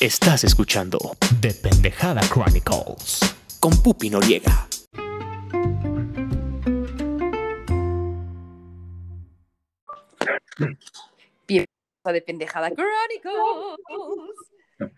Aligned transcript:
Estás 0.00 0.44
escuchando 0.44 0.98
The 1.40 1.54
Pendejada 1.54 2.20
Chronicles. 2.20 3.20
con 3.58 3.72
Pupi 3.82 4.10
Noriega. 4.10 4.68
de 12.12 12.22
Pendejada 12.22 12.70
Chronicles. 12.70 13.36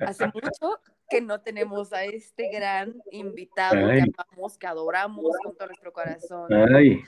Hace 0.01 0.27
mucho 0.27 0.81
que 1.09 1.21
no 1.21 1.41
tenemos 1.41 1.93
a 1.93 2.05
este 2.05 2.51
gran 2.53 2.95
invitado 3.11 3.89
Ay. 3.89 4.03
que 4.03 4.11
amamos, 4.17 4.59
que 4.59 4.67
adoramos 4.67 5.37
con 5.43 5.57
todo 5.57 5.69
nuestro 5.69 5.93
corazón. 5.93 6.53
Ay, 6.53 7.03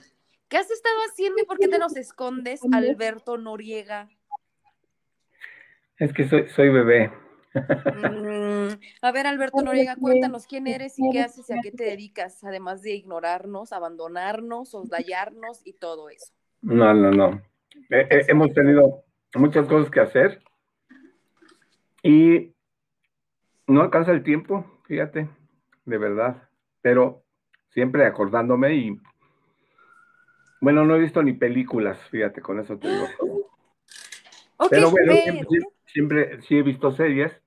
¿Qué 0.48 0.56
has 0.56 0.70
estado 0.70 0.96
haciendo 1.10 1.42
y 1.42 1.46
por 1.46 1.58
qué 1.58 1.68
te 1.68 1.78
nos 1.78 1.94
escondes, 1.96 2.62
Alberto 2.72 3.36
Noriega? 3.36 4.08
es 5.98 6.12
que 6.12 6.28
soy, 6.28 6.48
soy 6.48 6.70
bebé. 6.70 7.12
Mm, 7.54 8.80
a 9.02 9.12
ver, 9.12 9.26
Alberto 9.26 9.62
Noriega, 9.62 9.96
cuéntanos 9.96 10.46
quién 10.46 10.66
eres 10.66 10.98
y 10.98 11.02
qué 11.10 11.20
haces 11.20 11.48
y 11.50 11.52
a 11.52 11.60
qué 11.62 11.70
te 11.70 11.84
dedicas, 11.84 12.42
además 12.44 12.82
de 12.82 12.94
ignorarnos, 12.94 13.72
abandonarnos, 13.72 14.70
soslayarnos 14.70 15.60
y 15.66 15.74
todo 15.74 16.08
eso. 16.08 16.32
No, 16.62 16.94
no, 16.94 17.10
no. 17.10 17.42
Eh, 17.90 18.06
eh, 18.10 18.24
hemos 18.28 18.52
tenido 18.54 19.04
muchas 19.34 19.66
cosas 19.66 19.90
que 19.90 20.00
hacer 20.00 20.42
y 22.02 22.54
no 23.66 23.82
alcanza 23.82 24.12
el 24.12 24.22
tiempo, 24.22 24.80
fíjate, 24.86 25.28
de 25.84 25.98
verdad. 25.98 26.48
Pero 26.80 27.22
siempre 27.70 28.06
acordándome 28.06 28.74
y 28.74 29.00
bueno, 30.60 30.84
no 30.84 30.94
he 30.94 31.00
visto 31.00 31.22
ni 31.22 31.32
películas, 31.32 31.98
fíjate, 32.10 32.40
con 32.40 32.60
eso 32.60 32.78
te 32.78 32.88
digo. 32.88 33.06
Pero 34.70 34.90
bueno, 34.90 35.12
siempre 35.86 36.40
sí 36.42 36.56
he 36.56 36.62
visto 36.62 36.92
series 36.92 37.41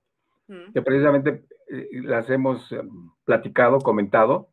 Mm, 0.48 0.74
que 0.74 0.82
precisamente 0.82 1.46
eh, 1.70 1.90
las 2.04 2.30
hemos 2.30 2.72
eh, 2.72 2.82
platicado, 3.24 3.80
comentado, 3.80 4.50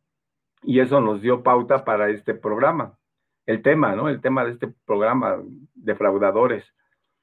y 0.63 0.79
eso 0.79 1.01
nos 1.01 1.21
dio 1.21 1.43
pauta 1.43 1.85
para 1.85 2.09
este 2.09 2.33
programa. 2.33 2.97
El 3.45 3.61
tema, 3.61 3.95
¿no? 3.95 4.09
El 4.09 4.21
tema 4.21 4.45
de 4.45 4.51
este 4.51 4.67
programa, 4.85 5.43
defraudadores. 5.75 6.63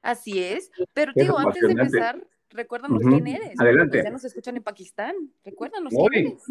Así 0.03 0.43
es, 0.43 0.71
pero 0.93 1.13
digo, 1.15 1.39
antes 1.39 1.63
de 1.63 1.73
empezar, 1.73 2.23
recuérdanos 2.51 3.01
Ujú, 3.01 3.11
quién 3.11 3.27
eres. 3.27 3.59
adelante. 3.59 3.99
pues, 3.99 4.05
ya 4.05 4.11
nos 4.11 4.25
escuchan 4.25 4.57
en 4.57 4.63
Pakistán. 4.63 5.17
Recuérdanos 5.45 5.93
quién 5.93 6.27
eres. 6.27 6.45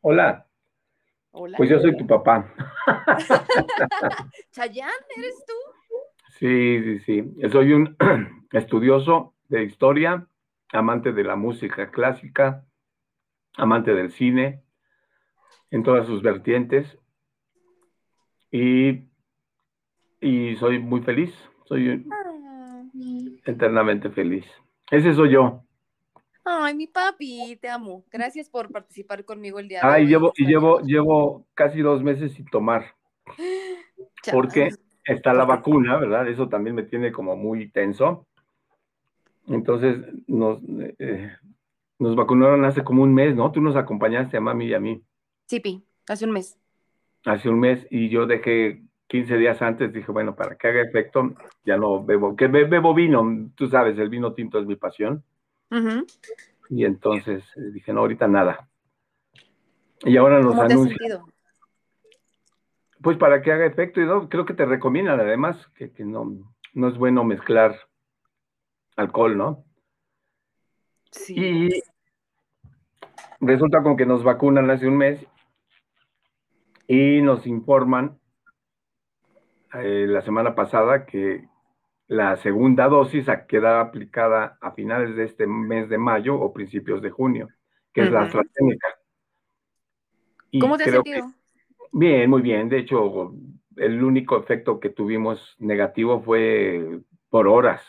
Hola, 0.00 0.46
Hola. 1.30 1.56
pues 1.56 1.70
yo 1.70 1.80
soy 1.80 1.96
tu 1.96 2.06
papá. 2.06 2.52
Chayán, 4.52 4.90
¿eres 5.16 5.44
tú? 5.46 5.54
Sí, 6.38 6.82
sí, 6.82 6.98
sí. 7.00 7.48
Soy 7.50 7.72
un 7.72 7.96
estudioso 8.52 9.34
de 9.48 9.64
historia, 9.64 10.26
amante 10.72 11.12
de 11.12 11.24
la 11.24 11.36
música 11.36 11.90
clásica, 11.90 12.64
amante 13.56 13.94
del 13.94 14.10
cine, 14.10 14.62
en 15.70 15.82
todas 15.82 16.06
sus 16.06 16.22
vertientes. 16.22 16.98
Y, 18.50 19.08
y 20.20 20.56
soy 20.56 20.78
muy 20.78 21.02
feliz, 21.02 21.34
soy 21.64 22.06
Ah. 22.10 22.82
eternamente 23.44 24.10
feliz. 24.10 24.46
Ese 24.90 25.12
soy 25.14 25.32
yo. 25.32 25.62
Ay, 26.44 26.74
mi 26.76 26.86
papi, 26.86 27.58
te 27.60 27.68
amo. 27.68 28.04
Gracias 28.10 28.48
por 28.48 28.70
participar 28.70 29.24
conmigo 29.24 29.58
el 29.58 29.68
día 29.68 29.80
de 29.80 29.86
Ah, 29.86 29.96
hoy. 29.96 30.06
llevo, 30.06 30.32
y 30.36 30.46
llevo, 30.46 30.80
llevo 30.80 31.46
casi 31.54 31.80
dos 31.80 32.02
meses 32.02 32.32
sin 32.34 32.46
tomar, 32.46 32.94
porque 34.32 34.70
está 35.04 35.34
la 35.34 35.44
vacuna, 35.44 35.96
¿verdad? 35.98 36.28
Eso 36.28 36.48
también 36.48 36.76
me 36.76 36.84
tiene 36.84 37.10
como 37.12 37.36
muy 37.36 37.70
tenso. 37.70 38.28
Entonces, 39.48 39.98
nos, 40.26 40.60
eh, 40.98 41.30
nos 41.98 42.16
vacunaron 42.16 42.64
hace 42.64 42.82
como 42.84 43.02
un 43.02 43.14
mes, 43.14 43.34
¿no? 43.36 43.52
Tú 43.52 43.60
nos 43.60 43.76
acompañaste 43.76 44.36
a 44.36 44.40
mami 44.40 44.66
y 44.66 44.74
a 44.74 44.80
mí 44.80 45.02
Sí, 45.46 45.60
Pi, 45.60 45.84
hace 46.08 46.24
un 46.24 46.32
mes. 46.32 46.58
hace 47.24 47.48
un 47.48 47.60
mes 47.60 47.86
y 47.90 48.08
yo 48.08 48.26
dejé 48.26 48.82
15 49.06 49.36
días 49.36 49.62
antes, 49.62 49.92
dije, 49.92 50.10
bueno, 50.10 50.34
para 50.34 50.56
que 50.56 50.66
haga 50.66 50.82
efecto, 50.82 51.32
ya 51.64 51.76
no 51.76 52.04
bebo, 52.04 52.34
que 52.34 52.48
be- 52.48 52.64
bebo 52.64 52.92
vino, 52.92 53.50
tú 53.54 53.68
sabes, 53.68 53.96
el 53.98 54.08
vino 54.08 54.32
tinto 54.34 54.58
es 54.58 54.66
mi 54.66 54.74
pasión. 54.76 55.22
Y 56.68 56.84
entonces 56.84 57.44
eh, 57.56 57.70
dije, 57.72 57.92
no, 57.92 58.00
ahorita 58.00 58.26
nada. 58.26 58.68
Y 60.04 60.16
ahora 60.16 60.40
nos 60.40 60.56
¿Cómo 60.56 60.66
te 60.66 60.66
has 60.66 60.72
anuncian, 60.72 61.22
pues 63.00 63.16
para 63.18 63.42
que 63.42 63.52
haga 63.52 63.66
efecto, 63.66 64.00
y 64.00 64.06
no, 64.06 64.28
creo 64.28 64.44
que 64.44 64.54
te 64.54 64.64
recomiendan 64.66 65.20
además 65.20 65.56
que, 65.76 65.92
que 65.92 66.04
no, 66.04 66.36
no 66.74 66.88
es 66.88 66.98
bueno 66.98 67.22
mezclar 67.22 67.76
alcohol, 68.96 69.36
¿no? 69.36 69.64
Sí. 71.10 71.34
Y 71.36 71.82
resulta 73.40 73.82
con 73.82 73.96
que 73.96 74.06
nos 74.06 74.24
vacunan 74.24 74.70
hace 74.70 74.88
un 74.88 74.96
mes 74.96 75.26
y 76.88 77.20
nos 77.22 77.46
informan 77.46 78.18
eh, 79.74 80.06
la 80.08 80.22
semana 80.22 80.54
pasada 80.54 81.06
que 81.06 81.48
la 82.08 82.36
segunda 82.36 82.88
dosis 82.88 83.26
queda 83.48 83.80
aplicada 83.80 84.58
a 84.60 84.72
finales 84.72 85.16
de 85.16 85.24
este 85.24 85.46
mes 85.46 85.88
de 85.88 85.98
mayo 85.98 86.36
o 86.36 86.52
principios 86.52 87.02
de 87.02 87.10
junio, 87.10 87.48
que 87.92 88.02
es 88.02 88.10
la. 88.10 88.22
AstraZeneca. 88.22 88.88
Y 90.50 90.60
¿Cómo 90.60 90.76
te 90.76 90.84
has 90.84 90.90
sentido? 90.90 91.32
Bien, 91.92 92.30
muy 92.30 92.42
bien. 92.42 92.68
De 92.68 92.78
hecho, 92.78 93.34
el 93.76 94.02
único 94.02 94.38
efecto 94.38 94.78
que 94.78 94.90
tuvimos 94.90 95.56
negativo 95.58 96.22
fue 96.22 97.00
por 97.28 97.48
horas. 97.48 97.82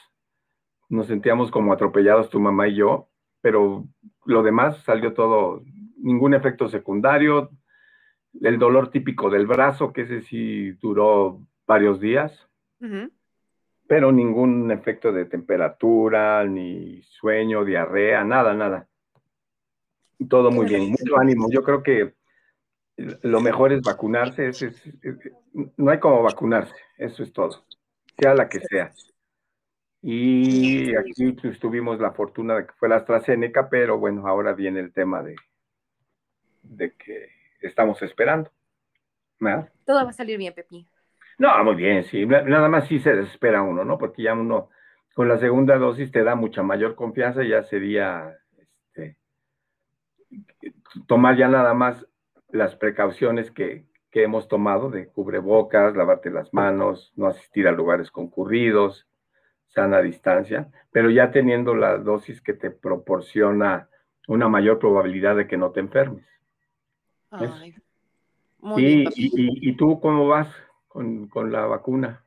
Nos 0.89 1.07
sentíamos 1.07 1.51
como 1.51 1.73
atropellados 1.73 2.29
tu 2.29 2.39
mamá 2.39 2.67
y 2.67 2.75
yo, 2.75 3.09
pero 3.41 3.85
lo 4.25 4.43
demás 4.43 4.83
salió 4.83 5.13
todo, 5.13 5.63
ningún 5.97 6.33
efecto 6.33 6.67
secundario. 6.67 7.49
El 8.41 8.59
dolor 8.59 8.89
típico 8.91 9.29
del 9.29 9.47
brazo, 9.47 9.91
que 9.91 10.01
ese 10.01 10.21
sí 10.21 10.71
duró 10.73 11.41
varios 11.65 11.99
días, 11.99 12.47
pero 13.87 14.11
ningún 14.11 14.69
efecto 14.71 15.11
de 15.11 15.25
temperatura, 15.25 16.43
ni 16.45 17.01
sueño, 17.03 17.65
diarrea, 17.65 18.23
nada, 18.23 18.53
nada. 18.53 18.87
Todo 20.29 20.51
muy 20.51 20.65
bien, 20.67 20.89
mucho 20.91 21.19
ánimo. 21.19 21.47
Yo 21.49 21.63
creo 21.63 21.83
que 21.83 22.13
lo 22.97 23.41
mejor 23.41 23.71
es 23.73 23.81
vacunarse, 23.81 24.47
es- 24.49 24.61
es- 24.61 24.85
es- 25.03 25.31
no 25.77 25.91
hay 25.91 25.99
como 25.99 26.23
vacunarse, 26.23 26.75
eso 26.97 27.23
es 27.23 27.31
todo, 27.31 27.65
sea 28.19 28.33
la 28.33 28.49
que 28.49 28.59
sea. 28.61 28.93
Y 30.02 30.96
aquí 30.96 31.34
pues, 31.34 31.59
tuvimos 31.59 32.00
la 32.00 32.12
fortuna 32.13 32.56
de 32.56 32.66
que 32.66 32.74
fue 32.74 32.90
la 32.90 32.96
AstraZeneca, 32.97 33.69
pero 33.69 34.00
bueno, 34.00 34.28
ahora 34.28 34.53
viene 34.53 34.80
el 34.80 34.91
tema 34.94 35.22
de, 35.22 35.35
de 36.62 36.94
que 36.96 37.30
estamos 37.62 38.02
esperando. 38.03 38.52
¿verdad? 39.40 39.72
Todo 39.85 40.03
va 40.03 40.12
a 40.12 40.13
salir 40.13 40.38
bien, 40.38 40.53
Pepi. 40.53 40.85
No, 41.40 41.63
muy 41.63 41.75
bien, 41.75 42.03
sí, 42.03 42.25
na- 42.25 42.41
nada 42.41 42.68
más 42.69 42.88
sí 42.88 43.00
se 43.00 43.13
desespera 43.16 43.62
uno, 43.62 43.84
¿no? 43.85 43.97
Porque 43.97 44.24
ya 44.24 44.34
uno 44.34 44.69
con 45.16 45.28
la 45.28 45.38
segunda 45.40 45.78
dosis 45.78 46.12
te 46.12 46.24
da 46.24 46.35
mucha 46.35 46.64
mayor 46.64 46.96
confianza, 46.96 47.44
ya 47.44 47.64
sería 47.64 48.38
este, 48.58 49.18
tomar 51.08 51.38
ya 51.38 51.47
nada 51.47 51.74
más 51.74 52.06
las 52.50 52.75
precauciones 52.75 53.52
que, 53.52 53.85
que 54.12 54.24
hemos 54.24 54.47
tomado 54.47 54.90
de 54.90 55.08
cubrebocas, 55.08 55.96
lavarte 55.96 56.29
las 56.31 56.53
manos, 56.53 57.12
no 57.16 57.28
asistir 57.28 57.68
a 57.68 57.72
lugares 57.72 58.12
concurridos, 58.12 59.08
sana 59.67 60.01
distancia, 60.01 60.69
pero 60.91 61.09
ya 61.09 61.31
teniendo 61.31 61.75
la 61.75 61.97
dosis 61.97 62.41
que 62.41 62.53
te 62.53 62.72
proporciona 62.72 63.89
una 64.28 64.50
mayor 64.50 64.79
probabilidad 64.79 65.35
de 65.35 65.47
que 65.47 65.57
no 65.57 65.72
te 65.72 65.79
enfermes. 65.79 66.25
Ay. 67.29 67.75
Muy 68.59 68.81
bien, 68.81 69.00
Y, 69.00 69.03
papi. 69.05 69.29
y, 69.69 69.78
tú 69.78 70.00
cómo 70.00 70.28
vas 70.28 70.47
con, 70.88 71.28
con 71.28 71.51
la 71.51 71.66
vacuna? 71.66 72.23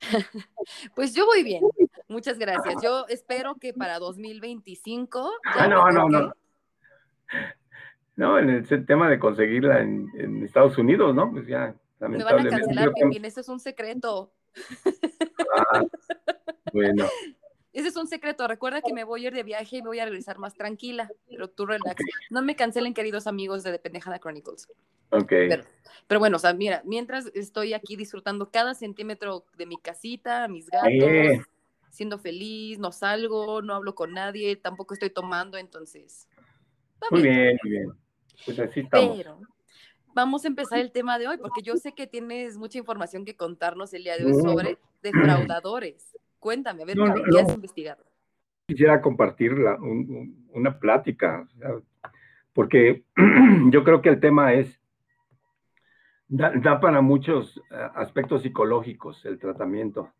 Pues 0.94 1.14
yo 1.14 1.26
voy 1.26 1.42
bien. 1.42 1.62
Muchas 2.08 2.38
gracias. 2.38 2.82
Yo 2.82 3.06
espero 3.08 3.56
que 3.56 3.72
para 3.72 3.98
2025 3.98 5.30
ya 5.56 5.64
Ah, 5.64 5.68
no, 5.68 5.90
no, 5.90 6.08
no. 6.08 6.32
No, 8.16 8.38
en 8.38 8.50
el 8.50 8.86
tema 8.86 9.08
de 9.08 9.18
conseguirla 9.18 9.80
en, 9.80 10.08
en 10.16 10.42
Estados 10.42 10.76
Unidos, 10.78 11.14
¿no? 11.14 11.30
Pues 11.30 11.46
ya, 11.46 11.74
Me 12.00 12.22
van 12.22 12.46
a 12.46 12.50
cancelar, 12.50 12.92
Pepín. 12.92 13.24
Eso 13.24 13.40
es 13.40 13.48
un 13.48 13.60
secreto. 13.60 14.32
Ah, 15.70 15.82
bueno, 16.72 17.06
Ese 17.72 17.88
es 17.88 17.96
un 17.96 18.06
secreto. 18.08 18.46
Recuerda 18.48 18.82
que 18.82 18.92
me 18.92 19.04
voy 19.04 19.24
a 19.24 19.28
ir 19.28 19.34
de 19.34 19.42
viaje 19.42 19.76
y 19.76 19.82
me 19.82 19.88
voy 19.88 19.98
a 20.00 20.04
regresar 20.04 20.38
más 20.38 20.54
tranquila. 20.54 21.08
Pero 21.28 21.48
tú 21.48 21.64
relax. 21.66 22.02
No 22.30 22.42
me 22.42 22.56
cancelen, 22.56 22.92
queridos 22.94 23.26
amigos 23.26 23.62
de 23.62 23.72
The 23.72 23.78
Pendejada 23.78 24.18
Chronicles. 24.18 24.66
ok. 25.10 25.28
Pero, 25.28 25.64
pero 26.06 26.18
bueno, 26.20 26.36
o 26.36 26.40
sea, 26.40 26.52
mira, 26.54 26.82
mientras 26.84 27.26
estoy 27.34 27.74
aquí 27.74 27.96
disfrutando 27.96 28.50
cada 28.50 28.74
centímetro 28.74 29.44
de 29.56 29.66
mi 29.66 29.76
casita, 29.78 30.48
mis 30.48 30.68
gatos, 30.68 30.90
Eh. 30.92 31.40
siendo 31.90 32.18
feliz, 32.18 32.78
no 32.78 32.92
salgo, 32.92 33.62
no 33.62 33.74
hablo 33.74 33.94
con 33.94 34.12
nadie, 34.12 34.56
tampoco 34.56 34.94
estoy 34.94 35.10
tomando, 35.10 35.56
entonces. 35.58 36.28
Muy 37.10 37.22
bien, 37.22 37.58
muy 37.62 37.70
bien. 37.70 37.92
Pues 38.44 38.58
así 38.58 38.80
estamos. 38.80 39.16
Pero 39.16 39.40
vamos 40.18 40.44
a 40.44 40.48
empezar 40.48 40.80
el 40.80 40.90
tema 40.90 41.16
de 41.16 41.28
hoy, 41.28 41.38
porque 41.38 41.62
yo 41.62 41.76
sé 41.76 41.92
que 41.92 42.08
tienes 42.08 42.58
mucha 42.58 42.76
información 42.76 43.24
que 43.24 43.36
contarnos 43.36 43.94
el 43.94 44.02
día 44.02 44.16
de 44.16 44.26
hoy 44.26 44.34
sobre 44.34 44.78
defraudadores. 45.00 46.16
Cuéntame, 46.40 46.82
a 46.82 46.86
ver, 46.86 46.96
No, 46.96 47.04
Pepe, 47.04 47.18
no, 47.20 47.24
¿qué 47.24 47.42
no. 47.42 47.48
has 47.48 47.54
investigado? 47.54 48.04
quisiera 48.66 49.00
compartir 49.00 49.54
una 50.52 50.78
plática, 50.78 51.48
porque 52.52 53.04
yo 53.70 53.82
creo 53.82 54.02
que 54.02 54.10
el 54.10 54.20
tema 54.20 54.52
es, 54.52 54.78
da, 56.28 56.78
para 56.78 57.00
muchos 57.00 57.56
eh, 57.70 57.88
aspectos 57.94 58.42
psicológicos 58.42 59.24
el 59.24 59.38
tratamiento, 59.38 60.12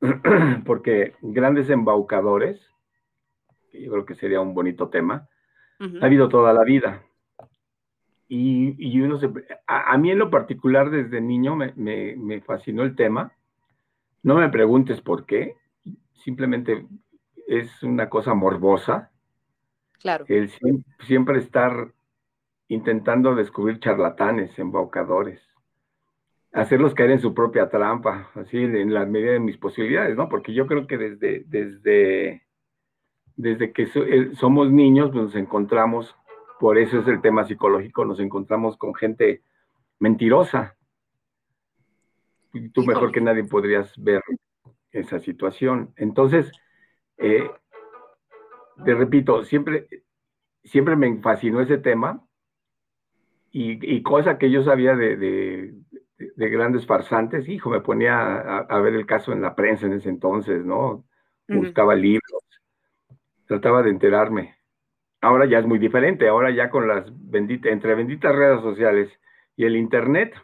porque 0.66 1.14
grandes 1.22 1.70
embaucadores, 1.70 2.68
yo 3.72 3.92
creo 3.92 4.06
que 4.06 4.16
sería 4.16 4.40
un 4.40 4.54
bonito 4.54 4.88
tema, 4.88 5.28
ha 5.78 6.06
habido 6.06 6.28
toda 6.28 6.52
la 6.52 6.64
vida. 6.64 7.04
Y, 8.36 9.00
uno 9.00 9.18
se, 9.18 9.30
a, 9.66 9.96
mí 9.96 10.10
en 10.10 10.18
lo 10.18 10.30
particular 10.30 10.90
desde 10.90 11.20
niño 11.20 11.54
me, 11.54 11.72
me 11.76 12.40
fascinó 12.40 12.82
el 12.82 12.96
tema. 12.96 13.32
No 14.22 14.36
me 14.36 14.48
preguntes 14.48 15.00
por 15.00 15.24
qué, 15.24 15.56
simplemente 16.24 16.86
es 17.46 17.82
una 17.82 18.08
cosa 18.08 18.34
morbosa. 18.34 19.10
Claro. 20.00 20.24
El 20.28 20.50
siempre, 21.00 21.38
estar 21.38 21.92
intentando 22.68 23.34
descubrir 23.34 23.78
charlatanes, 23.78 24.58
embaucadores, 24.58 25.40
hacerlos 26.52 26.94
caer 26.94 27.12
en 27.12 27.20
su 27.20 27.34
propia 27.34 27.68
trampa, 27.68 28.30
así 28.34 28.58
en 28.58 28.92
la 28.92 29.06
medida 29.06 29.32
de 29.32 29.40
mis 29.40 29.56
posibilidades, 29.56 30.16
¿no? 30.16 30.28
Porque 30.28 30.52
yo 30.52 30.66
creo 30.66 30.86
que 30.86 30.98
desde, 30.98 31.44
desde, 31.46 32.42
desde 33.36 33.72
que 33.72 33.84
eh, 33.94 34.30
somos 34.34 34.70
niños 34.70 35.14
nos 35.14 35.34
encontramos, 35.36 36.14
por 36.60 36.78
eso 36.78 37.00
es 37.00 37.08
el 37.08 37.20
tema 37.20 37.44
psicológico, 37.44 38.04
nos 38.04 38.20
encontramos 38.20 38.76
con 38.76 38.94
gente 38.94 39.42
mentirosa. 39.98 40.76
tú 42.72 42.84
mejor 42.84 43.10
que 43.10 43.20
nadie 43.20 43.44
podrías 43.44 43.92
ver 43.96 44.22
esa 44.92 45.18
situación. 45.18 45.92
Entonces, 45.96 46.52
eh, 47.16 47.50
te 48.84 48.94
repito, 48.94 49.44
siempre, 49.44 49.88
siempre 50.62 50.96
me 50.96 51.20
fascinó 51.20 51.60
ese 51.60 51.78
tema 51.78 52.24
y, 53.50 54.02
cosa 54.02 54.36
que 54.36 54.50
yo 54.50 54.64
sabía 54.64 54.96
de, 54.96 55.74
grandes 56.36 56.86
farsantes, 56.86 57.48
hijo, 57.48 57.70
me 57.70 57.80
ponía 57.80 58.38
a, 58.38 58.80
ver 58.80 58.94
el 58.94 59.06
caso 59.06 59.32
en 59.32 59.42
la 59.42 59.54
prensa 59.54 59.86
en 59.86 59.92
ese 59.92 60.08
entonces, 60.08 60.64
¿no? 60.64 61.04
Buscaba 61.46 61.94
libros, 61.94 62.42
trataba 63.46 63.82
de 63.82 63.90
enterarme. 63.90 64.56
Ahora 65.24 65.46
ya 65.46 65.58
es 65.58 65.66
muy 65.66 65.78
diferente, 65.78 66.28
ahora 66.28 66.50
ya 66.50 66.68
con 66.68 66.86
las 66.86 67.06
benditas, 67.10 67.72
entre 67.72 67.94
benditas 67.94 68.36
redes 68.36 68.60
sociales 68.60 69.10
y 69.56 69.64
el 69.64 69.74
internet, 69.74 70.34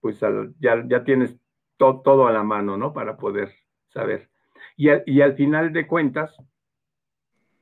pues 0.00 0.18
ya, 0.58 0.82
ya 0.88 1.04
tienes 1.04 1.36
todo 1.76 2.26
a 2.26 2.32
la 2.32 2.42
mano, 2.42 2.78
¿no? 2.78 2.94
Para 2.94 3.18
poder 3.18 3.52
saber. 3.88 4.30
Y, 4.78 5.20
al 5.20 5.34
final 5.34 5.74
de 5.74 5.86
cuentas, 5.86 6.34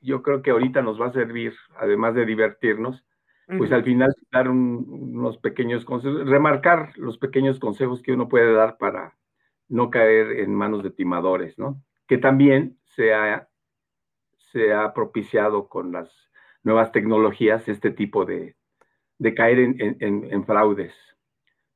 yo 0.01 0.23
creo 0.23 0.41
que 0.41 0.53
ahorita 0.53 0.81
nos 0.81 1.01
va 1.01 1.07
a 1.07 1.13
servir, 1.13 1.53
además 1.77 2.15
de 2.15 2.25
divertirnos, 2.25 3.05
pues 3.57 3.73
al 3.73 3.83
final 3.83 4.15
dar 4.31 4.49
unos 4.49 5.37
pequeños 5.39 5.85
consejos, 5.85 6.29
remarcar 6.29 6.97
los 6.97 7.19
pequeños 7.19 7.59
consejos 7.59 8.03
que 8.03 8.13
uno 8.13 8.29
puede 8.29 8.53
dar 8.53 8.77
para 8.79 9.17
no 9.69 9.91
caer 9.91 10.39
en 10.39 10.55
manos 10.55 10.85
de 10.85 10.91
timadores, 10.91 11.59
¿no? 11.59 11.83
Que 12.07 12.19
también 12.19 12.79
se 12.85 13.15
ha, 13.15 13.49
se 14.53 14.73
ha 14.73 14.95
propiciado 14.95 15.69
con 15.69 15.91
las 15.91 16.28
nuevas 16.63 16.93
tecnologías 16.93 17.69
este 17.69 17.91
tipo 17.91 18.25
de, 18.25 18.57
de 19.19 19.35
caer 19.35 19.59
en, 19.59 19.99
en 20.01 20.47
fraudes. 20.47 20.95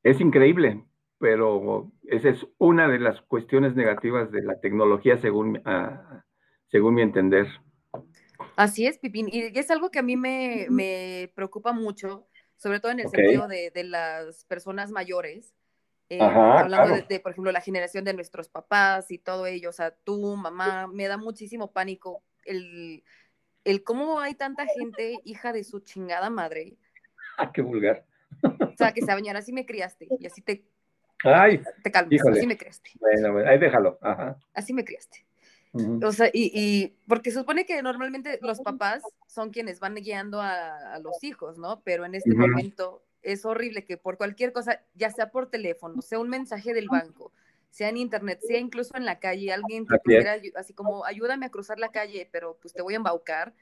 Es 0.02 0.20
increíble, 0.20 0.84
pero 1.23 1.93
esa 2.08 2.31
es 2.31 2.44
una 2.58 2.88
de 2.88 2.99
las 2.99 3.20
cuestiones 3.23 3.76
negativas 3.76 4.32
de 4.32 4.43
la 4.43 4.58
tecnología 4.58 5.19
según, 5.19 5.62
ah, 5.64 6.25
según 6.69 6.94
mi 6.94 7.02
entender. 7.02 7.46
Así 8.56 8.88
es, 8.88 8.99
Pipín, 8.99 9.29
y 9.31 9.56
es 9.56 9.70
algo 9.70 9.93
que 9.93 10.00
a 10.00 10.02
mí 10.02 10.17
me, 10.17 11.31
preocupa 11.37 11.73
mucho, 11.73 12.26
sobre 12.56 12.81
todo 12.81 12.90
en 12.90 12.99
el 12.99 13.08
sentido 13.08 13.46
de, 13.46 13.70
las 13.84 14.44
personas 14.46 14.90
mayores, 14.90 15.55
eh, 16.08 16.19
hablando 16.20 16.96
de, 17.08 17.20
por 17.20 17.31
ejemplo, 17.31 17.52
la 17.52 17.61
generación 17.61 18.05
de 18.05 18.14
nuestros 18.14 18.49
papás 18.49 19.12
y 19.12 19.19
todo 19.19 19.46
ello, 19.46 19.69
o 19.70 19.73
sea, 19.73 19.94
tú, 19.94 20.34
mamá, 20.34 20.88
me 20.88 21.06
da 21.06 21.19
muchísimo 21.19 21.73
pánico 21.73 22.25
el, 22.44 23.05
el 23.64 23.85
cómo 23.85 24.20
hay 24.20 24.35
tanta 24.35 24.67
gente 24.67 25.19
hija 25.25 25.53
de 25.53 25.64
su 25.64 25.81
chingada 25.81 26.31
madre. 26.31 26.76
Ah, 27.38 27.50
qué 27.53 27.62
vulgar. 27.62 28.05
O 28.43 28.76
sea, 28.76 28.93
que 28.93 29.03
se 29.03 29.12
bañara, 29.12 29.38
así 29.38 29.53
me 29.53 29.67
criaste 29.67 30.09
y 30.19 30.26
así 30.26 30.43
te 30.43 30.64
Ay, 31.25 31.62
te 31.82 31.91
calmas, 31.91 32.20
así 32.26 32.47
me 32.47 32.56
criaste. 32.56 32.91
Bueno, 32.99 33.38
ahí 33.47 33.59
déjalo. 33.59 33.99
Así 34.55 34.73
me 34.73 34.85
criaste. 34.85 35.25
O 36.03 36.12
sea, 36.12 36.29
y, 36.32 36.50
y, 36.53 36.99
porque 37.09 37.31
supone 37.31 37.64
que 37.64 37.81
normalmente 37.82 38.38
los 38.43 38.61
papás 38.61 39.03
son 39.26 39.50
quienes 39.50 39.81
van 39.81 39.94
guiando 39.94 40.41
a, 40.43 40.99
los 41.03 41.23
hijos, 41.25 41.58
¿no? 41.58 41.81
Pero 41.82 42.05
en 42.05 42.15
este 42.15 42.35
momento 42.35 43.03
es 43.23 43.47
horrible 43.47 43.85
que 43.85 43.97
por 43.97 44.19
cualquier 44.19 44.53
cosa, 44.53 44.82
ya 44.94 45.11
sea 45.11 45.31
por 45.31 45.49
teléfono, 45.49 46.03
sea 46.03 46.19
un 46.19 46.29
mensaje 46.29 46.75
del 46.75 46.88
banco, 46.88 47.32
sea 47.72 47.88
en 47.88 47.96
internet, 47.96 48.38
sea 48.42 48.58
incluso 48.58 48.96
en 48.96 49.06
la 49.06 49.19
calle, 49.19 49.50
alguien 49.50 49.86
te 49.86 49.98
quiera, 50.04 50.36
así 50.56 50.74
como 50.74 51.06
ayúdame 51.06 51.46
a 51.46 51.50
cruzar 51.50 51.78
la 51.78 51.90
calle, 51.90 52.28
pero 52.30 52.58
pues 52.60 52.74
te 52.74 52.82
voy 52.82 52.92
a 52.92 52.98
embaucar, 52.98 53.54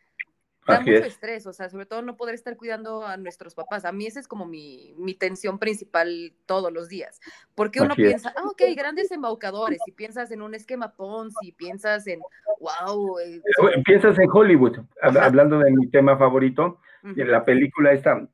da 0.67 0.81
mucho 0.81 1.05
estrés, 1.05 1.47
o 1.47 1.53
sea, 1.53 1.71
sobre 1.71 1.87
todo 1.87 2.03
no 2.03 2.17
poder 2.17 2.35
estar 2.35 2.57
cuidando 2.57 3.05
a 3.07 3.17
nuestros 3.17 3.55
papás. 3.55 3.85
A 3.85 3.93
mí 3.93 4.07
esa 4.07 4.19
es 4.19 4.27
como 4.27 4.47
mi, 4.47 4.95
mi 4.99 5.15
tensión 5.15 5.61
principal 5.61 6.35
todos 6.45 6.73
los 6.73 6.89
días. 6.89 7.21
Porque 7.55 7.81
uno 7.81 7.95
piensa, 7.95 8.35
ah, 8.37 8.47
ok, 8.47 8.63
grandes 8.77 9.13
embaucadores, 9.13 9.81
y 9.87 9.93
piensas 9.93 10.33
en 10.33 10.43
un 10.43 10.55
esquema 10.55 10.97
Ponzi, 10.97 11.53
piensas 11.53 12.07
en, 12.09 12.21
wow. 12.59 13.19
Eh, 13.21 13.41
piensas 13.85 14.19
en 14.19 14.29
Hollywood, 14.31 14.79
hablando 15.01 15.61
de 15.61 15.71
mi 15.71 15.89
tema 15.89 16.19
favorito, 16.19 16.81
la 17.03 17.45
película 17.45 17.93
esta 17.93 18.29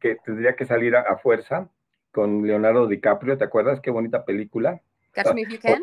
que 0.00 0.16
tendría 0.24 0.54
que 0.54 0.64
salir 0.64 0.94
a, 0.96 1.16
fuerza 1.18 1.68
con 2.12 2.46
Leonardo 2.46 2.86
DiCaprio, 2.86 3.36
¿te 3.36 3.44
acuerdas? 3.44 3.80
Qué 3.80 3.90
bonita 3.90 4.24
película. 4.24 4.80
Catch 5.16 5.34
me 5.34 5.42
if 5.42 5.48
you 5.48 5.58
can. 5.58 5.82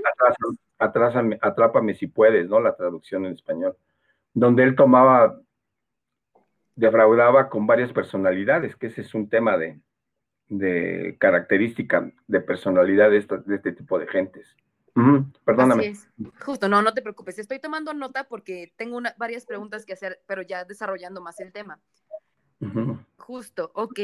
atrápame 1.41 1.95
si 1.95 2.06
puedes, 2.06 2.47
¿no? 2.50 2.59
La 2.59 2.75
traducción 2.75 3.25
en 3.25 3.33
español. 3.33 3.75
Donde 4.33 4.63
él 4.63 4.75
tomaba 4.75 5.39
defraudaba 6.75 7.50
con 7.50 7.68
varias 7.68 7.91
personalidades, 7.91 8.75
que 8.75 8.88
ese 8.88 9.01
es 9.01 9.13
un 9.13 9.30
tema 9.30 9.57
de, 9.57 9.80
característica 11.19 12.12
de 12.27 12.41
personalidad 12.41 13.09
de, 13.09 13.18
este 13.18 13.71
tipo 13.71 13.97
de 13.97 14.07
gentes. 14.07 14.56
perdóname. 15.44 15.94
Justo, 16.45 16.69
no, 16.69 16.83
no 16.83 16.94
te 16.94 17.01
preocupes. 17.01 17.39
Estoy 17.39 17.59
tomando 17.59 17.94
nota 17.94 18.25
porque 18.25 18.71
tengo 18.75 19.00
varias 19.18 19.45
preguntas 19.45 19.86
que 19.86 19.94
hacer, 19.94 20.21
pero 20.27 20.44
ya 20.44 20.63
desarrollando 20.63 21.21
más 21.21 21.39
el 21.39 21.51
tema. 21.51 21.79
Justo, 23.17 23.72
ok. 23.74 24.00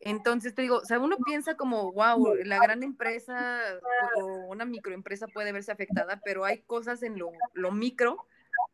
Entonces 0.00 0.54
te 0.54 0.62
digo, 0.62 0.76
o 0.76 0.84
sea, 0.84 0.98
uno 0.98 1.16
piensa 1.24 1.56
como, 1.56 1.92
wow, 1.92 2.34
la 2.44 2.58
gran 2.58 2.82
empresa 2.82 3.60
o 4.16 4.46
una 4.48 4.64
microempresa 4.64 5.26
puede 5.26 5.52
verse 5.52 5.72
afectada, 5.72 6.20
pero 6.24 6.44
hay 6.44 6.62
cosas 6.62 7.02
en 7.02 7.18
lo, 7.18 7.32
lo 7.54 7.72
micro 7.72 8.26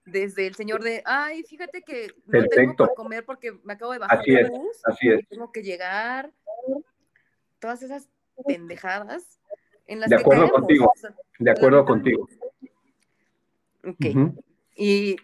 desde 0.04 0.46
el 0.46 0.54
señor 0.54 0.82
de, 0.82 1.02
ay, 1.04 1.42
fíjate 1.44 1.82
que 1.82 2.08
no 2.26 2.44
tengo 2.46 2.76
para 2.76 2.94
comer 2.94 3.24
porque 3.24 3.52
me 3.62 3.74
acabo 3.74 3.92
de 3.92 3.98
bajar 3.98 4.18
así 4.18 4.34
es, 4.34 4.50
así 4.84 5.08
es. 5.08 5.28
tengo 5.28 5.52
que 5.52 5.62
llegar, 5.62 6.32
todas 7.60 7.82
esas 7.82 8.08
pendejadas 8.44 9.40
en 9.86 10.00
las 10.00 10.10
de 10.10 10.16
acuerdo 10.16 10.50
contigo, 10.50 10.92
de 11.38 11.50
acuerdo 11.50 11.84
contigo. 11.84 12.28
Ok. 13.84 14.04
Y, 14.74 15.16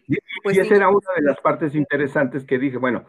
pues, 0.43 0.59
esa 0.59 0.76
era 0.76 0.88
una 0.88 1.12
de 1.17 1.23
las 1.23 1.40
partes 1.40 1.75
interesantes 1.75 2.45
que 2.45 2.59
dije, 2.59 2.76
bueno, 2.76 3.07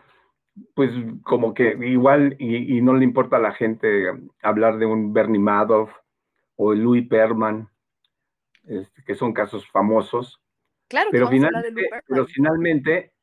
pues 0.75 0.91
como 1.23 1.53
que 1.53 1.77
igual 1.81 2.35
y, 2.39 2.81
no 2.81 2.93
le 2.93 3.03
importa 3.03 3.37
a 3.37 3.41
la 3.41 3.53
gente 3.53 4.11
hablar 4.41 4.77
de 4.77 4.85
un 4.85 5.13
Bernie 5.13 5.39
Madoff 5.39 5.91
o 6.55 6.73
Louis 6.73 7.07
Perman, 7.07 7.69
este, 8.65 9.03
que 9.03 9.15
son 9.15 9.33
casos 9.33 9.67
famosos, 9.69 10.41
Claro, 10.89 11.09
pero, 11.11 11.27
finalmente, 11.29 11.89
pero 12.07 12.25
finalmente 12.25 13.13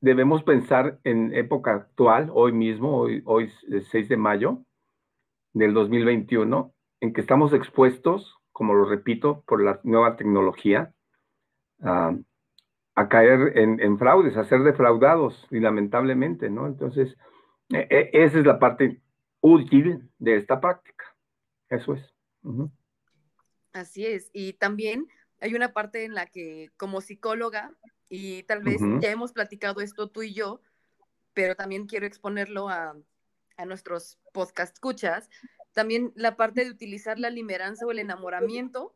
debemos 0.00 0.44
pensar 0.44 1.00
en 1.02 1.34
época 1.34 1.74
actual, 1.74 2.30
hoy 2.32 2.52
mismo, 2.52 2.96
hoy, 2.98 3.20
hoy 3.24 3.52
es 3.68 3.88
6 3.88 4.08
de 4.08 4.16
mayo 4.16 4.62
del 5.52 5.74
2021, 5.74 6.72
en 7.00 7.12
que 7.12 7.20
estamos 7.20 7.52
expuestos, 7.52 8.36
como 8.52 8.74
lo 8.74 8.84
repito, 8.84 9.42
por 9.44 9.60
la 9.60 9.80
nueva 9.82 10.16
tecnología, 10.16 10.94
a, 12.96 13.08
caer 13.08 13.56
en, 13.56 13.98
fraudes, 13.98 14.36
a 14.36 14.44
ser 14.44 14.62
defraudados, 14.62 15.46
y 15.50 15.60
lamentablemente, 15.60 16.50
¿no? 16.50 16.66
Entonces, 16.66 17.16
e, 17.68 17.86
e, 17.90 18.10
esa 18.12 18.38
es 18.38 18.46
la 18.46 18.58
parte 18.58 19.00
útil 19.40 20.10
de 20.18 20.36
esta 20.36 20.60
práctica. 20.60 21.04
Eso 21.68 21.94
es. 21.94 22.14
Así 23.72 24.06
es. 24.06 24.30
Y 24.32 24.54
también 24.54 25.06
hay 25.40 25.54
una 25.54 25.72
parte 25.72 26.04
en 26.04 26.14
la 26.14 26.26
que 26.26 26.70
como 26.76 27.00
psicóloga, 27.00 27.72
y 28.08 28.44
tal 28.44 28.62
vez 28.62 28.80
ya 29.00 29.10
hemos 29.10 29.32
platicado 29.32 29.80
esto 29.80 30.08
tú 30.08 30.22
y 30.22 30.32
yo, 30.32 30.60
pero 31.34 31.54
también 31.54 31.86
quiero 31.86 32.06
exponerlo 32.06 32.68
a, 32.68 32.96
nuestros 33.66 34.18
podcast 34.32 34.74
escuchas, 34.74 35.30
también 35.72 36.12
la 36.14 36.36
parte 36.36 36.64
de 36.64 36.70
utilizar 36.70 37.18
la 37.18 37.30
limeranza 37.30 37.86
o 37.86 37.90
el 37.90 37.98
enamoramiento 37.98 38.94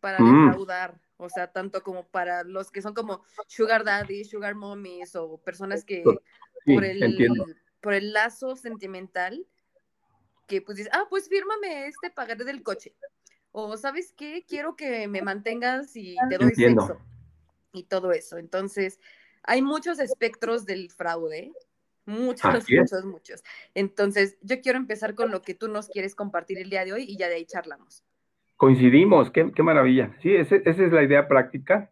para 0.00 0.18
mm. 0.20 0.46
defraudar 0.46 1.00
O 1.16 1.28
sea, 1.28 1.52
tanto 1.52 1.82
como 1.82 2.06
para 2.06 2.42
los 2.42 2.70
que 2.70 2.82
son 2.82 2.94
como 2.94 3.24
sugar 3.46 3.84
daddy, 3.84 4.24
sugar 4.24 4.54
mommies 4.54 5.14
o 5.14 5.38
personas 5.38 5.84
que 5.84 6.02
por, 6.64 6.84
el, 6.84 7.28
por 7.80 7.94
el 7.94 8.12
lazo 8.12 8.56
sentimental, 8.56 9.46
que 10.46 10.62
pues 10.62 10.78
dices, 10.78 10.92
ah, 10.94 11.06
pues 11.08 11.28
fírmame 11.28 11.86
este 11.86 12.10
pagaré 12.10 12.44
del 12.44 12.62
coche. 12.62 12.94
O, 13.52 13.76
¿sabes 13.76 14.14
qué? 14.16 14.44
Quiero 14.48 14.76
que 14.76 15.06
me 15.08 15.22
mantengas 15.22 15.94
y 15.94 16.16
te 16.28 16.38
doy 16.38 16.54
sexo. 16.54 16.98
Y 17.72 17.84
todo 17.84 18.12
eso. 18.12 18.38
Entonces, 18.38 18.98
hay 19.42 19.62
muchos 19.62 19.98
espectros 19.98 20.64
del 20.64 20.90
fraude. 20.90 21.52
Muchos, 22.04 22.64
muchos, 22.68 23.04
muchos. 23.04 23.44
Entonces, 23.74 24.36
yo 24.40 24.60
quiero 24.60 24.78
empezar 24.78 25.14
con 25.14 25.30
lo 25.30 25.42
que 25.42 25.54
tú 25.54 25.68
nos 25.68 25.88
quieres 25.88 26.14
compartir 26.14 26.58
el 26.58 26.70
día 26.70 26.84
de 26.84 26.94
hoy 26.94 27.04
y 27.04 27.16
ya 27.16 27.28
de 27.28 27.36
ahí 27.36 27.46
charlamos. 27.46 28.02
Coincidimos, 28.62 29.32
qué, 29.32 29.50
maravilla. 29.64 30.16
Sí, 30.22 30.36
esa 30.36 30.54
es 30.54 30.92
la 30.92 31.02
idea 31.02 31.26
práctica 31.26 31.90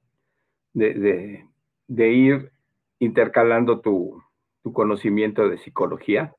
de, 0.72 1.44
ir 1.88 2.52
intercalando 3.00 3.80
tu, 3.80 4.22
tu, 4.62 4.72
conocimiento 4.72 5.48
de 5.48 5.58
psicología 5.58 6.32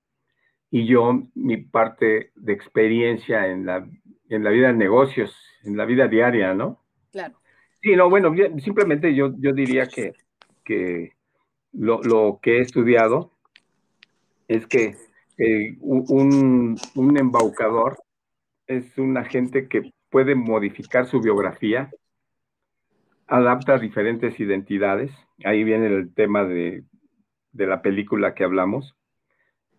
y 0.70 0.88
yo 0.88 1.24
mi 1.36 1.58
parte 1.58 2.32
de 2.36 2.54
experiencia 2.54 3.48
en 3.48 3.66
la, 3.66 3.86
en 4.30 4.44
la 4.46 4.52
vida 4.52 4.68
de 4.68 4.76
negocios, 4.76 5.36
en 5.66 5.76
la 5.76 5.84
vida 5.84 6.08
diaria, 6.08 6.54
¿no? 6.54 6.82
Claro. 7.12 7.36
Sí, 7.82 7.98
no, 7.98 8.10
bueno, 8.10 8.34
simplemente 8.60 9.14
yo, 9.14 9.34
yo 9.38 9.52
diría 9.52 9.86
que, 9.88 10.14
que 10.64 11.12
lo, 11.74 12.02
lo, 12.04 12.40
que 12.42 12.60
he 12.60 12.62
estudiado 12.62 13.34
es 14.48 14.66
que 14.66 14.96
eh, 15.38 15.76
un, 15.82 16.78
un, 16.96 17.18
embaucador 17.18 17.98
es 18.66 18.98
un 18.98 19.18
agente 19.18 19.68
que 19.68 19.92
puede 20.12 20.36
modificar 20.36 21.08
su 21.08 21.22
biografía, 21.22 21.90
adapta 23.28 23.80
diferentes 23.80 24.40
identidades, 24.40 25.12
ahí 25.44 25.64
viene 25.64 25.88
el 25.88 26.14
tema 26.14 26.44
de, 26.44 26.84
de 27.54 27.66
la 27.66 27.82
película 27.82 28.36
que 28.36 28.44
hablamos, 28.44 28.96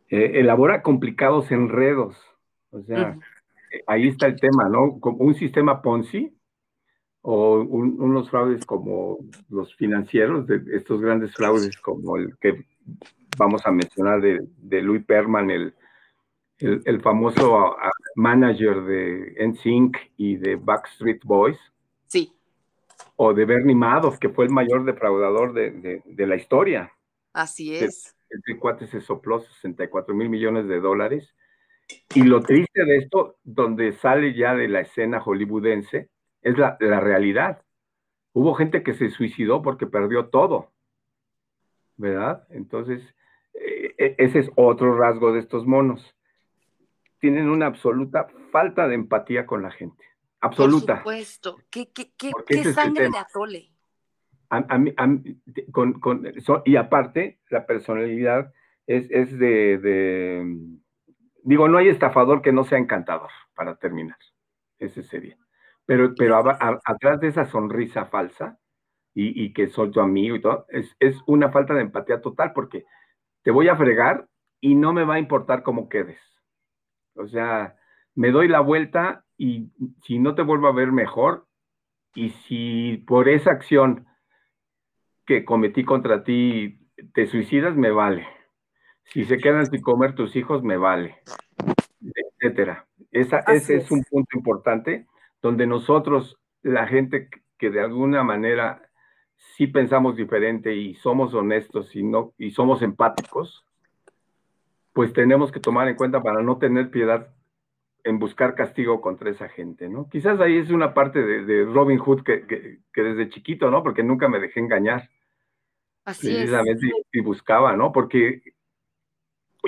eh, 0.09 0.41
elabora 0.41 0.83
complicados 0.83 1.51
enredos. 1.53 2.17
O 2.71 2.83
sea, 2.83 3.19
ahí 3.87 4.09
está 4.09 4.27
el 4.27 4.41
tema, 4.41 4.69
¿no? 4.69 4.99
Como 5.01 5.19
un 5.19 5.35
sistema 5.35 5.81
Ponzi 5.81 6.35
o 7.23 7.61
unos 7.61 8.29
fraudes 8.29 8.67
como 8.67 9.19
los 9.49 9.75
financieros, 9.77 10.47
de 10.47 10.63
estos 10.75 11.01
grandes 11.01 11.35
fraudes 11.35 11.77
como 11.79 12.17
el 12.17 12.37
que 12.39 12.67
vamos 13.39 13.65
a 13.67 13.71
mencionar 13.71 14.21
de, 14.21 14.41
de 14.59 14.83
Louis 14.83 15.05
Perman, 15.05 15.51
el, 15.51 15.75
el, 16.59 17.01
famoso 17.01 17.77
manager 18.15 18.83
de 18.83 19.35
NSYNC 19.47 19.97
y 20.17 20.37
de 20.37 20.57
Backstreet 20.57 21.25
Boys. 21.25 21.59
Sí. 22.07 22.33
O 23.17 23.33
de 23.35 23.45
Bernie 23.45 23.75
Madoff, 23.75 24.19
que 24.19 24.29
fue 24.29 24.45
el 24.45 24.51
mayor 24.51 24.85
defraudador 24.85 25.53
de, 25.53 26.03
de 26.05 26.27
la 26.27 26.37
historia. 26.37 26.93
Así 27.33 27.75
es 27.75 28.17
el 28.47 28.59
cuate 28.59 28.87
se 28.87 29.01
sopló 29.01 29.41
64 29.41 30.15
mil 30.15 30.29
millones 30.29 30.69
de 30.69 30.81
dólares. 30.81 31.35
Y 32.15 32.23
lo 32.23 32.41
triste 32.41 32.85
de 32.85 32.97
esto, 32.99 33.37
donde 33.43 33.93
sale 33.93 34.35
ya 34.35 34.55
de 34.55 34.69
la 34.69 34.81
escena 34.81 35.21
hollywoodense, 35.21 36.09
es 36.43 36.59
la, 36.59 36.77
realidad. 36.79 37.63
Hubo 38.33 38.55
gente 38.55 38.83
que 38.83 38.95
se 38.95 39.11
suicidó 39.11 39.63
porque 39.63 39.87
perdió 39.87 40.27
todo, 40.27 40.71
¿verdad? 41.97 42.47
Entonces, 42.51 43.03
eh, 43.55 43.95
e, 43.99 44.15
ese 44.19 44.41
es 44.41 44.51
otro 44.57 44.97
rasgo 44.97 45.33
de 45.33 45.41
estos 45.41 45.67
monos. 45.67 46.17
Tienen 47.23 47.49
una 47.49 47.67
absoluta 47.67 48.27
falta 48.51 48.89
de 48.89 48.97
empatía 48.97 49.47
con 49.47 49.63
la 49.63 49.71
gente. 49.71 50.05
Absoluta. 50.41 51.05
Por 51.05 51.15
supuesto. 51.15 51.57
¿Qué, 51.71 51.87
sangre 52.75 53.11
de 53.11 53.17
atole? 53.17 53.69
y 56.65 56.75
aparte, 56.75 57.39
la 57.49 57.65
personalidad 57.65 58.53
es, 58.89 59.39
de, 59.39 60.45
Digo, 61.45 61.69
no 61.69 61.79
hay 61.79 61.91
estafador 61.91 62.43
que 62.43 62.51
no 62.51 62.65
sea 62.65 62.79
encantador, 62.79 63.31
para 63.55 63.77
terminar. 63.77 64.19
Ese 64.81 65.05
sería. 65.05 65.39
Pero, 65.87 66.17
pero 66.17 66.43
atrás 66.85 67.21
de 67.21 67.29
esa 67.29 67.45
sonrisa 67.45 68.07
falsa 68.07 68.59
y, 69.15 69.53
que 69.53 69.69
soy 69.69 69.93
tu 69.93 70.01
amigo 70.01 70.35
y 70.35 70.41
todo, 70.41 70.67
es, 70.71 70.97
es 70.99 71.17
una 71.29 71.53
falta 71.53 71.73
de 71.75 71.83
empatía 71.83 72.21
total 72.21 72.53
porque 72.53 72.85
te 73.43 73.53
voy 73.53 73.69
a 73.69 73.77
fregar 73.77 74.27
y 74.61 74.75
no 74.75 74.93
me 74.93 75.05
va 75.05 75.15
a 75.15 75.21
importar 75.21 75.63
cómo 75.63 75.89
quedes. 75.89 76.19
O 77.15 77.27
sea, 77.27 77.77
me 78.15 78.31
doy 78.31 78.49
la 78.49 78.61
vuelta 78.61 79.25
y 79.37 79.71
si 80.03 80.19
no 80.19 80.35
te 80.35 80.43
vuelvo 80.43 80.69
a 80.69 80.73
ver 80.73 80.93
mejor, 80.93 81.47
y 82.15 82.31
si 82.31 82.99
por 83.07 83.29
esa 83.29 83.51
acción 83.51 84.07
que 85.25 85.45
cometí 85.45 85.85
contra 85.85 86.25
ti 86.25 86.79
te 87.15 87.27
suicidas, 87.27 87.75
me 87.77 87.91
vale. 87.91 88.27
Si 89.05 89.25
se 89.25 89.39
quedan 89.39 89.67
sin 89.67 89.81
comer 89.81 90.15
tus 90.15 90.37
hijos, 90.37 90.63
me 90.63 90.77
vale. 90.77 91.17
Etcétera. 92.01 92.87
Esa, 93.11 93.39
ese 93.41 93.77
es. 93.77 93.91
un 93.91 94.03
punto 94.05 94.37
importante 94.37 95.07
donde 95.41 95.67
nosotros, 95.67 96.39
la 96.63 96.87
gente 96.87 97.29
que 97.59 97.71
de 97.71 97.81
alguna 97.81 98.23
manera 98.23 98.83
sí 99.57 99.67
pensamos 99.67 100.17
diferente 100.17 100.75
y 100.75 100.95
somos 100.95 101.35
honestos 101.35 101.95
y, 101.97 102.03
no, 102.03 102.33
y 102.39 102.51
somos 102.53 102.83
empáticos, 102.83 103.67
pues 104.93 105.13
tenemos 105.13 105.53
que 105.53 105.61
tomar 105.61 105.89
en 105.89 105.97
cuenta 105.97 106.23
para 106.23 106.43
no 106.43 106.59
tener 106.59 106.91
piedad 106.91 107.29
en 108.05 108.19
buscar 108.19 108.55
castigo 108.55 109.01
contra 109.01 109.31
esa 109.31 109.49
gente, 109.49 109.89
¿no? 109.89 110.09
Quizás 110.09 110.41
ahí 110.41 110.57
es 110.57 110.71
una 110.71 110.93
parte 110.93 111.23
de, 111.23 111.65
Robin 111.65 111.99
Hood 111.99 112.23
que, 112.23 112.47
que, 112.47 113.03
desde 113.03 113.31
chiquito, 113.31 113.71
¿no? 113.71 113.83
Porque 113.83 114.03
nunca 114.03 114.29
me 114.29 114.41
dejé 114.41 114.61
engañar. 114.61 115.09
Así 116.05 116.27
precisamente 116.27 116.91
y, 117.13 117.21
buscaba, 117.21 117.77
¿no? 117.77 117.93
Porque 117.93 118.43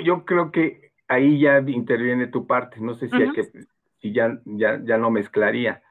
yo 0.03 0.25
creo 0.25 0.51
que 0.51 0.91
ahí 1.07 1.39
ya 1.39 1.59
interviene 1.59 2.27
tu 2.27 2.45
parte, 2.45 2.81
no 2.81 2.93
sé 2.93 3.07
si, 3.07 3.31
que, 3.31 3.43
si 4.01 4.11
ya, 4.11 4.37
ya, 4.43 4.81
ya 4.83 4.97
no 4.97 5.11
mezclaría. 5.11 5.81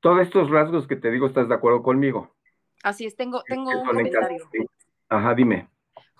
Todos 0.00 0.22
estos 0.22 0.48
rasgos 0.48 0.86
que 0.86 0.96
te 0.96 1.10
digo, 1.10 1.26
¿estás 1.26 1.48
de 1.48 1.54
acuerdo 1.54 1.82
conmigo? 1.82 2.34
Así 2.82 3.04
es, 3.04 3.14
tengo, 3.14 3.42
tengo 3.46 3.70
un 3.70 3.86
comentario. 3.86 4.48
Ajá, 5.10 5.34
dime. 5.34 5.68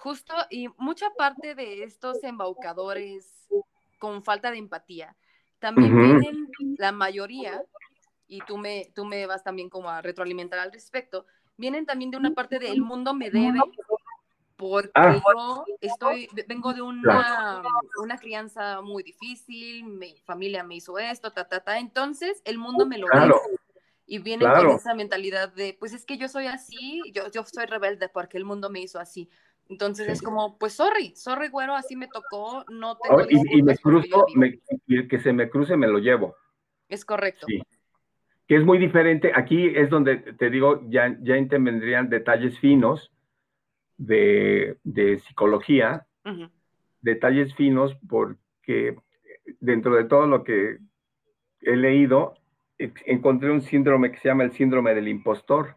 Justo, 0.01 0.33
y 0.49 0.67
mucha 0.79 1.11
parte 1.11 1.55
de 1.55 1.83
estos 1.83 2.25
embaucadores 2.25 3.47
con 3.99 4.25
falta 4.25 4.51
de 4.51 4.57
empatía, 4.57 5.15
también 5.59 5.95
tienen 6.21 6.49
la 6.79 6.91
mayoría, 6.91 7.63
y 8.27 8.41
tú 8.47 8.57
me, 8.57 8.91
tú 8.95 9.05
me 9.05 9.27
vas 9.27 9.45
también 9.45 9.69
como 9.69 9.91
a 9.91 10.01
retroalimentar 10.01 10.59
al 10.59 10.73
respecto, 10.73 11.27
vienen 11.59 11.85
también 11.85 12.11
de 12.11 12.17
una 12.17 12.31
parte 12.31 12.59
del 12.59 12.81
mundo 12.81 13.13
me 13.13 13.31
debe, 13.31 13.61
porque 14.57 14.91
ah. 14.95 15.21
yo 15.35 15.67
estoy, 15.83 16.31
vengo 16.49 16.73
de 16.73 16.81
una, 16.81 17.63
una 18.03 18.17
crianza 18.17 18.81
muy 18.81 19.03
difícil, 19.03 19.85
mi 19.85 20.17
familia 20.25 20.65
me 20.65 20.77
hizo 20.77 20.99
esto, 20.99 21.31
ta, 21.31 21.47
ta, 21.47 21.61
ta, 21.61 21.79
entonces 21.79 22.41
el 22.47 22.57
mundo 22.57 22.87
me 22.87 22.97
lo 22.97 23.07
debe. 23.13 23.35
Y 24.07 24.19
vienen 24.19 24.51
con 24.51 24.71
esa 24.71 24.93
mentalidad 24.95 25.53
de, 25.53 25.77
pues 25.79 25.93
es 25.93 26.05
que 26.05 26.17
yo 26.17 26.27
soy 26.27 26.47
así, 26.47 27.01
yo, 27.13 27.31
yo 27.31 27.45
soy 27.45 27.67
rebelde 27.67 28.09
porque 28.09 28.39
el 28.39 28.45
mundo 28.45 28.69
me 28.69 28.81
hizo 28.81 28.99
así. 28.99 29.31
Entonces 29.71 30.09
es 30.09 30.21
como, 30.21 30.59
pues 30.59 30.75
sorry, 30.75 31.15
sorry, 31.17 31.49
güero, 31.49 31.75
así 31.75 31.97
me 31.97 32.09
tocó, 32.09 32.65
no 32.69 32.99
tengo... 32.99 33.23
y, 33.31 33.63
me 33.63 33.77
cruzo, 33.79 34.27
y 34.87 34.97
el 34.97 35.09
que 35.09 35.19
se 35.19 35.33
me 35.33 35.49
cruce 35.49 35.77
me 35.77 35.87
lo 35.87 35.99
llevo. 35.99 36.37
Es 36.89 37.05
correcto. 37.05 37.47
Sí 37.49 37.63
que 38.51 38.57
es 38.57 38.65
muy 38.65 38.79
diferente. 38.79 39.31
Aquí 39.33 39.69
es 39.77 39.91
donde 39.91 40.17
te 40.17 40.51
digo, 40.51 40.83
ya, 40.89 41.17
ya 41.23 41.37
intervendrían 41.37 42.09
detalles 42.09 42.59
finos 42.59 43.13
de, 43.97 44.77
psicología, 45.25 46.05
detalles 47.01 47.55
finos 47.55 47.97
porque 48.09 48.97
dentro 49.61 49.95
de 49.95 50.03
todo 50.03 50.27
lo 50.27 50.43
que 50.43 50.79
he 51.61 51.77
leído, 51.77 52.35
encontré 52.77 53.53
un 53.53 53.63
síndrome 53.63 54.11
que 54.11 54.19
se 54.19 54.27
llama 54.27 54.43
el 54.43 54.51
síndrome 54.51 54.97
del 54.97 55.07
impostor, 55.07 55.77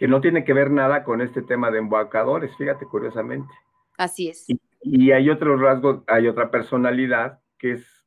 que 0.00 0.08
no 0.08 0.20
tiene 0.20 0.44
que 0.44 0.52
ver 0.52 0.72
nada 0.72 1.04
con 1.04 1.20
este 1.20 1.42
tema 1.42 1.70
de 1.70 1.78
embaucadores, 1.78 2.56
fíjate 2.56 2.86
curiosamente. 2.86 3.52
Así 3.96 4.28
es. 4.28 4.48
Y, 4.48 4.58
y 4.82 5.12
hay 5.12 5.30
otro 5.30 5.56
rasgo, 5.56 6.02
hay 6.08 6.26
otra 6.26 6.50
personalidad 6.50 7.38
que 7.58 7.72
es 7.72 8.00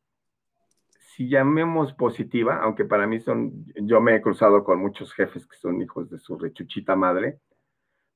si 1.15 1.29
llamemos 1.29 1.93
positiva, 1.93 2.59
aunque 2.63 2.85
para 2.85 3.05
mí 3.05 3.19
son, 3.19 3.65
yo 3.75 4.01
me 4.01 4.15
he 4.15 4.21
cruzado 4.21 4.63
con 4.63 4.79
muchos 4.79 5.13
jefes 5.13 5.45
que 5.45 5.55
son 5.57 5.79
hijos 5.81 6.09
de 6.09 6.17
su 6.17 6.38
rechuchita 6.39 6.95
madre, 6.95 7.38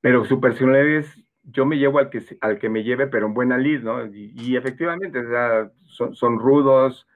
pero 0.01 0.25
su 0.25 0.41
personalidad 0.41 1.01
es, 1.01 1.23
yo 1.43 1.67
me 1.67 1.77
llevo 1.77 1.99
al 1.99 2.09
que, 2.09 2.23
al 2.41 2.57
que 2.57 2.69
me 2.69 2.83
lleve, 2.83 3.05
pero 3.05 3.27
en 3.27 3.35
buena 3.35 3.59
lid, 3.59 3.81
¿no? 3.81 4.03
Y, 4.07 4.55
efectivamente, 4.57 5.21
son, 5.85 6.39
rudos, 6.39 7.07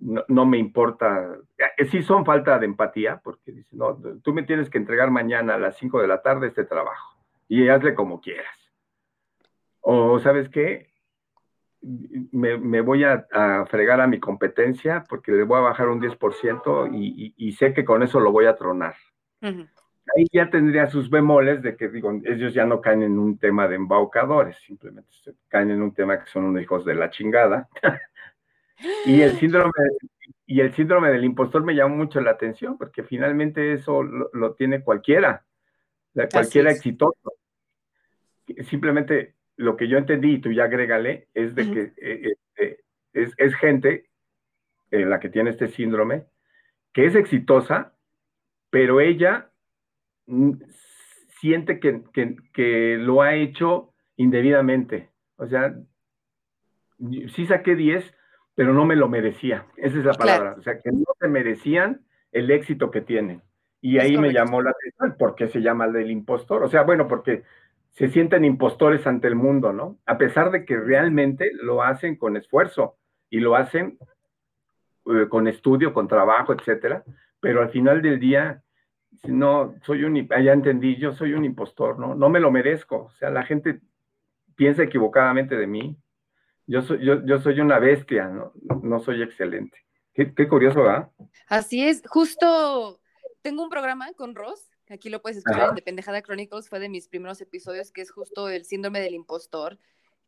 no, 0.00 0.46
me 0.46 0.58
importa, 0.58 1.36
eh, 1.78 1.84
sí 1.86 2.02
son 2.02 2.24
falta 2.24 2.58
de 2.58 2.66
empatía, 2.66 3.20
porque 3.22 3.52
dicen, 3.52 3.78
no, 3.78 3.96
tú 4.22 4.32
me 4.32 4.42
tienes 4.42 4.68
que 4.70 4.78
entregar 4.78 5.10
mañana 5.10 5.54
a 5.54 5.58
las 5.58 5.76
5 5.78 6.00
de 6.00 6.08
la 6.08 6.22
tarde 6.22 6.48
este 6.48 6.64
trabajo, 6.64 7.16
y 7.48 7.68
hazle 7.68 7.94
como 7.94 8.20
quieras. 8.20 8.56
O, 9.80 10.18
¿sabes 10.18 10.48
qué? 10.48 10.90
me, 12.32 12.80
voy 12.80 13.04
a, 13.04 13.26
fregar 13.68 14.00
a 14.00 14.06
mi 14.06 14.18
competencia 14.18 15.04
porque 15.08 15.32
le 15.32 15.44
voy 15.44 15.58
a 15.58 15.62
bajar 15.62 15.88
un 15.88 16.00
10% 16.00 16.90
y, 16.92 17.34
y, 17.36 17.52
sé 17.52 17.72
que 17.72 17.84
con 17.84 18.02
eso 18.02 18.18
lo 18.20 18.32
voy 18.32 18.46
a 18.46 18.56
tronar. 18.56 18.94
ahí 19.40 20.26
ya 20.32 20.50
tendría 20.50 20.86
sus 20.88 21.10
bemoles 21.10 21.62
de 21.62 21.76
que, 21.76 21.88
digo, 21.88 22.12
ellos 22.24 22.54
ya 22.54 22.64
no 22.64 22.80
caen 22.80 23.02
en 23.02 23.18
un 23.18 23.38
tema 23.38 23.68
de 23.68 23.76
embaucadores, 23.76 24.56
simplemente 24.66 25.10
caen 25.48 25.70
en 25.70 25.82
un 25.82 25.94
tema 25.94 26.18
que 26.18 26.30
son 26.30 26.44
unos 26.44 26.62
hijos 26.62 26.84
de 26.84 26.94
la 26.94 27.10
chingada. 27.10 27.68
y 29.04 29.20
el 29.20 29.38
síndrome 29.38 29.72
y 30.46 30.60
el 30.60 30.72
síndrome 30.74 31.10
del 31.10 31.24
impostor 31.24 31.64
me 31.64 31.74
llamó 31.74 31.96
mucho 31.96 32.20
la 32.20 32.30
atención 32.30 32.78
porque 32.78 33.02
finalmente 33.02 33.72
eso 33.72 34.02
lo, 34.02 34.54
tiene 34.54 34.82
cualquiera, 34.82 35.44
cualquiera 36.30 36.70
exitoso. 36.70 37.34
Simplemente 38.68 39.34
lo 39.56 39.76
que 39.76 39.88
yo 39.88 39.98
entendí, 39.98 40.34
y 40.34 40.38
tú 40.38 40.52
ya 40.52 40.64
agrégale, 40.64 41.28
es 41.34 41.54
de 41.54 41.70
que 41.70 41.92
eh, 41.96 42.34
eh, 42.58 42.78
es, 43.12 43.32
es, 43.38 43.54
gente 43.56 44.08
eh, 44.92 45.04
la 45.04 45.18
que 45.18 45.30
tiene 45.30 45.50
este 45.50 45.66
síndrome, 45.66 46.26
que 46.92 47.06
es 47.06 47.16
exitosa, 47.16 47.94
pero 48.70 49.00
ella 49.00 49.50
mm, 50.26 50.52
siente 51.40 51.80
que, 51.80 52.02
que, 52.52 52.96
lo 52.98 53.22
ha 53.22 53.34
hecho 53.34 53.92
indebidamente. 54.16 55.10
O 55.36 55.46
sea, 55.46 55.74
sí 57.34 57.46
saqué 57.46 57.74
10, 57.74 58.15
pero 58.56 58.72
no 58.72 58.84
me 58.86 58.96
lo 58.96 59.08
merecía. 59.08 59.66
Esa 59.76 59.98
es 59.98 60.04
la 60.04 60.14
palabra. 60.14 60.56
O 60.58 60.62
sea, 60.62 60.80
que 60.80 60.90
no 60.90 61.04
se 61.20 61.28
merecían 61.28 62.00
el 62.32 62.50
éxito 62.50 62.90
que 62.90 63.02
tienen. 63.02 63.42
Y 63.82 63.98
ahí 63.98 64.16
me 64.16 64.32
llamó 64.32 64.62
la 64.62 64.70
atención, 64.70 65.16
¿por 65.16 65.36
qué 65.36 65.46
se 65.46 65.60
llama 65.60 65.84
el 65.84 65.92
del 65.92 66.10
impostor? 66.10 66.64
O 66.64 66.68
sea, 66.68 66.82
bueno, 66.82 67.06
porque 67.06 67.44
se 67.90 68.08
sienten 68.08 68.44
impostores 68.44 69.06
ante 69.06 69.28
el 69.28 69.36
mundo, 69.36 69.72
¿no? 69.72 69.98
A 70.06 70.16
pesar 70.18 70.50
de 70.50 70.64
que 70.64 70.76
realmente 70.76 71.52
lo 71.52 71.82
hacen 71.82 72.16
con 72.16 72.36
esfuerzo 72.36 72.96
y 73.28 73.40
lo 73.40 73.56
hacen 73.56 73.98
eh, 75.06 75.28
con 75.28 75.46
estudio, 75.46 75.92
con 75.92 76.08
trabajo, 76.08 76.54
etcétera, 76.54 77.04
pero 77.40 77.60
al 77.60 77.68
final 77.68 78.00
del 78.00 78.18
día, 78.18 78.62
no, 79.24 79.74
soy 79.82 80.04
un, 80.04 80.26
ya 80.28 80.52
entendí, 80.52 80.96
yo 80.96 81.12
soy 81.12 81.34
un 81.34 81.44
impostor, 81.44 81.98
¿no? 81.98 82.14
No 82.14 82.30
me 82.30 82.40
lo 82.40 82.50
merezco, 82.50 83.04
o 83.04 83.10
sea, 83.10 83.30
la 83.30 83.44
gente 83.44 83.80
piensa 84.56 84.82
equivocadamente 84.82 85.56
de 85.56 85.66
mí, 85.66 85.96
yo 86.66 86.82
soy, 86.82 87.04
yo, 87.04 87.24
yo 87.24 87.38
soy 87.38 87.60
una 87.60 87.78
bestia, 87.78 88.28
¿no? 88.28 88.52
No 88.82 88.98
soy 89.00 89.22
excelente. 89.22 89.78
Qué, 90.14 90.34
qué 90.34 90.48
curioso, 90.48 90.82
¿verdad? 90.82 91.10
Así 91.48 91.86
es, 91.86 92.02
justo 92.06 93.00
tengo 93.42 93.62
un 93.62 93.70
programa 93.70 94.12
con 94.14 94.34
Ross 94.34 94.70
Aquí 94.88 95.08
lo 95.08 95.20
puedes 95.20 95.38
escuchar 95.38 95.70
en 95.70 95.74
The 95.74 95.82
Pendejada 95.82 96.22
Chronicles, 96.22 96.68
fue 96.68 96.78
de 96.78 96.88
mis 96.88 97.08
primeros 97.08 97.40
episodios, 97.40 97.90
que 97.90 98.02
es 98.02 98.10
justo 98.10 98.48
el 98.48 98.64
síndrome 98.64 99.00
del 99.00 99.14
impostor, 99.14 99.78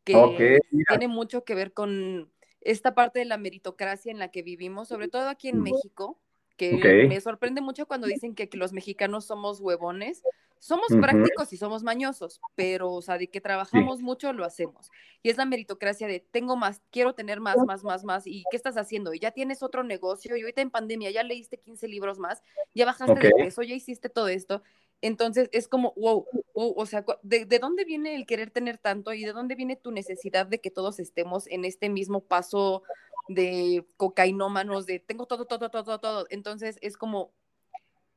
que 0.03 0.59
tiene 0.87 1.07
mucho 1.07 1.43
que 1.43 1.55
ver 1.55 1.73
con 1.73 2.31
esta 2.61 2.93
parte 2.93 3.19
de 3.19 3.25
la 3.25 3.37
meritocracia 3.37 4.11
en 4.11 4.19
la 4.19 4.31
que 4.31 4.41
vivimos, 4.41 4.89
sobre 4.89 5.07
todo 5.07 5.29
aquí 5.29 5.47
en 5.47 5.61
México, 5.61 6.19
que 6.59 7.07
me 7.07 7.21
sorprende 7.21 7.61
mucho 7.61 7.87
cuando 7.87 8.07
dicen 8.07 8.35
que, 8.35 8.49
los 8.53 8.73
mexicanos 8.73 9.25
somos 9.25 9.61
huevones. 9.61 10.21
Somos 10.61 10.89
prácticos 10.89 11.53
y 11.53 11.57
somos 11.57 11.83
mañosos, 11.83 12.41
pero, 12.53 12.91
o 12.91 13.01
sea, 13.01 13.17
de 13.17 13.29
que 13.29 13.39
trabajamos 13.39 14.01
mucho, 14.01 14.33
lo 14.33 14.43
hacemos. 14.43 14.91
Y 15.23 15.29
es 15.29 15.37
la 15.37 15.45
meritocracia 15.45 16.05
de 16.05 16.19
tengo 16.19 16.57
más, 16.57 16.81
quiero 16.91 17.13
tener 17.15 17.39
más, 17.39 17.55
más, 17.65 17.85
más, 17.85 18.03
más. 18.03 18.27
¿Y 18.27 18.43
qué 18.51 18.57
estás 18.57 18.75
haciendo? 18.75 19.13
Y 19.13 19.19
ya 19.19 19.31
tienes 19.31 19.63
otro 19.63 19.83
negocio, 19.83 20.35
y 20.35 20.41
ahorita 20.41 20.61
en 20.61 20.69
pandemia 20.69 21.11
ya 21.11 21.23
leíste 21.23 21.59
15 21.59 21.87
libros 21.87 22.19
más, 22.19 22.43
ya 22.75 22.85
bajaste 22.85 23.21
de 23.21 23.31
peso, 23.31 23.61
ya 23.61 23.73
hiciste 23.73 24.09
todo 24.09 24.27
esto. 24.27 24.61
Entonces 25.01 25.47
es 25.53 25.69
como, 25.69 25.93
wow, 25.95 26.25
wow 26.53 26.73
o 26.75 26.85
sea, 26.85 27.05
¿de, 27.23 27.45
¿de, 27.45 27.59
dónde 27.59 27.85
viene 27.85 28.15
el 28.15 28.25
querer 28.25 28.51
tener 28.51 28.77
tanto 28.77 29.13
y 29.13 29.23
de 29.23 29.31
dónde 29.31 29.55
viene 29.55 29.77
tu 29.77 29.91
necesidad 29.91 30.45
de 30.45 30.59
que 30.59 30.71
todos 30.71 30.99
estemos 30.99 31.47
en 31.47 31.63
este 31.63 31.87
mismo 31.87 32.19
paso 32.19 32.83
de 33.29 33.85
cocainómanos, 33.95 34.87
de 34.87 34.99
tengo 34.99 35.27
todo, 35.27 35.45
todo, 35.45 35.69
todo, 35.69 35.99
todo. 35.99 36.25
Entonces 36.31 36.79
es 36.81 36.97
como, 36.97 37.31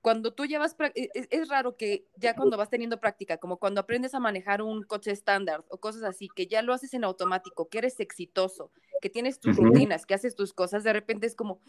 cuando 0.00 0.32
tú 0.32 0.46
llevas, 0.46 0.74
e, 0.94 1.10
es, 1.12 1.28
es, 1.30 1.48
raro 1.48 1.76
que 1.76 2.06
ya 2.16 2.34
cuando 2.34 2.56
vas 2.56 2.70
teniendo 2.70 2.98
práctica, 2.98 3.36
como 3.36 3.58
cuando 3.58 3.82
aprendes 3.82 4.14
a 4.14 4.20
manejar 4.20 4.62
un 4.62 4.82
coche 4.82 5.10
estándar 5.10 5.64
o 5.68 5.78
cosas 5.78 6.02
así, 6.02 6.28
que 6.34 6.46
ya 6.46 6.62
lo 6.62 6.72
haces 6.72 6.94
en 6.94 7.04
automático, 7.04 7.68
que 7.68 7.78
eres 7.78 8.00
exitoso, 8.00 8.72
que 9.02 9.10
tienes 9.10 9.38
tus 9.38 9.56
rutinas, 9.56 10.06
que 10.06 10.14
haces 10.14 10.34
tus 10.34 10.54
cosas, 10.54 10.82
de 10.82 10.94
repente 10.94 11.26
es 11.26 11.36
como, 11.36 11.60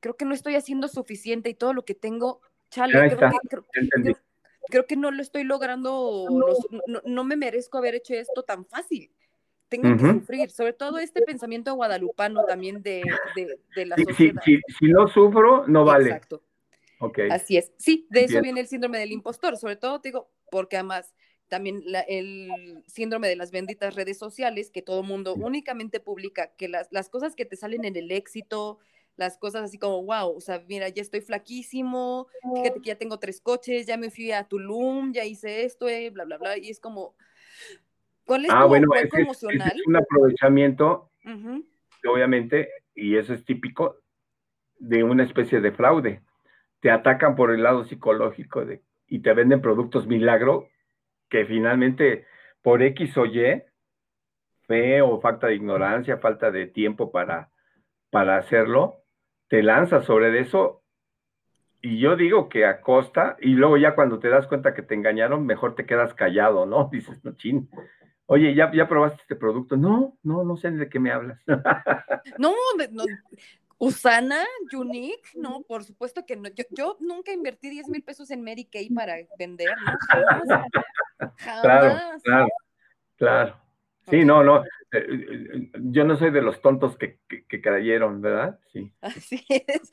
creo 0.00 0.16
que 0.16 0.24
no 0.24 0.34
estoy 0.34 0.56
haciendo 0.56 0.88
suficiente 0.88 1.50
y 1.50 1.54
todo 1.54 1.74
lo 1.74 1.84
que 1.84 1.94
tengo, 1.94 2.40
chale, 2.68 2.92
creo 2.92 3.30
que, 3.30 4.16
creo, 4.70 4.86
que, 4.86 4.96
no 4.96 5.12
lo 5.12 5.22
estoy 5.22 5.44
logrando, 5.44 6.26
no, 6.88 7.00
no 7.04 7.24
me 7.24 7.36
merezco 7.36 7.78
haber 7.78 7.94
hecho 7.94 8.14
esto 8.14 8.42
tan 8.42 8.66
fácil 8.66 9.12
tengo 9.68 9.96
que 9.96 10.12
sufrir, 10.20 10.50
sobre 10.50 10.72
todo 10.72 10.98
este 10.98 11.22
pensamiento 11.22 11.74
guadalupano 11.74 12.44
también 12.44 12.82
de, 12.82 13.02
de, 13.74 13.86
la 13.86 13.96
sociedad. 13.96 14.40
Si, 14.44 14.86
no 14.88 15.08
sufro, 15.08 15.66
no 15.66 15.84
vale. 15.84 16.10
Exacto. 16.10 16.42
Okay. 17.00 17.28
Así 17.30 17.56
es. 17.56 17.72
Sí, 17.76 18.06
de 18.10 18.24
eso 18.24 18.40
viene 18.40 18.60
el 18.60 18.66
síndrome 18.66 18.98
del 18.98 19.12
impostor, 19.12 19.56
sobre 19.56 19.76
todo, 19.76 20.00
te 20.00 20.08
digo, 20.08 20.30
porque 20.50 20.76
además 20.76 21.14
también 21.48 21.82
el 22.08 22.82
síndrome 22.86 23.28
de 23.28 23.36
las 23.36 23.50
benditas 23.50 23.94
redes 23.94 24.18
sociales, 24.18 24.70
que 24.70 24.82
todo 24.82 25.02
mundo 25.02 25.34
únicamente 25.34 26.00
publica 26.00 26.52
que 26.56 26.68
las, 26.68 26.88
las 26.90 27.08
cosas 27.08 27.34
que 27.34 27.44
te 27.44 27.56
salen 27.56 27.84
en 27.84 27.96
el 27.96 28.10
éxito, 28.10 28.78
las 29.16 29.38
cosas 29.38 29.64
así 29.64 29.78
como, 29.78 30.04
wow, 30.04 30.36
o 30.36 30.40
sea, 30.40 30.62
mira, 30.68 30.88
ya 30.88 31.02
estoy 31.02 31.20
flaquísimo, 31.20 32.28
fíjate 32.54 32.80
que 32.80 32.88
ya 32.88 32.98
tengo 32.98 33.18
tres 33.18 33.40
coches, 33.40 33.86
ya 33.86 33.96
me 33.96 34.10
fui 34.10 34.30
a 34.30 34.44
Tulum, 34.44 35.12
ya 35.12 35.24
hice 35.24 35.64
esto, 35.64 35.88
eh, 35.88 36.10
bla, 36.10 36.24
bla, 36.24 36.38
bla, 36.38 36.58
y 36.58 36.70
es 36.70 36.80
como, 36.80 37.14
¿Cuál 38.28 38.44
es 38.44 38.50
ah, 38.52 38.66
bueno, 38.66 38.88
es, 38.94 39.08
un 39.86 39.96
aprovechamiento, 39.96 41.10
obviamente, 42.06 42.68
y 42.94 43.16
eso 43.16 43.32
es 43.32 43.42
típico 43.42 43.96
de 44.78 45.02
una 45.02 45.24
especie 45.24 45.62
de 45.62 45.72
fraude. 45.72 46.20
Te 46.80 46.90
atacan 46.90 47.36
por 47.36 47.50
el 47.50 47.62
lado 47.62 47.84
psicológico 47.86 48.66
de, 48.66 48.82
y 49.06 49.20
te 49.20 49.32
venden 49.32 49.62
productos 49.62 50.06
milagro 50.06 50.68
que 51.30 51.46
finalmente 51.46 52.26
por 52.60 52.82
X 52.82 53.16
o 53.16 53.24
Y, 53.24 53.62
fe 54.66 55.00
o 55.00 55.22
falta 55.22 55.46
de 55.46 55.54
ignorancia, 55.54 56.18
falta 56.18 56.50
de 56.50 56.66
tiempo 56.66 57.10
para, 57.10 57.48
para 58.10 58.36
hacerlo, 58.36 59.04
te 59.48 59.62
lanzas 59.62 60.04
sobre 60.04 60.38
eso 60.38 60.82
y 61.80 61.98
yo 61.98 62.14
digo 62.14 62.50
que 62.50 62.66
a 62.66 62.82
costa, 62.82 63.38
y 63.40 63.54
luego 63.54 63.78
ya 63.78 63.94
cuando 63.94 64.18
te 64.18 64.28
das 64.28 64.46
cuenta 64.46 64.74
que 64.74 64.82
te 64.82 64.94
engañaron, 64.94 65.46
mejor 65.46 65.74
te 65.74 65.86
quedas 65.86 66.12
callado, 66.12 66.66
¿no? 66.66 66.88
Dices, 66.92 67.24
no, 67.24 67.32
chin, 67.32 67.70
Oye, 68.30 68.54
¿ya, 68.54 68.70
¿ya 68.74 68.86
probaste 68.86 69.22
este 69.22 69.36
producto? 69.36 69.74
No, 69.78 70.18
no, 70.22 70.44
no 70.44 70.56
sé 70.58 70.70
de 70.70 70.88
qué 70.90 71.00
me 71.00 71.10
hablas. 71.10 71.40
no, 72.38 72.52
no, 72.92 73.04
Usana, 73.78 74.44
Unique, 74.76 75.30
no, 75.34 75.62
por 75.62 75.82
supuesto 75.82 76.26
que 76.26 76.36
no. 76.36 76.50
Yo, 76.50 76.64
yo 76.70 76.98
nunca 77.00 77.32
invertí 77.32 77.70
10 77.70 77.88
mil 77.88 78.02
pesos 78.02 78.30
en 78.30 78.44
Mary 78.44 78.66
Kay 78.66 78.90
para 78.90 79.14
vender, 79.38 79.70
¿no? 79.82 81.26
Claro, 81.36 82.18
claro, 82.22 82.48
claro. 83.16 83.56
Sí, 84.10 84.24
no, 84.24 84.42
no. 84.42 84.62
Eh, 84.90 85.06
eh, 85.10 85.70
yo 85.74 86.04
no 86.04 86.16
soy 86.16 86.30
de 86.30 86.42
los 86.42 86.60
tontos 86.60 86.96
que, 86.96 87.20
que, 87.26 87.60
cayeron, 87.60 88.20
¿verdad? 88.20 88.58
Sí. 88.72 88.92
Así 89.00 89.44
es. 89.48 89.90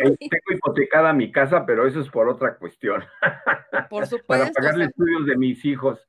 Eh, 0.00 0.16
tengo 0.18 0.52
hipotecada 0.54 1.12
mi 1.12 1.30
casa, 1.30 1.64
pero 1.64 1.86
eso 1.86 2.00
es 2.00 2.08
por 2.10 2.28
otra 2.28 2.56
cuestión. 2.56 3.02
Por 3.88 4.06
supuesto. 4.06 4.26
Para 4.26 4.50
pagar 4.50 4.76
los 4.76 4.88
estudios 4.88 5.26
de 5.26 5.36
mis 5.36 5.64
hijos. 5.64 6.06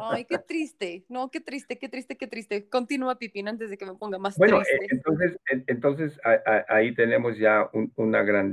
Ay, 0.00 0.24
qué 0.24 0.38
triste, 0.48 1.04
no, 1.08 1.30
qué 1.30 1.40
triste, 1.40 1.78
qué 1.78 1.88
triste, 1.88 2.16
qué 2.16 2.26
triste. 2.26 2.68
Continúa, 2.68 3.18
Pipín, 3.18 3.48
antes 3.48 3.70
de 3.70 3.76
que 3.76 3.86
me 3.86 3.94
ponga 3.94 4.18
más 4.18 4.36
bueno, 4.36 4.60
triste. 4.60 4.86
entonces, 4.90 5.38
entonces 5.66 6.20
ahí 6.68 6.94
tenemos 6.94 7.38
ya 7.38 7.68
una 7.96 8.22
gran, 8.22 8.52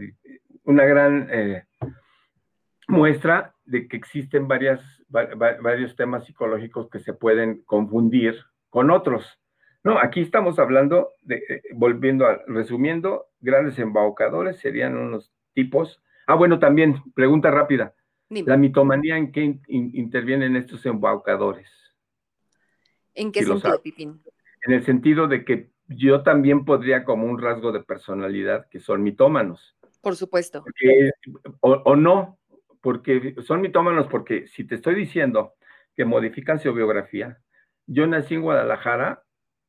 una 0.64 0.86
gran 0.86 1.28
eh, 1.32 1.64
muestra 2.88 3.56
de 3.66 3.88
que 3.88 3.98
existen 3.98 4.48
varias, 4.48 4.82
varios 5.08 5.96
temas 5.96 6.26
psicológicos 6.26 6.90
que 6.90 7.00
se 7.00 7.14
pueden 7.14 7.62
confundir 7.64 8.36
con 8.70 8.92
otros. 8.92 9.40
No, 9.84 9.98
aquí 9.98 10.22
estamos 10.22 10.60
hablando 10.60 11.10
de, 11.22 11.38
eh, 11.38 11.62
volviendo 11.74 12.28
a, 12.28 12.40
resumiendo, 12.48 13.28
grandes 13.40 13.80
embaucadores 13.80 14.60
serían 14.60 14.96
unos 14.96 15.32
tipos. 15.54 16.04
Ah, 16.28 16.36
bueno, 16.36 16.60
también, 16.60 17.02
pregunta 17.16 17.50
rápida. 17.50 17.96
La 18.32 18.56
mitomanía, 18.56 19.18
¿en 19.18 19.32
qué 19.34 19.60
intervienen 19.68 20.56
estos 20.56 20.86
embaucadores? 20.86 21.70
¿En 23.14 23.30
qué 23.30 23.44
sentido, 23.44 23.82
Pipín? 23.82 24.24
En 24.66 24.74
el 24.74 24.86
sentido 24.86 25.28
de 25.28 25.44
que 25.44 25.72
yo 25.90 26.24
también 26.24 26.64
podría 26.64 27.04
como 27.04 27.26
un 27.26 27.42
rasgo 27.42 27.74
de 27.74 27.84
personalidad 27.84 28.70
que 28.70 28.80
son 28.80 29.04
mitómanos. 29.04 29.76
Por 30.00 30.16
supuesto. 30.16 30.64
o, 31.60 31.96
no, 31.98 32.40
porque 32.80 33.36
son 33.42 33.60
mitómanos 33.60 34.08
porque 34.08 34.48
si 34.48 34.66
te 34.66 34.76
estoy 34.76 34.96
diciendo 34.96 35.56
que 35.94 36.06
modifican 36.06 36.58
su 36.58 36.74
biografía, 36.74 37.38
yo 37.86 38.08
nací 38.08 38.36
en 38.36 38.44
Guadalajara, 38.44 39.24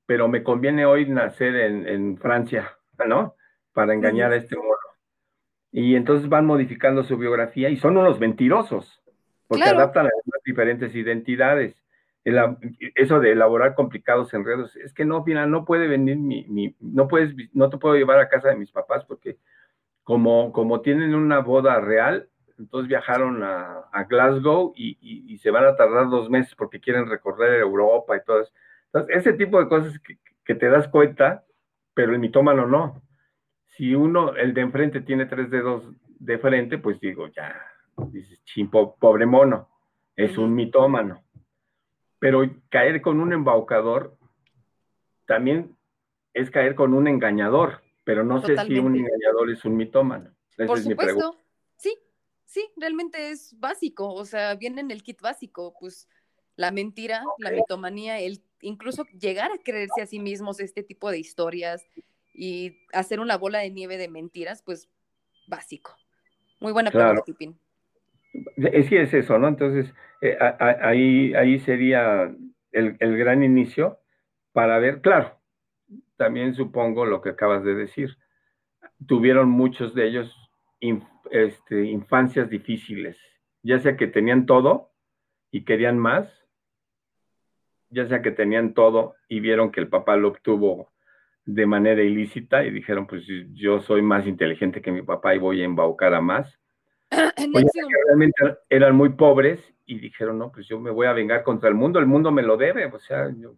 pero 0.07 0.29
me 0.29 0.45
conviene 0.45 0.87
hoy 0.87 1.07
nacer 1.07 1.57
en, 1.57 2.17
Francia, 2.17 2.79
¿no? 3.09 3.35
Para 3.73 3.93
engañar 3.93 4.31
a 4.33 4.37
este 4.37 4.55
modo 4.57 4.82
y 5.73 5.97
entonces 5.97 6.29
van 6.29 6.47
modificando 6.47 7.03
su 7.03 7.17
biografía 7.17 7.71
y 7.71 7.77
son 7.79 7.97
unos 7.97 8.21
mentirosos, 8.21 9.03
porque 9.49 9.65
adaptan 9.65 10.07
a 10.07 10.11
las 10.11 10.43
diferentes 10.45 10.95
identidades. 10.95 11.83
eso 12.25 13.19
de 13.19 13.33
elaborar 13.33 13.75
complicados 13.75 14.33
enredos, 14.35 14.77
es 14.77 14.93
que 14.93 15.05
no, 15.05 15.25
mira, 15.25 15.47
no 15.47 15.65
puede 15.65 15.89
venir 15.89 16.17
mi, 16.19 16.77
no 16.79 17.09
puedes, 17.09 17.35
no 17.55 17.71
te 17.71 17.79
puedo 17.79 17.97
llevar 17.97 18.21
a 18.21 18.29
casa 18.29 18.51
de 18.51 18.57
mis 18.57 18.71
papás 18.71 19.05
porque 19.07 19.39
como, 20.05 20.53
como 20.53 20.83
tienen 20.83 21.15
una 21.15 21.41
boda 21.41 21.81
real, 21.81 22.29
entonces 22.59 22.89
viajaron 22.89 23.43
a, 23.43 24.07
Glasgow 24.09 24.73
y, 24.77 25.39
se 25.39 25.51
van 25.51 25.65
a 25.65 25.77
tardar 25.77 26.09
dos 26.09 26.31
meses 26.31 26.55
porque 26.55 26.81
quieren 26.81 27.09
recorrer 27.09 27.61
Europa 27.61 28.17
y 28.17 28.25
todo 28.25 28.43
eso. 28.43 28.53
Entonces, 28.87 29.17
ese 29.17 29.33
tipo 29.33 29.59
de 29.59 29.69
cosas 29.69 29.99
que, 30.45 30.55
te 30.55 30.69
das 30.69 30.87
cuenta, 30.89 31.45
pero 31.95 32.13
el 32.13 32.19
mitómano 32.19 32.67
no. 32.67 33.03
Si 33.77 33.95
uno, 33.95 34.35
el 34.37 34.55
de 34.55 34.61
enfrente, 34.61 35.01
tiene 35.01 35.27
tres 35.27 35.51
dedos 35.51 35.85
de 36.19 36.39
frente, 36.39 36.79
pues 36.79 37.01
digo, 37.01 37.29
ya, 37.29 37.55
dices, 38.11 38.43
chimpo, 38.45 38.97
pobre 38.97 39.27
mono, 39.27 39.69
es 40.17 40.37
un 40.39 40.55
mitómano. 40.55 41.23
Pero 42.19 42.43
caer 42.69 43.01
con 43.03 43.21
un 43.21 43.33
embaucador 43.33 44.17
también 45.27 45.77
es 46.35 46.51
caer 46.51 46.75
con 46.75 46.95
un 46.95 47.09
engañador, 47.09 47.83
pero 48.05 48.25
no 48.25 48.41
sé 48.43 48.57
si 48.67 48.79
un 48.79 48.95
engañador 48.97 49.51
es 49.51 49.65
un 49.65 49.77
mitómano. 49.77 50.31
Por 50.67 50.79
supuesto, 50.79 51.37
sí, 51.77 51.97
sí, 52.45 52.69
realmente 52.77 53.31
es 53.31 53.59
básico, 53.59 54.13
o 54.13 54.25
sea, 54.25 54.55
viene 54.55 54.81
en 54.81 54.91
el 54.91 55.03
kit 55.03 55.21
básico, 55.21 55.75
pues 55.81 56.09
la 56.57 56.71
mentira, 56.71 57.23
la 57.39 57.51
mitomanía, 57.51 58.21
el 58.21 58.43
incluso 58.61 59.05
llegar 59.19 59.51
a 59.51 59.59
creerse 59.59 60.03
a 60.03 60.07
sí 60.07 60.21
mismos 60.21 60.61
este 60.61 60.83
tipo 60.83 61.11
de 61.11 61.19
historias 61.19 61.85
y 62.33 62.79
hacer 62.93 63.21
una 63.21 63.37
bola 63.37 63.59
de 63.59 63.71
nieve 63.71 63.99
de 63.99 64.09
mentiras, 64.09 64.63
pues 64.63 64.89
básico. 65.47 65.97
Muy 66.61 66.73
buena 66.73 66.91
pregunta, 66.91 67.23
Pipín. 67.25 67.59
Sí, 68.33 68.97
es 68.97 69.13
eso, 69.13 69.39
¿no? 69.39 69.49
Entonces, 69.49 69.93
eh, 70.21 70.39
ahí, 70.59 71.35
ahí 71.35 71.59
sería 71.59 72.35
el, 72.71 72.97
el 72.99 73.19
gran 73.19 73.43
inicio 73.43 73.99
para 74.53 74.79
ver, 74.79 75.01
claro, 75.01 75.39
también 76.17 76.55
supongo 76.55 77.05
lo 77.05 77.21
que 77.21 77.31
acabas 77.31 77.65
de 77.65 77.75
decir. 77.75 78.17
Tuvieron 79.07 79.51
muchos 79.51 79.95
de 79.95 80.07
ellos 80.07 80.51
este, 81.31 81.85
infancias 81.87 82.49
difíciles, 82.49 83.19
ya 83.63 83.79
sea 83.79 83.97
que 83.97 84.07
tenían 84.07 84.47
todo 84.47 84.93
y 85.51 85.65
querían 85.65 85.99
más, 85.99 86.29
ya 87.91 88.07
sea 88.07 88.23
que 88.23 88.31
tenían 88.31 88.75
todo 88.75 89.17
y 89.29 89.41
vieron 89.41 89.73
que 89.73 89.81
el 89.81 89.89
papá 89.89 90.17
lo 90.17 90.29
obtuvo 90.29 90.92
de 91.45 91.67
manera 91.67 92.03
ilícita 92.03 92.65
y 92.65 92.71
dijeron, 92.71 93.07
pues 93.07 93.25
yo 93.53 93.81
soy 93.81 94.03
más 94.03 94.27
inteligente 94.27 94.81
que 94.81 94.93
mi 94.93 95.03
papá 95.03 95.35
y 95.35 95.39
voy 95.39 95.63
a 95.63 95.65
embaucar 95.65 96.15
a 96.15 96.21
más. 96.21 96.59
realmente 97.11 98.59
eran 98.71 98.97
muy 98.97 99.11
pobres 99.11 99.61
y 99.87 99.99
dijeron, 99.99 100.39
no, 100.39 100.51
pues 100.53 100.67
yo 100.69 100.81
me 100.81 100.91
voy 100.91 101.07
a 101.07 101.13
vengar 101.13 101.43
contra 101.43 101.69
el 101.69 101.75
mundo, 101.75 101.99
el 101.99 102.07
mundo 102.07 102.31
me 102.31 102.43
lo 102.43 102.57
debe, 102.57 102.87
o 102.87 102.99
sea, 102.99 103.31
yo, 103.37 103.55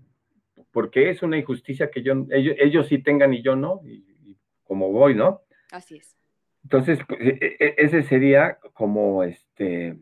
porque 0.73 1.11
es 1.11 1.23
una 1.23 1.39
injusticia 1.39 1.91
que 1.91 2.03
yo, 2.03 2.15
ellos, 2.31 2.89
sí 2.89 2.99
tengan 2.99 3.33
y 3.33 3.43
yo 3.43 3.55
no, 3.55 3.81
y, 3.85 4.05
y 4.25 4.39
como 4.65 4.91
voy, 4.91 5.15
¿no? 5.15 5.43
Así 5.71 5.97
es. 5.99 6.17
Entonces, 6.65 6.99
pues, 7.07 7.21
e, 7.21 7.39
e, 7.41 7.57
e, 7.61 7.75
ese 7.79 8.03
sería 8.03 8.59
como 8.73 9.23
este 9.23 9.99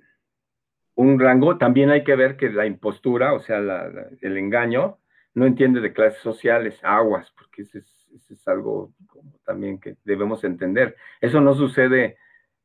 un 0.95 1.19
rango. 1.19 1.59
También 1.59 1.91
hay 1.91 2.05
que 2.05 2.17
ver 2.17 2.37
que 2.37 2.51
la 2.51 2.67
impostura, 2.67 3.35
o 3.35 3.41
sea, 3.41 3.59
el 4.21 4.37
engaño, 4.39 4.99
no 5.35 5.47
entiende 5.47 5.81
de 5.81 5.93
clases 5.93 6.21
sociales, 6.21 6.79
aguas, 6.83 7.33
porque 7.37 7.63
ese 7.63 7.79
es, 7.79 8.49
algo 8.49 8.93
también 9.45 9.79
que 9.79 9.97
debemos 10.05 10.45
entender. 10.45 10.97
Eso 11.21 11.41
no 11.41 11.55
sucede 11.55 12.19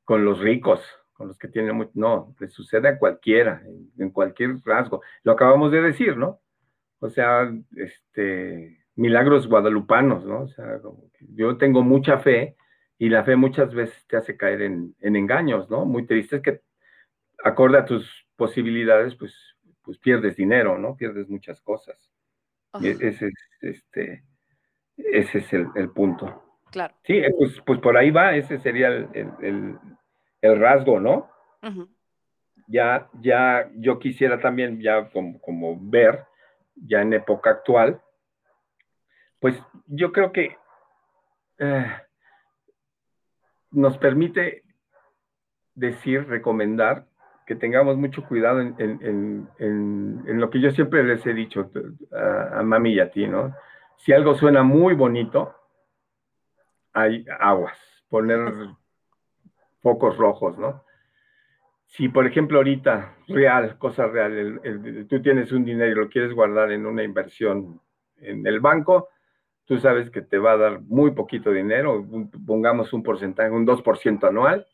con 0.04 0.26
los 0.26 0.40
ricos, 0.40 0.82
con 1.14 1.28
los 1.30 1.38
que 1.38 1.48
tienen 1.48 1.76
mucho, 1.76 1.92
no, 1.94 2.36
le 2.40 2.48
sucede 2.48 2.90
a 2.90 3.00
cualquiera, 3.00 3.64
en, 3.98 4.12
cualquier 4.12 4.58
rasgo. 4.66 5.02
Lo 5.24 5.34
acabamos 5.34 5.72
de 5.72 5.82
decir, 5.82 6.18
¿no? 6.18 6.42
O 7.00 7.10
sea, 7.10 7.52
este, 7.76 8.86
milagros 8.96 9.48
guadalupanos, 9.48 10.26
¿no? 10.26 10.42
O 10.42 10.48
sea, 10.48 10.80
yo 11.34 11.58
tengo 11.58 11.84
mucha 11.84 12.20
fe 12.20 12.58
y 12.98 13.10
la 13.10 13.24
fe 13.24 13.36
muchas 13.36 13.74
veces 13.74 14.06
te 14.08 14.18
hace 14.18 14.36
caer 14.36 14.62
en, 14.64 14.96
engaños, 15.00 15.70
¿no? 15.70 15.86
Muy 15.86 16.06
triste 16.06 16.38
es 16.38 16.42
que 16.42 16.62
acorde 17.44 17.78
a 17.78 17.86
tus 17.86 18.28
posibilidades, 18.36 19.16
pues, 19.16 19.34
pues 19.84 19.98
pierdes 20.00 20.36
dinero, 20.36 20.78
¿no? 20.78 20.98
Pierdes 20.98 21.30
muchas 21.30 21.62
cosas. 21.62 22.12
Ese 22.82 23.28
es, 23.28 23.34
este, 23.62 24.24
ese 24.98 25.40
es 25.40 25.54
el, 25.54 25.90
punto. 25.92 26.44
Claro. 26.72 26.94
Sí, 27.04 27.14
eh, 27.18 27.34
pues, 27.38 27.62
pues 27.66 27.80
por 27.80 27.98
ahí 27.98 28.12
va, 28.12 28.36
ese 28.36 28.60
sería 28.60 28.88
el, 28.90 29.80
rasgo, 30.42 31.00
¿no? 31.00 31.30
Ya, 32.68 33.10
ya, 33.22 33.70
yo 33.76 34.00
quisiera 34.00 34.40
también 34.40 34.80
ya 34.82 35.10
como, 35.10 35.40
como 35.42 35.78
ver, 35.80 36.26
ya 36.76 37.02
en 37.02 37.14
época 37.14 37.50
actual, 37.50 38.02
pues 39.40 39.56
yo 39.88 40.12
creo 40.12 40.32
que 40.32 40.58
eh, 41.60 41.92
nos 43.72 43.98
permite 43.98 44.64
decir, 45.76 46.28
recomendar 46.28 47.06
que 47.48 47.56
tengamos 47.56 47.96
mucho 47.96 48.24
cuidado 48.28 48.60
en, 48.60 49.48
lo 49.58 50.50
que 50.50 50.60
yo 50.60 50.70
siempre 50.72 51.04
les 51.04 51.26
he 51.26 51.34
dicho 51.34 51.72
a, 52.12 52.62
mami 52.62 52.94
y 52.94 53.00
a 53.00 53.10
ti, 53.10 53.26
¿no? 53.26 53.56
Si 53.96 54.12
algo 54.12 54.36
suena 54.36 54.64
muy 54.64 54.94
bonito, 54.94 55.56
hay 56.92 57.26
aguas, 57.40 57.78
poner 58.10 58.54
focos 59.80 60.18
rojos, 60.18 60.58
¿no? 60.58 60.84
Si, 61.86 62.10
por 62.10 62.28
ejemplo, 62.28 62.58
ahorita, 62.58 63.16
real, 63.30 63.78
cosa 63.78 64.08
real, 64.08 64.60
tú 65.10 65.22
tienes 65.22 65.54
un 65.54 65.64
dinero 65.64 65.90
y 65.90 65.96
lo 65.96 66.10
quieres 66.10 66.34
guardar 66.34 66.74
en 66.74 66.86
una 66.86 67.02
inversión 67.02 67.80
en 68.18 68.46
el 68.46 68.60
banco, 68.60 69.08
tú 69.64 69.78
sabes 69.78 70.10
que 70.10 70.22
te 70.22 70.38
va 70.38 70.52
a 70.52 70.58
dar 70.58 70.82
muy 70.82 71.12
poquito 71.12 71.52
dinero, 71.52 72.06
pongamos 72.46 72.92
un 72.92 73.04
porcentaje, 73.04 73.52
un 73.52 73.66
2% 73.66 74.28
anual, 74.28 74.68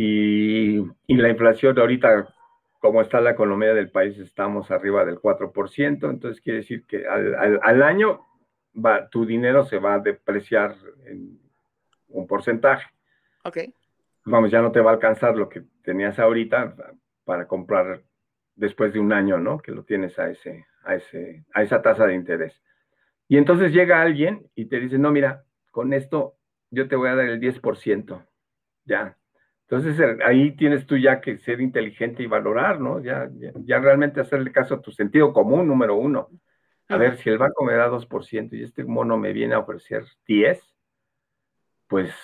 y, 0.00 0.78
la 1.08 1.28
inflación 1.28 1.76
ahorita, 1.76 2.32
como 2.78 3.02
está 3.02 3.20
la 3.20 3.32
economía 3.32 3.74
del 3.74 3.90
país, 3.90 4.16
estamos 4.18 4.70
arriba 4.70 5.04
del 5.04 5.18
4%, 5.18 6.08
entonces 6.08 6.40
quiere 6.40 6.60
decir 6.60 6.86
que 6.86 7.04
al, 7.04 7.82
año 7.82 8.24
va, 8.74 9.08
tu 9.08 9.26
dinero 9.26 9.64
se 9.64 9.78
va 9.80 9.94
a 9.94 9.98
depreciar 9.98 10.76
en 11.04 11.40
un 12.10 12.28
porcentaje. 12.28 12.86
Ok. 13.42 13.58
Vamos, 14.24 14.52
ya 14.52 14.62
no 14.62 14.70
te 14.70 14.80
va 14.80 14.92
a 14.92 14.94
alcanzar 14.94 15.36
lo 15.36 15.48
que 15.48 15.64
tenías 15.82 16.20
ahorita 16.20 16.76
para 17.24 17.48
comprar 17.48 18.00
después 18.54 18.92
de 18.92 19.00
un 19.00 19.12
año, 19.12 19.38
¿no? 19.38 19.58
Que 19.58 19.72
lo 19.72 19.82
tienes 19.82 20.16
a, 20.20 20.30
ese, 20.30 20.64
a, 20.84 20.94
ese, 20.94 21.44
a 21.52 21.64
esa 21.64 21.82
tasa 21.82 22.06
de 22.06 22.14
interés. 22.14 22.62
Y 23.26 23.36
entonces 23.36 23.72
llega 23.72 24.00
alguien 24.00 24.48
y 24.54 24.66
te 24.66 24.78
dice, 24.78 24.96
no, 24.96 25.10
mira, 25.10 25.44
con 25.72 25.92
esto 25.92 26.36
yo 26.70 26.86
te 26.86 26.94
voy 26.94 27.08
a 27.08 27.16
dar 27.16 27.26
el 27.26 27.40
10%, 27.40 28.24
ya. 28.84 29.17
Entonces 29.70 30.00
eh, 30.00 30.18
ahí 30.24 30.52
tienes 30.52 30.86
tú 30.86 30.96
ya 30.96 31.20
que 31.20 31.36
ser 31.38 31.60
inteligente 31.60 32.22
y 32.22 32.26
valorar, 32.26 32.80
¿no? 32.80 33.02
Ya, 33.02 33.28
ya, 33.64 33.78
realmente 33.78 34.20
hacerle 34.20 34.50
caso 34.50 34.76
a 34.76 34.80
tu 34.80 34.90
sentido 34.92 35.32
común, 35.32 35.66
número 35.68 35.96
uno. 35.96 36.28
A 36.88 36.96
ver, 36.96 37.18
si 37.18 37.28
el 37.28 37.36
banco 37.36 37.64
me 37.64 37.74
da 37.74 37.86
2% 37.90 38.56
y 38.56 38.62
este 38.62 38.82
mono 38.82 39.18
me 39.18 39.34
viene 39.34 39.54
a 39.54 39.58
ofrecer 39.58 40.04
10, 40.26 40.58
pues 41.86 42.14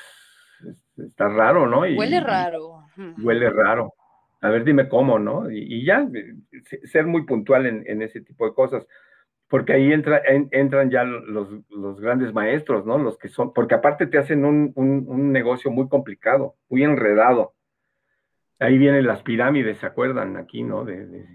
está 0.97 1.29
raro, 1.29 1.67
¿no? 1.67 1.81
huele 1.81 2.21
raro. 2.21 2.87
Huele 3.19 3.51
raro. 3.51 3.93
A 4.41 4.49
ver, 4.49 4.65
dime 4.65 4.89
cómo, 4.89 5.19
¿no? 5.19 5.51
Y, 5.51 5.85
ya, 5.85 6.09
eh, 6.15 6.35
ser 6.85 7.05
muy 7.05 7.27
puntual 7.27 7.67
en, 7.67 7.85
en, 7.87 8.01
ese 8.01 8.23
tipo 8.23 8.47
de 8.47 8.55
cosas 8.55 8.87
porque 9.49 9.75
ahí 9.75 9.93
entra, 9.93 10.23
entran 10.51 10.91
ya 10.91 11.05
los, 11.05 11.49
grandes 12.01 12.33
maestros, 12.33 12.87
¿no? 12.87 12.99
Los 12.99 13.19
que 13.19 13.29
son, 13.29 13.53
porque 13.53 13.75
aparte 13.75 14.07
te 14.07 14.19
hacen 14.19 14.45
un, 14.45 15.33
negocio 15.33 15.71
muy 15.71 15.89
complicado, 15.89 16.57
muy 16.69 16.83
enredado. 16.83 17.55
Ahí 18.59 18.79
vienen 18.79 19.07
las 19.07 19.23
pirámides, 19.23 19.79
¿se 19.79 19.87
acuerdan? 19.87 20.37
Aquí, 20.37 20.63
¿no? 20.63 20.85
De, 20.85 21.27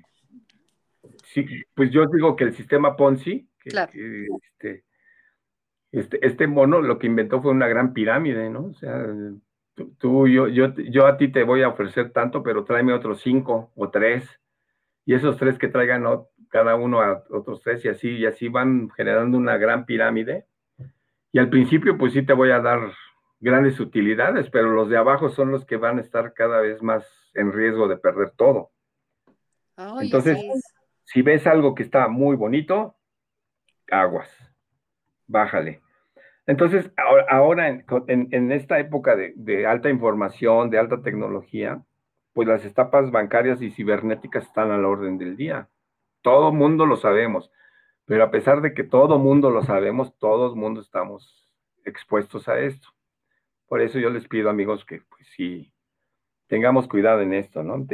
sí, 1.23 1.45
pues 1.73 1.91
yo 1.91 2.05
digo 2.07 2.35
que 2.35 2.45
el 2.45 2.53
sistema 2.53 2.95
Ponzi, 2.95 3.47
que, 3.63 3.69
este, 3.69 4.83
este, 5.91 6.25
este, 6.25 6.47
mono 6.47 6.81
lo 6.81 6.97
que 6.97 7.07
inventó 7.07 7.41
fue 7.41 7.51
una 7.51 7.67
gran 7.67 7.93
pirámide, 7.93 8.49
¿no? 8.49 8.65
O 8.65 8.73
sea, 8.73 9.05
tú, 9.97 10.27
yo, 10.27 10.47
yo, 10.47 10.73
yo 10.75 11.05
a 11.05 11.17
ti 11.17 11.29
te 11.31 11.43
voy 11.43 11.61
a 11.61 11.69
ofrecer 11.69 12.11
tanto, 12.11 12.41
pero 12.41 12.63
tráeme 12.63 12.93
otros 12.93 13.21
cinco 13.21 13.71
o 13.75 13.89
tres, 13.89 14.27
y 15.05 15.13
esos 15.13 15.37
tres 15.37 15.57
que 15.57 15.67
traigan 15.67 16.05
cada 16.49 16.75
uno 16.75 17.01
a 17.01 17.23
otros 17.29 17.61
tres 17.61 17.85
y 17.85 17.89
así, 17.89 18.09
y 18.09 18.25
así 18.25 18.49
van 18.49 18.89
generando 18.89 19.37
una 19.37 19.57
gran 19.57 19.85
pirámide. 19.85 20.45
Y 21.31 21.39
al 21.39 21.49
principio, 21.49 21.97
pues 21.97 22.13
sí 22.13 22.23
te 22.23 22.33
voy 22.33 22.51
a 22.51 22.59
dar 22.59 22.91
grandes 23.39 23.79
utilidades, 23.79 24.49
pero 24.49 24.71
los 24.71 24.89
de 24.89 24.97
abajo 24.97 25.29
son 25.29 25.51
los 25.51 25.65
que 25.65 25.77
van 25.77 25.97
a 25.97 26.01
estar 26.01 26.33
cada 26.33 26.59
vez 26.61 26.81
más 26.81 27.05
en 27.33 27.53
riesgo 27.53 27.87
de 27.87 27.97
perder 27.97 28.31
todo. 28.31 28.71
Entonces, 30.01 30.37
si 31.05 31.21
ves 31.21 31.47
algo 31.47 31.73
que 31.73 31.83
está 31.83 32.07
muy 32.09 32.35
bonito, 32.35 32.95
aguas, 33.89 34.29
bájale. 35.27 35.81
Entonces, 36.45 36.91
ahora, 37.29 37.69
en, 38.07 38.51
esta 38.51 38.79
época 38.79 39.15
de, 39.15 39.33
de, 39.35 39.67
alta 39.67 39.89
información, 39.89 40.69
de 40.69 40.79
alta 40.79 41.01
tecnología, 41.01 41.81
pues 42.33 42.47
las 42.47 42.65
etapas 42.65 43.11
bancarias 43.11 43.61
y 43.61 43.69
cibernéticas 43.69 44.45
están 44.45 44.71
a 44.71 44.77
la 44.77 44.87
orden 44.87 45.17
del 45.17 45.37
día. 45.37 45.69
Todo 46.21 46.51
mundo 46.51 46.85
lo 46.85 46.97
sabemos, 46.97 47.51
pero 48.05 48.23
a 48.23 48.31
pesar 48.31 48.61
de 48.61 48.73
que 48.73 48.83
todo 48.83 49.19
mundo 49.19 49.51
lo 49.51 49.63
sabemos, 49.63 50.17
todos 50.17 50.55
mundo 50.55 50.81
estamos 50.81 51.47
expuestos 51.85 52.47
a 52.47 52.59
esto. 52.59 52.89
Por 53.67 53.81
eso 53.81 53.99
yo 53.99 54.09
les 54.09 54.27
pido, 54.27 54.49
amigos, 54.49 54.83
que 54.85 55.01
pues 55.09 55.27
sí, 55.35 55.71
tengamos 56.47 56.87
cuidado 56.87 57.21
en 57.21 57.33
esto, 57.33 57.63
¿no? 57.63 57.85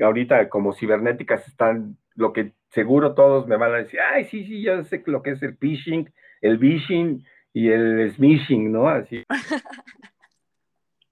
ahorita 0.00 0.48
como 0.48 0.72
cibernéticas 0.72 1.46
están, 1.48 1.96
lo 2.14 2.32
que 2.32 2.52
seguro 2.70 3.14
todos 3.14 3.46
me 3.46 3.56
van 3.56 3.72
a 3.72 3.78
decir, 3.78 4.00
ay, 4.00 4.24
sí, 4.24 4.44
sí, 4.44 4.62
ya 4.62 4.82
sé 4.84 5.02
lo 5.06 5.22
que 5.22 5.30
es 5.30 5.42
el 5.42 5.56
phishing, 5.56 6.12
el 6.40 6.58
phishing 6.58 7.24
y 7.52 7.68
el 7.68 8.10
smishing, 8.12 8.72
¿no? 8.72 8.88
Así. 8.88 9.24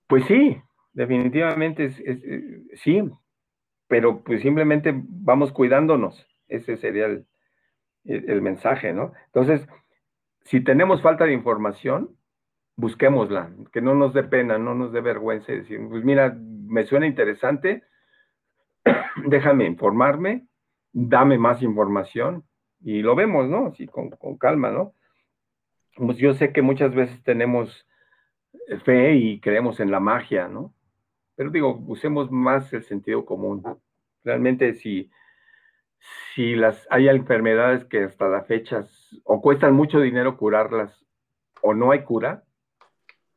pues 0.06 0.24
sí, 0.26 0.56
definitivamente 0.92 1.86
es, 1.86 2.00
eh, 2.00 2.62
sí, 2.74 3.02
pero 3.90 4.22
pues 4.22 4.40
simplemente 4.40 4.94
vamos 4.94 5.50
cuidándonos. 5.50 6.24
Ese 6.46 6.76
sería 6.76 7.06
el, 7.06 7.26
el, 8.04 8.40
mensaje, 8.40 8.92
¿no? 8.92 9.12
Entonces, 9.26 9.68
si 10.44 10.60
tenemos 10.60 11.02
falta 11.02 11.24
de 11.24 11.32
información, 11.32 12.16
busquémosla, 12.76 13.50
que 13.72 13.80
no 13.80 13.96
nos 13.96 14.14
dé 14.14 14.22
pena, 14.22 14.58
no 14.58 14.76
nos 14.76 14.92
dé 14.92 15.00
vergüenza 15.00 15.50
decir, 15.50 15.80
pues 15.88 16.04
mira, 16.04 16.38
me 16.40 16.84
suena 16.84 17.04
interesante, 17.04 17.82
déjame 19.26 19.66
informarme, 19.66 20.46
dame 20.92 21.36
más 21.36 21.60
información 21.60 22.44
y 22.80 23.02
lo 23.02 23.16
vemos, 23.16 23.48
¿no? 23.48 23.66
Así 23.66 23.88
con, 23.88 24.10
con 24.10 24.38
calma, 24.38 24.70
¿no? 24.70 24.94
Pues 25.96 26.16
yo 26.18 26.32
sé 26.34 26.52
que 26.52 26.62
muchas 26.62 26.94
veces 26.94 27.20
tenemos 27.24 27.88
fe 28.84 29.16
y 29.16 29.40
creemos 29.40 29.80
en 29.80 29.90
la 29.90 29.98
magia, 29.98 30.46
¿no? 30.46 30.72
Pero 31.40 31.52
digo, 31.52 31.82
usemos 31.86 32.30
más 32.30 32.70
el 32.74 32.82
sentido 32.82 33.24
común. 33.24 33.62
Realmente 34.24 34.74
si, 34.74 35.10
si 36.34 36.54
las, 36.54 36.86
hay 36.90 37.08
enfermedades 37.08 37.86
que 37.86 38.04
hasta 38.04 38.28
la 38.28 38.42
fecha 38.42 38.84
o 39.24 39.40
cuestan 39.40 39.72
mucho 39.72 40.00
dinero 40.00 40.36
curarlas 40.36 41.02
o 41.62 41.72
no 41.72 41.92
hay 41.92 42.04
cura, 42.04 42.44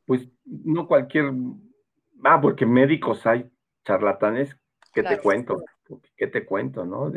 pues 0.05 0.27
no 0.43 0.85
cualquier, 0.85 1.31
ah, 2.25 2.41
porque 2.41 2.65
médicos 2.65 3.25
hay 3.25 3.49
charlatanes, 3.85 4.53
¿qué 4.93 5.01
te 5.01 5.17
cuento? 5.19 5.63
¿Qué 6.17 6.27
te 6.27 6.43
cuento, 6.43 6.83
no? 6.85 7.09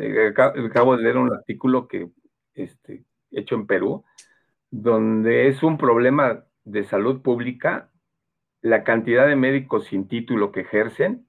Acabo 0.67 0.97
de 0.97 1.03
leer 1.03 1.17
un 1.17 1.33
artículo 1.33 1.89
que, 1.89 2.11
este, 2.55 3.03
hecho 3.33 3.57
en 3.57 3.67
Perú, 3.67 4.05
donde 4.71 5.49
es 5.49 5.65
un 5.65 5.79
problema 5.79 6.45
de 6.63 6.85
salud 6.85 7.23
pública 7.23 7.91
la 8.67 8.83
cantidad 8.83 9.29
de 9.29 9.37
médicos 9.37 9.85
sin 9.85 10.09
título 10.09 10.51
que 10.51 10.63
ejercen 10.63 11.25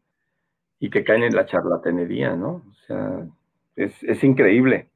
y 0.80 0.90
que 0.90 1.04
caen 1.04 1.22
en 1.22 1.36
la 1.36 1.46
charlatanería, 1.46 2.36
¿no? 2.36 2.64
O 2.68 2.74
sea, 2.88 3.28
es, 3.76 4.24
increíble. 4.24 4.90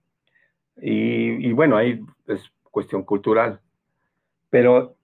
Y, 0.76 1.52
bueno, 1.54 1.78
ahí 1.78 2.04
es 2.26 2.52
cuestión 2.64 3.04
cultural. 3.04 3.62
Pero 4.50 4.96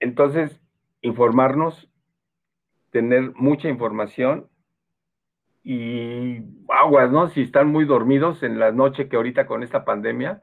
entonces, 0.00 0.62
informarnos, 1.02 1.90
tener 2.90 3.34
mucha 3.34 3.68
información 3.68 4.48
y 5.62 6.38
aguas, 6.70 7.12
¿no? 7.12 7.28
Si 7.28 7.42
están 7.42 7.68
muy 7.68 7.84
dormidos 7.84 8.42
en 8.42 8.58
la 8.58 8.72
noche 8.72 9.10
que 9.10 9.16
ahorita 9.16 9.46
con 9.46 9.62
esta 9.62 9.84
pandemia, 9.84 10.42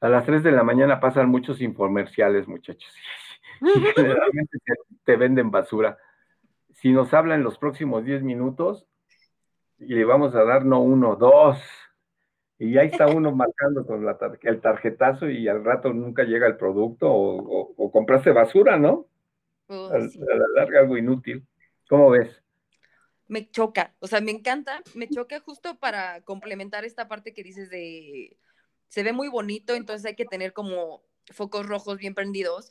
a 0.00 0.08
las 0.08 0.24
3 0.24 0.42
de 0.42 0.52
la 0.52 0.62
mañana 0.62 0.98
pasan 0.98 1.28
muchos 1.28 1.60
infomerciales, 1.60 2.48
muchachos. 2.48 2.90
Y 3.60 3.80
generalmente 3.94 4.58
te, 5.04 5.16
venden 5.16 5.50
basura. 5.50 5.98
Si 6.72 6.92
nos 6.92 7.12
hablan 7.14 7.42
los 7.42 7.58
próximos 7.58 8.04
10 8.04 8.22
minutos, 8.22 8.86
y 9.78 9.94
le 9.94 10.04
vamos 10.04 10.34
a 10.34 10.44
dar 10.44 10.64
no 10.64 10.80
uno, 10.80 11.16
dos. 11.16 11.58
Y 12.58 12.78
ahí 12.78 12.88
está 12.88 13.06
uno 13.06 13.32
marcando 13.34 13.86
con 13.86 14.04
la 14.04 14.18
el 14.42 14.60
tarjetazo 14.60 15.28
y 15.28 15.48
al 15.48 15.64
rato 15.64 15.92
nunca 15.92 16.24
llega 16.24 16.46
el 16.46 16.56
producto 16.56 17.08
o, 17.10 17.90
compraste 17.92 18.32
basura, 18.32 18.76
¿no? 18.76 19.06
Oh, 19.68 19.88
a, 19.88 19.98
la 19.98 20.48
larga 20.56 20.80
algo 20.80 20.96
inútil. 20.96 21.46
¿Cómo 21.88 22.10
ves? 22.10 22.42
Me 23.26 23.50
choca, 23.50 23.94
o 24.00 24.06
sea, 24.06 24.20
me 24.20 24.32
encanta, 24.32 24.82
me 24.94 25.08
choca 25.08 25.40
justo 25.40 25.78
para 25.78 26.20
complementar 26.22 26.84
esta 26.84 27.08
parte 27.08 27.32
que 27.32 27.42
dices 27.42 27.70
de 27.70 28.36
se 28.88 29.02
ve 29.02 29.12
muy 29.12 29.28
bonito, 29.28 29.74
entonces 29.74 30.06
hay 30.06 30.14
que 30.14 30.24
tener 30.24 30.52
como 30.52 31.02
focos 31.32 31.66
rojos 31.66 31.98
bien 31.98 32.14
prendidos. 32.14 32.70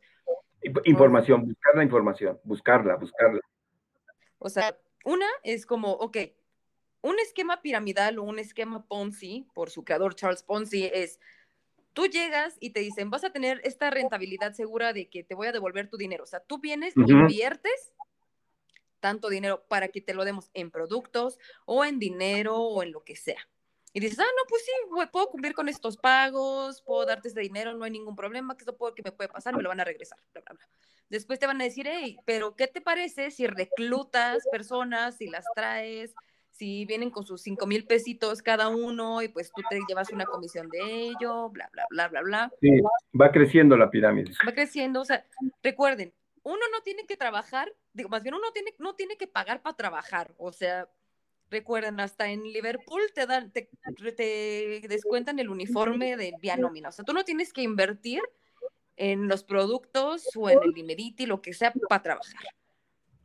Información, 0.86 1.46
buscar 1.46 1.76
la 1.76 1.84
información, 1.84 2.40
buscarla, 2.44 2.96
buscarla. 2.96 3.40
O 4.40 4.50
sea, 4.50 4.78
una 5.06 5.28
es 5.44 5.66
como, 5.66 5.92
ok, 5.92 6.18
un 7.02 7.20
esquema 7.20 7.62
piramidal 7.62 8.20
o 8.20 8.24
un 8.24 8.40
esquema 8.40 8.86
Ponzi, 8.86 9.48
por 9.54 9.70
su 9.70 9.84
creador 9.84 10.16
Charles 10.16 10.44
Ponzi, 10.44 10.86
es, 10.86 11.20
tú 11.94 12.08
llegas 12.08 12.56
y 12.60 12.72
te 12.72 12.80
dicen, 12.80 13.10
vas 13.10 13.24
a 13.24 13.32
tener 13.32 13.62
esta 13.64 13.90
rentabilidad 13.90 14.54
segura 14.54 14.94
de 14.94 15.10
que 15.10 15.24
te 15.24 15.36
voy 15.36 15.48
a 15.48 15.52
devolver 15.52 15.90
tu 15.90 15.98
dinero. 15.98 16.24
O 16.24 16.28
sea, 16.28 16.40
tú 16.40 16.60
vienes, 16.60 16.94
y 16.96 17.12
inviertes 17.12 17.94
tanto 19.00 19.30
dinero 19.30 19.66
para 19.68 19.90
que 19.90 20.00
te 20.00 20.14
lo 20.14 20.24
demos 20.24 20.50
en 20.54 20.72
productos 20.72 21.38
o 21.66 21.84
en 21.84 22.00
dinero 22.00 22.58
o 22.58 22.84
en 22.84 22.94
lo 22.94 23.04
que 23.04 23.18
sea 23.18 23.48
y 23.94 24.00
dices, 24.00 24.20
ah, 24.20 24.24
no, 24.24 24.44
pues 24.50 24.66
sí, 24.66 24.72
puedo 25.12 25.28
cumplir 25.28 25.54
con 25.54 25.70
estos 25.70 25.98
pagos, 25.98 26.82
puedo 26.82 27.06
darte 27.06 27.28
este 27.28 27.42
dinero, 27.42 27.76
no 27.76 27.86
hay 27.86 27.92
ningún 27.92 28.16
problema, 28.16 28.58
que 28.58 28.64
esto 28.64 28.76
puedo, 28.76 28.96
que 28.96 29.04
me 29.04 29.12
puede 29.12 29.30
pasar, 29.30 29.56
me 29.56 29.62
lo 29.62 29.70
van 29.70 29.80
a 29.80 29.84
regresar, 29.84 30.18
bla, 30.34 30.42
bla, 30.42 30.56
bla. 30.56 30.68
Después 31.10 31.38
te 31.38 31.46
van 31.46 31.62
a 31.62 31.66
decir, 31.66 31.88
hey, 31.88 32.18
pero 32.26 32.56
¿qué 32.56 32.68
te 32.68 32.82
parece 32.82 33.30
si 33.30 33.46
reclutas 33.46 34.48
personas, 34.52 35.18
si 35.18 35.30
las 35.30 35.46
traes, 35.56 36.16
si 36.50 36.86
vienen 36.86 37.12
con 37.12 37.24
sus 37.24 37.44
cinco 37.44 37.68
mil 37.68 37.86
pesitos 37.86 38.42
cada 38.42 38.70
uno 38.70 39.22
y 39.22 39.28
pues 39.28 39.52
tú 39.56 39.62
te 39.70 39.80
llevas 39.88 40.12
una 40.12 40.26
comisión 40.26 40.70
de 40.70 40.80
ello, 40.82 41.50
bla, 41.50 41.70
bla, 41.72 41.86
bla, 41.92 42.08
bla, 42.08 42.22
bla? 42.22 42.52
Sí, 42.62 42.70
va 43.20 43.32
creciendo 43.32 43.78
la 43.78 43.92
pirámide. 43.92 44.32
Va 44.48 44.54
creciendo, 44.54 45.02
o 45.02 45.06
sea, 45.06 45.24
recuerden, 45.62 46.16
uno 46.42 46.62
no 46.72 46.82
tiene 46.82 47.06
que 47.06 47.16
trabajar, 47.16 47.72
digo, 47.94 48.10
más 48.10 48.24
bien 48.24 48.34
uno 48.34 48.52
tiene, 48.54 48.74
no 48.80 48.96
tiene 48.96 49.18
que 49.18 49.28
pagar 49.28 49.62
para 49.62 49.78
trabajar, 49.78 50.34
o 50.38 50.52
sea, 50.52 50.90
Recuerden, 51.54 52.00
hasta 52.00 52.30
en 52.30 52.42
Liverpool 52.42 53.04
te 53.14 53.28
dan, 53.28 53.52
te, 53.52 53.70
descuentan 54.90 55.38
el 55.38 55.50
uniforme 55.50 56.18
de 56.18 56.34
vía 56.42 56.58
nómina. 56.58 56.90
O 56.90 56.92
sea, 56.92 57.06
tú 57.06 57.14
no 57.14 57.24
tienes 57.24 57.54
que 57.54 57.62
invertir 57.62 58.24
en 58.98 59.28
los 59.28 59.44
productos 59.44 60.30
o 60.36 60.50
en 60.50 60.58
el 60.64 60.74
dineriti, 60.74 61.28
lo 61.28 61.44
que 61.44 61.54
sea, 61.54 61.72
para 61.88 62.02
trabajar. 62.02 62.42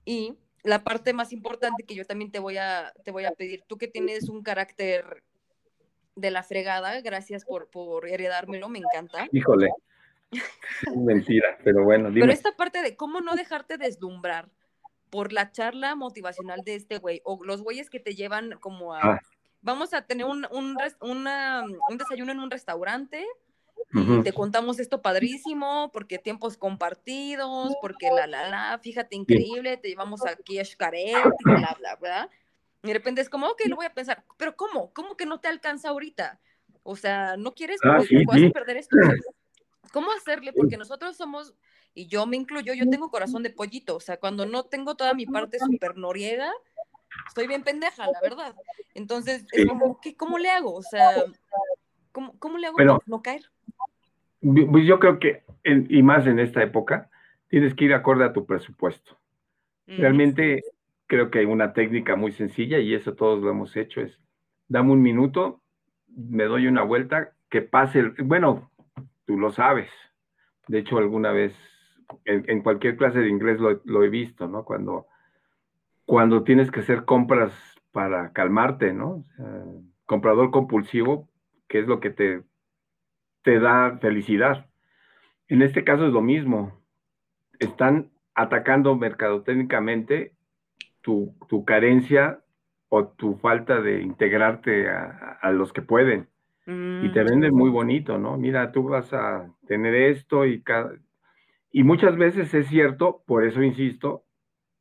Y 0.04 0.36
la 0.62 0.84
parte 0.84 1.14
más 1.14 1.32
importante 1.32 1.84
que 1.84 1.94
yo 1.94 2.04
también 2.04 2.30
te 2.30 2.38
voy 2.38 2.58
a, 2.58 2.92
te 3.02 3.12
voy 3.12 3.24
a 3.24 3.30
pedir, 3.30 3.64
tú 3.66 3.78
que 3.78 3.88
tienes 3.88 4.28
un 4.28 4.42
carácter 4.42 5.22
de 6.14 6.30
la 6.30 6.42
fregada, 6.42 7.00
gracias 7.00 7.46
por, 7.46 7.70
por 7.70 8.06
heredármelo, 8.06 8.68
me 8.68 8.80
encanta. 8.80 9.26
Híjole, 9.32 9.70
mentira, 10.94 11.56
pero 11.64 11.82
bueno. 11.82 12.10
Pero 12.12 12.30
esta 12.30 12.54
parte 12.56 12.82
de 12.82 12.94
cómo 12.94 13.22
no 13.22 13.36
dejarte 13.36 13.78
deslumbrar, 13.78 14.50
por 15.10 15.32
la 15.32 15.50
charla 15.50 15.94
motivacional 15.94 16.62
de 16.64 16.74
este 16.74 16.98
güey, 16.98 17.20
o 17.24 17.42
los 17.44 17.62
güeyes 17.62 17.90
que 17.90 18.00
te 18.00 18.14
llevan 18.14 18.58
como 18.60 18.94
a, 18.94 19.00
ah. 19.02 19.20
vamos 19.62 19.94
a 19.94 20.02
tener 20.02 20.26
un, 20.26 20.46
un, 20.50 20.76
un, 21.00 21.98
desayuno 21.98 22.32
en 22.32 22.40
un 22.40 22.50
restaurante, 22.50 23.24
y 23.92 24.22
te 24.22 24.32
contamos 24.32 24.80
esto 24.80 25.00
padrísimo, 25.00 25.90
porque 25.92 26.18
tiempos 26.18 26.56
compartidos, 26.58 27.74
porque 27.80 28.10
la, 28.10 28.26
la, 28.26 28.48
la, 28.48 28.78
fíjate, 28.82 29.16
increíble, 29.16 29.76
te 29.78 29.88
llevamos 29.88 30.26
aquí 30.26 30.58
a 30.58 30.64
Xcaret, 30.64 31.24
y 31.38 31.44
bla, 31.44 31.76
bla, 31.78 31.96
bla. 31.96 32.30
Y 32.82 32.88
de 32.88 32.94
repente 32.94 33.20
es 33.20 33.28
como, 33.28 33.46
ok, 33.46 33.62
lo 33.66 33.76
voy 33.76 33.86
a 33.86 33.94
pensar, 33.94 34.24
pero 34.36 34.56
¿cómo? 34.56 34.92
¿Cómo 34.92 35.16
que 35.16 35.26
no 35.26 35.40
te 35.40 35.48
alcanza 35.48 35.88
ahorita? 35.88 36.38
O 36.82 36.96
sea, 36.96 37.36
¿no 37.36 37.54
quieres 37.54 37.80
ah, 37.84 37.98
perder 38.52 38.76
esto? 38.76 38.96
¿Cómo 39.92 40.12
hacerle? 40.12 40.52
Porque 40.52 40.76
nosotros 40.76 41.16
somos 41.16 41.54
y 41.98 42.06
yo 42.06 42.26
me 42.26 42.36
incluyo, 42.36 42.74
yo 42.74 42.88
tengo 42.88 43.10
corazón 43.10 43.42
de 43.42 43.50
pollito, 43.50 43.96
o 43.96 44.00
sea, 44.00 44.18
cuando 44.18 44.46
no 44.46 44.62
tengo 44.62 44.94
toda 44.94 45.14
mi 45.14 45.26
parte 45.26 45.58
súper 45.58 45.96
noriega, 45.96 46.48
estoy 47.26 47.48
bien 47.48 47.64
pendeja, 47.64 48.06
la 48.06 48.20
verdad. 48.22 48.54
Entonces, 48.94 49.44
es 49.50 49.66
como, 49.66 50.00
¿qué, 50.00 50.14
¿cómo 50.14 50.38
le 50.38 50.48
hago? 50.48 50.74
O 50.74 50.82
sea, 50.82 51.24
¿cómo, 52.12 52.38
cómo 52.38 52.56
le 52.56 52.68
hago 52.68 52.76
para 52.76 52.98
no 53.06 53.20
caer? 53.20 53.42
Pues 54.40 54.86
yo 54.86 55.00
creo 55.00 55.18
que, 55.18 55.42
y 55.64 56.04
más 56.04 56.24
en 56.28 56.38
esta 56.38 56.62
época, 56.62 57.10
tienes 57.48 57.74
que 57.74 57.86
ir 57.86 57.94
acorde 57.94 58.24
a 58.24 58.32
tu 58.32 58.46
presupuesto. 58.46 59.18
Realmente 59.88 60.62
creo 61.08 61.32
que 61.32 61.40
hay 61.40 61.46
una 61.46 61.72
técnica 61.72 62.14
muy 62.14 62.30
sencilla 62.30 62.78
y 62.78 62.94
eso 62.94 63.14
todos 63.14 63.42
lo 63.42 63.50
hemos 63.50 63.74
hecho, 63.76 64.02
es 64.02 64.20
dame 64.68 64.92
un 64.92 65.02
minuto, 65.02 65.62
me 66.06 66.44
doy 66.44 66.68
una 66.68 66.84
vuelta, 66.84 67.32
que 67.50 67.60
pase, 67.60 67.98
el, 67.98 68.10
bueno, 68.22 68.70
tú 69.26 69.36
lo 69.36 69.50
sabes. 69.50 69.90
De 70.68 70.78
hecho, 70.78 70.98
alguna 70.98 71.32
vez 71.32 71.54
en, 72.24 72.62
cualquier 72.62 72.96
clase 72.96 73.20
de 73.20 73.28
inglés 73.28 73.58
lo, 73.60 74.04
he 74.04 74.08
visto, 74.08 74.48
¿no? 74.48 74.64
Cuando, 74.64 75.06
cuando 76.04 76.42
tienes 76.42 76.70
que 76.70 76.80
hacer 76.80 77.04
compras 77.04 77.52
para 77.92 78.32
calmarte, 78.32 78.92
¿no? 78.92 79.24
comprador 80.06 80.50
compulsivo, 80.50 81.28
que 81.68 81.80
es 81.80 81.86
lo 81.86 82.00
que 82.00 82.10
te, 82.10 82.42
te 83.42 83.60
da 83.60 83.98
felicidad. 84.00 84.66
En 85.48 85.62
este 85.62 85.84
caso 85.84 86.06
es 86.06 86.12
lo 86.12 86.22
mismo. 86.22 86.80
Están 87.58 88.10
atacando 88.34 88.96
mercadotécnicamente 88.96 90.32
tu, 91.02 91.34
tu 91.48 91.64
carencia 91.64 92.40
o 92.88 93.08
tu 93.08 93.36
falta 93.36 93.80
de 93.80 94.00
integrarte 94.00 94.88
a, 94.88 95.50
los 95.52 95.72
que 95.72 95.82
pueden. 95.82 96.28
Y 96.66 97.12
te 97.12 97.22
mm. 97.22 97.26
venden 97.26 97.54
muy 97.54 97.70
bonito, 97.70 98.18
¿no? 98.18 98.36
Mira, 98.36 98.72
tú 98.72 98.84
vas 98.84 99.12
a 99.12 99.50
tener 99.66 99.94
esto 99.94 100.46
y 100.46 100.62
cada, 100.62 100.92
y 101.70 101.84
muchas 101.84 102.16
veces 102.16 102.52
es 102.54 102.66
cierto, 102.68 103.22
por 103.26 103.44
eso 103.44 103.62
insisto, 103.62 104.24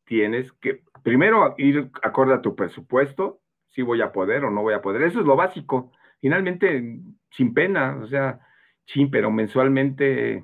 tienes 0.06 0.52
que, 0.54 0.84
primero, 1.04 1.54
ir 1.58 1.91
acorde 2.02 2.34
a 2.34 2.41
tu 2.41 2.56
presupuesto, 2.56 3.41
si 3.69 3.82
voy 3.82 4.02
a 4.02 4.12
poder 4.12 4.45
o 4.45 4.52
no 4.52 4.62
voy 4.62 4.73
a 4.73 4.82
poder. 4.82 5.04
Eso 5.04 5.19
es 5.19 5.26
lo 5.26 5.36
básico. 5.36 5.91
Finalmente, 6.21 7.00
sin 7.32 7.54
pena, 7.54 7.97
o 8.02 8.08
sea, 8.08 8.39
sí, 8.86 9.06
pero 9.06 9.30
mensualmente 9.30 10.43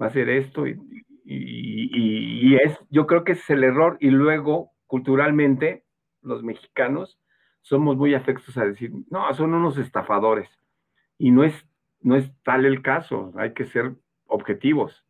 va 0.00 0.06
a 0.06 0.10
ser 0.10 0.28
esto 0.28 0.66
y, 0.66 0.76
es, 2.64 2.78
yo 2.88 3.06
creo 3.06 3.24
que 3.24 3.32
es 3.32 3.50
el 3.50 3.62
error. 3.62 3.98
Y 4.00 4.10
luego, 4.10 4.72
culturalmente, 4.86 5.84
los 6.22 6.42
mexicanos 6.42 7.20
somos 7.60 7.96
muy 7.96 8.14
afectos 8.14 8.56
a 8.56 8.64
decir, 8.64 8.90
no, 9.10 9.32
son 9.34 9.52
unos 9.52 9.76
estafadores. 9.76 10.48
Y 11.18 11.30
no 11.30 11.44
es, 11.44 11.68
no 12.00 12.16
es 12.16 12.32
tal 12.42 12.64
el 12.64 12.80
caso, 12.80 13.32
hay 13.36 13.52
que 13.52 13.66
ser 13.66 13.94
objetivos. 14.26 15.04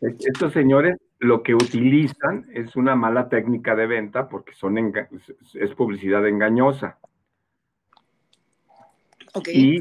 Estos 0.00 0.52
señores 0.52 0.98
lo 1.18 1.42
que 1.42 1.54
utilizan 1.54 2.46
es 2.52 2.76
una 2.76 2.94
mala 2.94 3.28
técnica 3.28 3.74
de 3.74 3.86
venta 3.86 4.28
porque 4.28 4.52
son 4.52 4.76
es 4.76 5.74
publicidad 5.74 6.26
engañosa. 6.28 6.98
Y, 9.46 9.80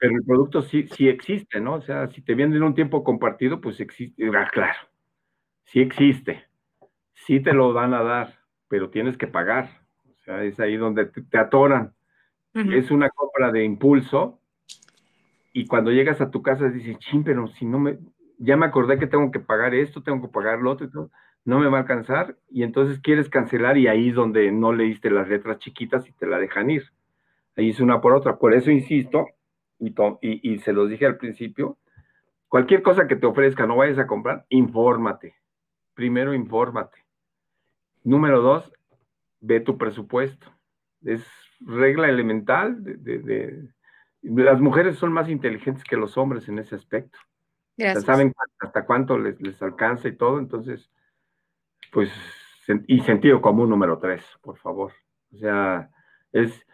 pero, 0.00 0.16
el 0.16 0.24
producto 0.24 0.62
sí, 0.62 0.88
sí 0.88 1.08
existe, 1.08 1.60
¿no? 1.60 1.74
O 1.74 1.82
sea, 1.82 2.08
si 2.08 2.20
te 2.20 2.34
venden 2.34 2.62
un 2.62 2.74
tiempo 2.74 3.04
compartido, 3.04 3.60
pues 3.60 3.78
existe, 3.78 4.28
ah, 4.36 4.48
claro, 4.50 4.78
sí 5.64 5.80
existe, 5.80 6.46
sí 7.14 7.40
te 7.40 7.52
lo 7.52 7.72
van 7.72 7.94
a 7.94 8.02
dar, 8.02 8.38
pero 8.66 8.90
tienes 8.90 9.16
que 9.16 9.28
pagar. 9.28 9.70
O 10.04 10.22
sea, 10.24 10.42
es 10.42 10.58
ahí 10.58 10.76
donde 10.76 11.06
te, 11.06 11.38
atoran. 11.38 11.94
Es 12.54 12.90
una 12.90 13.08
compra 13.10 13.52
de 13.52 13.62
impulso 13.62 14.40
y 15.52 15.66
cuando 15.66 15.92
llegas 15.92 16.20
a 16.20 16.30
tu 16.30 16.42
casa 16.42 16.68
dices, 16.68 16.98
ching, 16.98 17.22
pero 17.22 17.46
si 17.46 17.66
no 17.66 17.78
me, 17.78 17.98
ya 18.38 18.56
me 18.56 18.66
acordé 18.66 18.98
que 18.98 19.06
tengo 19.06 19.30
que 19.30 19.40
pagar 19.40 19.74
esto, 19.74 20.02
tengo 20.02 20.22
que 20.22 20.32
pagar 20.32 20.60
lo 20.60 20.70
otro 20.70 20.86
y 20.86 20.90
todo, 20.90 21.10
no 21.44 21.58
me 21.58 21.68
va 21.68 21.78
a 21.78 21.80
alcanzar 21.82 22.36
y 22.48 22.62
entonces 22.62 23.00
quieres 23.00 23.28
cancelar 23.28 23.76
y 23.76 23.88
ahí 23.88 24.10
es 24.10 24.14
donde 24.14 24.50
no 24.52 24.72
leíste 24.72 25.10
las 25.10 25.28
letras 25.28 25.58
chiquitas 25.58 26.08
y 26.08 26.12
te 26.12 26.26
la 26.26 26.38
dejan 26.38 26.70
ir. 26.70 26.84
Ahí 27.56 27.70
es 27.70 27.80
una 27.80 28.00
por 28.00 28.14
otra. 28.14 28.38
Por 28.38 28.54
eso 28.54 28.70
insisto, 28.70 29.26
y, 29.80 29.92
y, 30.22 30.58
se 30.58 30.72
los 30.72 30.88
dije 30.88 31.06
al 31.06 31.16
principio, 31.16 31.78
cualquier 32.48 32.82
cosa 32.82 33.08
que 33.08 33.16
te 33.16 33.26
ofrezca, 33.26 33.66
no 33.66 33.76
vayas 33.76 33.98
a 33.98 34.06
comprar, 34.06 34.46
infórmate. 34.48 35.34
Primero, 35.94 36.34
infórmate. 36.34 36.98
Número 38.04 38.40
dos, 38.40 38.72
ve 39.40 39.60
tu 39.60 39.76
presupuesto. 39.76 40.46
Es 41.02 41.26
regla 41.60 42.08
elemental 42.08 42.76
de 42.82 43.68
las 44.22 44.60
mujeres 44.60 44.96
son 44.96 45.12
más 45.12 45.28
inteligentes 45.28 45.84
que 45.84 45.96
los 45.96 46.16
hombres 46.18 46.48
en 46.48 46.58
ese 46.58 46.74
aspecto 46.74 47.18
saben 48.04 48.34
hasta 48.60 48.84
cuánto 48.84 49.18
les, 49.18 49.40
les, 49.40 49.60
alcanza 49.62 50.08
y 50.08 50.16
todo, 50.16 50.38
entonces, 50.38 50.90
pues, 51.92 52.10
y 52.86 53.00
sentido 53.00 53.40
común 53.40 53.70
número 53.70 53.98
tres, 53.98 54.24
por 54.42 54.58
favor. 54.58 54.92
O 55.32 55.36
sea, 55.38 55.90
es, 56.32 56.66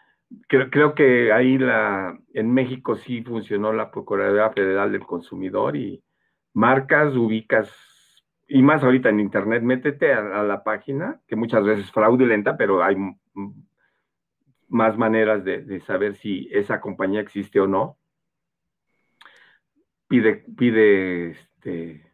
creo, 0.48 0.70
creo 0.70 0.94
que 0.94 1.32
ahí 1.32 1.58
la, 1.58 2.18
en 2.32 2.52
México 2.52 2.96
sí 2.96 3.22
funcionó 3.22 3.72
la 3.72 3.90
Procuraduría 3.90 4.50
Federal 4.50 4.92
del 4.92 5.06
Consumidor 5.06 5.76
y 5.76 6.02
marcas, 6.52 7.14
ubicas, 7.14 7.70
y 8.48 8.62
más 8.62 8.82
ahorita 8.82 9.08
en 9.08 9.20
Internet, 9.20 9.62
métete 9.62 10.12
a, 10.12 10.40
a 10.40 10.42
la 10.42 10.64
página, 10.64 11.20
que 11.26 11.36
muchas 11.36 11.64
veces 11.64 11.86
es 11.86 11.92
fraudulenta, 11.92 12.56
pero 12.56 12.82
hay 12.82 12.96
más 14.68 14.96
maneras 14.96 15.44
de, 15.44 15.62
de 15.62 15.80
saber 15.80 16.16
si 16.16 16.48
esa 16.52 16.80
compañía 16.80 17.20
existe 17.20 17.60
o 17.60 17.66
no 17.66 17.98
pide, 20.08 20.44
pide, 20.56 21.30
este, 21.30 22.12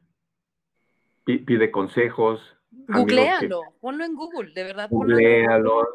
pide 1.24 1.70
consejos. 1.70 2.57
Googlealo, 2.88 3.62
ponlo 3.81 4.05
en 4.05 4.14
Google, 4.14 4.53
de 4.53 4.64
verdad. 4.64 4.88
Googlealo. 4.90 5.87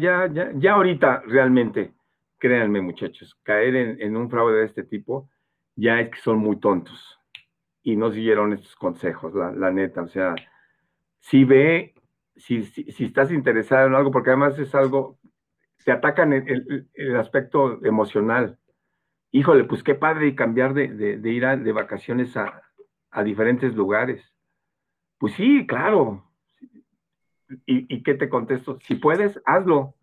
ya, 0.00 0.26
ya, 0.32 0.52
ya 0.54 0.72
ahorita 0.72 1.22
realmente, 1.26 1.94
créanme 2.38 2.80
muchachos, 2.80 3.38
caer 3.42 3.74
en, 4.00 4.16
un 4.16 4.30
fraude 4.30 4.58
de 4.58 4.66
este 4.66 4.84
tipo, 4.84 5.28
ya 5.76 6.00
es 6.00 6.10
que 6.10 6.20
son 6.20 6.38
muy 6.38 6.58
tontos 6.58 7.18
y 7.82 7.96
no 7.96 8.12
siguieron 8.12 8.52
estos 8.52 8.76
consejos, 8.76 9.32
la, 9.34 9.70
neta. 9.70 10.02
O 10.02 10.08
sea, 10.08 10.34
si 11.20 11.44
ve, 11.44 11.94
si, 12.36 12.64
si, 12.64 13.04
estás 13.04 13.32
interesado 13.32 13.86
en 13.86 13.94
algo, 13.94 14.10
porque 14.10 14.30
además 14.30 14.58
es 14.58 14.74
algo, 14.74 15.18
te 15.84 15.92
atacan 15.92 16.32
el, 16.32 16.88
el 16.94 17.16
aspecto 17.16 17.84
emocional 17.84 18.58
híjole, 19.32 19.64
pues 19.64 19.82
qué 19.82 19.94
padre 19.94 20.28
y 20.28 20.36
cambiar 20.36 20.74
de, 20.74 20.84
ir 21.24 21.46
de 21.46 21.72
vacaciones 21.72 22.36
a, 22.36 22.62
diferentes 23.24 23.74
lugares. 23.74 24.22
Pues 25.18 25.34
sí, 25.34 25.66
claro. 25.66 26.30
¿Y, 27.66 28.02
qué 28.02 28.14
te 28.14 28.28
contesto? 28.28 28.78
Si 28.80 28.94
puedes, 28.94 29.40
hazlo. 29.44 29.94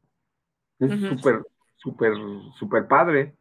Es 0.79 0.91
súper, 1.01 1.43
súper, 1.77 2.13
súper 2.57 2.87
padre. 2.87 3.35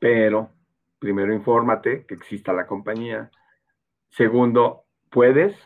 Pero 0.00 0.50
primero 0.98 1.34
infórmate 1.34 2.06
que 2.06 2.14
exista 2.14 2.52
la 2.52 2.66
compañía. 2.66 3.30
Segundo, 4.10 4.84
puedes. 5.10 5.56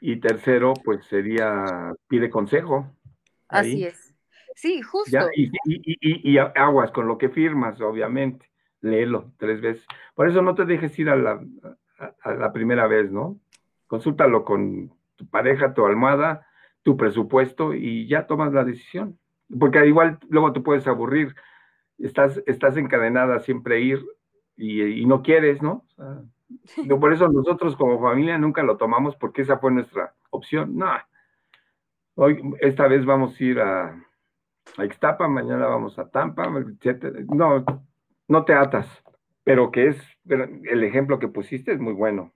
Y 0.00 0.16
tercero, 0.16 0.74
pues 0.84 1.04
sería, 1.06 1.94
pide 2.08 2.30
consejo. 2.30 2.90
Así 3.48 3.84
es. 3.84 4.05
Sí, 4.56 4.80
justo. 4.80 5.18
y, 5.34 6.38
aguas 6.38 6.90
con 6.90 7.06
lo 7.06 7.18
que 7.18 7.28
firmas, 7.28 7.78
obviamente. 7.80 8.50
Léelo 8.80 9.32
tres 9.36 9.60
veces. 9.60 9.86
Por 10.14 10.28
eso 10.28 10.40
no 10.40 10.54
te 10.54 10.64
dejes 10.64 10.98
ir 10.98 11.10
a 11.10 11.16
la, 11.16 11.44
a, 12.22 12.34
la 12.34 12.52
primera 12.52 12.86
vez, 12.86 13.12
¿no? 13.12 13.38
Consúltalo 13.86 14.44
con 14.44 14.92
tu 15.16 15.28
pareja, 15.28 15.74
tu 15.74 15.84
almohada, 15.84 16.46
tu 16.82 16.96
presupuesto 16.96 17.74
y 17.74 18.06
ya 18.08 18.26
tomas 18.26 18.52
la 18.54 18.64
decisión. 18.64 19.18
Porque 19.60 19.86
igual 19.86 20.18
luego 20.30 20.52
te 20.54 20.60
puedes 20.60 20.86
aburrir. 20.86 21.34
Estás, 21.98 22.42
estás 22.46 22.78
encadenada 22.78 23.36
a 23.36 23.40
siempre 23.40 23.82
ir 23.82 24.06
y, 24.56 25.04
no 25.04 25.22
quieres, 25.22 25.60
¿no? 25.60 25.84
por 27.00 27.12
eso 27.12 27.28
nosotros 27.28 27.76
como 27.76 28.00
familia 28.00 28.38
nunca 28.38 28.62
lo 28.62 28.78
tomamos 28.78 29.16
porque 29.16 29.42
esa 29.42 29.58
fue 29.58 29.70
nuestra 29.70 30.14
opción. 30.30 30.76
No. 30.76 30.92
Hoy, 32.14 32.40
esta 32.60 32.88
vez 32.88 33.04
vamos 33.04 33.38
a 33.38 33.44
ir 33.44 33.60
a, 33.60 34.05
a 34.76 34.84
Ixtapa, 34.84 35.28
mañana 35.28 35.66
vamos 35.66 35.98
a 35.98 36.08
Tampa, 36.08 36.48
No, 37.28 37.64
no 38.28 38.44
te 38.44 38.54
atas, 38.54 38.86
pero 39.44 39.70
que 39.70 39.88
es, 39.88 39.96
el 40.28 40.84
ejemplo 40.84 41.18
que 41.18 41.28
pusiste 41.28 41.72
es 41.72 41.80
muy 41.80 41.92
bueno, 41.92 42.32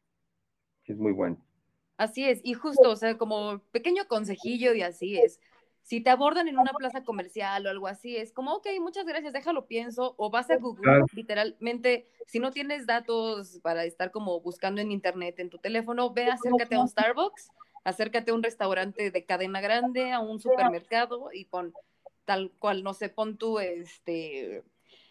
es 0.84 0.96
muy 0.96 1.12
bueno. 1.12 1.36
Así 1.96 2.26
es, 2.26 2.40
y 2.44 2.54
justo, 2.54 2.90
o 2.90 2.96
sea, 2.96 3.18
como 3.18 3.58
pequeño 3.72 4.06
consejillo 4.08 4.72
y 4.72 4.82
así 4.82 5.18
es. 5.18 5.38
Si 5.82 6.00
te 6.00 6.10
abordan 6.10 6.46
en 6.46 6.58
una 6.58 6.72
plaza 6.72 7.02
comercial 7.04 7.66
o 7.66 7.70
algo 7.70 7.88
así, 7.88 8.16
es 8.16 8.32
como, 8.32 8.54
ok, 8.54 8.68
muchas 8.80 9.04
gracias, 9.04 9.32
déjalo 9.32 9.66
pienso, 9.66 10.14
o 10.18 10.30
vas 10.30 10.50
a 10.50 10.56
Google, 10.56 11.02
literalmente, 11.12 12.06
si 12.26 12.38
no 12.38 12.52
tienes 12.52 12.86
datos 12.86 13.58
para 13.62 13.84
estar 13.84 14.10
como 14.10 14.40
buscando 14.40 14.80
en 14.80 14.92
internet 14.92 15.40
en 15.40 15.50
tu 15.50 15.58
teléfono, 15.58 16.12
ve, 16.12 16.26
acércate 16.26 16.76
a 16.76 16.80
un 16.80 16.88
Starbucks, 16.88 17.50
acércate 17.84 18.30
a 18.30 18.34
un 18.34 18.42
restaurante 18.42 19.10
de 19.10 19.24
cadena 19.24 19.60
grande, 19.60 20.12
a 20.12 20.20
un 20.20 20.38
supermercado 20.38 21.30
y 21.32 21.46
pon 21.46 21.74
tal 22.24 22.52
cual, 22.58 22.82
no 22.82 22.94
sé, 22.94 23.08
pon 23.08 23.36
tu, 23.36 23.58
este, 23.58 24.62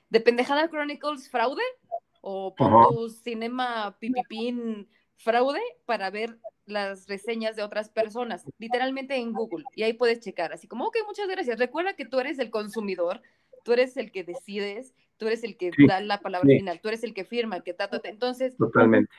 de 0.09 0.19
Pendejada 0.19 0.69
Chronicles 0.69 1.29
fraude, 1.29 1.63
o 2.21 2.55
pon 2.55 2.87
tu 2.89 3.09
Cinema 3.09 3.97
Pipipín 3.99 4.87
fraude 5.17 5.61
para 5.85 6.09
ver 6.09 6.37
las 6.65 7.07
reseñas 7.07 7.55
de 7.55 7.63
otras 7.63 7.89
personas, 7.89 8.45
literalmente 8.57 9.15
en 9.15 9.33
Google, 9.33 9.65
y 9.75 9.83
ahí 9.83 9.93
puedes 9.93 10.19
checar, 10.19 10.53
así 10.53 10.67
como, 10.67 10.85
ok, 10.85 10.97
muchas 11.07 11.27
gracias, 11.27 11.59
recuerda 11.59 11.93
que 11.95 12.05
tú 12.05 12.19
eres 12.19 12.39
el 12.39 12.51
consumidor, 12.51 13.21
tú 13.63 13.73
eres 13.73 13.97
el 13.97 14.11
que 14.11 14.23
decides, 14.23 14.93
tú 15.17 15.27
eres 15.27 15.43
el 15.43 15.57
que 15.57 15.71
da 15.87 15.99
la 15.99 16.21
palabra 16.21 16.47
final, 16.47 16.79
tú 16.79 16.87
eres 16.89 17.03
el 17.03 17.13
que 17.13 17.25
firma, 17.25 17.57
el 17.57 17.63
que 17.63 17.73
trata, 17.73 17.99
entonces, 18.03 18.55
totalmente. 18.55 19.11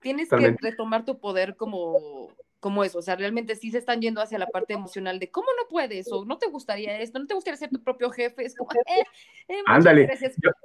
Tienes 0.00 0.28
que 0.28 0.56
retomar 0.60 1.04
tu 1.04 1.18
poder 1.18 1.56
como, 1.56 2.32
como 2.60 2.82
eso, 2.82 2.98
o 2.98 3.02
sea, 3.02 3.14
realmente 3.14 3.54
sí 3.54 3.70
se 3.70 3.78
están 3.78 4.00
yendo 4.00 4.20
hacia 4.20 4.38
la 4.38 4.48
parte 4.48 4.74
emocional 4.74 5.20
de 5.20 5.30
cómo 5.30 5.46
no 5.56 5.68
puedes 5.68 6.10
o 6.10 6.24
no 6.24 6.38
te 6.38 6.48
gustaría 6.48 7.00
esto, 7.00 7.18
no 7.20 7.26
te 7.26 7.34
gustaría 7.34 7.56
ser 7.56 7.70
tu 7.70 7.82
propio 7.82 8.10
jefe, 8.10 8.44
es 8.44 8.56
como, 8.56 8.70
eh, 8.86 9.04
eh 9.48 9.62
Ándale. 9.66 10.08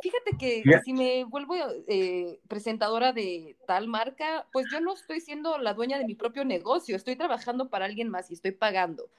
Fíjate 0.02 0.38
que, 0.40 0.64
si 0.84 0.94
me 0.94 1.24
vuelvo 1.26 1.56
eh, 1.88 2.40
presentadora 2.48 3.14
de 3.14 3.58
tal 3.68 3.88
marca, 3.88 4.48
pues 4.52 4.66
yo 4.72 4.80
no 4.80 4.94
estoy 4.94 5.20
siendo 5.20 5.60
la 5.60 5.76
dueña 5.76 6.00
de 6.00 6.06
mi 6.06 6.16
propio 6.16 6.44
negocio, 6.46 6.96
estoy 6.96 7.16
trabajando 7.16 7.70
para 7.70 7.86
alguien 7.86 8.10
más 8.10 8.32
y 8.32 8.34
estoy 8.34 8.52
pagando. 8.52 9.10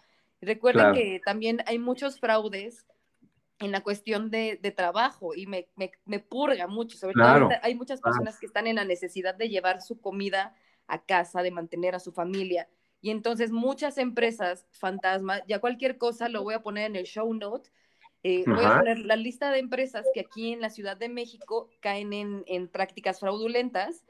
Recuerden 0.41 0.93
que 0.95 1.21
también 1.25 1.63
hay 1.67 1.79
muchos 1.79 2.19
fraudes 2.19 2.87
en 3.61 3.71
la 3.71 3.83
cuestión 3.83 4.31
de, 4.31 4.57
trabajo 4.77 5.35
y 5.35 5.47
me, 5.47 5.69
me, 5.77 6.19
purga 6.19 6.67
mucho, 6.67 6.99
sobre 6.99 7.15
todo 7.15 7.51
hay 7.63 7.77
muchas 7.77 8.01
personas 8.01 8.39
que 8.39 8.47
están 8.47 8.67
en 8.67 8.77
la 8.77 8.85
necesidad 8.85 9.37
de 9.37 9.49
llevar 9.49 9.81
su 9.81 10.01
comida 10.01 10.57
a 10.87 11.05
casa, 11.05 11.43
de 11.43 11.51
mantener 11.51 11.95
a 11.95 12.01
su 12.01 12.13
familia. 12.13 12.69
Y 13.01 13.11
entonces 13.11 13.51
muchas 13.51 13.99
empresas 13.99 14.67
fantasma, 14.71 15.45
ya 15.47 15.61
cualquier 15.61 15.99
cosa 15.99 16.29
lo 16.29 16.43
voy 16.43 16.55
a 16.55 16.63
poner 16.63 16.87
en 16.87 16.97
el 16.97 17.05
show 17.05 17.33
note, 17.35 17.71
eh, 18.23 18.45
voy 18.47 18.65
a 18.65 18.79
poner 18.79 19.01
la 19.01 19.17
lista 19.17 19.51
de 19.51 19.59
empresas 19.59 20.07
que 20.15 20.21
aquí 20.21 20.55
en 20.55 20.63
la 20.63 20.71
Ciudad 20.71 20.97
de 20.97 21.11
México 21.11 21.69
caen 21.81 22.45
en, 22.47 22.69
prácticas 22.69 23.21
fraudulentas. 23.21 24.07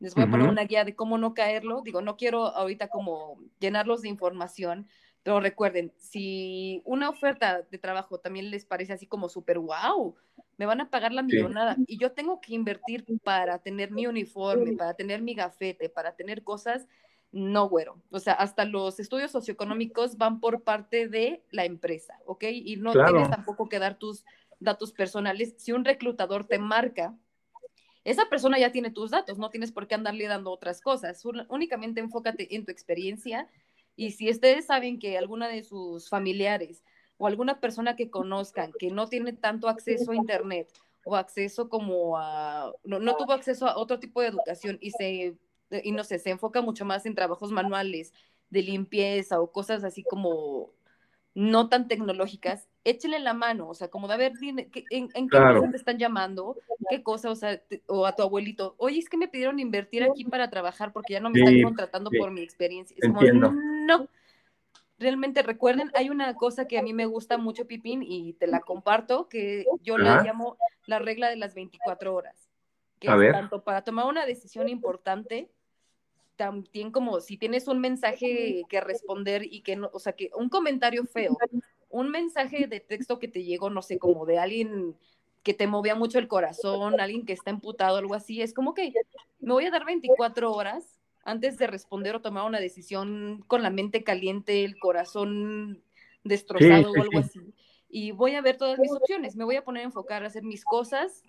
Les 0.00 0.14
voy 0.14 0.24
a 0.24 0.30
poner 0.30 0.46
una 0.50 0.64
guía 0.64 0.84
de 0.84 0.94
cómo 0.94 1.16
no 1.16 1.32
caerlo. 1.32 1.80
Digo, 1.80 2.02
no 2.02 2.18
quiero 2.18 2.48
ahorita 2.48 2.88
como 2.88 3.38
llenarlos 3.60 4.02
de 4.02 4.10
información, 4.10 4.86
pero 5.22 5.40
recuerden, 5.40 5.94
si 5.96 6.82
una 6.84 7.08
oferta 7.08 7.62
de 7.62 7.78
trabajo 7.78 8.18
también 8.18 8.50
les 8.50 8.66
parece 8.66 8.92
así 8.92 9.06
como 9.06 9.30
súper 9.30 9.58
wow, 9.58 10.14
me 10.56 10.66
van 10.66 10.80
a 10.80 10.90
pagar 10.90 11.12
la 11.12 11.22
millonada 11.22 11.76
y 11.86 11.98
yo 11.98 12.12
tengo 12.12 12.40
que 12.40 12.54
invertir 12.54 13.04
para 13.22 13.58
tener 13.58 13.90
mi 13.90 14.06
uniforme, 14.06 14.76
para 14.76 14.94
tener 14.94 15.22
mi 15.22 15.34
gafete, 15.34 15.88
para 15.88 16.14
tener 16.14 16.42
cosas, 16.42 16.86
no, 17.32 17.68
güero. 17.68 18.00
O 18.10 18.20
sea, 18.20 18.34
hasta 18.34 18.64
los 18.64 19.00
estudios 19.00 19.32
socioeconómicos 19.32 20.16
van 20.16 20.40
por 20.40 20.62
parte 20.62 21.08
de 21.08 21.42
la 21.50 21.64
empresa, 21.64 22.18
¿ok? 22.26 22.44
Y 22.50 22.76
no 22.76 22.92
tienes 22.92 23.28
tampoco 23.28 23.68
que 23.68 23.78
dar 23.78 23.98
tus 23.98 24.24
datos 24.60 24.92
personales. 24.92 25.54
Si 25.58 25.72
un 25.72 25.84
reclutador 25.84 26.46
te 26.46 26.58
marca, 26.58 27.16
esa 28.04 28.28
persona 28.28 28.58
ya 28.58 28.70
tiene 28.70 28.90
tus 28.90 29.10
datos, 29.10 29.38
no 29.38 29.50
tienes 29.50 29.72
por 29.72 29.88
qué 29.88 29.94
andarle 29.94 30.28
dando 30.28 30.52
otras 30.52 30.80
cosas. 30.80 31.24
Únicamente 31.48 32.00
enfócate 32.00 32.54
en 32.54 32.64
tu 32.64 32.70
experiencia 32.70 33.48
y 33.96 34.12
si 34.12 34.30
ustedes 34.30 34.66
saben 34.66 34.98
que 34.98 35.16
alguna 35.18 35.48
de 35.48 35.64
sus 35.64 36.08
familiares 36.08 36.84
o 37.18 37.26
alguna 37.26 37.60
persona 37.60 37.96
que 37.96 38.10
conozcan 38.10 38.72
que 38.78 38.90
no 38.90 39.08
tiene 39.08 39.32
tanto 39.32 39.68
acceso 39.68 40.12
a 40.12 40.16
Internet 40.16 40.68
o 41.04 41.16
acceso 41.16 41.68
como 41.68 42.18
a, 42.18 42.72
no, 42.82 42.98
no 42.98 43.16
tuvo 43.16 43.32
acceso 43.32 43.66
a 43.66 43.76
otro 43.76 43.98
tipo 43.98 44.20
de 44.20 44.28
educación 44.28 44.78
y 44.80 44.90
se, 44.90 45.36
y 45.82 45.92
no 45.92 46.04
sé, 46.04 46.18
se 46.18 46.30
enfoca 46.30 46.62
mucho 46.62 46.84
más 46.84 47.06
en 47.06 47.14
trabajos 47.14 47.52
manuales 47.52 48.12
de 48.50 48.62
limpieza 48.62 49.40
o 49.40 49.52
cosas 49.52 49.84
así 49.84 50.02
como 50.02 50.70
no 51.34 51.68
tan 51.68 51.88
tecnológicas, 51.88 52.68
échele 52.84 53.18
la 53.18 53.34
mano, 53.34 53.68
o 53.68 53.74
sea, 53.74 53.88
como 53.88 54.06
de 54.06 54.14
a 54.14 54.16
ver, 54.16 54.32
en, 54.40 54.70
en 54.90 55.28
qué 55.28 55.36
cosa 55.36 55.70
te 55.70 55.76
están 55.76 55.98
llamando, 55.98 56.56
qué 56.88 57.02
cosa, 57.02 57.30
o 57.30 57.34
sea, 57.34 57.60
o 57.86 58.06
a 58.06 58.14
tu 58.14 58.22
abuelito, 58.22 58.76
oye, 58.78 59.00
es 59.00 59.08
que 59.08 59.16
me 59.16 59.26
pidieron 59.26 59.58
invertir 59.58 60.04
aquí 60.04 60.24
para 60.24 60.48
trabajar 60.48 60.92
porque 60.92 61.14
ya 61.14 61.20
no 61.20 61.30
me 61.30 61.40
están 61.40 61.60
contratando 61.62 62.10
por 62.16 62.30
mi 62.30 62.40
experiencia. 62.40 62.96
Es 63.00 63.08
como, 63.08 63.20
no, 63.20 64.08
realmente 64.98 65.42
recuerden, 65.42 65.90
hay 65.94 66.10
una 66.10 66.34
cosa 66.34 66.66
que 66.66 66.78
a 66.78 66.82
mí 66.82 66.92
me 66.92 67.06
gusta 67.06 67.38
mucho, 67.38 67.66
Pipín, 67.66 68.02
y 68.02 68.34
te 68.34 68.46
la 68.46 68.60
comparto, 68.60 69.28
que 69.28 69.66
yo 69.82 69.98
la 69.98 70.22
llamo 70.22 70.56
la 70.86 70.98
regla 70.98 71.28
de 71.28 71.36
las 71.36 71.54
24 71.54 72.14
horas, 72.14 72.50
que 72.98 73.08
es 73.08 73.32
tanto 73.32 73.62
para 73.62 73.82
tomar 73.82 74.06
una 74.06 74.26
decisión 74.26 74.68
importante, 74.68 75.50
también 76.36 76.90
como 76.90 77.20
si 77.20 77.36
tienes 77.36 77.68
un 77.68 77.80
mensaje 77.80 78.62
que 78.68 78.80
responder 78.80 79.44
y 79.44 79.62
que 79.62 79.76
no, 79.76 79.90
o 79.92 79.98
sea, 79.98 80.14
que 80.14 80.30
un 80.34 80.48
comentario 80.48 81.04
feo, 81.04 81.36
un 81.88 82.10
mensaje 82.10 82.66
de 82.66 82.80
texto 82.80 83.18
que 83.18 83.28
te 83.28 83.44
llegó, 83.44 83.70
no 83.70 83.82
sé, 83.82 83.98
como 83.98 84.26
de 84.26 84.38
alguien 84.38 84.96
que 85.42 85.54
te 85.54 85.66
movía 85.66 85.94
mucho 85.94 86.18
el 86.18 86.26
corazón, 86.26 86.98
alguien 87.00 87.26
que 87.26 87.34
está 87.34 87.50
emputado, 87.50 87.98
algo 87.98 88.14
así, 88.14 88.40
es 88.40 88.54
como 88.54 88.74
que 88.74 88.92
me 89.40 89.52
voy 89.52 89.66
a 89.66 89.70
dar 89.70 89.84
24 89.84 90.52
horas 90.52 90.98
antes 91.24 91.58
de 91.58 91.66
responder 91.66 92.14
o 92.14 92.20
tomar 92.20 92.46
una 92.46 92.60
decisión 92.60 93.44
con 93.46 93.62
la 93.62 93.70
mente 93.70 94.04
caliente, 94.04 94.64
el 94.64 94.78
corazón 94.78 95.82
destrozado 96.22 96.92
o 96.92 97.02
algo 97.02 97.18
así. 97.18 97.40
Y 97.88 98.10
voy 98.10 98.34
a 98.34 98.42
ver 98.42 98.56
todas 98.56 98.78
mis 98.78 98.92
opciones, 98.92 99.36
me 99.36 99.44
voy 99.44 99.56
a 99.56 99.64
poner 99.64 99.82
a 99.82 99.86
enfocar 99.86 100.24
a 100.24 100.26
hacer 100.26 100.42
mis 100.42 100.64
cosas 100.64 101.22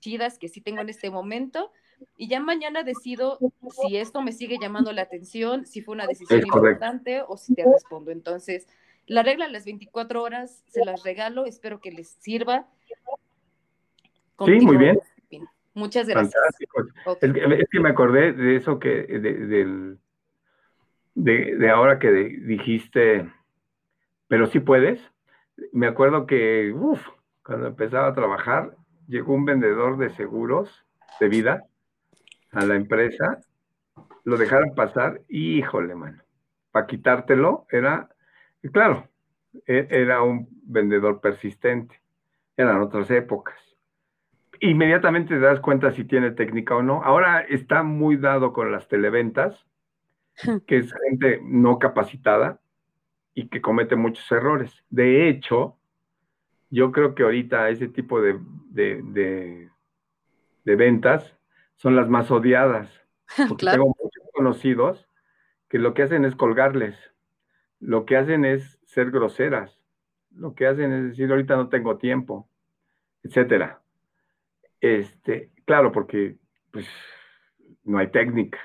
chidas 0.00 0.38
que 0.38 0.48
sí 0.48 0.60
tengo 0.60 0.80
en 0.80 0.88
este 0.88 1.10
momento 1.10 1.70
y 2.16 2.28
ya 2.28 2.40
mañana 2.40 2.82
decido 2.82 3.38
si 3.70 3.96
esto 3.96 4.22
me 4.22 4.32
sigue 4.32 4.58
llamando 4.60 4.92
la 4.92 5.02
atención, 5.02 5.66
si 5.66 5.82
fue 5.82 5.94
una 5.94 6.06
decisión 6.06 6.40
importante 6.40 7.22
o 7.26 7.36
si 7.36 7.54
te 7.54 7.64
respondo. 7.64 8.10
Entonces, 8.10 8.66
la 9.06 9.22
regla 9.22 9.46
de 9.46 9.52
las 9.52 9.64
24 9.64 10.22
horas 10.22 10.62
se 10.66 10.84
las 10.84 11.02
regalo, 11.02 11.46
espero 11.46 11.80
que 11.80 11.92
les 11.92 12.08
sirva. 12.08 12.68
sí, 14.44 14.60
muy 14.60 14.76
bien. 14.76 15.00
Muchas 15.78 16.08
gracias. 16.08 16.34
Es, 17.20 17.68
que, 17.70 17.80
me 17.80 17.88
acordé 17.88 18.32
de 18.32 18.56
eso 18.56 18.80
que, 18.80 19.06
de, 19.06 19.96
de, 21.14 21.70
ahora 21.70 22.00
que 22.00 22.10
dijiste, 22.10 23.30
pero 24.26 24.48
sí 24.48 24.58
puedes. 24.58 25.00
Me 25.72 25.86
acuerdo 25.86 26.26
que, 26.26 26.72
uff, 26.72 27.00
cuando 27.44 27.68
empezaba 27.68 28.08
a 28.08 28.14
trabajar, 28.14 28.74
llegó 29.06 29.34
un 29.34 29.44
vendedor 29.44 29.98
de 29.98 30.10
seguros 30.10 30.84
de 31.20 31.28
vida 31.28 31.64
a 32.50 32.64
la 32.64 32.74
empresa, 32.74 33.38
lo 34.24 34.36
dejaron 34.36 34.74
pasar, 34.74 35.20
y 35.28 35.58
híjole, 35.58 35.94
mano, 35.94 36.22
para 36.72 36.86
quitártelo 36.86 37.66
era, 37.70 38.08
claro, 38.72 39.08
e, 39.64 39.86
era 39.90 40.22
un 40.22 40.48
vendedor 40.64 41.20
persistente, 41.20 42.00
eran 42.56 42.80
otras 42.80 43.10
épocas. 43.12 43.67
Inmediatamente 44.60 45.34
te 45.34 45.40
das 45.40 45.60
cuenta 45.60 45.92
si 45.92 46.04
tiene 46.04 46.30
técnica 46.30 46.76
o 46.76 46.82
no. 46.82 47.02
Ahora 47.02 47.40
está 47.40 47.82
muy 47.82 48.16
dado 48.16 48.52
con 48.52 48.72
las 48.72 48.88
televentas, 48.88 49.66
que 50.66 50.78
es 50.78 50.94
gente 51.08 51.40
no 51.42 51.78
capacitada 51.78 52.60
y 53.34 53.48
que 53.48 53.60
comete 53.60 53.96
muchos 53.96 54.30
errores. 54.30 54.84
De 54.90 55.28
hecho, 55.28 55.76
yo 56.70 56.92
creo 56.92 57.14
que 57.14 57.24
ahorita 57.24 57.68
ese 57.70 57.88
tipo 57.88 58.20
de, 58.20 58.38
de, 58.70 59.68
de 60.64 60.76
ventas 60.76 61.34
son 61.76 61.96
las 61.96 62.08
más 62.08 62.30
odiadas. 62.30 62.90
Porque 63.48 63.66
tengo 63.66 63.86
muchos 63.86 64.24
conocidos 64.32 65.08
que 65.68 65.78
lo 65.78 65.94
que 65.94 66.02
hacen 66.02 66.24
es 66.24 66.34
colgarles, 66.34 66.96
lo 67.78 68.04
que 68.06 68.16
hacen 68.16 68.44
es 68.44 68.78
ser 68.84 69.10
groseras, 69.10 69.78
lo 70.30 70.54
que 70.54 70.66
hacen 70.66 70.92
es 70.92 71.04
decir, 71.10 71.30
ahorita 71.30 71.56
no 71.56 71.68
tengo 71.68 71.98
tiempo, 71.98 72.48
etcétera. 73.22 73.82
Este, 74.80 75.50
claro, 75.64 75.92
porque 75.92 76.36
pues 76.70 76.86
no 77.84 77.98
hay 77.98 78.10
técnica. 78.10 78.58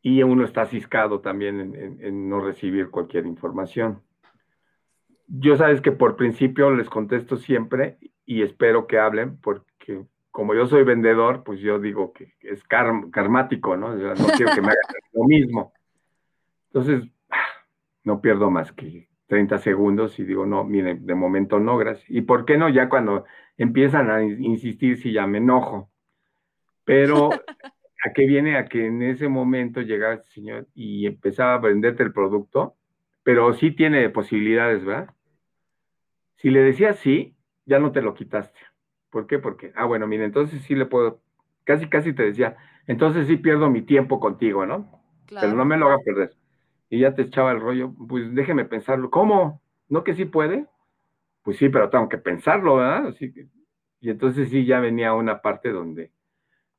Y 0.00 0.22
uno 0.22 0.44
está 0.44 0.66
ciscado 0.66 1.20
también 1.20 1.60
en, 1.60 2.04
en 2.04 2.28
no 2.28 2.40
recibir 2.40 2.90
cualquier 2.90 3.26
información. 3.26 4.02
Yo 5.28 5.56
sabes 5.56 5.80
que 5.80 5.92
por 5.92 6.16
principio 6.16 6.72
les 6.72 6.88
contesto 6.88 7.36
siempre 7.36 7.98
y 8.26 8.42
espero 8.42 8.86
que 8.86 8.98
hablen 8.98 9.38
porque 9.38 10.04
como 10.32 10.54
yo 10.54 10.66
soy 10.66 10.82
vendedor, 10.82 11.44
pues 11.44 11.60
yo 11.60 11.78
digo 11.78 12.12
que 12.12 12.34
es 12.40 12.64
karmático, 12.64 13.76
¿no? 13.76 13.94
no 13.94 14.26
quiero 14.36 14.54
que 14.54 14.62
me 14.62 14.68
hagan 14.68 14.76
lo 15.12 15.24
mismo. 15.24 15.72
Entonces, 16.68 17.04
no 18.02 18.20
pierdo 18.20 18.50
más 18.50 18.72
que 18.72 19.08
30 19.32 19.56
segundos 19.56 20.18
y 20.18 20.24
digo, 20.24 20.44
no, 20.44 20.62
miren, 20.62 21.06
de 21.06 21.14
momento 21.14 21.58
no, 21.58 21.78
gracias. 21.78 22.04
¿Y 22.10 22.20
por 22.20 22.44
qué 22.44 22.58
no? 22.58 22.68
Ya 22.68 22.90
cuando 22.90 23.24
empiezan 23.56 24.10
a 24.10 24.22
insistir, 24.22 24.98
si 24.98 25.10
ya 25.10 25.26
me 25.26 25.38
enojo. 25.38 25.90
Pero, 26.84 27.30
¿a 28.04 28.12
qué 28.14 28.26
viene? 28.26 28.58
A 28.58 28.66
que 28.66 28.84
en 28.84 29.00
ese 29.00 29.28
momento 29.28 29.80
llegaba 29.80 30.12
el 30.12 30.22
señor 30.24 30.66
y 30.74 31.06
empezaba 31.06 31.54
a 31.54 31.60
venderte 31.60 32.02
el 32.02 32.12
producto, 32.12 32.76
pero 33.22 33.54
sí 33.54 33.70
tiene 33.70 34.10
posibilidades, 34.10 34.84
¿verdad? 34.84 35.08
Si 36.36 36.50
le 36.50 36.60
decías 36.60 36.98
sí, 36.98 37.34
ya 37.64 37.78
no 37.78 37.90
te 37.90 38.02
lo 38.02 38.12
quitaste. 38.12 38.60
¿Por 39.08 39.26
qué? 39.26 39.38
Porque, 39.38 39.72
ah, 39.76 39.86
bueno, 39.86 40.06
mire, 40.06 40.26
entonces 40.26 40.60
sí 40.60 40.74
le 40.74 40.84
puedo, 40.84 41.22
casi, 41.64 41.88
casi 41.88 42.12
te 42.12 42.24
decía, 42.24 42.58
entonces 42.86 43.26
sí 43.28 43.38
pierdo 43.38 43.70
mi 43.70 43.80
tiempo 43.80 44.20
contigo, 44.20 44.66
¿no? 44.66 45.02
Pero 45.26 45.54
no 45.54 45.64
me 45.64 45.78
lo 45.78 45.86
haga 45.86 46.00
perder. 46.04 46.36
Y 46.92 46.98
ya 46.98 47.14
te 47.14 47.22
echaba 47.22 47.52
el 47.52 47.60
rollo, 47.60 47.94
pues 48.06 48.34
déjeme 48.34 48.66
pensarlo. 48.66 49.10
¿Cómo? 49.10 49.62
¿No 49.88 50.04
que 50.04 50.14
sí 50.14 50.26
puede? 50.26 50.66
Pues 51.42 51.56
sí, 51.56 51.70
pero 51.70 51.88
tengo 51.88 52.06
que 52.06 52.18
pensarlo, 52.18 52.76
¿verdad? 52.76 53.06
Así 53.06 53.32
que, 53.32 53.46
y 54.00 54.10
entonces 54.10 54.50
sí 54.50 54.66
ya 54.66 54.78
venía 54.78 55.14
una 55.14 55.40
parte 55.40 55.70
donde 55.70 56.10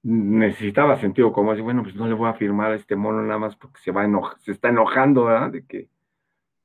necesitaba 0.03 0.99
sentido 0.99 1.33
como 1.33 1.51
así, 1.51 1.61
bueno, 1.61 1.81
pues 1.81 1.95
no 1.95 2.07
le 2.07 2.13
voy 2.13 2.29
a 2.29 2.35
firmar 2.35 2.73
a 2.73 2.75
este 2.75 2.95
mono 2.95 3.23
nada 3.23 3.39
más 3.39 3.55
porque 3.55 3.79
se 3.79 3.91
va 3.91 4.03
a 4.03 4.37
se 4.37 4.51
está 4.51 4.69
enojando, 4.69 5.25
¿verdad? 5.25 5.51
De 5.51 5.65
que, 5.65 5.89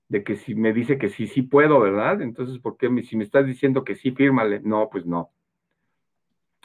de 0.08 0.24
que 0.24 0.36
si 0.36 0.54
me 0.54 0.74
dice 0.74 0.98
que 0.98 1.08
sí, 1.08 1.26
sí 1.26 1.40
puedo, 1.40 1.80
¿verdad? 1.80 2.20
Entonces, 2.20 2.58
¿por 2.58 2.76
qué 2.76 2.88
si 3.02 3.16
me 3.16 3.24
estás 3.24 3.46
diciendo 3.46 3.82
que 3.82 3.94
sí, 3.94 4.10
fírmale? 4.10 4.60
No, 4.60 4.90
pues 4.90 5.06
no 5.06 5.30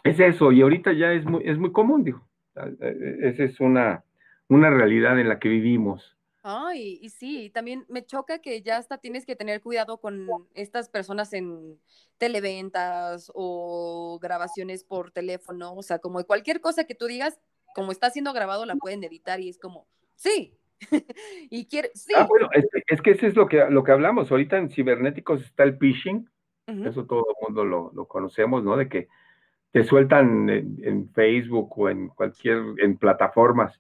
es 0.04 0.20
eso, 0.20 0.52
y 0.52 0.62
ahorita 0.62 0.92
ya 0.94 1.14
es 1.14 1.26
muy, 1.26 1.44
es 1.46 1.58
muy 1.58 1.72
común, 1.72 2.04
digo. 2.04 2.28
E, 2.56 2.88
e, 2.88 3.30
esa 3.30 3.44
es 3.44 3.60
una, 3.60 4.04
una 4.50 4.70
realidad 4.70 5.20
en 5.20 5.30
la 5.30 5.40
que 5.40 5.50
vivimos. 5.50 6.18
Ay, 6.46 7.00
y 7.02 7.10
sí, 7.10 7.50
también 7.50 7.86
me 7.88 8.06
choca 8.06 8.40
que 8.40 8.62
ya 8.62 8.76
hasta 8.76 8.98
tienes 8.98 9.26
que 9.26 9.38
tener 9.38 9.62
cuidado 9.62 10.02
con 10.02 10.28
estas 10.54 10.90
personas 10.90 11.32
en 11.32 11.80
televentas 12.18 13.32
o 13.34 14.20
grabaciones 14.22 14.84
por 14.84 15.12
teléfono, 15.12 15.74
o 15.74 15.82
sea, 15.82 16.00
como 16.00 16.22
cualquier 16.26 16.60
cosa 16.60 16.84
que 16.84 16.96
tú 16.96 17.06
digas, 17.06 17.40
como 17.74 17.94
está 17.94 18.10
siendo 18.10 18.34
grabado, 18.34 18.66
la 18.66 18.76
pueden 18.76 19.06
editar 19.06 19.40
y 19.40 19.48
es 19.48 19.58
como, 19.58 19.88
sí. 20.16 20.54
y 21.50 21.66
quiere, 21.66 21.92
sí. 21.94 22.12
Ah, 22.14 22.28
bueno, 22.28 22.50
es, 22.52 23.02
que 23.02 23.12
eso 23.12 23.26
es 23.26 23.38
lo 23.38 23.48
que, 23.48 23.66
lo 23.70 23.86
que 23.86 23.94
hablamos. 23.94 24.30
Ahorita 24.30 24.58
en 24.58 24.70
cibernéticos 24.70 25.42
está 25.44 25.64
el 25.64 25.78
phishing, 25.78 26.30
eso 26.68 27.06
todo 27.06 27.26
el 27.30 27.36
mundo 27.42 27.64
lo, 27.64 27.92
lo, 27.94 28.06
conocemos, 28.06 28.64
¿no? 28.64 28.76
De 28.76 28.90
que 28.90 29.08
te 29.72 29.84
sueltan 29.84 30.50
en, 30.50 31.10
Facebook 31.14 31.78
o 31.78 31.90
en 31.90 32.10
cualquier, 32.10 32.62
en 32.78 32.98
plataformas, 32.98 33.80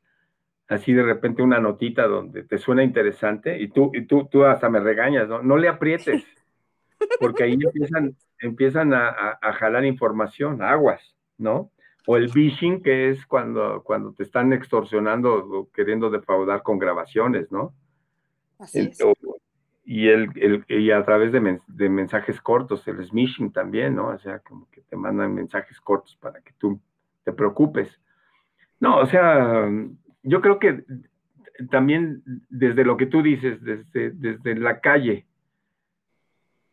así 0.73 0.93
de 0.93 1.03
repente 1.03 1.41
una 1.41 1.59
notita 1.59 2.07
donde 2.07 2.43
te 2.43 2.57
suena 2.57 2.83
interesante 2.83 3.61
y 3.61 3.69
tú, 3.69 3.91
y 3.93 4.05
tú, 4.05 4.27
tú 4.29 4.43
hasta 4.43 4.69
me 4.69 4.79
regañas, 4.79 5.27
¿no? 5.27 5.41
No 5.41 5.57
le 5.57 5.67
aprietes, 5.67 6.23
porque 7.19 7.43
ahí 7.43 7.53
empiezan, 7.53 8.15
empiezan 8.39 8.93
a, 8.93 9.39
jalar 9.53 9.85
información, 9.85 10.61
aguas, 10.61 11.15
¿no? 11.37 11.71
O 12.05 12.17
el 12.17 12.29
phishing, 12.29 12.83
que 12.83 13.09
es 13.09 13.25
cuando, 13.25 13.81
cuando 13.83 14.13
te 14.13 14.23
están 14.23 14.51
extorsionando 14.51 15.33
o 15.35 15.71
queriendo 15.71 16.09
defraudar 16.09 16.61
con 16.61 16.77
grabaciones, 16.77 17.51
¿no? 17.51 17.73
Así 18.59 18.79
es. 18.79 18.97
y, 19.85 20.09
el, 20.09 20.65
y 20.67 20.91
a 20.91 21.03
través 21.05 21.31
de, 21.31 21.59
de, 21.67 21.89
mensajes 21.89 22.41
cortos, 22.41 22.85
el 22.87 23.05
smishing 23.05 23.51
también, 23.51 23.95
¿no? 23.95 24.07
O 24.07 24.17
sea, 24.19 24.39
como 24.39 24.69
que 24.69 24.81
te 24.81 24.97
mandan 24.97 25.33
mensajes 25.33 25.79
cortos 25.79 26.17
para 26.17 26.41
que 26.41 26.51
tú 26.57 26.79
te 27.23 27.31
preocupes. 27.31 27.99
No, 28.79 28.97
o 28.97 29.05
sea, 29.05 29.69
yo 30.23 30.41
creo 30.41 30.59
que 30.59 30.83
también 31.69 32.23
desde 32.49 32.83
lo 32.83 32.97
que 32.97 33.05
tú 33.05 33.21
dices, 33.21 33.61
desde, 33.61 34.11
desde 34.11 34.55
la 34.55 34.79
calle, 34.79 35.25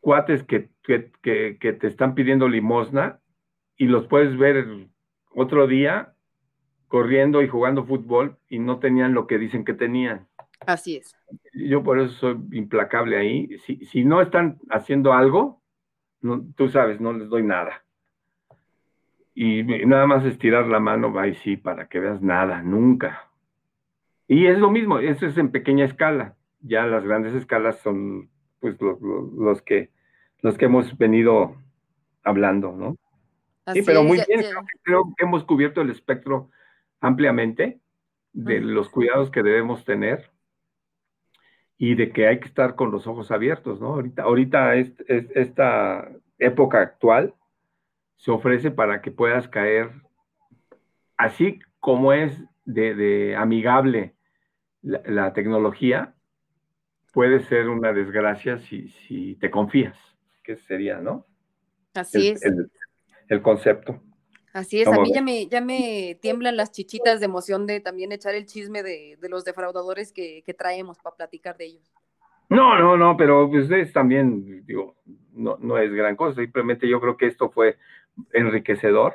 cuates 0.01 0.43
que, 0.45 0.71
que, 0.83 1.11
que, 1.23 1.73
te 1.73 1.87
están 1.87 2.15
pidiendo 2.15 2.49
limosna 2.49 3.21
y 3.77 3.87
los 3.87 4.07
puedes 4.07 4.37
ver 4.39 4.67
otro 5.31 5.67
día 5.67 6.15
corriendo 6.89 7.43
y 7.43 7.49
jugando 7.49 7.85
fútbol 7.85 8.39
y 8.49 8.59
no 8.59 8.79
tenían 8.79 9.15
lo 9.15 9.27
que 9.27 9.39
dicen 9.39 9.65
que 9.65 9.75
tenían. 9.75 10.27
Así 10.67 10.97
es. 10.97 11.15
Yo 11.55 11.83
por 11.83 11.99
eso 12.01 12.13
soy 12.15 12.39
implacable 12.53 13.17
ahí. 13.17 13.59
Si, 13.59 13.85
si 13.85 14.05
no 14.05 14.21
están 14.21 14.59
haciendo 14.71 15.13
algo, 15.13 15.63
no, 16.21 16.45
tú 16.57 16.69
sabes, 16.69 17.01
no 17.01 17.13
les 17.13 17.29
doy 17.29 17.43
nada. 17.43 17.85
Y 19.35 19.63
nada 19.63 20.07
más 20.07 20.25
estirar 20.25 20.67
la 20.67 20.81
mano, 20.81 21.13
va 21.13 21.29
y 21.29 21.35
sí, 21.35 21.57
para 21.57 21.89
que 21.89 22.01
veas 22.01 22.21
nada, 22.21 22.63
nunca. 22.63 23.30
Y 24.33 24.47
es 24.47 24.61
lo 24.61 24.71
mismo, 24.71 25.01
eso 25.01 25.27
es 25.27 25.37
en 25.39 25.51
pequeña 25.51 25.85
escala. 25.85 26.37
Ya 26.61 26.87
las 26.87 27.03
grandes 27.03 27.35
escalas 27.35 27.81
son 27.81 28.31
pues 28.61 28.77
los, 28.81 29.61
que 29.63 29.91
los 30.41 30.57
que 30.57 30.67
hemos 30.67 30.97
venido 30.97 31.57
hablando, 32.23 32.71
¿no? 32.71 32.97
sí, 33.73 33.83
pero 33.83 34.05
muy 34.05 34.21
bien, 34.29 34.45
creo, 34.85 35.15
que 35.17 35.25
hemos 35.25 35.43
cubierto 35.43 35.81
el 35.81 35.91
espectro 35.91 36.49
ampliamente 37.01 37.81
de 38.33 38.61
los 38.61 38.89
cuidados 38.89 39.33
que 39.33 39.43
debemos 39.43 39.85
tener 39.85 40.31
y 41.77 41.97
de 41.97 42.13
que 42.13 42.29
hay 42.29 42.39
que 42.39 42.47
estar 42.47 42.77
con 42.77 42.93
los 42.93 43.09
ojos 43.09 43.33
abiertos, 43.33 43.81
¿no? 43.81 43.95
Ahorita, 43.95 44.23
ahorita 44.23 44.77
esta 44.77 46.09
época 46.39 46.83
actual 46.83 47.35
se 48.15 48.31
ofrece 48.31 48.71
para 48.71 49.03
que 49.03 49.11
puedas 49.11 49.49
caer, 49.49 49.91
así 51.17 51.59
como 51.81 52.13
es 52.13 52.41
de, 52.65 53.35
amigable 53.37 54.15
la, 54.83 55.33
tecnología, 55.33 56.15
puede 57.13 57.41
ser 57.45 57.69
una 57.69 57.93
desgracia 57.93 58.59
si, 58.59 58.89
si 58.89 59.35
te 59.37 59.51
confías, 59.51 59.97
que 60.43 60.57
sería, 60.57 60.99
¿no? 60.99 61.27
Así 61.95 62.29
es. 62.29 62.43
El, 63.29 63.43
concepto. 63.43 64.01
Así 64.53 64.81
es, 64.81 64.89
a 64.89 65.01
mí 65.01 65.13
ya 65.15 65.23
me, 65.23 65.47
ya 65.47 65.61
me 65.61 66.19
tiemblan 66.21 66.57
las 66.57 66.73
chichitas 66.73 67.21
de 67.21 67.27
emoción 67.27 67.67
de 67.67 67.81
también 67.81 68.11
echar 68.11 68.35
el 68.35 68.47
chisme 68.47 68.83
de, 68.83 69.17
los 69.29 69.45
defraudadores 69.45 70.13
que, 70.13 70.43
traemos 70.59 70.99
para 70.99 71.17
platicar 71.17 71.57
de 71.57 71.67
ellos. 71.67 71.93
No, 72.49 72.77
no, 72.77 72.97
no, 72.97 73.17
pero 73.17 73.47
ustedes 73.47 73.93
también, 73.93 74.67
digo, 74.67 74.97
no, 75.33 75.57
no 75.61 75.79
es 75.79 75.93
gran 75.93 76.17
cosa, 76.17 76.41
simplemente 76.41 76.89
yo 76.89 77.01
creo 77.01 77.17
que 77.17 77.27
esto 77.27 77.51
fue 77.51 77.77
enriquecedor. 78.33 79.15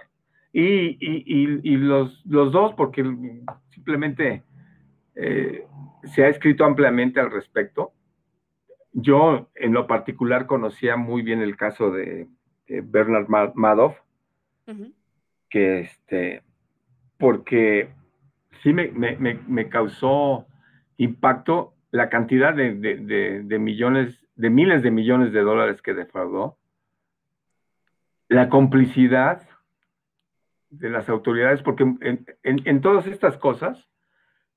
Y, 0.57 1.75
los, 1.75 2.21
dos, 2.23 2.73
porque 2.75 3.03
simplemente 3.71 4.43
eh, 5.15 5.65
se 6.03 6.23
ha 6.23 6.29
escrito 6.29 6.65
ampliamente 6.65 7.19
al 7.19 7.31
respecto. 7.31 7.93
Yo, 8.91 9.49
en 9.55 9.73
lo 9.73 9.87
particular, 9.87 10.45
conocía 10.45 10.95
muy 10.95 11.21
bien 11.21 11.41
el 11.41 11.57
caso 11.57 11.91
de, 11.91 12.27
Bernard 12.67 13.27
Madoff, 13.55 13.97
que 15.49 15.81
este, 15.81 16.41
porque 17.17 17.89
sí 18.63 18.73
me, 18.73 19.69
causó 19.69 20.47
impacto 20.97 21.73
la 21.91 22.09
cantidad 22.09 22.53
de, 22.53 23.59
millones, 23.59 24.19
de 24.35 24.49
miles 24.49 24.81
de 24.81 24.91
millones 24.91 25.33
de 25.33 25.41
dólares 25.41 25.81
que 25.81 25.93
defraudó 25.93 26.57
la 28.27 28.49
complicidad 28.49 29.47
de 30.69 30.89
las 30.89 31.09
autoridades, 31.09 31.61
porque 31.61 31.85
en, 32.43 32.81
todas 32.81 33.07
estas 33.07 33.37
cosas 33.37 33.87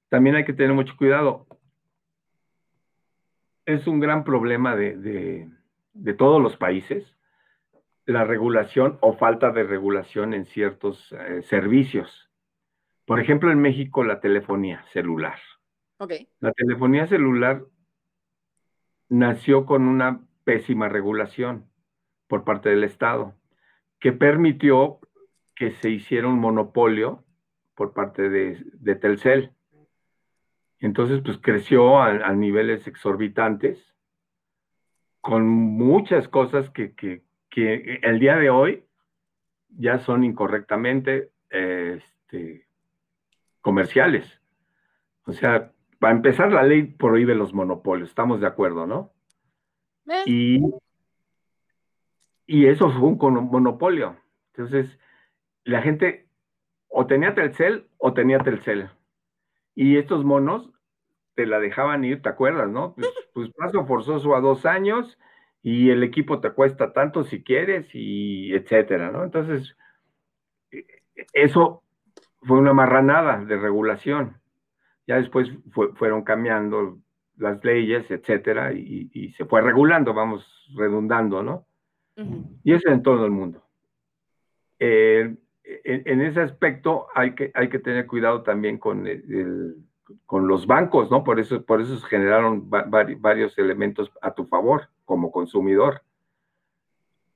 también 0.09 0.37
hay 0.37 0.45
que 0.45 0.53
tener 0.53 0.73
mucho 0.73 0.97
cuidado. 0.97 1.47
Es 3.65 3.87
un 3.87 4.01
gran 4.01 4.25
problema 4.25 4.77
de, 4.77 5.49
todos 6.17 6.43
los 6.43 6.57
países 6.57 7.15
la 8.07 8.25
regulación 8.25 8.97
o 9.03 9.19
falta 9.19 9.51
de 9.51 9.65
regulación 9.65 10.33
en 10.33 10.47
ciertos 10.47 11.13
eh, 11.13 11.43
servicios. 11.43 12.31
Por 13.05 13.21
ejemplo, 13.21 13.53
en 13.53 13.61
México 13.61 14.03
la 14.03 14.21
telefonía 14.21 14.83
celular. 14.93 15.39
La 16.41 16.53
telefonía 16.53 17.07
celular 17.07 17.65
nació 19.09 19.67
con 19.67 19.89
una 19.89 20.23
pésima 20.45 20.89
regulación 20.89 21.67
por 22.29 22.45
parte 22.45 22.71
del 22.71 22.85
Estado 22.85 23.35
que 23.99 24.13
permitió 24.13 25.01
que 25.55 25.73
se 25.73 25.91
hiciera 25.91 26.29
un 26.29 26.39
monopolio 26.39 27.25
por 27.75 27.93
parte 27.93 28.29
de, 28.29 28.95
Telcel. 28.95 29.53
Entonces, 30.81 31.21
pues 31.25 31.39
creció 31.39 32.01
a, 32.01 32.33
niveles 32.33 32.87
exorbitantes, 32.87 33.95
con 35.21 35.47
muchas 35.49 36.29
cosas 36.29 36.71
que, 36.71 37.23
el 37.55 38.19
día 38.21 38.37
de 38.37 38.51
hoy 38.51 38.85
ya 39.71 39.99
son 39.99 40.23
incorrectamente 40.23 41.31
este, 41.51 42.67
comerciales. 43.61 44.41
O 45.25 45.33
sea, 45.33 45.73
para 45.99 46.15
empezar, 46.15 46.53
la 46.53 46.63
ley 46.63 46.85
prohíbe 46.85 47.35
los 47.35 47.53
monopolios, 47.53 48.09
estamos 48.09 48.41
de 48.41 48.47
acuerdo, 48.47 48.87
¿no? 48.87 49.13
Eh. 50.07 50.23
Y 50.27 50.61
y 52.49 52.67
eso 52.67 52.91
fue 52.91 53.11
un 53.11 53.51
monopolio. 53.51 54.17
Entonces, 54.55 54.99
la 55.65 55.83
gente 55.83 56.27
o 56.89 57.07
tenía 57.07 57.35
Telcel 57.35 57.87
o 57.99 58.15
tenía 58.15 58.39
Telcel. 58.39 58.91
Y 59.81 59.97
estos 59.97 60.25
monos 60.25 60.69
te 61.37 61.47
la 61.47 61.61
dejaban 61.61 62.03
ir, 62.03 62.21
¿te 62.21 62.29
acuerdas, 62.29 62.69
no? 62.69 62.97
Pues, 62.97 63.07
pues 63.33 63.51
paso 63.57 63.87
forzoso 63.87 64.35
a 64.35 64.41
dos 64.41 64.67
años 64.67 65.17
y 65.63 65.91
el 65.91 66.03
equipo 66.03 66.41
te 66.41 66.51
cuesta 66.51 66.93
tanto 66.93 67.23
si 67.23 67.45
quieres 67.45 67.87
y 67.93 68.53
etcétera, 68.55 69.13
¿no? 69.13 69.23
Entonces, 69.23 69.77
e, 70.73 70.85
eso 71.33 71.85
fue 72.43 72.59
una 72.59 72.73
marranada 72.73 73.45
de 73.45 73.57
regulación. 73.57 74.41
Ya 75.07 75.15
después 75.15 75.49
fueron 75.95 76.25
cambiando 76.25 76.99
las 77.37 77.65
leyes, 77.65 78.11
etcétera, 78.11 78.73
y, 78.73 79.09
y, 79.13 79.33
se 79.35 79.45
fue 79.45 79.63
regulando, 79.63 80.13
vamos 80.13 80.45
redundando, 80.77 81.45
¿no? 81.45 81.67
Y 82.65 82.73
eso 82.73 82.89
en 82.89 83.05
todo 83.05 83.25
el 83.25 83.31
mundo. 83.31 83.63
Eh, 84.81 85.37
en, 85.85 86.21
ese 86.21 86.41
aspecto 86.41 87.07
hay 87.15 87.35
que, 87.35 87.51
hay 87.55 87.69
que 87.69 87.79
tener 87.79 88.07
cuidado 88.07 88.43
también 88.43 88.79
con, 88.79 89.07
con 90.27 90.49
los 90.49 90.67
bancos, 90.67 91.11
¿no? 91.11 91.25
Por 91.25 91.41
eso, 91.41 91.63
por 91.65 91.81
eso 91.81 91.99
se 91.99 92.07
generaron 92.07 92.71
varios 92.71 93.59
elementos 93.59 94.11
a 94.23 94.35
tu 94.35 94.47
favor 94.47 94.89
como 95.05 95.31
consumidor. 95.31 96.03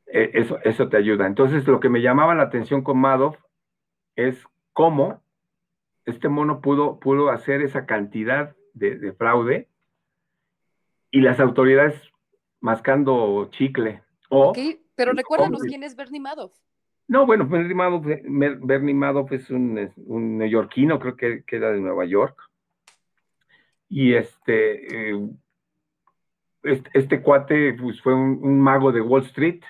E, 0.07 0.31
eso, 0.35 0.59
eso 0.65 0.89
te 0.89 0.97
ayuda. 0.97 1.27
Entonces, 1.27 1.67
lo 1.67 1.81
que 1.81 1.89
me 1.89 2.03
llamaba 2.03 2.35
la 2.35 2.45
atención 2.45 2.83
con 2.83 2.99
Madoff 2.99 3.37
es 4.17 4.43
cómo 4.73 5.23
este 6.05 6.29
mono 6.29 6.61
pudo, 6.61 6.99
pudo 6.99 7.31
hacer 7.31 7.63
esa 7.63 7.87
cantidad 7.87 8.57
de 8.75 9.13
fraude 9.13 9.69
y 11.11 11.21
las 11.21 11.39
autoridades 11.39 11.95
mascando 12.61 13.49
chicle 13.51 14.03
ok, 14.33 14.59
pero 14.95 15.13
recuérdanos 15.13 15.63
quién 15.63 15.83
es 15.83 15.95
Bernie 15.95 16.21
Madoff. 16.21 16.55
No, 17.13 17.27
bueno, 17.27 17.47
Bernie 17.47 17.75
Madoff, 17.75 18.07
Bernie 18.07 18.95
Madoff 18.95 19.33
es 19.33 19.51
un, 19.51 19.93
un 20.07 20.39
neoyorquino, 20.39 20.99
creo 20.99 21.15
que, 21.15 21.45
que, 21.45 21.57
era 21.57 21.71
de 21.71 21.79
Nueva 21.79 22.07
York. 22.07 22.39
Y 23.91 24.15
este, 24.15 25.11
eh, 25.11 25.31
este, 26.63 26.91
este, 26.95 27.21
cuate 27.21 27.75
pues, 27.75 28.01
fue 28.01 28.15
un, 28.15 28.59
mago 28.59 28.93
de 28.93 29.03
Wall 29.03 29.25
Street. 29.25 29.61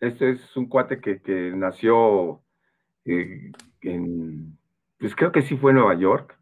Este 0.00 0.30
es 0.30 0.56
un 0.56 0.66
cuate 0.66 0.98
que, 0.98 1.20
que 1.20 1.52
nació 1.54 2.40
eh, 3.04 3.52
en, 3.82 4.56
pues 4.98 5.14
creo 5.14 5.32
que 5.32 5.42
sí 5.42 5.58
fue 5.58 5.72
en 5.72 5.76
Nueva 5.76 5.94
York. 5.96 6.38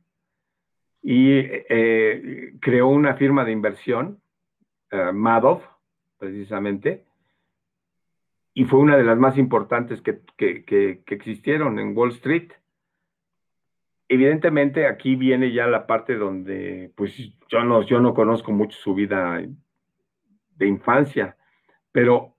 Y 1.03 1.39
eh, 1.41 2.55
creó 2.61 2.87
una 2.87 3.15
firma 3.17 3.45
de 3.45 3.51
inversión, 3.51 4.21
Madoff, 5.13 5.65
precisamente, 6.19 7.08
y 8.59 8.65
fue 8.65 8.81
una 8.81 8.97
de 8.97 9.05
las 9.05 9.17
más 9.17 9.39
importantes 9.39 10.03
que, 10.03 11.01
existieron 11.07 11.79
en 11.79 11.97
Wall 11.97 12.11
Street. 12.11 12.51
Evidentemente 14.09 14.89
aquí 14.89 15.15
viene 15.15 15.53
ya 15.53 15.69
la 15.69 15.87
parte 15.87 16.17
donde, 16.17 16.91
pues 16.97 17.17
yo 17.49 17.63
no, 17.63 17.83
yo 17.83 18.01
no 18.01 18.15
conozco 18.15 18.51
mucho 18.51 18.77
su 18.77 18.97
vida 18.97 19.41
de 20.57 20.67
infancia, 20.67 21.37
pero 21.93 22.35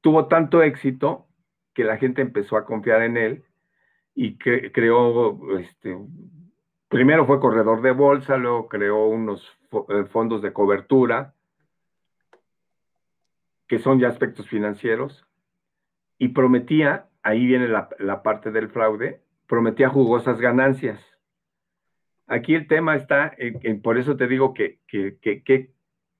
tuvo 0.00 0.28
tanto 0.28 0.62
éxito 0.62 1.26
que 1.72 1.82
la 1.82 1.96
gente 1.96 2.22
empezó 2.22 2.56
a 2.56 2.66
confiar 2.66 3.02
en 3.02 3.16
él 3.16 3.44
y 4.14 4.38
que 4.38 4.70
creó, 4.70 5.58
este, 5.58 5.98
primero 6.86 7.26
fue 7.26 7.40
corredor 7.40 7.82
de 7.82 7.90
bolsa, 7.90 8.36
luego 8.36 8.68
creó 8.68 9.08
unos 9.08 9.58
eh, 9.88 10.04
fondos 10.04 10.40
de 10.40 10.52
cobertura, 10.52 11.34
que 13.66 13.80
son 13.80 13.98
ya 13.98 14.06
aspectos 14.06 14.48
financieros, 14.48 15.26
y 16.24 16.28
prometía, 16.28 17.10
ahí 17.22 17.44
viene 17.44 17.68
la, 17.68 18.22
parte 18.22 18.50
del 18.50 18.70
fraude, 18.70 19.20
prometía 19.46 19.90
jugosas 19.90 20.40
ganancias. 20.40 20.98
Aquí 22.26 22.54
el 22.54 22.66
tema 22.66 22.96
está, 22.96 23.34
en, 23.36 23.82
por 23.82 23.98
eso 23.98 24.16
te 24.16 24.26
digo 24.26 24.54
que, 24.54 24.78
que, 24.86 25.70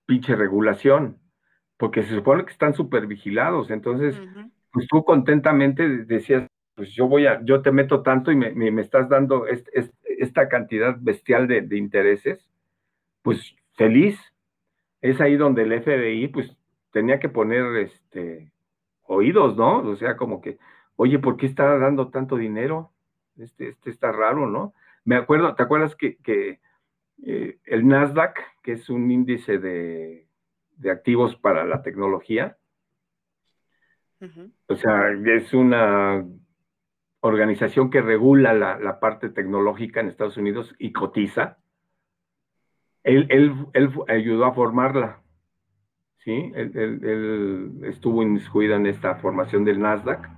pinche 0.04 0.36
regulación, 0.36 1.20
porque 1.78 2.02
se 2.02 2.14
supone 2.16 2.44
que 2.44 2.52
están 2.52 2.74
súper 2.74 3.06
vigilados, 3.06 3.70
entonces, 3.70 4.20
pues 4.70 4.86
tú 4.88 5.02
contentamente 5.04 5.88
decías, 6.04 6.46
pues 6.74 6.92
yo 6.92 7.08
voy 7.08 7.26
a, 7.26 7.42
yo 7.42 7.62
te 7.62 7.72
meto 7.72 8.02
tanto 8.02 8.30
y 8.30 8.36
me, 8.36 8.78
estás 8.82 9.08
dando 9.08 9.46
esta 9.46 10.50
cantidad 10.50 10.98
bestial 11.00 11.48
de, 11.48 11.62
de, 11.62 11.78
intereses, 11.78 12.50
pues 13.22 13.56
feliz. 13.72 14.20
Es 15.00 15.22
ahí 15.22 15.36
donde 15.36 15.62
el 15.62 15.82
FBI, 15.82 16.28
pues 16.28 16.54
tenía 16.90 17.18
que 17.18 17.30
poner 17.30 17.64
este 17.76 18.53
oídos, 19.04 19.56
¿no? 19.56 19.78
O 19.78 19.96
sea, 19.96 20.16
como 20.16 20.40
que, 20.40 20.58
oye, 20.96 21.18
¿por 21.18 21.36
qué 21.36 21.46
está 21.46 21.78
dando 21.78 22.10
tanto 22.10 22.36
dinero? 22.36 22.92
Este, 23.36 23.68
este 23.68 23.90
está 23.90 24.12
raro, 24.12 24.48
¿no? 24.48 24.74
Me 25.04 25.16
acuerdo, 25.16 25.54
¿te 25.54 25.62
acuerdas 25.62 25.96
que, 25.96 26.18
eh, 27.24 27.58
el 27.64 27.86
Nasdaq, 27.86 28.38
que 28.62 28.72
es 28.72 28.88
un 28.88 29.10
índice 29.10 29.58
de, 29.58 30.26
activos 30.90 31.36
para 31.36 31.64
la 31.64 31.82
tecnología, 31.82 32.56
o 34.68 34.74
sea, 34.74 35.10
es 35.26 35.52
una 35.52 36.24
organización 37.20 37.90
que 37.90 38.00
regula 38.00 38.54
la, 38.54 39.00
parte 39.00 39.28
tecnológica 39.28 40.00
en 40.00 40.08
Estados 40.08 40.36
Unidos 40.38 40.74
y 40.78 40.92
cotiza. 40.92 41.58
Él, 43.02 43.26
él 43.28 43.92
ayudó 44.08 44.46
a 44.46 44.54
formarla. 44.54 45.23
¿Sí? 46.24 46.52
Él, 46.54 47.80
estuvo 47.84 48.22
inmiscuido 48.22 48.74
en 48.74 48.86
esta 48.86 49.16
formación 49.16 49.64
del 49.64 49.80
Nasdaq. 49.80 50.28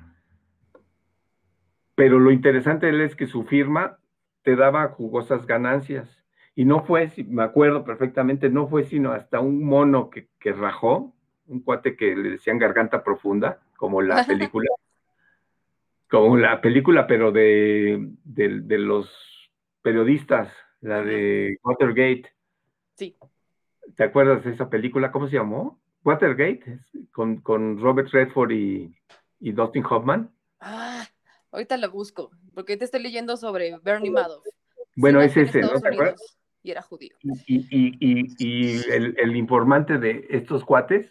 Pero 1.95 2.19
lo 2.19 2.31
interesante 2.31 2.87
de 2.87 2.93
él 2.93 3.01
es 3.01 3.17
que 3.17 3.27
su 3.27 3.45
firma 3.45 3.99
te 4.43 4.57
daba 4.57 4.89
jugosas 4.89 5.47
ganancias. 5.47 6.23
Y 6.55 6.65
no 6.65 6.85
fue, 6.85 7.11
me 7.29 7.43
acuerdo 7.43 7.85
perfectamente, 7.85 8.49
no 8.49 8.67
fue 8.67 8.85
sino 8.85 9.13
hasta 9.13 9.41
un 9.41 9.65
mono 9.65 10.11
que, 10.11 10.29
rajó, 10.53 11.15
un 11.47 11.61
cuate 11.61 11.97
que 11.97 12.17
le 12.17 12.31
decían 12.31 12.59
garganta 12.59 13.05
profunda, 13.05 13.61
como 13.77 14.03
la 14.03 14.25
película, 14.27 14.69
como 16.11 16.37
la 16.37 16.61
película, 16.61 17.07
pero 17.07 17.31
de, 17.31 18.11
de 18.25 18.79
los 18.79 19.51
periodistas, 19.83 20.53
la 20.81 21.03
de 21.03 21.59
Watergate. 21.63 22.33
Sí. 22.95 23.17
¿Te 23.95 24.05
acuerdas 24.05 24.45
de 24.45 24.53
esa 24.53 24.69
película? 24.69 25.13
¿Cómo 25.13 25.29
se 25.29 25.37
llamó? 25.37 25.79
Watergate, 26.05 26.81
con, 27.13 27.41
con 27.41 27.81
Robert 27.81 28.09
Redford 28.11 28.53
y, 28.53 28.95
y, 29.41 29.53
Dustin 29.53 29.85
Hoffman. 29.85 30.31
Ah, 30.61 31.05
ahorita 31.51 31.77
lo 31.77 31.91
busco, 31.91 32.31
porque 32.55 32.77
te 32.77 32.85
estoy 32.85 33.03
leyendo 33.03 33.37
sobre 33.37 33.77
Bernie 33.83 34.11
Madoff. 34.11 34.45
Bueno, 34.95 35.21
es 35.21 35.37
ese, 35.37 35.61
¿no? 35.61 35.81
¿Te 35.81 35.89
acuerdas? 35.89 36.39
Y 36.63 36.71
era 36.71 36.83
judío. 36.83 37.17
Y, 37.23 37.67
y, 37.71 38.35
y 38.39 38.91
el, 38.91 39.17
el, 39.19 39.37
informante 39.37 39.99
de 39.99 40.27
estos 40.31 40.65
cuates 40.65 41.11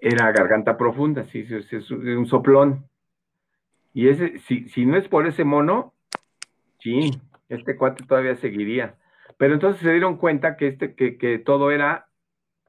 era 0.00 0.32
garganta 0.32 0.76
profunda, 0.76 1.24
sí, 1.24 1.46
es 1.48 1.90
un 1.90 2.26
soplón. 2.26 2.88
Y 3.94 4.08
ese, 4.08 4.38
si, 4.40 4.68
si 4.68 4.84
no 4.84 4.96
es 4.96 5.06
por 5.08 5.26
ese 5.26 5.44
mono, 5.44 5.94
sí, 6.78 7.10
este 7.48 7.76
cuate 7.76 8.04
todavía 8.04 8.34
seguiría. 8.36 8.96
Pero 9.38 9.54
entonces 9.54 9.80
se 9.80 9.90
dieron 9.90 10.16
cuenta 10.16 10.56
que, 10.56 10.68
este, 10.68 10.94
que, 10.94 11.38
todo 11.38 11.70
era 11.70 12.08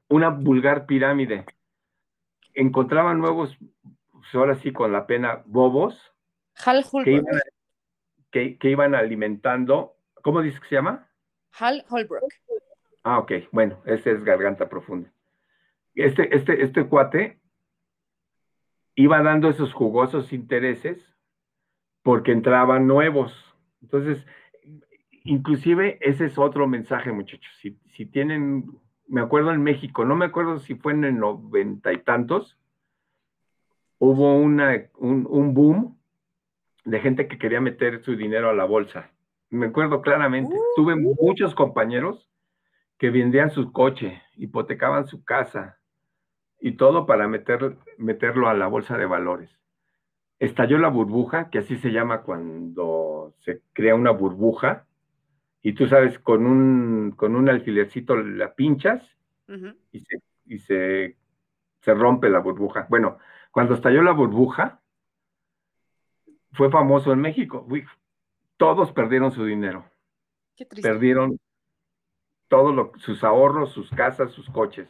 una 0.08 0.30
vulgar 0.30 0.86
pirámide. 0.86 1.44
Encontraban 2.54 3.18
nuevos, 3.18 3.56
pues 4.12 4.34
ahora 4.34 4.54
sí 4.56 4.72
con 4.72 4.92
la 4.92 5.06
pena, 5.06 5.42
bobos, 5.46 6.12
Hal 6.64 6.84
que 7.04 7.12
iban, 7.12 7.40
que, 8.30 8.70
iban, 8.70 8.94
alimentando, 8.94 9.96
¿cómo 10.22 10.40
dices 10.40 10.60
que 10.60 10.68
se 10.68 10.74
llama? 10.76 11.08
Hal 11.58 11.84
Holbrook. 11.88 12.32
Ah, 13.02 13.18
ok, 13.18 13.32
bueno, 13.52 13.82
ese 13.84 14.12
es 14.12 14.24
garganta 14.24 14.68
profunda. 14.68 15.12
Este, 15.94 16.34
este, 16.34 16.62
este 16.62 16.86
cuate 16.86 17.40
iba 18.94 19.22
dando 19.22 19.48
esos 19.50 19.72
jugosos 19.72 20.32
intereses 20.32 20.98
porque 22.02 22.32
entraban 22.32 22.86
nuevos. 22.86 23.32
Entonces, 23.82 24.24
inclusive 25.24 25.98
ese 26.00 26.26
es 26.26 26.38
otro 26.38 26.66
mensaje, 26.68 27.10
muchachos. 27.10 27.52
Si, 27.60 28.06
tienen, 28.06 28.70
me 29.08 29.20
acuerdo 29.20 29.52
en 29.52 29.62
México, 29.62 30.04
no 30.04 30.14
me 30.14 30.26
acuerdo 30.26 30.58
si 30.60 30.74
fue 30.74 30.92
en 30.92 31.04
el 31.04 31.18
noventa 31.18 31.92
y 31.92 31.98
tantos, 31.98 32.58
hubo 33.98 34.36
una, 34.36 34.84
un, 34.98 35.54
boom 35.54 35.98
de 36.84 37.00
gente 37.00 37.26
que 37.26 37.38
quería 37.38 37.60
meter 37.60 38.02
su 38.02 38.16
dinero 38.16 38.50
a 38.50 38.54
la 38.54 38.64
bolsa. 38.64 39.10
Me 39.50 39.66
acuerdo 39.66 40.02
claramente. 40.02 40.54
Tuve 40.76 40.94
uh. 40.94 41.16
muchos 41.20 41.54
compañeros 41.54 42.28
que 42.98 43.10
vendían 43.10 43.50
su 43.50 43.72
coche, 43.72 44.22
hipotecaban 44.36 45.06
su 45.06 45.24
casa 45.24 45.78
y 46.60 46.72
todo 46.72 47.06
para 47.06 47.28
meter, 47.28 47.76
meterlo 47.98 48.48
a 48.48 48.54
la 48.54 48.66
bolsa 48.66 48.96
de 48.96 49.06
valores. 49.06 49.50
Estalló 50.38 50.78
la 50.78 50.88
burbuja, 50.88 51.48
que 51.50 51.58
así 51.58 51.76
se 51.76 51.92
llama 51.92 52.22
cuando 52.22 53.34
se 53.40 53.62
crea 53.72 53.94
una 53.94 54.10
burbuja, 54.10 54.83
y 55.66 55.72
tú 55.72 55.86
sabes, 55.88 56.18
con 56.18 56.46
un, 56.46 57.12
con 57.12 57.34
un 57.34 57.48
alfilercito 57.48 58.16
la 58.16 58.54
pinchas 58.54 59.02
y, 59.92 60.00
se, 60.00 60.22
y 60.44 60.58
se, 60.58 61.16
rompe 61.86 62.28
la 62.28 62.40
burbuja. 62.40 62.86
Bueno, 62.90 63.16
cuando 63.50 63.72
estalló 63.72 64.02
la 64.02 64.12
burbuja, 64.12 64.82
fue 66.52 66.70
famoso 66.70 67.14
en 67.14 67.20
México. 67.22 67.66
todos 68.58 68.92
perdieron 68.92 69.32
su 69.32 69.46
dinero. 69.46 69.86
Qué 70.54 70.66
triste. 70.66 70.86
Perdieron 70.86 71.40
todos 72.48 72.90
sus 73.00 73.24
ahorros, 73.24 73.72
sus 73.72 73.88
casas, 73.88 74.32
sus 74.32 74.50
coches. 74.50 74.88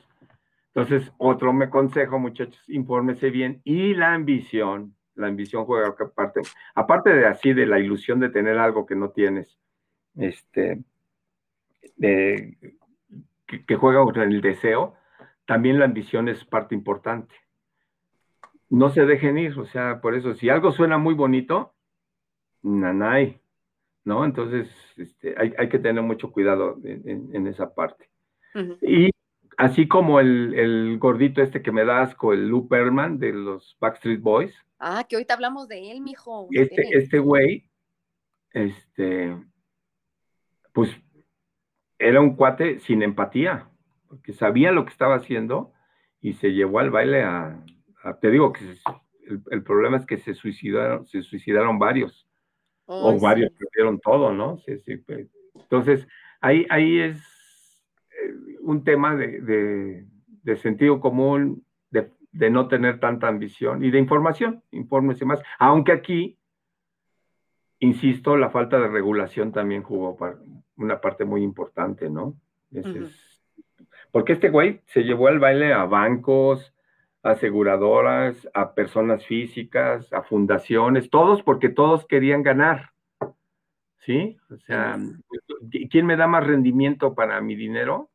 Entonces, 0.74 1.12
otro 1.18 1.52
me 1.52 1.70
consejo, 1.70 2.18
muchachos, 2.18 2.68
infórmese 2.68 3.30
bien. 3.30 3.60
Y 3.62 3.94
la 3.94 4.12
ambición, 4.12 4.96
la 5.14 5.28
ambición 5.28 5.66
juega 5.66 5.94
parte, 6.16 6.40
aparte 6.74 7.10
de 7.10 7.26
así, 7.26 7.52
de 7.52 7.64
la 7.64 7.78
ilusión 7.78 8.18
de 8.18 8.30
tener 8.30 8.58
algo 8.58 8.86
que 8.86 8.96
no 8.96 9.10
tienes, 9.10 9.56
este, 10.16 10.82
que, 11.98 13.76
juega 13.76 14.02
con 14.02 14.20
el 14.20 14.40
deseo, 14.40 14.94
también 15.46 15.78
la 15.78 15.84
ambición 15.84 16.28
es 16.28 16.44
parte 16.44 16.74
importante. 16.74 17.34
No 18.70 18.90
se 18.90 19.04
dejen 19.04 19.38
ir, 19.38 19.58
o 19.58 19.66
sea, 19.66 20.00
por 20.00 20.14
eso, 20.14 20.34
si 20.34 20.48
algo 20.48 20.72
suena 20.72 20.98
muy 20.98 21.14
bonito, 21.14 21.74
nanay, 22.62 23.40
¿no? 24.04 24.24
Entonces, 24.24 24.68
este, 24.96 25.34
hay, 25.38 25.68
que 25.68 25.78
tener 25.78 26.02
mucho 26.02 26.32
cuidado 26.32 26.78
en, 26.82 27.46
esa 27.46 27.74
parte. 27.74 28.08
Y 28.80 29.10
así 29.56 29.86
como 29.86 30.20
el, 30.20 30.98
gordito 30.98 31.42
este 31.42 31.62
que 31.62 31.72
me 31.72 31.84
da 31.84 32.02
asco, 32.02 32.32
el 32.32 32.48
Lou 32.48 32.68
Perman 32.68 33.18
de 33.18 33.32
los 33.32 33.76
Backstreet 33.80 34.20
Boys. 34.20 34.54
Ah, 34.78 35.04
que 35.08 35.16
ahorita 35.16 35.34
hablamos 35.34 35.68
de 35.68 35.90
él, 35.90 36.00
mijo. 36.00 36.48
Este, 36.50 36.88
este 36.92 37.18
güey, 37.18 37.68
este, 38.52 39.36
pues 40.74 40.90
era 41.98 42.20
un 42.20 42.36
cuate 42.36 42.80
sin 42.80 43.02
empatía, 43.02 43.70
porque 44.08 44.34
sabía 44.34 44.72
lo 44.72 44.84
que 44.84 44.90
estaba 44.90 45.14
haciendo 45.14 45.72
y 46.20 46.34
se 46.34 46.52
llevó 46.52 46.80
al 46.80 46.90
baile 46.90 47.22
a, 47.22 47.64
te 48.20 48.30
digo 48.30 48.52
que 48.52 48.76
el, 49.50 49.62
problema 49.62 49.96
es 49.96 50.04
que 50.04 50.18
se 50.18 50.34
suicidaron, 50.34 51.06
se 51.06 51.22
suicidaron 51.22 51.78
varios, 51.78 52.28
o 52.86 53.18
varios 53.18 53.52
perdieron 53.52 54.00
todo, 54.00 54.32
¿no? 54.32 54.58
Sí, 54.58 54.78
sí, 54.80 54.96
pues. 54.98 55.30
entonces, 55.54 56.06
ahí, 56.40 56.66
ahí 56.68 56.98
es 56.98 57.16
eh, 58.10 58.58
un 58.60 58.84
tema 58.84 59.14
de, 59.14 60.04
sentido 60.56 61.00
común, 61.00 61.64
de, 61.90 62.10
de, 62.32 62.50
no 62.50 62.68
tener 62.68 62.98
tanta 62.98 63.28
ambición 63.28 63.84
y 63.84 63.90
de 63.90 63.98
información, 64.00 64.62
infórmese 64.72 65.24
más, 65.24 65.40
aunque 65.58 65.92
aquí 65.92 66.36
insisto, 67.84 68.36
la 68.36 68.50
falta 68.50 68.78
de 68.78 68.88
regulación 68.88 69.52
también 69.52 69.82
jugó 69.82 70.16
una 70.76 71.00
parte 71.00 71.24
muy 71.24 71.42
importante, 71.42 72.10
¿no? 72.10 72.34
Porque 74.10 74.32
este 74.32 74.50
güey 74.50 74.80
se 74.86 75.02
llevó 75.02 75.28
al 75.28 75.38
baile 75.38 75.72
a 75.72 75.84
bancos, 75.84 76.74
aseguradoras, 77.22 78.48
a 78.52 78.74
personas 78.74 79.24
físicas, 79.26 80.12
a 80.12 80.22
fundaciones, 80.22 81.10
todos 81.10 81.42
porque 81.42 81.68
todos 81.68 82.06
querían 82.06 82.42
ganar. 82.42 82.90
¿Sí? 83.98 84.36
O 84.50 84.58
sea, 84.58 84.98
¿quién 85.90 86.04
me 86.04 86.16
da 86.16 86.26
más 86.26 86.46
rendimiento 86.46 87.14
para 87.14 87.40
mi 87.40 87.56
dinero? 87.56 88.10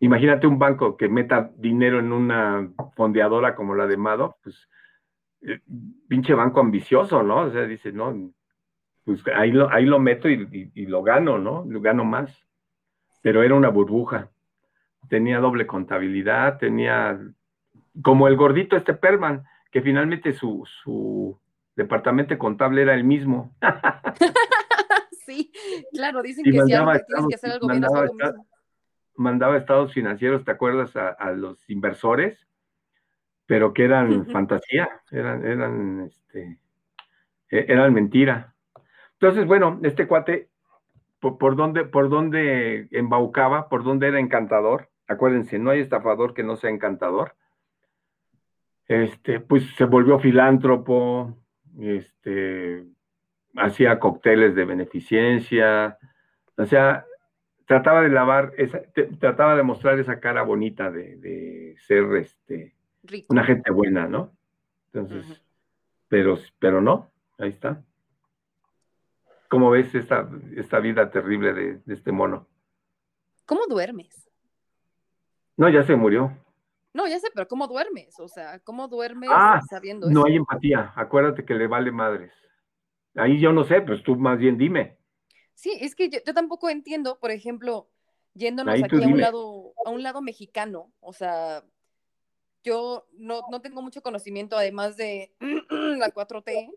Imagínate 0.00 0.46
un 0.46 0.58
banco 0.58 0.96
que 0.96 1.08
meta 1.08 1.52
dinero 1.56 1.98
en 1.98 2.12
una 2.12 2.72
fondeadora 2.96 3.54
como 3.54 3.74
la 3.74 3.86
de 3.86 3.98
Mado, 3.98 4.38
pues 4.42 4.68
eh, 5.42 5.60
pinche 6.08 6.32
banco 6.32 6.60
ambicioso, 6.60 7.22
¿no? 7.22 7.42
O 7.42 7.50
sea, 7.50 7.66
dice, 7.66 7.92
no, 7.92 8.32
pues 9.08 9.22
ahí 9.34 9.52
lo, 9.52 9.70
ahí 9.70 9.86
lo 9.86 9.98
meto 9.98 10.28
y, 10.28 10.68
lo 10.84 11.02
gano, 11.02 11.38
¿no? 11.38 11.64
Lo 11.66 11.80
gano 11.80 12.04
más. 12.04 12.46
Pero 13.22 13.42
era 13.42 13.54
una 13.54 13.70
burbuja. 13.70 14.28
Tenía 15.08 15.40
doble 15.40 15.66
contabilidad, 15.66 16.58
tenía 16.58 17.18
como 18.02 18.28
el 18.28 18.36
gordito 18.36 18.76
este 18.76 18.92
Perman, 18.92 19.46
que 19.70 19.80
finalmente 19.80 20.34
su, 20.34 20.62
su 20.82 21.40
departamento 21.74 22.36
contable 22.36 22.82
era 22.82 22.92
el 22.92 23.02
mismo. 23.02 23.56
sí, 25.24 25.52
claro, 25.90 26.20
dicen 26.20 26.44
que 26.44 26.52
si 26.52 26.66
tienes 26.66 27.02
que 27.30 27.34
hacer 27.34 27.52
algo 27.52 27.66
bien, 27.66 27.80
mandaba, 27.80 28.02
mismo. 28.02 28.46
mandaba 29.16 29.56
estados 29.56 29.94
financieros, 29.94 30.44
¿te 30.44 30.50
acuerdas? 30.50 30.94
A, 30.96 31.30
los 31.30 31.58
inversores, 31.70 32.46
pero 33.46 33.72
que 33.72 33.84
eran 33.84 34.26
fantasía, 34.26 35.00
eran, 35.10 35.46
eran, 35.46 36.00
este, 36.02 36.58
e, 37.48 37.64
eran 37.68 37.94
mentira. 37.94 38.54
Entonces, 39.20 39.46
bueno, 39.46 39.80
este 39.82 40.06
cuate, 40.06 40.48
por, 41.18 41.56
dónde, 41.56 41.84
por 41.84 42.08
dónde 42.08 42.86
embaucaba, 42.92 43.68
por 43.68 43.82
dónde 43.82 44.06
era 44.06 44.20
encantador, 44.20 44.90
acuérdense, 45.08 45.58
no 45.58 45.70
hay 45.70 45.80
estafador 45.80 46.34
que 46.34 46.44
no 46.44 46.56
sea 46.56 46.70
encantador. 46.70 47.34
Este, 48.86 49.40
pues 49.40 49.64
se 49.76 49.84
volvió 49.84 50.20
filántropo, 50.20 51.36
este, 51.80 52.84
hacía 53.56 53.98
cócteles 53.98 54.54
de 54.54 54.64
beneficencia, 54.64 55.98
o 56.56 56.64
sea, 56.64 57.04
trataba 57.66 58.02
de 58.02 58.08
lavar, 58.10 58.52
esa, 58.56 58.80
trataba 59.18 59.56
de 59.56 59.62
mostrar 59.64 59.98
esa 59.98 60.20
cara 60.20 60.42
bonita 60.42 60.90
de, 60.90 61.74
ser 61.86 62.04
este, 62.16 62.74
una 63.28 63.44
gente 63.44 63.70
buena, 63.72 64.06
¿no? 64.06 64.32
Entonces, 64.92 65.42
pero, 66.08 66.38
pero 66.58 66.80
no, 66.80 67.10
ahí 67.36 67.50
está. 67.50 67.82
¿Cómo 69.48 69.70
ves 69.70 69.94
esta, 69.94 70.28
esta 70.56 70.78
vida 70.78 71.10
terrible 71.10 71.52
de, 71.54 71.80
este 71.88 72.12
mono? 72.12 72.46
¿Cómo 73.46 73.66
duermes? 73.66 74.30
No, 75.56 75.68
ya 75.68 75.82
se 75.82 75.96
murió. 75.96 76.36
No, 76.92 77.06
ya 77.06 77.18
sé, 77.18 77.28
pero 77.34 77.48
¿cómo 77.48 77.66
duermes? 77.66 78.18
O 78.20 78.28
sea, 78.28 78.58
¿cómo 78.60 78.88
duermes 78.88 79.30
ah, 79.32 79.60
sabiendo 79.68 80.06
eso? 80.06 80.14
No 80.14 80.26
hay 80.26 80.36
empatía. 80.36 80.92
Acuérdate 80.94 81.44
que 81.44 81.54
le 81.54 81.66
vale 81.66 81.90
madres. 81.90 82.32
Ahí 83.14 83.40
yo 83.40 83.52
no 83.52 83.64
sé, 83.64 83.80
pues 83.80 84.02
tú 84.02 84.16
más 84.16 84.38
bien 84.38 84.58
dime. 84.58 84.98
Sí, 85.54 85.76
es 85.80 85.94
que 85.94 86.08
yo, 86.08 86.22
tampoco 86.34 86.68
entiendo, 86.68 87.18
por 87.18 87.30
ejemplo, 87.30 87.88
yéndonos 88.34 88.80
aquí 88.82 89.02
a 89.02 89.08
un 89.08 89.20
lado, 89.20 89.72
a 89.84 89.90
un 89.90 90.02
lado 90.02 90.22
mexicano, 90.22 90.92
o 91.00 91.12
sea, 91.12 91.64
yo 92.62 93.08
no, 93.14 93.40
no 93.50 93.60
tengo 93.60 93.82
mucho 93.82 94.02
conocimiento, 94.02 94.56
además 94.56 94.96
de 94.96 95.34
la 95.40 96.12
4T, 96.12 96.70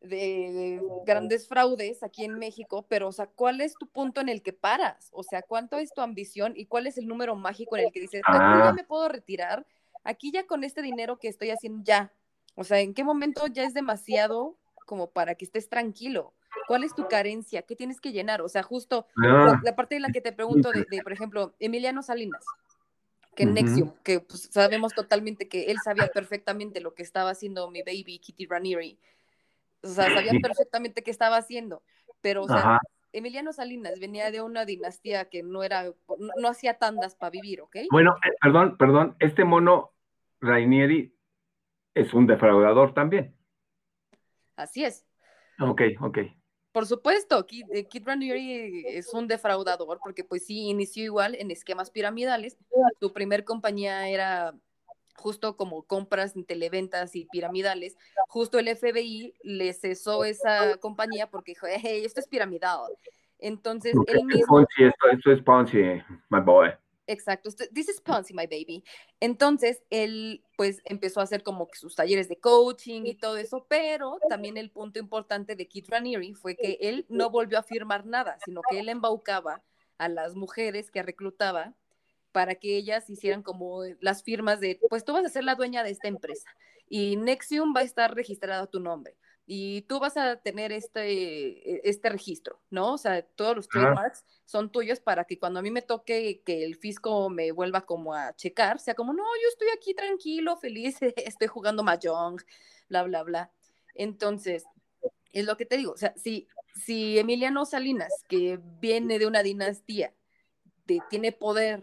de 0.00 0.80
grandes 1.04 1.48
fraudes 1.48 2.02
aquí 2.02 2.24
en 2.24 2.38
México, 2.38 2.86
pero, 2.88 3.08
o 3.08 3.12
sea, 3.12 3.26
¿cuál 3.26 3.60
es 3.60 3.74
tu 3.74 3.86
punto 3.86 4.20
en 4.20 4.28
el 4.28 4.42
que 4.42 4.52
paras? 4.52 5.08
O 5.12 5.22
sea, 5.22 5.42
¿cuánto 5.42 5.78
es 5.78 5.92
tu 5.92 6.00
ambición 6.00 6.52
y 6.56 6.66
cuál 6.66 6.86
es 6.86 6.98
el 6.98 7.08
número 7.08 7.34
mágico 7.34 7.76
en 7.76 7.86
el 7.86 7.92
que 7.92 8.00
dices, 8.00 8.22
aquí 8.26 8.38
ya 8.38 8.68
ah. 8.68 8.72
me 8.72 8.84
puedo 8.84 9.08
retirar, 9.08 9.66
aquí 10.04 10.30
ya 10.32 10.46
con 10.46 10.64
este 10.64 10.82
dinero 10.82 11.18
que 11.18 11.28
estoy 11.28 11.50
haciendo 11.50 11.82
ya? 11.84 12.12
O 12.54 12.64
sea, 12.64 12.80
¿en 12.80 12.94
qué 12.94 13.04
momento 13.04 13.46
ya 13.46 13.64
es 13.64 13.74
demasiado 13.74 14.56
como 14.86 15.10
para 15.10 15.34
que 15.34 15.44
estés 15.44 15.68
tranquilo? 15.68 16.32
¿Cuál 16.66 16.84
es 16.84 16.94
tu 16.94 17.08
carencia? 17.08 17.62
¿Qué 17.62 17.76
tienes 17.76 18.00
que 18.00 18.12
llenar? 18.12 18.40
O 18.40 18.48
sea, 18.48 18.62
justo 18.62 19.06
ah. 19.16 19.60
la, 19.62 19.76
parte 19.76 19.96
de 19.96 20.00
la 20.00 20.10
que 20.10 20.20
te 20.20 20.32
pregunto 20.32 20.70
de, 20.70 21.02
por 21.02 21.12
ejemplo, 21.12 21.54
Emiliano 21.58 22.02
Salinas, 22.02 22.44
que 23.34 23.42
en 23.44 23.54
Nexium, 23.54 23.92
que 24.02 24.20
pues, 24.20 24.48
sabemos 24.50 24.94
totalmente 24.94 25.48
que 25.48 25.64
él 25.64 25.78
sabía 25.82 26.08
perfectamente 26.08 26.80
lo 26.80 26.94
que 26.94 27.02
estaba 27.02 27.30
haciendo 27.30 27.70
mi 27.70 27.82
baby 27.82 28.18
Kitty 28.18 28.46
Ranieri 28.46 28.98
o 29.82 29.88
sea, 29.88 30.12
sabían 30.12 30.40
perfectamente 30.40 31.02
qué 31.02 31.10
estaba 31.10 31.36
haciendo, 31.36 31.82
pero, 32.20 32.42
o 32.42 32.48
sea, 32.48 32.80
Emiliano 33.12 33.52
Salinas 33.52 33.98
venía 34.00 34.30
de 34.30 34.42
una 34.42 34.64
dinastía 34.64 35.28
que 35.28 35.42
no 35.42 35.62
era, 35.62 35.92
no, 36.38 36.48
hacía 36.48 36.78
tandas 36.78 37.14
para 37.14 37.30
vivir, 37.30 37.60
¿ok? 37.62 37.76
Bueno, 37.90 38.16
eh, 38.24 38.34
perdón, 38.40 38.76
perdón, 38.76 39.16
este 39.18 39.44
mono 39.44 39.92
Rainieri 40.40 41.14
es 41.94 42.12
un 42.14 42.26
defraudador 42.26 42.94
también. 42.94 43.34
Así 44.56 44.84
es. 44.84 45.06
Ok, 45.60 45.82
ok. 46.00 46.18
Por 46.72 46.86
supuesto, 46.86 47.44
Kid, 47.46 47.66
eh, 47.72 47.88
Kid 47.88 48.06
Ranieri 48.06 48.84
es 48.86 49.12
un 49.14 49.26
defraudador 49.26 49.98
porque 50.02 50.22
pues 50.22 50.46
sí, 50.46 50.68
inició 50.68 51.04
igual 51.04 51.34
en 51.34 51.50
esquemas 51.50 51.90
piramidales. 51.90 52.56
Su 53.00 53.12
primer 53.12 53.44
compañía 53.44 54.08
era 54.08 54.54
justo 55.18 55.56
como 55.56 55.82
compras 55.82 56.36
en 56.36 56.44
televentas 56.44 57.14
y 57.16 57.26
piramidales, 57.26 57.96
justo 58.28 58.58
el 58.58 58.68
FBI 58.68 59.34
le 59.42 59.72
cesó 59.72 60.24
esa 60.24 60.76
compañía 60.78 61.28
porque 61.28 61.52
dijo, 61.52 61.66
hey, 61.68 62.02
esto 62.04 62.20
es 62.20 62.28
piramidal. 62.28 62.80
Entonces, 63.38 63.94
él 64.06 64.24
mismo... 64.24 64.60
esto, 64.60 65.32
es 65.32 65.42
Ponzi, 65.42 65.78
my 66.28 66.40
boy. 66.40 66.70
Exacto, 67.06 67.48
this 67.72 67.88
is 67.88 68.00
Ponzi, 68.00 68.34
my 68.34 68.46
baby. 68.46 68.84
Entonces, 69.18 69.82
él 69.88 70.44
pues 70.56 70.82
empezó 70.84 71.20
a 71.20 71.22
hacer 71.22 71.42
como 71.42 71.66
que 71.66 71.78
sus 71.78 71.94
talleres 71.94 72.28
de 72.28 72.38
coaching 72.38 73.02
y 73.06 73.14
todo 73.14 73.38
eso, 73.38 73.64
pero 73.68 74.18
también 74.28 74.58
el 74.58 74.70
punto 74.70 74.98
importante 74.98 75.56
de 75.56 75.66
Keith 75.66 75.88
Raniere 75.88 76.34
fue 76.34 76.54
que 76.54 76.78
él 76.82 77.06
no 77.08 77.30
volvió 77.30 77.58
a 77.58 77.62
firmar 77.62 78.04
nada, 78.04 78.38
sino 78.44 78.60
que 78.68 78.80
él 78.80 78.88
embaucaba 78.90 79.62
a 79.96 80.08
las 80.08 80.34
mujeres 80.34 80.90
que 80.90 81.02
reclutaba 81.02 81.74
para 82.32 82.54
que 82.56 82.76
ellas 82.76 83.08
hicieran 83.10 83.42
como 83.42 83.82
las 84.00 84.22
firmas 84.22 84.60
de, 84.60 84.80
pues 84.88 85.04
tú 85.04 85.12
vas 85.12 85.24
a 85.24 85.28
ser 85.28 85.44
la 85.44 85.54
dueña 85.54 85.82
de 85.82 85.90
esta 85.90 86.08
empresa 86.08 86.48
y 86.88 87.16
Nexium 87.16 87.74
va 87.74 87.80
a 87.80 87.84
estar 87.84 88.14
registrado 88.14 88.64
a 88.64 88.70
tu 88.70 88.80
nombre 88.80 89.16
y 89.50 89.80
tú 89.82 89.98
vas 89.98 90.18
a 90.18 90.36
tener 90.36 90.72
este, 90.72 91.76
e, 91.76 91.80
este 91.84 92.10
registro, 92.10 92.60
¿no? 92.68 92.92
O 92.92 92.98
sea, 92.98 93.22
todos 93.22 93.56
los 93.56 93.66
trademarks 93.66 94.22
son 94.44 94.70
tuyos 94.70 95.00
para 95.00 95.24
que 95.24 95.38
cuando 95.38 95.58
a 95.58 95.62
mí 95.62 95.70
me 95.70 95.80
toque 95.80 96.42
que 96.44 96.64
el 96.64 96.76
fisco 96.76 97.30
me 97.30 97.50
vuelva 97.50 97.86
como 97.86 98.12
a 98.12 98.36
checar, 98.36 98.78
sea 98.78 98.94
como, 98.94 99.14
no, 99.14 99.22
yo 99.22 99.48
estoy 99.48 99.68
aquí 99.74 99.94
tranquilo, 99.94 100.58
feliz, 100.58 100.98
estoy 101.16 101.48
jugando 101.48 101.82
Mahjong, 101.82 102.36
bla, 102.90 103.04
bla, 103.04 103.22
bla. 103.22 103.50
Entonces, 103.94 104.64
es 105.32 105.46
lo 105.46 105.56
que 105.56 105.64
te 105.64 105.78
digo, 105.78 105.92
o 105.92 105.96
sea, 105.96 106.12
si, 106.14 106.46
si 106.74 107.18
Emiliano 107.18 107.64
Salinas, 107.64 108.12
que 108.28 108.60
viene 108.62 109.18
de 109.18 109.26
una 109.26 109.42
dinastía, 109.42 110.14
de, 110.86 111.00
tiene 111.08 111.32
poder 111.32 111.82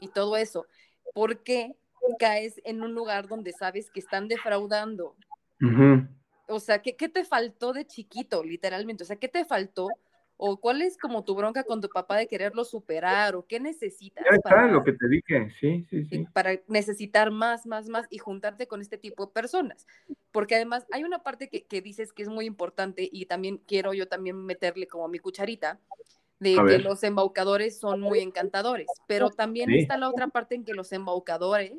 y 0.00 0.08
todo 0.08 0.36
eso, 0.36 0.66
¿por 1.14 1.42
qué 1.42 1.76
caes 2.18 2.60
en 2.64 2.82
un 2.82 2.94
lugar 2.94 3.28
donde 3.28 3.52
sabes 3.52 3.90
que 3.90 4.00
están 4.00 4.28
defraudando? 4.28 5.16
O 6.46 6.60
sea, 6.60 6.80
¿qué, 6.80 6.96
¿qué, 6.96 7.08
te 7.08 7.24
faltó 7.24 7.72
de 7.72 7.86
chiquito, 7.86 8.42
literalmente? 8.42 9.02
O 9.02 9.06
sea, 9.06 9.16
¿qué 9.16 9.28
te 9.28 9.44
faltó? 9.44 9.88
¿O 10.40 10.58
cuál 10.58 10.82
es 10.82 10.96
como 10.96 11.24
tu 11.24 11.34
bronca 11.34 11.64
con 11.64 11.80
tu 11.80 11.88
papá 11.88 12.16
de 12.16 12.28
quererlo 12.28 12.64
superar? 12.64 13.34
¿O 13.34 13.44
qué 13.46 13.58
necesitas? 13.58 14.24
Ya 14.24 14.36
está, 14.36 14.68
lo 14.68 14.84
que 14.84 14.92
te 14.92 15.08
dije, 15.08 15.50
sí, 15.60 15.84
sí, 15.90 16.04
sí. 16.04 16.26
Para 16.32 16.52
necesitar 16.68 17.32
más, 17.32 17.66
más, 17.66 17.88
más 17.88 18.06
y 18.08 18.18
juntarte 18.18 18.68
con 18.68 18.80
este 18.80 18.98
tipo 18.98 19.26
de 19.26 19.32
personas. 19.32 19.86
Porque 20.30 20.54
además 20.54 20.86
hay 20.92 21.02
una 21.02 21.24
parte 21.24 21.48
que, 21.48 21.66
que 21.66 21.82
dices 21.82 22.12
que 22.12 22.22
es 22.22 22.28
muy 22.28 22.46
importante 22.46 23.08
y 23.10 23.26
también 23.26 23.58
quiero 23.58 23.92
yo 23.94 24.06
también 24.06 24.36
meterle 24.44 24.86
como 24.86 25.08
mi 25.08 25.18
cucharita, 25.18 25.80
de 26.40 26.56
que 26.66 26.78
los 26.78 27.02
embaucadores 27.02 27.78
son 27.78 28.00
muy 28.00 28.20
encantadores, 28.20 28.86
pero 29.06 29.30
también 29.30 29.70
está 29.70 29.96
la 29.96 30.08
otra 30.08 30.28
parte 30.28 30.54
en 30.54 30.64
que 30.64 30.74
los 30.74 30.92
embaucadores 30.92 31.72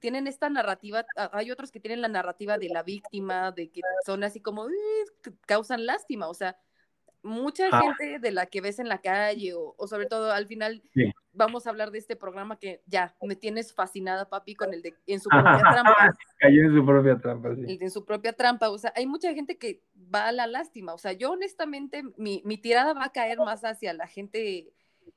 tienen 0.00 0.26
esta 0.26 0.50
narrativa, 0.50 1.06
hay 1.30 1.52
otros 1.52 1.70
que 1.70 1.78
tienen 1.78 2.00
la 2.00 2.08
narrativa 2.08 2.58
de 2.58 2.68
la 2.68 2.82
víctima, 2.82 3.52
de 3.52 3.70
que 3.70 3.82
son 4.04 4.24
así 4.24 4.40
como, 4.40 4.66
causan 5.46 5.86
lástima, 5.86 6.28
o 6.28 6.34
sea, 6.34 6.56
mucha 7.22 7.68
ah. 7.70 7.80
gente 7.80 8.18
de 8.18 8.32
la 8.32 8.46
que 8.46 8.60
ves 8.60 8.78
en 8.78 8.88
la 8.88 8.98
calle 8.98 9.54
o, 9.54 9.74
sobre 9.86 10.06
todo 10.06 10.32
al 10.32 10.46
final 10.46 10.82
vamos 11.32 11.66
a 11.66 11.70
hablar 11.70 11.90
de 11.90 11.98
este 11.98 12.16
programa 12.16 12.58
que 12.58 12.82
ya 12.86 13.14
me 13.22 13.36
tienes 13.36 13.72
fascinada 13.72 14.28
papi 14.28 14.54
con 14.54 14.74
el 14.74 14.82
de 14.82 14.94
en 15.06 15.20
su 15.20 15.28
propia 15.28 15.58
trampa 15.58 16.18
cayó 16.38 16.62
en 16.62 16.74
su 16.74 16.84
propia 16.84 17.18
trampa 17.18 17.54
sí. 17.54 17.78
en 17.80 17.90
su 17.90 18.04
propia 18.04 18.32
trampa 18.32 18.70
o 18.70 18.78
sea 18.78 18.92
hay 18.96 19.06
mucha 19.06 19.32
gente 19.32 19.56
que 19.56 19.82
va 20.12 20.28
a 20.28 20.32
la 20.32 20.46
lástima 20.46 20.94
o 20.94 20.98
sea 20.98 21.12
yo 21.12 21.30
honestamente 21.30 22.02
mi, 22.16 22.42
mi 22.44 22.58
tirada 22.58 22.92
va 22.92 23.04
a 23.04 23.12
caer 23.12 23.38
más 23.38 23.64
hacia 23.64 23.92
la 23.92 24.08
gente 24.08 24.72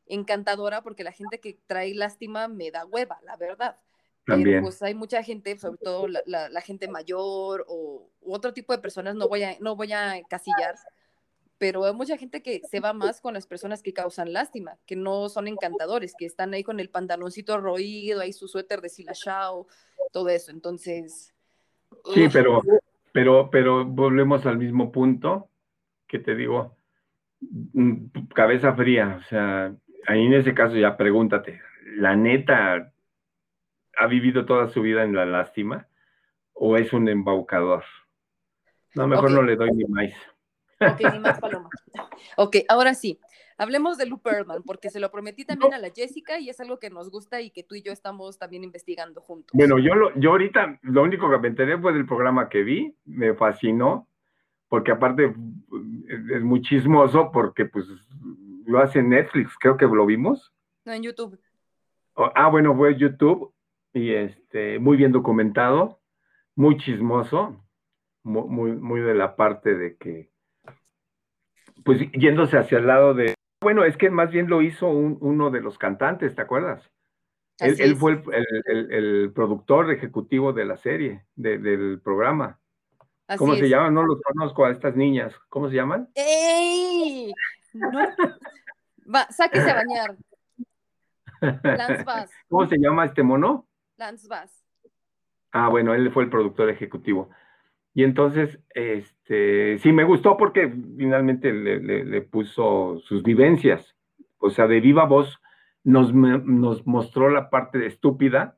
encantadora 0.05 0.83
porque 0.83 1.03
la 1.03 1.11
gente 1.11 1.39
que 1.39 1.59
trae 1.65 1.93
lástima 1.95 2.47
me 2.47 2.71
da 2.71 2.85
hueva 2.85 3.19
la 3.23 3.35
verdad 3.35 3.77
También. 4.25 4.57
Pero 4.57 4.63
pues 4.63 4.81
hay 4.81 4.95
mucha 4.95 5.21
gente, 5.21 5.57
sobre 5.57 5.77
todo 5.77 6.07
la, 6.07 6.49
la, 6.49 6.61
gente 6.61 6.87
mayor 6.87 7.65
o 7.67 8.09
otro 8.23 8.53
tipo 8.53 8.73
de 8.73 8.79
personas, 8.79 9.15
no 9.15 9.27
voy 9.27 9.43
a, 9.43 9.55
no 9.59 9.75
voy 9.75 9.93
a 9.93 10.19
casillar, 10.27 10.75
pero 11.57 11.85
hay 11.85 11.93
mucha 11.93 12.17
gente 12.17 12.41
que 12.41 12.61
se 12.69 12.79
va 12.79 12.93
más 12.93 13.21
con 13.21 13.33
las 13.33 13.47
personas 13.47 13.81
que 13.81 13.93
causan 13.93 14.33
lástima, 14.33 14.77
que 14.85 14.95
no 14.95 15.29
son 15.29 15.47
encantadores, 15.47 16.13
que 16.17 16.25
están 16.25 16.53
ahí 16.53 16.63
con 16.63 16.79
el 16.79 16.89
pantaloncito 16.89 17.57
roído, 17.59 18.21
ahí 18.21 18.33
su 18.33 18.47
suéter 18.47 18.81
de 18.81 18.89
silashao, 18.89 19.67
todo 20.11 20.29
eso. 20.29 20.51
Entonces. 20.51 21.33
Sí, 22.13 22.27
pero, 22.31 22.61
pero, 23.11 23.49
pero 23.49 23.85
volvemos 23.85 24.45
al 24.45 24.57
mismo 24.57 24.91
punto 24.91 25.49
que 26.07 26.19
te 26.19 26.35
digo, 26.35 26.75
mm, 27.41 28.27
cabeza 28.33 28.75
fría, 28.75 29.19
o 29.19 29.23
sea, 29.29 29.73
ahí 30.07 30.25
en 30.25 30.33
ese 30.33 30.53
caso 30.53 30.75
ya 30.75 30.97
pregúntate, 30.97 31.61
¿la 31.97 32.15
neta 32.15 32.91
ha 33.97 34.07
vivido 34.07 34.45
toda 34.45 34.67
su 34.69 34.81
vida 34.81 35.03
en 35.03 35.15
la 35.15 35.25
lástima? 35.25 35.87
o 36.55 36.77
es 36.77 36.91
un 36.93 37.07
embaucador. 37.07 37.83
No, 38.95 39.07
mejor 39.07 39.31
no 39.31 39.43
le 39.43 39.55
doy 39.55 39.71
ni 39.71 39.85
maíz. 39.85 40.15
Ok, 40.79 41.13
ni 41.13 41.19
más 41.19 41.39
paloma. 41.39 41.69
Ok, 42.37 42.57
ahora 42.69 42.93
sí. 42.93 43.19
Hablemos 43.57 43.97
de 43.97 44.05
Lou 44.05 44.19
Pearlman, 44.19 44.63
porque 44.63 44.89
se 44.89 44.99
lo 44.99 45.09
prometí 45.09 45.45
también 45.45 45.73
a 45.73 45.77
la 45.77 45.89
Jessica 45.89 46.39
y 46.39 46.49
es 46.49 46.59
algo 46.59 46.77
que 46.77 46.89
nos 46.89 47.09
gusta 47.09 47.39
y 47.39 47.51
que 47.51 47.63
tú 47.63 47.75
y 47.75 47.81
yo 47.81 47.93
estamos 47.93 48.37
también 48.37 48.65
investigando 48.65 49.21
juntos. 49.21 49.51
Bueno, 49.53 49.79
yo, 49.79 49.95
lo, 49.95 50.13
yo 50.15 50.31
ahorita 50.31 50.79
lo 50.81 51.03
único 51.03 51.29
que 51.29 51.37
me 51.37 51.47
enteré 51.47 51.77
fue 51.79 51.93
del 51.93 52.05
programa 52.05 52.49
que 52.49 52.63
vi, 52.63 52.93
me 53.05 53.33
fascinó, 53.33 54.09
porque 54.67 54.91
aparte 54.91 55.33
es 56.33 56.43
muy 56.43 56.61
chismoso, 56.61 57.31
porque 57.31 57.63
pues 57.65 57.85
lo 58.65 58.79
hace 58.79 59.01
Netflix, 59.01 59.55
creo 59.57 59.77
que 59.77 59.85
lo 59.85 60.05
vimos. 60.05 60.53
No, 60.83 60.91
en 60.91 61.03
YouTube. 61.03 61.39
ah, 62.15 62.49
bueno, 62.49 62.75
fue 62.75 62.97
YouTube 62.97 63.53
y 63.93 64.11
este, 64.13 64.79
muy 64.79 64.97
bien 64.97 65.13
documentado, 65.13 66.01
muy 66.55 66.77
chismoso, 66.77 67.63
muy, 68.23 68.73
muy 68.73 68.99
de 68.99 69.13
la 69.13 69.37
parte 69.37 69.75
de 69.75 69.95
que, 69.95 70.29
pues 71.85 72.01
yéndose 72.13 72.57
hacia 72.57 72.79
el 72.79 72.87
lado 72.87 73.13
de, 73.13 73.35
bueno, 73.61 73.85
es 73.85 73.95
que 73.95 74.09
más 74.09 74.31
bien 74.31 74.49
lo 74.49 74.63
hizo 74.63 74.89
uno 74.89 75.51
de 75.51 75.61
los 75.61 75.77
cantantes, 75.77 76.35
¿te 76.35 76.41
acuerdas? 76.41 76.91
Él, 77.59 77.95
fue 77.95 78.21
el, 78.65 79.31
productor 79.33 79.91
ejecutivo 79.91 80.51
de 80.51 80.65
la 80.65 80.77
serie, 80.77 81.25
del 81.35 82.01
programa. 82.03 82.59
¿Cómo 83.37 83.55
se 83.55 83.69
llaman? 83.69 83.93
No 83.93 84.03
los 84.03 84.19
conozco 84.21 84.65
a 84.65 84.71
estas 84.71 84.95
niñas. 84.95 85.33
¿Cómo 85.47 85.69
se 85.69 85.75
llaman? 85.75 86.09
¡Ey! 86.15 87.31
Va, 89.13 89.27
sáquese 89.29 89.71
a 89.71 89.75
bañar. 89.75 90.17
Lance 91.63 92.03
Bass. 92.03 92.31
¿Cómo 92.49 92.67
se 92.67 92.77
llama 92.77 93.05
este 93.05 93.23
mono? 93.23 93.67
Lance 93.97 94.27
Bass. 94.27 94.65
Ah, 95.51 95.69
bueno, 95.69 95.93
él 95.93 96.11
fue 96.11 96.23
el 96.23 96.29
productor 96.29 96.69
ejecutivo. 96.69 97.29
Y 97.95 98.03
entonces, 98.03 98.59
este, 98.71 99.79
sí 99.79 99.93
me 99.93 100.03
gustó 100.03 100.35
porque 100.35 100.69
finalmente 100.97 101.53
le, 101.53 102.21
puso 102.23 102.99
sus 102.99 103.23
vivencias. 103.23 103.95
O 104.37 104.49
sea, 104.49 104.67
de 104.67 104.81
viva 104.81 105.05
voz 105.05 105.39
nos, 105.85 106.13
nos 106.13 106.85
mostró 106.85 107.29
la 107.29 107.49
parte 107.49 107.85
estúpida 107.85 108.57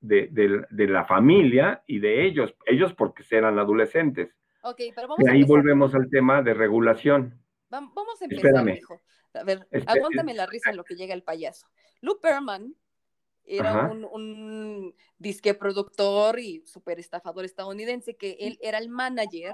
de, 0.00 0.66
la 0.70 1.04
familia 1.04 1.84
y 1.86 1.98
de 1.98 2.24
ellos. 2.24 2.56
Ellos 2.64 2.94
porque 2.94 3.22
eran 3.30 3.58
adolescentes. 3.58 4.34
Ok, 4.62 4.80
pero 4.94 5.08
vamos 5.08 5.26
y 5.26 5.28
ahí 5.28 5.44
volvemos 5.44 5.94
al 5.94 6.08
tema 6.08 6.40
de 6.40 6.54
regulación. 6.54 7.38
Vamos 7.68 8.22
a 8.22 8.24
empezar, 8.24 8.66
hijo. 8.70 9.02
A 9.34 9.44
ver, 9.44 9.66
aguántame 9.86 10.32
la 10.32 10.46
risa 10.46 10.70
en 10.70 10.78
lo 10.78 10.84
que 10.84 10.94
llega 10.94 11.12
el 11.12 11.22
payaso. 11.22 11.66
Lou 12.00 12.18
Perman 12.18 12.74
era 13.46 13.90
un, 13.90 14.94
disque 15.18 15.54
productor 15.54 16.38
y 16.38 16.62
super 16.66 16.98
estafador 16.98 17.44
estadounidense, 17.44 18.16
que 18.16 18.36
él 18.40 18.58
era 18.60 18.78
el 18.78 18.88
manager 18.88 19.52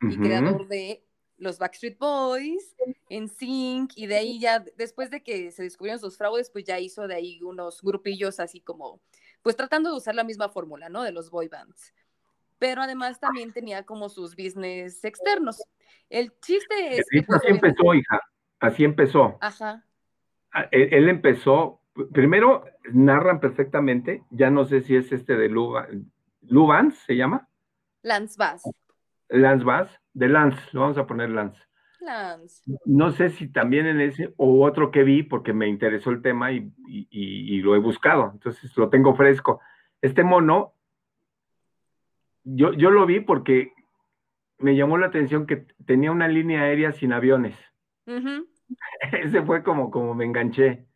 y 0.00 0.16
creador 0.18 0.66
de 0.66 1.04
los 1.36 1.58
Backstreet 1.58 1.98
Boys, 1.98 2.74
en 3.08 3.28
Sync, 3.28 3.92
y 3.96 4.06
de 4.06 4.16
ahí 4.16 4.38
ya, 4.38 4.64
después 4.76 5.10
de 5.10 5.22
que 5.22 5.50
se 5.50 5.62
descubrieron 5.62 6.00
sus 6.00 6.16
fraudes, 6.16 6.50
pues 6.50 6.64
ya 6.64 6.78
hizo 6.78 7.06
de 7.06 7.14
ahí 7.14 7.42
unos 7.42 7.82
grupillos 7.82 8.40
así 8.40 8.60
como, 8.60 9.00
pues 9.42 9.56
tratando 9.56 9.90
de 9.90 9.96
usar 9.96 10.14
la 10.14 10.24
misma 10.24 10.48
fórmula, 10.48 10.88
¿no? 10.88 11.02
De 11.02 11.12
los 11.12 11.30
boy 11.30 11.48
bands. 11.48 11.92
Pero 12.58 12.82
además 12.82 13.18
también 13.18 13.52
tenía 13.52 13.82
como 13.84 14.08
sus 14.08 14.36
business 14.36 15.04
externos. 15.04 15.62
El 16.08 16.32
chiste 16.40 16.96
es... 16.96 17.06
Pues, 17.26 17.40
así 17.40 17.48
empezó, 17.48 17.94
hija, 17.94 18.20
así 18.60 18.84
empezó. 18.84 19.38
Ajá. 19.40 19.84
Ah, 20.52 20.68
él 20.70 21.08
empezó 21.08 21.80
primero 22.12 22.64
narran 22.92 23.40
perfectamente, 23.40 24.22
ya 24.30 24.50
no 24.50 24.64
sé 24.64 24.82
si 24.82 24.96
es 24.96 25.12
este 25.12 25.36
de 25.36 25.48
Lubans, 25.48 26.98
¿se 27.06 27.16
llama? 27.16 27.48
Lance 28.02 28.36
Bass. 28.38 28.62
Lance 29.28 29.64
Bass, 29.64 30.00
de 30.12 30.28
Lance, 30.28 30.60
lo 30.72 30.80
vamos 30.82 30.98
a 30.98 31.06
poner 31.06 31.30
Lance. 31.30 31.60
Lance. 32.00 32.62
No 32.84 33.12
sé 33.12 33.30
si 33.30 33.48
también 33.48 33.86
en 33.86 34.00
ese 34.00 34.34
o 34.36 34.64
otro 34.64 34.90
que 34.90 35.04
vi 35.04 35.22
porque 35.22 35.52
me 35.52 35.68
interesó 35.68 36.10
el 36.10 36.20
tema 36.20 36.52
y, 36.52 37.60
lo 37.62 37.74
he 37.74 37.78
buscado, 37.78 38.30
entonces 38.34 38.76
lo 38.76 38.90
tengo 38.90 39.14
fresco. 39.14 39.60
Este 40.02 40.22
mono, 40.22 40.74
yo, 42.42 42.72
yo 42.74 42.90
lo 42.90 43.06
vi 43.06 43.20
porque 43.20 43.72
me 44.58 44.76
llamó 44.76 44.98
la 44.98 45.06
atención 45.06 45.46
que 45.46 45.66
tenía 45.86 46.12
una 46.12 46.28
línea 46.28 46.62
aérea 46.62 46.92
sin 46.92 47.12
aviones. 47.12 47.56
Ese 49.12 49.42
fue 49.42 49.62
como, 49.62 49.90
como 49.90 50.14
me 50.14 50.24
enganché. 50.24 50.86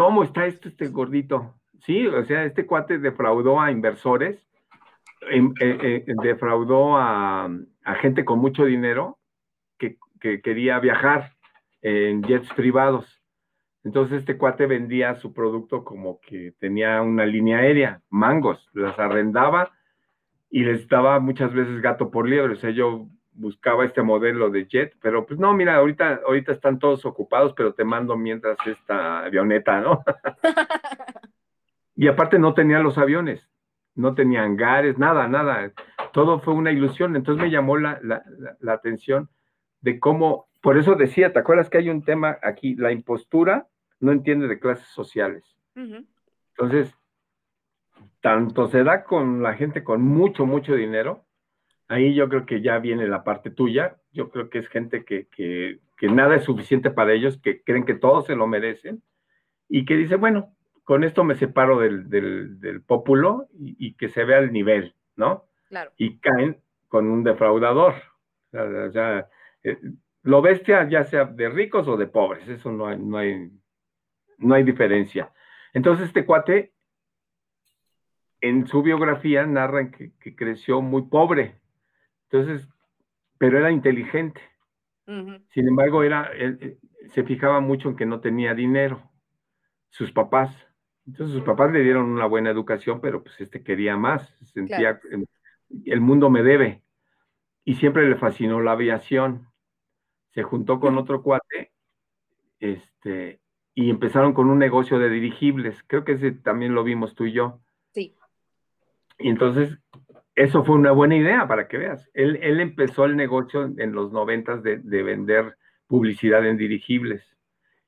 ¿Cómo 0.00 0.22
está 0.22 0.46
esto, 0.46 0.70
este 0.70 0.88
gordito? 0.88 1.56
Sí, 1.84 2.06
o 2.06 2.24
sea, 2.24 2.46
este 2.46 2.64
cuate 2.64 2.98
defraudó 2.98 3.60
a 3.60 3.70
inversores, 3.70 4.42
em, 5.30 5.52
eh, 5.60 6.04
eh, 6.06 6.14
defraudó 6.22 6.96
a, 6.96 7.50
gente 8.00 8.24
con 8.24 8.38
mucho 8.38 8.64
dinero 8.64 9.18
que, 9.76 9.98
quería 10.42 10.78
viajar 10.78 11.32
en 11.82 12.22
jets 12.22 12.50
privados. 12.54 13.20
Entonces 13.84 14.20
este 14.20 14.38
cuate 14.38 14.64
vendía 14.64 15.16
su 15.16 15.34
producto 15.34 15.84
como 15.84 16.18
que 16.22 16.54
tenía 16.58 17.02
una 17.02 17.26
línea 17.26 17.58
aérea, 17.58 18.00
mangos, 18.08 18.70
las 18.72 18.98
arrendaba 18.98 19.70
y 20.48 20.64
les 20.64 20.88
daba 20.88 21.20
muchas 21.20 21.52
veces 21.52 21.82
gato 21.82 22.10
por 22.10 22.26
liebre. 22.26 22.54
O 22.54 22.56
sea, 22.56 22.70
yo 22.70 23.06
buscaba 23.32 23.84
este 23.84 24.02
modelo 24.02 24.50
de 24.50 24.66
jet, 24.66 24.96
pero 25.00 25.26
pues 25.26 25.38
no, 25.38 25.52
mira, 25.54 25.76
ahorita, 25.76 26.20
ahorita 26.26 26.52
están 26.52 26.78
todos 26.78 27.04
ocupados, 27.04 27.54
pero 27.56 27.74
te 27.74 27.84
mando 27.84 28.16
mientras 28.16 28.58
esta 28.66 29.24
avioneta, 29.24 29.80
¿no? 29.80 30.02
y 31.96 32.08
aparte 32.08 32.38
no 32.38 32.54
tenía 32.54 32.80
los 32.80 32.98
aviones, 32.98 33.48
no 33.94 34.14
tenía 34.14 34.42
hangares, 34.42 34.98
nada, 34.98 35.28
nada, 35.28 35.72
todo 36.12 36.40
fue 36.40 36.54
una 36.54 36.72
ilusión, 36.72 37.16
entonces 37.16 37.42
me 37.42 37.50
llamó 37.50 37.76
la, 37.76 38.00
atención 38.68 39.28
de 39.80 39.98
cómo, 39.98 40.48
por 40.60 40.76
eso 40.76 40.94
decía, 40.94 41.32
¿te 41.32 41.38
acuerdas 41.38 41.70
que 41.70 41.78
hay 41.78 41.90
un 41.90 42.02
tema 42.04 42.38
aquí? 42.42 42.74
La 42.74 42.92
impostura 42.92 43.68
no 44.00 44.12
entiende 44.12 44.48
de 44.48 44.58
clases 44.58 44.88
sociales. 44.88 45.44
Entonces, 45.74 46.94
tanto 48.20 48.68
se 48.68 48.84
da 48.84 49.04
con 49.04 49.42
la 49.42 49.54
gente 49.54 49.82
con 49.82 50.02
mucho, 50.02 50.44
mucho 50.44 50.74
dinero, 50.74 51.24
ahí 51.90 52.14
yo 52.14 52.28
creo 52.28 52.46
que 52.46 52.62
ya 52.62 52.78
viene 52.78 53.06
la 53.08 53.24
parte 53.24 53.50
tuya. 53.50 53.96
Yo 54.12 54.30
creo 54.30 54.48
que 54.48 54.58
es 54.58 54.68
gente 54.68 55.04
que, 55.04 55.80
nada 56.02 56.36
es 56.36 56.44
suficiente 56.44 56.90
para 56.90 57.12
ellos, 57.12 57.38
que 57.38 57.62
creen 57.62 57.84
que 57.84 57.94
todos 57.94 58.26
se 58.26 58.36
lo 58.36 58.46
merecen 58.46 59.02
y 59.68 59.84
que 59.84 59.96
dice, 59.96 60.16
bueno, 60.16 60.54
con 60.84 61.04
esto 61.04 61.24
me 61.24 61.34
separo 61.34 61.80
del, 61.80 62.08
del, 62.08 62.82
pópulo 62.82 63.48
y, 63.52 63.94
que 63.94 64.08
se 64.08 64.24
vea 64.24 64.38
el 64.38 64.52
nivel, 64.52 64.94
¿no? 65.16 65.46
Claro. 65.68 65.90
Y 65.96 66.18
caen 66.18 66.60
con 66.88 67.08
un 67.08 67.22
defraudador. 67.22 67.94
O 68.52 68.90
sea, 68.90 69.28
eh, 69.62 69.78
lo 70.22 70.42
bestia 70.42 70.88
ya 70.88 71.04
sea 71.04 71.24
de 71.24 71.48
ricos 71.48 71.86
o 71.88 71.96
de 71.96 72.06
pobres, 72.06 72.48
eso 72.48 72.72
no 72.72 72.86
hay, 72.86 72.98
no 72.98 73.18
hay, 73.18 73.50
no 74.38 74.54
hay 74.54 74.62
diferencia. 74.62 75.32
Entonces 75.72 76.08
este 76.08 76.24
cuate 76.24 76.72
en 78.40 78.66
su 78.66 78.82
biografía 78.82 79.46
narra 79.46 79.90
que, 79.90 80.12
que 80.18 80.34
creció 80.34 80.80
muy 80.80 81.02
pobre, 81.02 81.59
entonces, 82.30 82.68
pero 83.38 83.58
era 83.58 83.70
inteligente. 83.72 84.40
Sin 85.48 85.66
embargo, 85.66 86.04
era, 86.04 86.30
él, 86.32 86.78
se 87.08 87.24
fijaba 87.24 87.58
mucho 87.58 87.88
en 87.88 87.96
que 87.96 88.06
no 88.06 88.20
tenía 88.20 88.54
dinero, 88.54 89.10
sus 89.88 90.12
papás. 90.12 90.56
Entonces 91.04 91.34
sus 91.34 91.44
papás 91.44 91.72
le 91.72 91.82
dieron 91.82 92.04
una 92.10 92.26
buena 92.26 92.50
educación, 92.50 93.00
pero 93.00 93.24
pues 93.24 93.40
este 93.40 93.64
quería 93.64 93.96
más, 93.96 94.32
sentía, 94.52 95.00
el 95.84 96.00
mundo 96.00 96.30
me 96.30 96.44
debe. 96.44 96.84
Y 97.64 97.74
siempre 97.74 98.08
le 98.08 98.14
fascinó 98.14 98.60
la 98.60 98.72
aviación. 98.72 99.48
Se 100.30 100.44
juntó 100.44 100.78
con 100.78 100.96
otro 100.96 101.24
cuate, 101.24 101.72
este, 102.60 103.40
y 103.74 103.90
empezaron 103.90 104.32
con 104.32 104.48
un 104.48 104.60
negocio 104.60 105.00
de 105.00 105.10
dirigibles. 105.10 105.82
Creo 105.88 106.04
que 106.04 106.12
ese 106.12 106.30
también 106.30 106.76
lo 106.76 106.84
vimos 106.84 107.16
tú 107.16 107.24
y 107.24 107.32
yo. 107.32 107.60
Sí. 107.92 108.14
Y 109.18 109.28
entonces 109.28 109.76
eso 110.40 110.64
fue 110.64 110.74
una 110.74 110.92
buena 110.92 111.16
idea 111.16 111.46
para 111.46 111.68
que 111.68 111.76
veas. 111.76 112.08
Él, 112.14 112.38
empezó 112.60 113.04
el 113.04 113.14
negocio 113.14 113.70
en 113.76 113.92
los 113.92 114.10
noventas 114.10 114.62
de, 114.62 114.76
vender 115.02 115.58
publicidad 115.86 116.46
en 116.46 116.56
dirigibles 116.56 117.36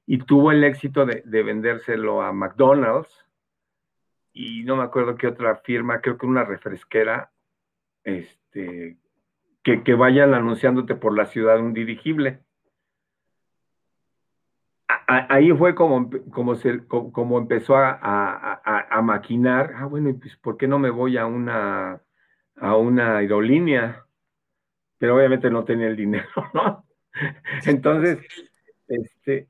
y 0.04 0.18
tuvo 0.18 0.52
el 0.52 0.62
éxito 0.62 1.06
de, 1.06 1.22
vendérselo 1.42 2.20
a 2.20 2.30
McDonald's 2.34 3.26
y 4.34 4.64
no 4.64 4.76
me 4.76 4.82
acuerdo 4.82 5.16
qué 5.16 5.28
otra 5.28 5.56
firma, 5.56 6.02
creo 6.02 6.18
que 6.18 6.26
una 6.26 6.44
refresquera, 6.44 7.32
este, 8.04 8.98
que, 9.62 9.94
vayan 9.94 10.34
anunciándote 10.34 10.94
por 10.94 11.16
la 11.16 11.24
ciudad 11.26 11.58
un 11.58 11.72
dirigible. 11.72 12.40
ahí 15.06 15.52
fue 15.52 15.74
como, 15.74 16.10
como, 16.30 16.54
como, 17.12 17.38
empezó 17.38 17.76
a, 17.76 18.60
a, 18.90 19.02
maquinar, 19.02 19.72
ah, 19.76 19.86
bueno, 19.86 20.14
pues 20.20 20.36
¿por 20.36 20.58
qué 20.58 20.68
no 20.68 20.78
me 20.78 20.90
voy 20.90 21.16
a 21.16 21.24
una 21.24 22.02
a 22.62 22.76
una 22.76 23.16
aerolínea, 23.18 24.06
pero 24.96 25.16
obviamente 25.16 25.50
no 25.50 25.64
tenía 25.64 25.88
el 25.88 25.96
dinero, 25.96 26.28
¿no? 26.54 26.86
Entonces, 27.66 28.20
este, 28.86 29.48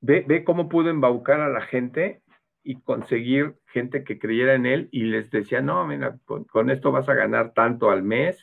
ve, 0.00 0.24
ve 0.26 0.44
cómo 0.44 0.68
pudo 0.68 0.88
embaucar 0.88 1.40
a 1.40 1.48
la 1.48 1.62
gente 1.62 2.22
y 2.62 2.80
conseguir 2.80 3.56
gente 3.66 4.04
que 4.04 4.20
creyera 4.20 4.54
en 4.54 4.66
él 4.66 4.88
y 4.92 5.02
les 5.02 5.32
decía, 5.32 5.60
no, 5.62 5.84
mira, 5.84 6.16
con, 6.24 6.70
esto 6.70 6.92
vas 6.92 7.08
a 7.08 7.14
ganar 7.14 7.54
tanto 7.54 7.90
al 7.90 8.04
mes 8.04 8.38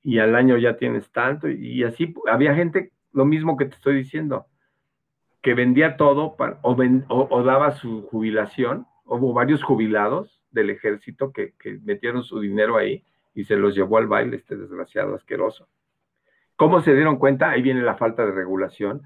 y 0.00 0.20
al 0.20 0.36
año 0.36 0.56
ya 0.56 0.76
tienes 0.76 1.10
tanto. 1.10 1.48
Y 1.48 1.82
así 1.82 2.14
había 2.30 2.54
gente, 2.54 2.92
lo 3.12 3.24
mismo 3.24 3.56
que 3.56 3.64
te 3.64 3.74
estoy 3.74 3.96
diciendo, 3.96 4.46
que 5.42 5.54
vendía 5.54 5.96
todo 5.96 6.36
o, 6.62 7.42
daba 7.42 7.72
su 7.72 8.02
jubilación. 8.06 8.86
Hubo 9.04 9.32
varios 9.32 9.64
jubilados 9.64 10.40
del 10.52 10.70
ejército 10.70 11.32
que, 11.32 11.52
que 11.58 11.80
metieron 11.82 12.22
su 12.22 12.38
dinero 12.38 12.76
ahí 12.76 13.04
y 13.34 13.44
se 13.44 13.56
los 13.56 13.74
llevó 13.74 13.98
al 13.98 14.06
baile 14.06 14.36
este 14.36 14.56
desgraciado 14.56 15.14
asqueroso. 15.14 15.68
¿Cómo 16.56 16.80
se 16.80 16.94
dieron 16.94 17.18
cuenta? 17.18 17.50
Ahí 17.50 17.62
viene 17.62 17.82
la 17.82 17.96
falta 17.96 18.24
de 18.24 18.32
regulación, 18.32 19.02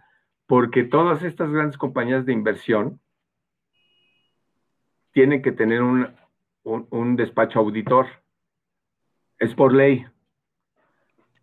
porque 0.46 0.84
todas 0.84 1.22
estas 1.22 1.50
grandes 1.50 1.78
compañías 1.78 2.26
de 2.26 2.32
inversión 2.32 3.00
tienen 5.12 5.42
que 5.42 5.52
tener 5.52 5.82
un, 5.82 7.16
despacho 7.16 7.60
auditor. 7.60 8.06
Es 9.38 9.54
por 9.54 9.72
ley. 9.72 10.04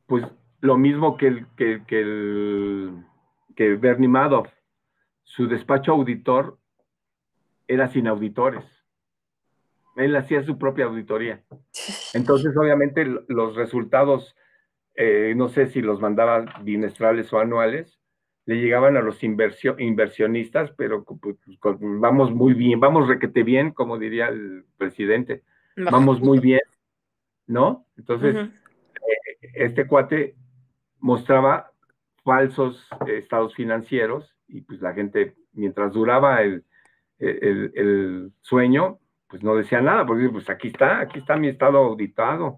Pues 0.05 0.23
lo 0.61 0.77
mismo 0.77 1.17
que, 1.17 1.27
el, 1.27 1.47
que, 1.55 1.81
el, 1.89 3.03
que 3.55 3.75
Bernie 3.75 4.07
Madoff. 4.07 4.49
Su 5.23 5.47
despacho 5.47 5.91
auditor 5.91 6.59
era 7.67 7.87
sin 7.87 8.07
auditores. 8.07 8.63
Él 9.95 10.15
hacía 10.15 10.43
su 10.43 10.57
propia 10.57 10.85
auditoría. 10.85 11.43
Entonces, 12.13 12.55
obviamente, 12.57 13.05
los 13.27 13.55
resultados 13.55 14.35
eh, 14.95 15.33
no 15.35 15.49
sé 15.49 15.67
si 15.67 15.81
los 15.81 15.99
mandaba 15.99 16.45
bimestrales 16.63 17.31
o 17.33 17.39
anuales, 17.39 17.99
le 18.45 18.55
llegaban 18.61 18.95
a 18.95 19.01
los 19.01 19.21
inversionistas, 19.23 20.71
pero 20.77 21.03
pues, 21.03 21.35
vamos 21.79 22.31
muy 22.31 22.53
bien, 22.53 22.79
vamos 22.79 23.07
requete 23.07 23.43
bien, 23.43 23.71
como 23.71 23.97
diría 23.97 24.27
el 24.27 24.63
presidente, 24.77 25.43
vamos 25.75 26.21
muy 26.21 26.39
bien, 26.39 26.61
¿no? 27.47 27.85
Entonces, 27.97 28.35
eh, 28.35 29.49
este 29.55 29.87
cuate 29.87 30.35
mostraba 30.99 31.71
falsos 32.23 32.87
estados 33.07 33.53
financieros 33.55 34.33
y 34.47 34.61
pues 34.61 34.79
la 34.79 34.93
gente, 34.93 35.35
mientras 35.53 35.91
duraba 35.91 36.41
el, 36.41 36.63
el 37.17 38.31
sueño, 38.41 38.99
pues 39.35 39.43
no 39.43 39.55
decía 39.57 39.81
nada, 39.81 40.05
porque 40.05 40.29
pues 40.29 40.49
aquí 40.49 40.69
está, 40.69 41.01
aquí 41.01 41.19
está 41.19 41.35
mi 41.35 41.49
estado 41.49 41.79
auditado, 41.79 42.57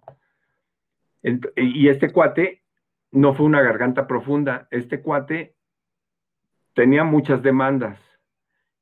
y 1.55 1.89
este 1.89 2.11
cuate 2.11 2.61
no 3.09 3.33
fue 3.33 3.47
una 3.47 3.63
garganta 3.63 4.05
profunda, 4.05 4.67
este 4.69 5.01
cuate 5.01 5.55
tenía 6.75 7.03
muchas 7.03 7.41
demandas. 7.41 7.99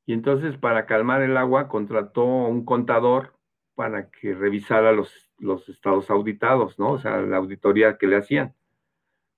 Y 0.04 0.12
entonces 0.12 0.58
para 0.58 0.84
calmar 0.84 1.22
el 1.22 1.38
agua 1.38 1.68
contrató 1.68 2.26
un 2.26 2.66
contador 2.66 3.32
para 3.74 4.10
que 4.10 4.34
revisara 4.34 4.92
los, 4.92 5.32
los 5.38 5.66
estados 5.70 6.10
auditados, 6.10 6.78
¿no? 6.78 6.90
O 6.92 6.98
sea, 6.98 7.22
la 7.22 7.38
auditoría 7.38 7.96
que 7.96 8.08
le 8.08 8.16
hacían. 8.16 8.54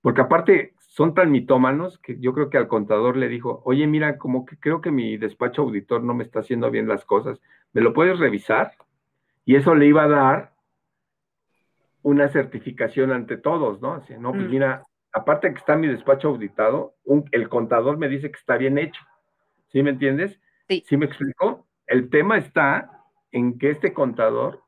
Porque 0.01 0.19
aparte 0.19 0.73
son 0.99 1.13
tan 1.13 1.31
mitómanos 1.31 1.97
que 1.99 2.19
yo 2.19 2.33
creo 2.33 2.49
que 2.49 2.57
al 2.57 2.67
contador 2.67 3.15
le 3.15 3.29
dijo, 3.29 3.61
oye, 3.63 3.87
mira, 3.87 4.17
como 4.17 4.45
que 4.45 4.57
creo 4.57 4.81
que 4.81 4.91
mi 4.91 5.15
despacho 5.15 5.61
auditor 5.61 6.03
no 6.03 6.13
me 6.13 6.25
está 6.25 6.41
haciendo 6.41 6.69
bien 6.69 6.89
las 6.89 7.05
cosas, 7.05 7.39
¿me 7.71 7.79
lo 7.79 7.93
puedes 7.93 8.19
revisar? 8.19 8.73
Y 9.45 9.55
eso 9.55 9.75
le 9.75 9.85
iba 9.85 10.03
a 10.03 10.09
dar 10.09 10.53
una 12.01 12.27
certificación 12.27 13.13
ante 13.13 13.37
todos, 13.37 13.81
¿no? 13.81 13.93
Así, 13.93 14.13
no, 14.19 14.33
pues 14.33 14.43
mm. 14.43 14.51
mira, 14.51 14.87
aparte 15.13 15.53
que 15.53 15.59
está 15.59 15.77
mi 15.77 15.87
despacho 15.87 16.27
auditado, 16.27 16.95
el 17.31 17.47
contador 17.47 17.97
me 17.97 18.09
dice 18.09 18.29
que 18.29 18.37
está 18.37 18.57
bien 18.57 18.77
hecho. 18.77 19.01
¿Sí 19.69 19.81
me 19.81 19.91
entiendes? 19.91 20.37
Sí. 20.67 20.83
¿Sí 20.85 20.97
me 20.97 21.05
explico? 21.05 21.65
El 21.87 22.09
tema 22.09 22.37
está 22.37 23.05
en 23.31 23.57
que 23.57 23.69
este 23.69 23.93
contador, 23.93 24.63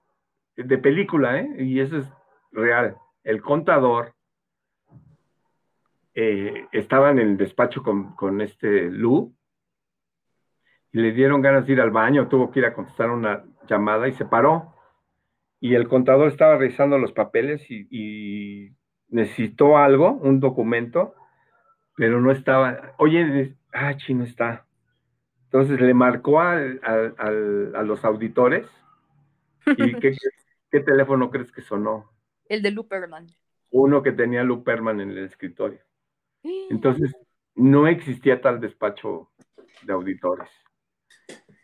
de 0.55 0.77
película, 0.77 1.41
¿eh? 1.41 1.55
Y 1.57 1.81
eso 1.81 1.97
es 1.97 2.09
real, 2.53 2.95
el 3.25 3.41
contador 3.41 4.13
eh, 6.13 6.67
estaba 6.71 7.11
en 7.11 7.19
el 7.19 7.37
despacho 7.37 7.83
con, 7.83 8.15
con 8.15 8.41
este 8.41 8.89
Lu 8.89 9.33
y 10.91 10.99
le 10.99 11.11
dieron 11.13 11.41
ganas 11.41 11.65
de 11.65 11.73
ir 11.73 11.81
al 11.81 11.91
baño, 11.91 12.27
tuvo 12.27 12.51
que 12.51 12.59
ir 12.59 12.65
a 12.65 12.73
contestar 12.73 13.09
una 13.09 13.43
llamada 13.67 14.07
y 14.07 14.13
se 14.13 14.25
paró 14.25 14.75
y 15.61 15.75
el 15.75 15.87
contador 15.87 16.27
estaba 16.27 16.57
revisando 16.57 16.97
los 16.97 17.13
papeles 17.13 17.63
y, 17.69 18.73
necesitó 19.09 19.77
algo, 19.77 20.13
un 20.13 20.39
documento, 20.39 21.13
pero 21.95 22.19
no 22.19 22.31
estaba. 22.31 22.95
Oye, 22.97 23.57
ah, 23.73 23.95
chino 23.95 24.23
está. 24.23 24.65
Entonces 25.43 25.79
le 25.81 25.93
marcó 25.93 26.39
a 26.39 26.57
los 27.83 28.03
auditores. 28.03 28.67
¿Y 29.65 29.93
qué, 29.95 30.15
qué, 30.71 30.79
teléfono 30.79 31.29
crees 31.29 31.51
que 31.51 31.61
sonó? 31.61 32.09
El 32.47 32.61
de 32.63 32.71
Luperman. 32.71 33.27
Uno 33.69 34.01
que 34.01 34.13
tenía 34.13 34.43
Luperman 34.43 35.01
en 35.01 35.11
el 35.11 35.25
escritorio. 35.25 35.81
Entonces, 36.43 37.15
no 37.55 37.87
existía 37.87 38.41
tal 38.41 38.59
despacho 38.59 39.31
de 39.83 39.93
auditores. 39.93 40.49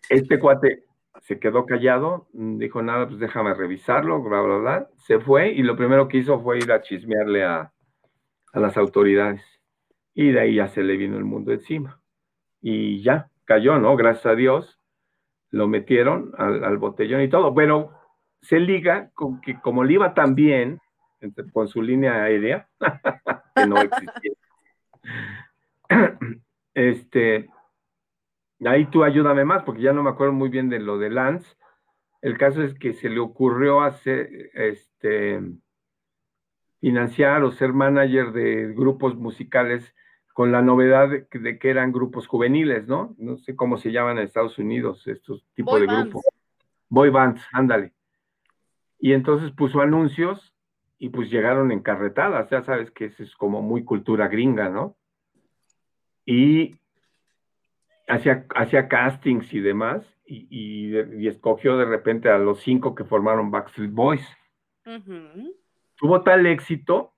Este 0.09 0.39
cuate 0.39 0.87
se 1.21 1.39
quedó 1.39 1.65
callado, 1.65 2.27
dijo 2.33 2.81
nada, 2.81 3.07
pues 3.07 3.19
déjame 3.19 3.53
revisarlo, 3.53 4.21
bla, 4.21 4.41
bla, 4.41 4.57
bla. 4.57 4.89
Se 4.95 5.19
fue 5.19 5.49
y 5.49 5.63
lo 5.63 5.75
primero 5.75 6.07
que 6.07 6.17
hizo 6.17 6.39
fue 6.41 6.59
ir 6.59 6.71
a 6.71 6.81
chismearle 6.81 7.43
a, 7.43 7.73
las 8.53 8.77
autoridades. 8.77 9.43
Y 10.13 10.31
de 10.31 10.39
ahí 10.39 10.55
ya 10.55 10.67
se 10.67 10.81
le 10.81 10.97
vino 10.97 11.17
el 11.17 11.25
mundo 11.25 11.51
encima. 11.51 12.01
Y 12.61 13.01
ya, 13.03 13.29
cayó, 13.45 13.77
¿no? 13.77 13.95
Gracias 13.95 14.25
a 14.25 14.35
Dios, 14.35 14.79
lo 15.51 15.67
metieron 15.67 16.31
al, 16.37 16.77
botellón 16.77 17.21
y 17.21 17.29
todo. 17.29 17.51
Bueno, 17.51 17.91
se 18.41 18.59
liga 18.59 19.11
con 19.13 19.41
que 19.41 19.59
como 19.59 19.83
le 19.83 19.93
iba 19.93 20.13
tan 20.13 20.33
bien 20.33 20.79
con 21.53 21.67
su 21.67 21.81
línea 21.81 22.23
aérea, 22.23 22.67
que 23.55 23.67
no 23.67 23.77
existía, 23.81 24.31
este, 26.73 27.49
Ahí 28.65 28.85
tú 28.85 29.03
ayúdame 29.03 29.45
más, 29.45 29.63
porque 29.63 29.81
ya 29.81 29.93
no 29.93 30.03
me 30.03 30.09
acuerdo 30.09 30.33
muy 30.33 30.49
bien 30.49 30.69
de 30.69 30.79
lo 30.79 30.97
de 30.97 31.09
Lance. 31.09 31.55
El 32.21 32.37
caso 32.37 32.63
es 32.63 32.73
que 32.73 32.93
se 32.93 33.09
le 33.09 33.19
ocurrió 33.19 33.81
hacer, 33.81 34.49
este, 34.53 35.41
financiar 36.79 37.43
o 37.43 37.51
ser 37.51 37.73
manager 37.73 38.31
de 38.31 38.73
grupos 38.73 39.15
musicales 39.15 39.93
con 40.33 40.51
la 40.51 40.61
novedad 40.61 41.09
de, 41.09 41.59
que 41.59 41.69
eran 41.69 41.91
grupos 41.91 42.27
juveniles, 42.27 42.87
¿no? 42.87 43.15
No 43.17 43.37
sé 43.37 43.55
cómo 43.55 43.77
se 43.77 43.91
llaman 43.91 44.17
en 44.17 44.25
Estados 44.25 44.57
Unidos 44.57 45.05
estos 45.07 45.45
tipos 45.53 45.79
de 45.79 45.87
grupos. 45.87 46.23
Boy 46.89 47.09
bands, 47.09 47.43
ándale. 47.51 47.93
Y 48.99 49.13
entonces 49.13 49.51
puso 49.51 49.81
anuncios 49.81 50.55
y 50.97 51.09
pues 51.09 51.29
llegaron 51.29 51.71
encarretadas, 51.71 52.49
ya 52.49 52.63
sabes 52.63 52.89
que 52.89 53.05
eso 53.05 53.21
es 53.21 53.35
como 53.35 53.61
muy 53.61 53.83
cultura 53.83 54.27
gringa, 54.27 54.69
¿no? 54.69 54.96
Y 56.27 56.75
hacía, 58.07 58.87
castings 58.89 59.53
y 59.53 59.61
demás, 59.61 60.05
y, 60.25 61.25
escogió 61.25 61.77
de 61.77 61.85
repente 61.85 62.29
a 62.29 62.37
los 62.37 62.61
cinco 62.61 62.93
que 62.93 63.05
formaron 63.05 63.49
Backstreet 63.49 63.91
Boys. 63.91 64.27
Tuvo 65.95 66.21
tal 66.23 66.45
éxito 66.45 67.13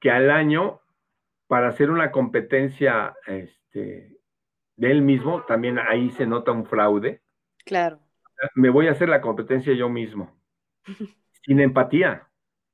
que 0.00 0.10
al 0.10 0.32
año, 0.32 0.80
para 1.46 1.68
hacer 1.68 1.90
una 1.90 2.10
competencia 2.10 3.14
este, 3.26 4.18
de 4.74 4.90
él 4.90 5.02
mismo, 5.02 5.44
también 5.44 5.78
ahí 5.78 6.10
se 6.10 6.26
nota 6.26 6.50
un 6.50 6.66
fraude. 6.66 7.22
Claro. 7.64 8.00
Me 8.56 8.70
voy 8.70 8.88
a 8.88 8.92
hacer 8.92 9.08
la 9.08 9.20
competencia 9.20 9.74
yo 9.74 9.88
mismo, 9.88 10.36
sin 11.44 11.60
empatía, 11.60 12.26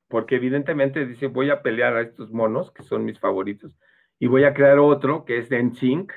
porque 0.07 0.37
evidentemente 0.37 1.05
dice, 1.05 1.27
voy 1.27 1.51
a 1.51 1.61
pelear 1.61 1.97
a 1.97 2.01
estos 2.01 2.31
monos, 2.31 2.71
que 2.71 2.81
son 2.81 3.05
mis 3.05 3.19
favoritos, 3.19 3.77
y 4.19 4.27
voy 4.27 4.43
a 4.43 4.53
crear 4.53 4.79
otro 4.79 5.25
que 5.25 5.37
es 5.37 5.49
de 5.49 5.61
NSYNC, 5.61 6.13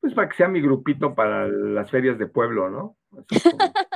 pues 0.00 0.14
para 0.14 0.28
que 0.28 0.36
sea 0.36 0.48
mi 0.48 0.60
grupito 0.60 1.14
para 1.14 1.48
las 1.48 1.90
ferias 1.90 2.18
de 2.18 2.26
pueblo, 2.26 2.70
¿no? 2.70 2.96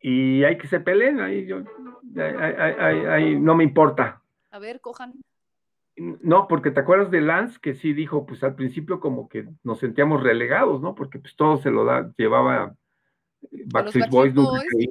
y 0.00 0.44
hay 0.44 0.58
que 0.58 0.66
se 0.66 0.80
peleen, 0.80 1.20
ahí 1.20 1.46
yo, 1.46 1.62
ahí, 3.10 3.38
no 3.38 3.54
me 3.54 3.64
importa. 3.64 4.22
A 4.50 4.58
ver, 4.58 4.80
cojan. 4.80 5.14
No, 5.96 6.46
porque 6.46 6.70
te 6.70 6.80
acuerdas 6.80 7.10
de 7.10 7.22
Lance 7.22 7.58
que 7.60 7.74
sí 7.74 7.94
dijo, 7.94 8.26
pues 8.26 8.42
al 8.44 8.54
principio 8.54 9.00
como 9.00 9.28
que 9.28 9.48
nos 9.64 9.78
sentíamos 9.78 10.22
relegados, 10.22 10.82
¿no? 10.82 10.94
Porque 10.94 11.18
pues 11.18 11.36
todo 11.36 11.56
se 11.56 11.70
lo 11.70 11.84
da, 11.84 12.12
llevaba 12.18 12.74
Backstreet, 13.66 14.10
Boys, 14.10 14.32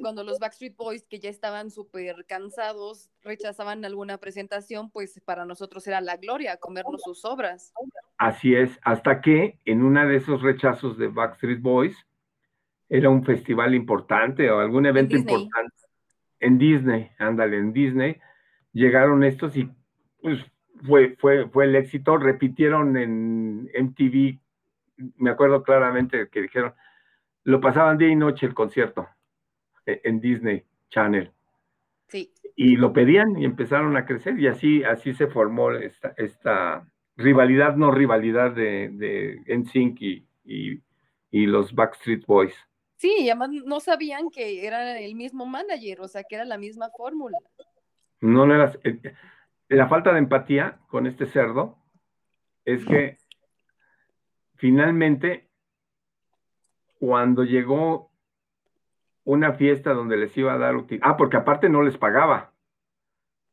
cuando 0.00 0.22
los 0.22 0.38
Backstreet 0.38 0.76
Boys, 0.76 1.04
que 1.06 1.18
ya 1.18 1.30
estaban 1.30 1.70
súper 1.70 2.24
cansados, 2.26 3.10
rechazaban 3.22 3.84
alguna 3.84 4.18
presentación, 4.18 4.90
pues 4.90 5.20
para 5.24 5.44
nosotros 5.44 5.86
era 5.86 6.00
la 6.00 6.16
gloria 6.16 6.56
comernos 6.58 7.02
sus 7.02 7.24
obras. 7.24 7.72
Así 8.18 8.54
es, 8.54 8.78
hasta 8.82 9.20
que 9.20 9.58
en 9.64 9.82
una 9.82 10.06
de 10.06 10.16
esos 10.16 10.42
rechazos 10.42 10.98
de 10.98 11.08
Backstreet 11.08 11.60
Boys, 11.60 11.96
era 12.88 13.10
un 13.10 13.24
festival 13.24 13.74
importante 13.74 14.50
o 14.50 14.60
algún 14.60 14.86
evento 14.86 15.16
importante. 15.16 15.74
En 16.38 16.58
Disney, 16.58 17.10
ándale, 17.18 17.58
en 17.58 17.72
Disney, 17.72 18.20
llegaron 18.72 19.24
estos 19.24 19.56
y 19.56 19.68
pues 20.20 20.40
fue, 20.86 21.16
fue, 21.18 21.48
fue 21.48 21.64
el 21.64 21.76
éxito, 21.76 22.18
repitieron 22.18 22.96
en 22.96 23.70
MTV, 23.74 24.38
me 25.16 25.30
acuerdo 25.30 25.62
claramente 25.62 26.28
que 26.28 26.42
dijeron, 26.42 26.74
lo 27.46 27.60
pasaban 27.60 27.96
día 27.96 28.08
y 28.08 28.16
noche 28.16 28.44
el 28.44 28.54
concierto 28.54 29.08
e, 29.86 30.00
en 30.04 30.20
Disney 30.20 30.64
Channel. 30.90 31.32
Sí. 32.08 32.32
Y 32.56 32.76
lo 32.76 32.92
pedían 32.92 33.38
y 33.38 33.44
empezaron 33.44 33.96
a 33.96 34.04
crecer 34.04 34.38
y 34.38 34.48
así, 34.48 34.82
así 34.82 35.14
se 35.14 35.28
formó 35.28 35.70
esta, 35.70 36.12
esta 36.16 36.86
rivalidad, 37.16 37.76
no 37.76 37.92
rivalidad 37.92 38.50
de, 38.50 38.88
de 38.90 39.42
NSYNC 39.46 40.02
y, 40.02 40.26
y, 40.44 40.82
y 41.30 41.46
los 41.46 41.72
Backstreet 41.72 42.26
Boys. 42.26 42.54
Sí, 42.96 43.14
y 43.20 43.30
además 43.30 43.50
no 43.64 43.78
sabían 43.78 44.28
que 44.30 44.66
era 44.66 44.98
el 44.98 45.14
mismo 45.14 45.46
manager, 45.46 46.00
o 46.00 46.08
sea, 46.08 46.24
que 46.24 46.34
era 46.34 46.44
la 46.44 46.58
misma 46.58 46.88
fórmula. 46.96 47.38
No, 48.20 48.44
no 48.44 48.54
era. 48.54 48.72
Eh, 48.82 49.00
la 49.68 49.86
falta 49.86 50.12
de 50.12 50.18
empatía 50.18 50.78
con 50.88 51.06
este 51.06 51.26
cerdo 51.26 51.78
es 52.64 52.84
que 52.84 53.18
finalmente, 54.56 55.45
cuando 56.98 57.44
llegó 57.44 58.10
una 59.24 59.54
fiesta 59.54 59.92
donde 59.92 60.16
les 60.16 60.36
iba 60.36 60.54
a 60.54 60.58
dar 60.58 60.74
Ah, 61.02 61.16
porque 61.16 61.36
aparte 61.36 61.68
no 61.68 61.82
les 61.82 61.98
pagaba. 61.98 62.52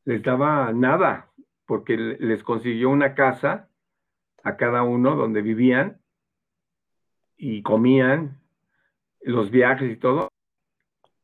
Les 0.06 0.22
daba 0.22 0.72
nada, 0.72 1.30
porque 1.66 1.98
les 1.98 2.44
consiguió 2.44 2.90
una 2.90 3.16
casa 3.16 3.70
a 4.44 4.56
cada 4.58 4.84
uno 4.84 5.16
donde 5.16 5.42
vivían 5.42 6.00
y 7.38 7.64
comían 7.64 8.40
los 9.22 9.50
viajes 9.50 9.92
y 9.92 9.96
todo. 9.96 10.30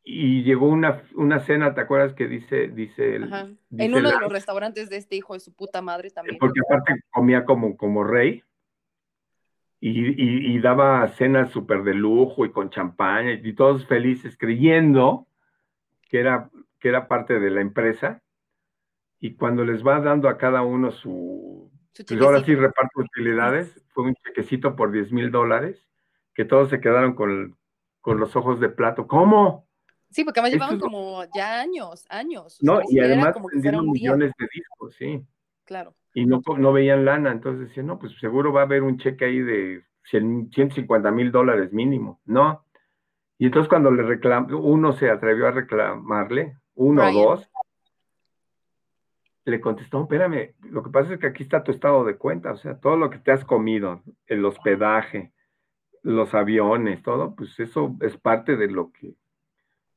Y 0.04 0.44
llegó 0.44 0.68
una, 0.68 1.04
una 1.14 1.40
cena, 1.42 1.76
¿te 1.76 1.82
acuerdas 1.82 2.14
que 2.14 2.28
dice, 2.28 2.70
dice, 2.70 3.18
en 3.18 3.94
uno 3.94 4.10
de 4.10 4.20
los 4.20 4.32
restaurantes 4.32 4.90
de 4.90 4.98
este 4.98 5.18
hijo 5.18 5.36
de 5.36 5.42
su 5.42 5.54
puta 5.54 5.82
madre 5.84 6.10
también. 6.10 6.38
Porque 6.40 6.62
aparte 6.62 7.04
comía 7.12 7.46
como, 7.46 7.78
como 7.78 8.04
rey 8.04 8.44
y, 9.82 10.60
daba 10.60 11.08
cenas 11.10 11.52
súper 11.52 11.84
de 11.84 11.94
lujo 11.94 12.46
y 12.46 12.52
con 12.52 12.70
champaña 12.70 13.32
y 13.32 13.54
todos 13.54 13.86
felices 13.88 14.38
creyendo 14.38 15.28
que 16.10 16.20
era, 16.20 16.50
que 16.80 16.90
era 16.90 17.08
parte 17.08 17.40
de 17.40 17.50
la 17.50 17.62
empresa. 17.62 18.22
Y 19.20 19.36
cuando 19.36 19.66
les 19.66 19.86
va 19.86 20.00
dando 20.00 20.30
a 20.30 20.38
cada 20.38 20.62
uno 20.62 20.92
su, 20.92 21.72
pues 22.08 22.22
ahora 22.22 22.44
sí 22.44 22.56
reparto 22.56 23.02
utilidades, 23.02 23.82
fue 23.90 24.06
un 24.06 24.16
chequecito 24.16 24.76
por 24.76 24.92
10 24.92 25.12
mil 25.12 25.32
dólares, 25.32 25.86
que 26.34 26.46
todos 26.46 26.70
se 26.70 26.80
quedaron 26.80 27.16
con, 27.16 27.58
con 28.02 28.20
los 28.20 28.36
ojos 28.36 28.60
de 28.60 28.70
plato. 28.70 29.08
¿Cómo? 29.08 29.68
Sí, 30.10 30.24
porque 30.24 30.40
además 30.40 30.54
llevaban 30.54 30.80
como 30.80 31.24
ya 31.36 31.60
años, 31.60 32.06
años. 32.10 32.58
No, 32.62 32.82
y 32.90 33.00
además 33.00 33.36
vendieron 33.52 33.90
millones 33.92 34.32
de 34.40 34.48
discos, 34.54 34.96
sí. 34.96 35.26
Claro. 35.70 35.94
Y 36.16 36.26
no, 36.26 36.42
no 36.58 36.74
veían 36.74 37.06
lana, 37.06 37.32
entonces 37.32 37.68
decían, 37.68 37.86
no, 37.86 38.00
pues 38.00 38.18
seguro 38.20 38.52
va 38.52 38.62
a 38.62 38.64
haber 38.64 38.82
un 38.82 38.98
cheque 38.98 39.26
ahí 39.26 39.40
de 39.40 39.84
150 40.06 41.12
mil 41.12 41.32
dólares 41.32 41.72
mínimo, 41.72 42.20
¿no? 42.26 42.66
Y 43.38 43.46
entonces 43.46 43.70
cuando 43.70 43.92
le 43.92 44.02
reclamó, 44.02 44.58
uno 44.58 44.94
se 44.94 45.12
atrevió 45.12 45.46
a 45.48 45.52
reclamarle, 45.52 46.58
uno 46.74 47.08
o 47.08 47.12
dos, 47.12 47.52
le 49.46 49.62
contestó, 49.62 50.02
espérame, 50.02 50.56
lo 50.72 50.82
que 50.82 50.90
pasa 50.90 51.14
es 51.14 51.20
que 51.20 51.28
aquí 51.28 51.44
está 51.44 51.64
tu 51.64 51.72
estado 51.72 52.04
de 52.04 52.18
cuenta, 52.18 52.52
o 52.52 52.58
sea, 52.58 52.80
todo 52.80 52.98
lo 52.98 53.12
que 53.12 53.20
te 53.20 53.32
has 53.32 53.46
comido, 53.46 54.02
el 54.26 54.44
hospedaje, 54.46 55.34
los 56.02 56.34
aviones, 56.34 57.04
todo, 57.04 57.36
pues 57.36 57.60
eso 57.60 57.96
es 58.02 58.18
parte 58.18 58.58
de 58.58 58.72
lo 58.72 58.92
que, 58.92 59.14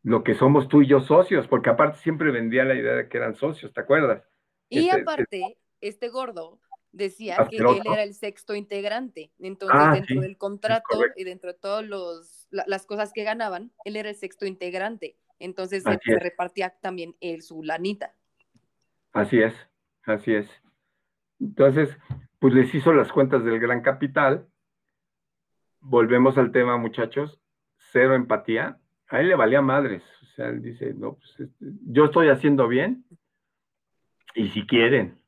lo 0.02 0.22
que 0.22 0.34
somos 0.34 0.68
tú 0.68 0.82
y 0.82 0.86
yo 0.86 1.00
socios, 1.00 1.48
porque 1.48 1.70
aparte 1.70 1.96
siempre 2.00 2.30
vendía 2.30 2.64
la 2.64 2.74
idea 2.74 2.92
de 2.92 3.08
que 3.08 3.16
eran 3.16 3.36
socios, 3.36 3.72
¿te 3.72 3.80
acuerdas? 3.80 4.22
Y 4.68 4.88
este, 4.88 5.00
aparte, 5.00 5.24
este 5.30 5.61
gordo 6.10 6.60
decía 6.92 7.46
que 7.48 7.56
él 7.56 7.82
era 7.84 8.02
el 8.02 8.14
sexto 8.14 8.54
integrante, 8.54 9.32
entonces 9.38 9.78
ah, 9.80 9.94
dentro 9.94 10.20
del 10.20 10.36
contrato 10.36 10.98
y 11.16 11.24
dentro 11.24 11.52
de 11.52 11.58
todas 11.58 11.84
las 12.50 12.86
cosas 12.86 13.12
que 13.12 13.24
ganaban, 13.24 13.72
él 13.84 13.96
era 13.96 14.10
el 14.10 14.16
sexto 14.16 14.44
integrante, 14.44 15.16
entonces 15.38 15.82
se, 15.82 15.98
se 16.02 16.18
repartía 16.18 16.70
también 16.80 17.16
él 17.20 17.42
su 17.42 17.62
lanita. 17.62 18.14
Así 19.12 19.40
es, 19.40 19.54
así 20.04 20.34
es. 20.34 20.48
Entonces, 21.40 21.96
pues 22.38 22.54
les 22.54 22.74
hizo 22.74 22.92
las 22.92 23.10
cuentas 23.10 23.44
del 23.44 23.58
gran 23.58 23.80
capital 23.80 24.46
volvemos 25.82 26.38
al 26.38 26.52
tema, 26.52 26.78
muchachos, 26.78 27.38
cero 27.76 28.14
empatía. 28.14 28.78
A 29.08 29.20
él 29.20 29.28
le 29.28 29.34
valía 29.34 29.60
madres. 29.60 30.02
O 30.22 30.26
sea, 30.26 30.48
él 30.48 30.62
dice, 30.62 30.94
no, 30.94 31.14
pues 31.14 31.40
este, 31.40 31.66
yo 31.86 32.06
estoy 32.06 32.28
haciendo 32.28 32.68
bien 32.68 33.04
y 34.34 34.48
si 34.48 34.66
quieren. 34.66 35.18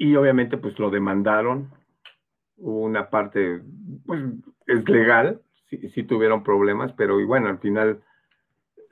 Y 0.00 0.16
obviamente, 0.16 0.56
pues 0.56 0.78
lo 0.78 0.88
demandaron. 0.88 1.70
Una 2.56 3.10
parte, 3.10 3.60
pues 4.06 4.22
es 4.66 4.88
legal, 4.88 5.42
sí, 5.68 6.02
tuvieron 6.04 6.42
problemas, 6.42 6.90
pero 6.94 7.20
y 7.20 7.24
bueno, 7.24 7.48
al 7.48 7.58
final, 7.58 8.02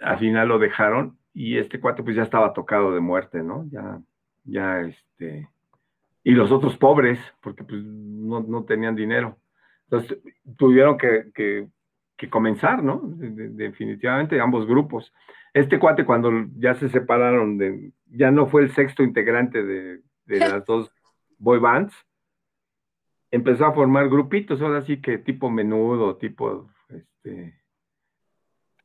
al 0.00 0.18
final 0.18 0.48
lo 0.48 0.59
dejaron 0.59 1.16
y 1.32 1.56
este 1.56 1.80
cuate 1.80 2.02
pues 2.02 2.14
ya 2.14 2.24
estaba 2.24 2.52
tocado 2.52 2.94
de 2.94 3.00
muerte, 3.00 3.42
¿no? 3.42 3.66
Ya, 3.70 4.00
ya 4.44 4.80
este, 4.80 5.48
y 6.24 6.32
los 6.32 6.52
otros 6.52 6.76
pobres, 6.76 7.18
porque 7.40 7.64
pues 7.64 7.82
no, 7.82 8.40
no 8.40 8.64
tenían 8.64 8.94
dinero. 8.94 9.38
Entonces, 9.84 10.18
tuvieron 10.59 10.98
que, 10.98 11.68
comenzar, 12.28 12.82
¿no? 12.84 13.00
definitivamente, 13.02 14.38
ambos 14.40 14.66
grupos. 14.66 15.11
Este 15.54 15.78
cuate, 15.78 16.04
cuando 16.04 16.30
ya 16.59 16.74
se 16.74 16.90
separaron, 16.90 17.56
de, 17.56 17.92
ya 18.09 18.30
no 18.30 18.46
fue 18.46 18.61
el 18.62 18.74
sexto 18.74 19.02
integrante 19.02 19.64
de, 19.64 20.02
las 20.26 20.66
dos 20.66 20.92
boy 21.39 21.59
bands, 21.59 21.95
empezó 23.30 23.66
a 23.66 23.72
formar 23.72 24.09
grupitos, 24.09 24.61
ahora 24.61 24.82
sí 24.82 25.01
que 25.01 25.18
tipo 25.18 25.51
menudo, 25.51 26.16
tipo, 26.16 26.70
este... 26.89 27.55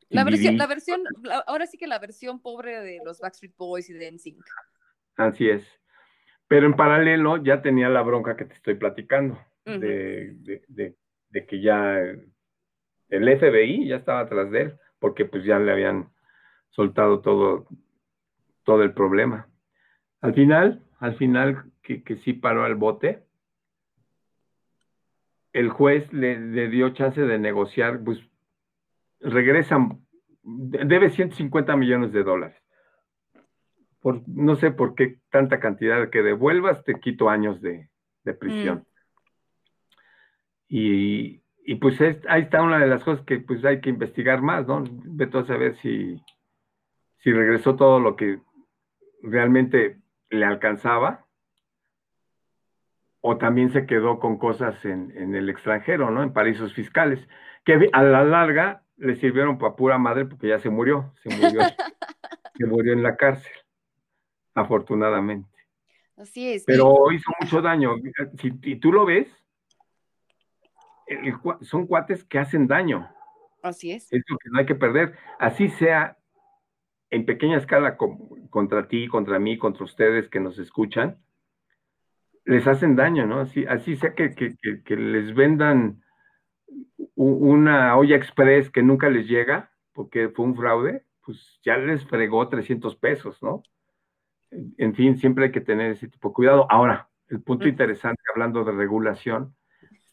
La 0.09 0.23
versión, 0.23 0.57
la 0.57 0.67
versión, 0.67 1.01
ahora 1.47 1.65
sí 1.65 1.77
que 1.77 1.87
la 1.87 1.97
versión 1.97 2.39
pobre 2.39 2.81
de 2.81 2.99
los 3.03 3.19
Backstreet 3.19 3.55
Boys 3.57 3.89
y 3.89 3.93
de 3.93 4.11
NSYNC. 4.11 4.45
Así 5.17 5.49
es. 5.49 5.65
Pero 6.47 6.67
en 6.67 6.75
paralelo 6.75 7.37
ya 7.37 7.63
tenía 7.63 7.89
la 7.89 8.03
bronca 8.03 8.35
que 8.35 8.45
te 8.45 8.53
estoy 8.53 8.75
platicando 8.75 9.39
de, 9.65 10.95
que 11.47 11.61
ya 11.61 11.97
el 11.97 13.39
FBI 13.39 13.87
ya 13.87 13.95
estaba 13.95 14.19
atrás 14.19 14.51
de 14.51 14.61
él, 14.61 14.79
porque 14.99 15.25
pues 15.25 15.45
ya 15.45 15.57
le 15.57 15.71
habían 15.71 16.11
soltado 16.69 17.21
todo, 17.21 17.67
todo 18.63 18.83
el 18.83 18.93
problema. 18.93 19.49
Al 20.21 20.35
final, 20.35 20.83
al 20.99 21.15
final 21.17 21.72
que, 21.83 22.03
que 22.03 22.17
sí 22.17 22.33
paró 22.33 22.63
al 22.63 22.75
bote, 22.75 23.23
el 25.53 25.69
juez 25.69 26.11
le, 26.11 26.67
dio 26.67 26.89
chance 26.89 27.21
de 27.21 27.37
negociar, 27.37 28.03
pues 28.03 28.19
regresan, 29.19 30.03
debe 30.41 31.11
150 31.11 31.75
millones 31.77 32.11
de 32.11 32.23
dólares. 32.23 32.57
Por, 34.01 34.27
no 34.27 34.55
sé 34.55 34.71
por 34.71 34.95
qué 34.95 35.19
tanta 35.29 35.59
cantidad 35.59 36.09
que 36.09 36.23
devuelvas, 36.23 36.83
te 36.83 36.99
quito 36.99 37.29
años 37.29 37.61
de, 37.61 37.87
prisión. 38.39 38.79
Mm. 38.79 38.83
Y, 40.75 41.75
pues 41.79 42.01
ahí 42.27 42.41
está 42.41 42.61
una 42.61 42.79
de 42.79 42.87
las 42.87 43.03
cosas 43.03 43.23
que 43.25 43.39
pues 43.39 43.63
hay 43.63 43.79
que 43.79 43.89
investigar 43.89 44.41
más, 44.41 44.67
¿no? 44.67 44.83
Vete 44.89 45.37
a 45.37 45.45
saber 45.45 45.77
si, 45.77 46.19
si 47.19 47.31
regresó 47.31 47.75
todo 47.75 47.99
lo 47.99 48.15
que 48.15 48.39
realmente 49.21 49.99
le 50.29 50.45
alcanzaba 50.45 51.22
o 53.25 53.37
también 53.37 53.71
se 53.71 53.85
quedó 53.85 54.19
con 54.19 54.37
cosas 54.37 54.83
en, 54.83 55.33
el 55.33 55.49
extranjero, 55.49 56.11
¿no? 56.11 56.23
En 56.23 56.33
paraísos 56.33 56.73
fiscales, 56.73 57.25
que 57.63 57.89
a 57.93 58.03
la 58.03 58.25
larga 58.25 58.83
le 58.97 59.15
sirvieron 59.15 59.57
para 59.57 59.77
pura 59.77 59.97
madre 59.97 60.25
porque 60.25 60.49
ya 60.49 60.59
se 60.59 60.69
murió, 60.69 61.13
se 61.23 61.29
murió, 61.29 61.61
se 62.57 62.65
murió 62.65 62.91
en 62.91 63.01
la 63.01 63.15
cárcel, 63.15 63.53
afortunadamente. 64.53 65.49
Así 66.17 66.51
es. 66.51 66.65
Pero 66.65 67.13
hizo 67.13 67.31
mucho 67.39 67.61
daño. 67.61 67.95
Si, 68.41 68.51
si 68.61 68.75
tú 68.75 68.91
lo 68.91 69.05
ves, 69.05 69.29
son 71.61 71.87
cuates 71.87 72.25
que 72.25 72.39
hacen 72.39 72.67
daño. 72.67 73.09
Así 73.61 73.91
es. 73.91 74.11
Es 74.11 74.21
lo 74.27 74.37
que 74.37 74.49
no 74.49 74.59
hay 74.59 74.65
que 74.65 74.75
perder. 74.75 75.13
Así 75.39 75.69
sea 75.69 76.17
en 77.09 77.25
pequeña 77.25 77.55
escala 77.55 77.95
contra 78.49 78.89
ti, 78.89 79.07
contra 79.07 79.39
mí, 79.39 79.57
contra 79.57 79.85
ustedes 79.85 80.27
que 80.27 80.41
nos 80.41 80.59
escuchan, 80.59 81.22
les 82.45 82.67
hacen 82.67 82.95
daño, 82.95 83.25
¿no? 83.25 83.39
Así, 83.39 83.65
así 83.65 83.95
sea 83.95 84.13
que, 84.13 84.55
les 84.87 85.33
vendan 85.33 86.01
una 87.15 87.95
olla 87.97 88.15
express 88.15 88.69
que 88.69 88.83
nunca 88.83 89.09
les 89.09 89.27
llega 89.27 89.71
porque 89.93 90.29
fue 90.29 90.45
un 90.45 90.55
fraude, 90.55 91.05
pues 91.23 91.59
ya 91.63 91.77
les 91.77 92.05
fregó 92.05 92.47
300 92.49 92.95
pesos, 92.95 93.41
¿no? 93.41 93.63
En 94.51 94.93
fin, 94.95 95.17
siempre 95.17 95.45
hay 95.45 95.51
que 95.51 95.61
tener 95.61 95.91
ese 95.91 96.07
tipo 96.07 96.29
de 96.29 96.33
cuidado. 96.33 96.67
Ahora, 96.69 97.09
el 97.29 97.41
punto 97.41 97.67
interesante, 97.67 98.21
hablando 98.33 98.63
de 98.63 98.71
regulación, 98.71 99.55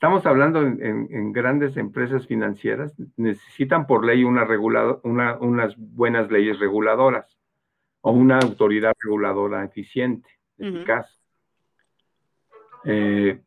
Estamos 0.01 0.25
hablando 0.25 0.63
en, 0.63 1.31
grandes 1.35 1.77
empresas 1.77 2.27
financieras, 2.27 2.95
necesitan 3.19 3.87
por 3.87 4.03
ley 4.03 4.25
una 4.25 4.49
una, 5.03 5.37
unas 5.37 5.77
buenas 5.77 6.31
leyes 6.31 6.59
reguladoras 6.59 7.39
o 8.01 8.11
una 8.11 8.39
autoridad 8.39 8.95
reguladora 8.99 9.63
eficiente, 9.63 10.27
eficaz. 10.57 11.20
Eh, 12.85 13.41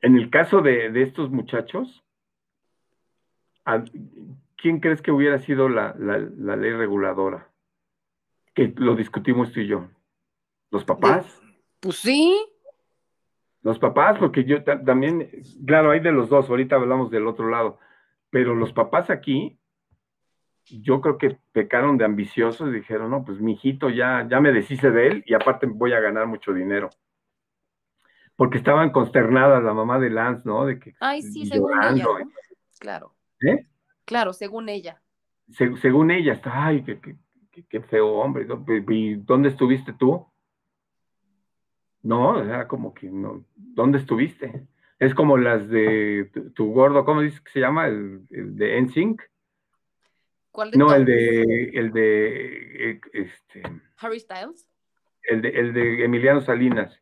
en 0.00 0.16
el 0.16 0.30
caso 0.30 0.60
de, 0.60 0.90
estos 1.02 1.30
muchachos, 1.30 2.04
¿quién 4.56 4.80
crees 4.80 5.00
que 5.00 5.12
hubiera 5.12 5.38
sido 5.38 5.68
la, 5.68 5.94
ley 5.94 6.72
reguladora? 6.72 7.50
Que 8.54 8.72
lo 8.76 8.96
discutimos 8.96 9.52
tú 9.52 9.60
y 9.60 9.68
yo. 9.68 9.88
¿Los 10.70 10.84
papás? 10.84 11.40
Pues 11.80 11.96
sí. 11.96 12.36
Los 13.62 13.78
papás, 13.78 14.18
porque 14.18 14.44
yo 14.44 14.64
también, 14.64 15.30
claro, 15.64 15.92
hay 15.92 16.00
de 16.00 16.10
los 16.10 16.28
dos, 16.28 16.50
ahorita 16.50 16.76
hablamos 16.76 17.10
del 17.10 17.28
otro 17.28 17.48
lado, 17.48 17.78
pero 18.28 18.56
los 18.56 18.72
papás 18.72 19.08
aquí, 19.08 19.56
yo 20.64 21.00
creo 21.00 21.16
que 21.16 21.38
pecaron 21.52 21.96
de 21.96 22.04
ambiciosos 22.04 22.68
y 22.70 22.72
dijeron, 22.72 23.10
no, 23.10 23.24
pues 23.24 23.40
mi 23.40 23.52
hijito 23.52 23.88
ya, 23.88 24.26
ya 24.28 24.40
me 24.40 24.52
deshice 24.52 24.90
de 24.90 25.08
él 25.08 25.24
y 25.26 25.34
aparte 25.34 25.66
voy 25.66 25.92
a 25.92 26.00
ganar 26.00 26.26
mucho 26.26 26.52
dinero. 26.52 26.90
Porque 28.42 28.58
estaban 28.58 28.90
consternadas 28.90 29.62
la 29.62 29.72
mamá 29.72 30.00
de 30.00 30.10
Lance, 30.10 30.42
¿no? 30.44 30.66
De 30.66 30.80
que, 30.80 30.96
Ay, 30.98 31.22
sí, 31.22 31.46
según 31.46 31.70
ella. 31.80 32.04
Claro. 32.80 33.14
¿Eh? 33.40 33.68
Claro, 34.04 34.32
según 34.32 34.68
ella. 34.68 35.00
según 35.80 36.10
ella, 36.10 36.32
está, 36.32 36.66
ay, 36.66 36.82
qué, 36.82 37.80
feo 37.82 38.14
hombre. 38.14 38.48
¿Y 38.88 39.14
dónde 39.14 39.48
estuviste 39.48 39.92
tú? 39.92 40.26
No, 42.02 42.42
era 42.42 42.66
como 42.66 42.92
que 42.92 43.08
no. 43.08 43.44
¿Dónde 43.54 43.98
estuviste? 43.98 44.66
Es 44.98 45.14
como 45.14 45.38
las 45.38 45.68
de 45.68 46.28
tu, 46.56 46.72
gordo, 46.72 47.04
¿cómo 47.04 47.20
dices 47.20 47.40
que 47.42 47.52
se 47.52 47.60
llama? 47.60 47.86
El, 47.86 48.26
de 48.28 48.82
NSYNC. 48.82 49.22
¿Cuál 50.50 50.72
de 50.72 50.78
No, 50.78 50.92
el 50.92 51.04
de, 51.04 51.70
el 51.74 51.92
de, 51.92 52.90
eh, 52.90 53.00
este. 53.12 53.62
Harry 53.98 54.18
Styles. 54.18 54.68
El 55.22 55.42
de, 55.42 55.48
el 55.50 55.72
de 55.72 56.04
Emiliano 56.04 56.40
Salinas. 56.40 57.01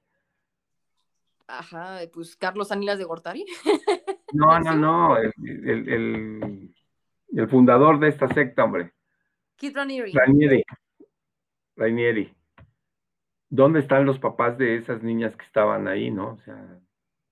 Ajá, 1.59 2.01
pues 2.12 2.36
Carlos 2.36 2.68
Salinas 2.68 2.98
de 2.98 3.05
Gortari. 3.05 3.44
No, 4.32 4.60
no, 4.60 4.77
no, 4.77 5.16
el, 5.16 6.70
el 7.32 7.48
fundador 7.48 7.98
de 7.98 8.09
esta 8.09 8.28
secta, 8.28 8.62
hombre. 8.62 8.93
Kid 9.56 9.74
Ranieri. 9.74 10.12
Ranieri. 10.12 10.64
Ranieri. 11.77 12.35
¿Dónde 13.48 13.81
están 13.81 14.06
los 14.06 14.20
papás 14.20 14.56
de 14.56 14.77
esas 14.77 15.02
niñas 15.02 15.35
que 15.36 15.44
estaban 15.44 15.89
ahí, 15.89 16.10
no? 16.10 16.35
O 16.35 16.36
sea, 16.39 16.81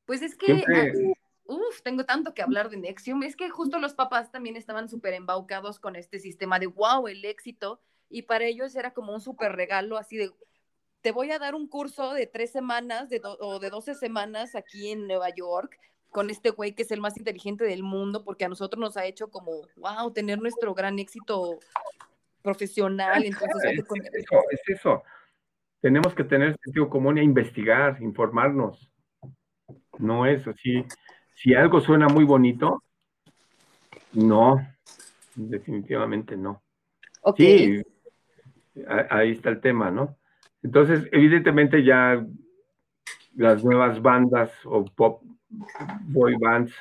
pues 0.04 0.22
es 0.22 0.34
que, 0.36 0.52
ah, 0.52 1.14
uf, 1.44 1.82
tengo 1.82 2.04
tanto 2.04 2.34
que 2.34 2.42
hablar 2.42 2.70
de 2.70 2.78
Nexium. 2.78 3.22
Es 3.22 3.36
que 3.36 3.50
justo 3.50 3.78
los 3.78 3.94
papás 3.94 4.32
también 4.32 4.56
estaban 4.56 4.88
súper 4.88 5.14
embaucados 5.14 5.78
con 5.78 5.96
este 5.96 6.18
sistema 6.18 6.58
de 6.58 6.66
wow, 6.66 7.06
el 7.08 7.24
éxito. 7.24 7.80
Y 8.08 8.22
para 8.22 8.46
ellos 8.46 8.74
era 8.74 8.94
como 8.94 9.12
un 9.12 9.20
súper 9.20 9.52
regalo, 9.52 9.98
así 9.98 10.16
de 10.16 10.30
te 11.00 11.12
voy 11.12 11.30
a 11.30 11.38
dar 11.38 11.54
un 11.54 11.68
curso 11.68 12.12
de 12.12 12.26
tres 12.26 12.50
semanas 12.50 13.08
de 13.08 13.20
o 13.24 13.58
de 13.58 13.70
doce 13.70 13.94
semanas 13.94 14.54
aquí 14.54 14.90
en 14.90 15.06
Nueva 15.06 15.30
York 15.34 15.78
con 16.10 16.30
este 16.30 16.50
güey 16.50 16.74
que 16.74 16.82
es 16.82 16.90
el 16.90 17.00
más 17.00 17.16
inteligente 17.16 17.64
del 17.64 17.82
mundo, 17.82 18.24
porque 18.24 18.44
a 18.44 18.48
nosotros 18.48 18.80
nos 18.80 18.96
ha 18.96 19.04
hecho 19.04 19.28
como, 19.28 19.52
wow, 19.76 20.12
tener 20.12 20.40
nuestro 20.40 20.74
gran 20.74 20.98
éxito 20.98 21.58
profesional. 22.42 23.24
Entonces, 23.24 23.72
es, 23.72 24.14
eso, 24.14 24.42
es 24.50 24.60
eso. 24.68 25.02
Tenemos 25.80 26.14
que 26.14 26.24
tener 26.24 26.56
sentido 26.64 26.88
común 26.88 27.18
e 27.18 27.22
investigar, 27.22 28.00
informarnos. 28.00 28.90
No 29.98 30.26
es 30.26 30.46
así. 30.46 30.84
Si 31.34 31.54
algo 31.54 31.80
suena 31.80 32.08
muy 32.08 32.24
bonito, 32.24 32.82
no, 34.12 34.56
definitivamente 35.34 36.36
no. 36.36 36.62
Sí, 37.36 37.82
ahí 39.10 39.32
está 39.32 39.50
el 39.50 39.60
tema, 39.60 39.90
¿no? 39.90 40.16
Entonces, 40.62 41.08
evidentemente 41.12 41.84
ya 41.84 42.24
las 43.36 43.64
nuevas 43.64 44.02
bandas 44.02 44.52
o 44.64 44.84
pop 44.84 45.22
boy 46.02 46.34
bands, 46.40 46.74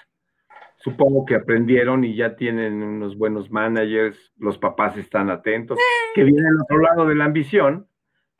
supongo 0.77 1.25
que 1.25 1.35
aprendieron 1.35 2.03
y 2.03 2.15
ya 2.15 2.35
tienen 2.35 2.81
unos 2.83 3.17
buenos 3.17 3.51
managers, 3.51 4.33
los 4.37 4.57
papás 4.57 4.97
están 4.97 5.29
atentos, 5.29 5.77
que 6.15 6.23
viene 6.23 6.47
al 6.47 6.61
otro 6.61 6.79
lado 6.79 7.07
de 7.07 7.15
la 7.15 7.25
ambición, 7.25 7.87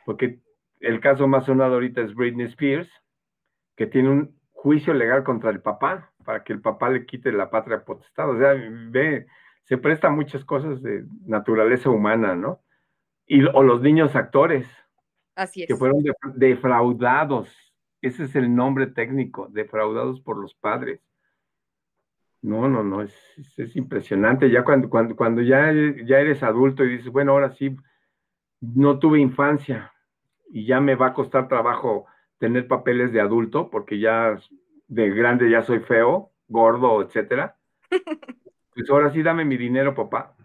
porque 0.06 0.40
el 0.80 1.00
caso 1.00 1.28
más 1.28 1.46
sonado 1.46 1.76
ahorita 1.76 2.02
es 2.02 2.14
Britney 2.14 2.46
Spears, 2.48 2.90
que 3.76 3.88
tiene 3.88 4.10
un 4.10 4.38
juicio 4.52 4.94
legal 4.94 5.24
contra 5.24 5.50
el 5.50 5.62
papá, 5.62 6.12
para 6.28 6.44
que 6.44 6.52
el 6.52 6.62
papá 6.62 6.90
le 6.90 7.06
quite 7.06 7.32
la 7.32 7.50
patria 7.50 7.86
potestad. 7.86 8.30
O 8.30 8.38
sea, 8.38 8.54
ve, 8.90 9.28
se 9.64 9.78
presta 9.78 10.10
muchas 10.10 10.44
cosas 10.44 10.82
de 10.82 11.06
naturaleza 11.26 11.90
humana, 11.90 12.36
¿no? 12.36 12.62
Y, 13.26 13.46
o 13.46 13.64
los 13.64 13.82
niños 13.82 14.16
actores. 14.16 14.68
Así 15.38 15.62
es. 15.62 15.68
Que 15.68 15.76
fueron 15.76 16.04
defraudados 16.36 17.50
ese 18.02 18.26
es 18.26 18.36
el 18.36 18.54
nombre 18.54 18.88
técnico, 18.88 19.48
defraudados 19.50 20.22
por 20.22 20.38
los 20.38 20.54
padres. 20.56 21.02
No, 22.42 22.70
no, 22.70 22.84
no, 22.84 23.02
es, 23.02 23.14
es 23.58 23.76
impresionante. 23.76 24.50
Ya 24.50 24.64
cuando, 24.64 24.90
cuando, 24.90 25.16
cuando 25.16 25.42
ya, 25.42 25.74
ya 26.06 26.20
eres 26.20 26.44
adulto 26.44 26.84
y 26.84 26.98
dices, 26.98 27.12
bueno, 27.12 27.32
ahora 27.32 27.52
sí, 27.52 27.76
no 28.62 29.00
tuve 29.00 29.20
infancia 29.20 29.92
y 30.50 30.66
ya 30.66 30.80
me 30.80 30.96
va 30.96 31.08
a 31.08 31.14
costar 31.14 31.48
trabajo 31.48 32.06
tener 32.38 32.68
papeles 32.68 33.12
de 33.12 33.20
adulto 33.20 33.70
porque 33.70 34.00
ya 34.00 34.40
de 34.88 35.10
grande 35.10 35.50
ya 35.50 35.64
soy 35.64 35.80
feo, 35.80 36.32
gordo, 36.48 37.02
etcétera. 37.02 37.58
Pues 38.78 38.92
ahora 38.92 39.10
sí 39.10 39.24
dame 39.24 39.44
mi 39.44 39.58
dinero, 39.58 39.96
papá. 39.96 40.36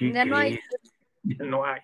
ya 0.00 0.24
no 0.24 0.34
hay. 0.34 0.58
Ya 1.24 1.44
no 1.44 1.62
hay. 1.62 1.82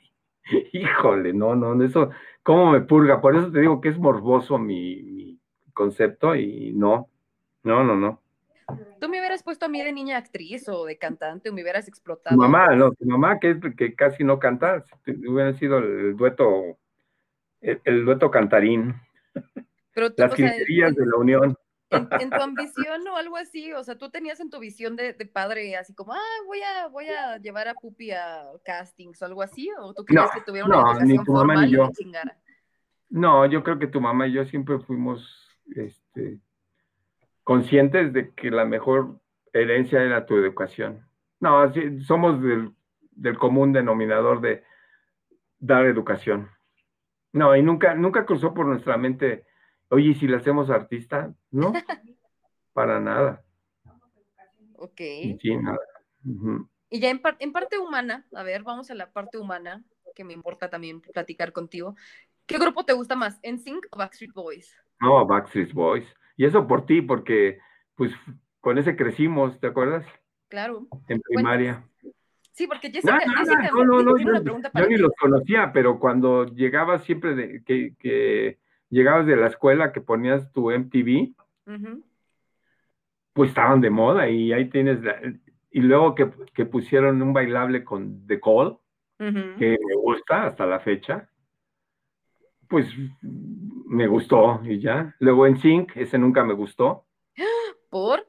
Híjole, 0.73 1.33
no, 1.33 1.55
no, 1.55 1.83
eso, 1.83 2.11
¿cómo 2.43 2.71
me 2.71 2.81
purga? 2.81 3.21
Por 3.21 3.37
eso 3.37 3.51
te 3.51 3.61
digo 3.61 3.81
que 3.81 3.89
es 3.89 3.99
morboso 3.99 4.59
mi, 4.59 5.39
concepto 5.73 6.35
y 6.35 6.73
no, 6.73 7.09
no, 7.63 7.85
no, 7.85 7.97
no. 7.97 8.21
Tú 9.01 9.09
me 9.09 9.19
hubieras 9.19 9.43
puesto 9.43 9.67
a 9.67 9.69
mí 9.69 9.83
de 9.83 9.93
niña 9.93 10.19
actriz 10.19 10.69
o 10.69 10.85
de 10.85 10.99
cantante, 10.99 11.51
me 11.51 11.63
hubieras 11.63 11.89
explotado. 11.89 12.37
Tu 12.37 12.41
mamá, 12.41 12.75
no, 12.77 12.93
tu 12.93 13.07
mamá 13.07 13.41
que, 13.41 13.59
que 13.77 13.95
casi 13.95 14.23
no 14.23 14.39
canta, 14.39 14.85
hubiera 15.07 15.53
sido 15.55 15.79
el 15.79 16.17
dueto, 16.17 16.79
el, 17.61 18.05
dueto 18.05 18.31
cantarín. 18.31 18.95
Pero 19.95 20.09
Las 20.17 20.37
de 20.37 21.07
la 21.07 21.17
Unión. 21.17 21.57
En, 21.91 22.31
tu 22.31 22.41
ambición 22.41 23.07
o 23.09 23.17
algo 23.17 23.37
así, 23.37 23.73
o 23.73 23.83
sea, 23.83 23.99
tú 23.99 24.11
tenías 24.11 24.39
en 24.41 24.49
tu 24.49 24.61
visión 24.61 24.95
de, 24.95 25.13
padre 25.33 25.77
así 25.77 25.95
como, 25.95 26.13
ah, 26.13 26.43
voy 26.47 26.61
a, 26.63 26.87
voy 26.87 27.07
a 27.07 27.39
llevar 27.39 27.67
a 27.69 27.75
Pupi 27.75 28.13
a 28.13 28.45
castings 28.65 29.21
o 29.23 29.27
algo 29.27 29.43
así, 29.43 29.69
o 29.79 29.93
tú 29.93 30.05
crees 30.05 30.31
que 30.33 30.41
tuviera 30.43 30.67
una 30.67 30.95
no, 30.95 31.01
ni 31.01 31.19
tu 31.25 31.33
mamá 31.33 31.65
ni 31.65 31.73
yo. 31.73 31.91
No, 33.09 33.45
yo 33.47 33.65
creo 33.65 33.79
que 33.79 33.89
tu 33.89 34.01
mamá 34.01 34.29
y 34.29 34.33
yo 34.33 34.45
siempre 34.45 34.79
fuimos 34.79 35.59
este, 35.75 36.39
conscientes 37.43 38.13
de 38.13 38.33
que 38.35 38.51
la 38.53 38.65
mejor 38.65 39.19
herencia 39.53 40.01
era 40.01 40.27
tu 40.27 40.37
educación. 40.37 41.05
No, 41.41 41.59
así, 41.59 42.01
somos 42.03 42.41
del, 42.41 42.73
del 43.11 43.37
común 43.37 43.73
denominador 43.73 44.41
de 44.41 44.63
dar 45.59 45.87
educación. 45.87 46.51
No, 47.33 47.55
y 47.57 47.63
nunca, 47.63 47.95
nunca 47.95 48.25
cruzó 48.27 48.55
por 48.55 48.67
nuestra 48.67 48.97
mente 48.97 49.45
Oye, 49.91 50.15
si 50.15 50.29
le 50.29 50.37
hacemos 50.37 50.71
artista? 50.71 51.35
No, 51.51 51.73
para 52.73 53.01
nada. 53.01 53.45
Ok. 54.77 55.01
Sí, 55.41 55.57
nada. 55.57 55.79
Y 56.89 57.01
ya 57.01 57.11
en, 57.11 57.21
en, 57.41 57.53
parte 57.53 57.79
humana, 57.79 58.27
a 58.35 58.43
ver, 58.43 58.63
vamos 58.63 58.91
a 58.91 58.95
la 58.95 59.13
parte 59.13 59.39
humana, 59.39 59.85
que 60.15 60.25
me 60.25 60.33
importa 60.33 60.71
también 60.71 61.01
platicar 61.01 61.53
contigo. 61.53 61.97
¿Qué 62.47 62.59
grupo 62.59 62.85
te 62.85 62.93
gusta 62.93 63.17
más, 63.17 63.41
NSYNC 63.43 63.87
o 63.91 63.99
Backstreet 63.99 64.33
Boys? 64.33 64.77
No, 65.01 65.27
Backstreet 65.27 65.73
Boys. 65.73 66.07
Y 66.37 66.45
eso 66.45 66.67
por 66.67 66.87
ti, 66.87 67.03
porque 67.03 67.59
pues 67.97 68.13
con 68.61 68.79
ese 68.79 68.97
crecimos, 68.97 69.59
¿te 69.61 69.67
acuerdas? 69.67 70.07
Claro. 70.49 70.87
En 71.09 71.21
primaria. 71.21 71.85
Sí, 72.53 72.67
porque 72.67 72.91
Jessica, 72.91 73.21
Jessica 73.21 73.71
no, 73.73 73.85
no, 73.85 74.03
no, 74.03 74.19
yo, 74.19 74.43
yo 74.43 74.87
ni 74.89 74.97
los 74.97 75.13
conocía, 75.19 75.73
pero 75.73 75.99
cuando 75.99 76.47
llegaba 76.47 76.99
siempre 77.01 77.35
de, 77.35 77.65
que, 77.65 77.95
que 77.99 78.59
llegabas 78.91 79.27
de 79.27 79.37
la 79.37 79.47
escuela 79.47 79.93
que 79.93 80.01
ponías 80.01 80.53
tu 80.53 80.71
MTV, 80.71 81.35
pues 83.33 83.51
estaban 83.51 83.81
de 83.81 83.91
moda 83.91 84.29
y 84.29 84.53
ahí 84.53 84.69
tienes, 84.69 84.99
y 85.71 85.81
luego 85.81 86.15
que, 86.15 86.27
pusieron 86.67 87.23
un 87.23 87.33
bailable 87.33 87.85
con 87.85 88.27
The 88.27 88.41
Call, 88.41 88.79
que 89.19 89.79
me 89.87 89.95
gusta 89.97 90.47
hasta 90.47 90.67
la 90.67 90.81
fecha, 90.81 91.29
pues 92.69 92.87
me 93.23 94.07
gustó 94.07 94.61
y 94.65 94.81
ya. 94.81 95.15
Luego 95.19 95.47
en 95.47 95.59
Sync, 95.59 95.97
ese 95.97 96.19
nunca 96.19 96.45
me 96.45 96.55
gustó. 96.55 97.07
¿Por? 97.91 98.27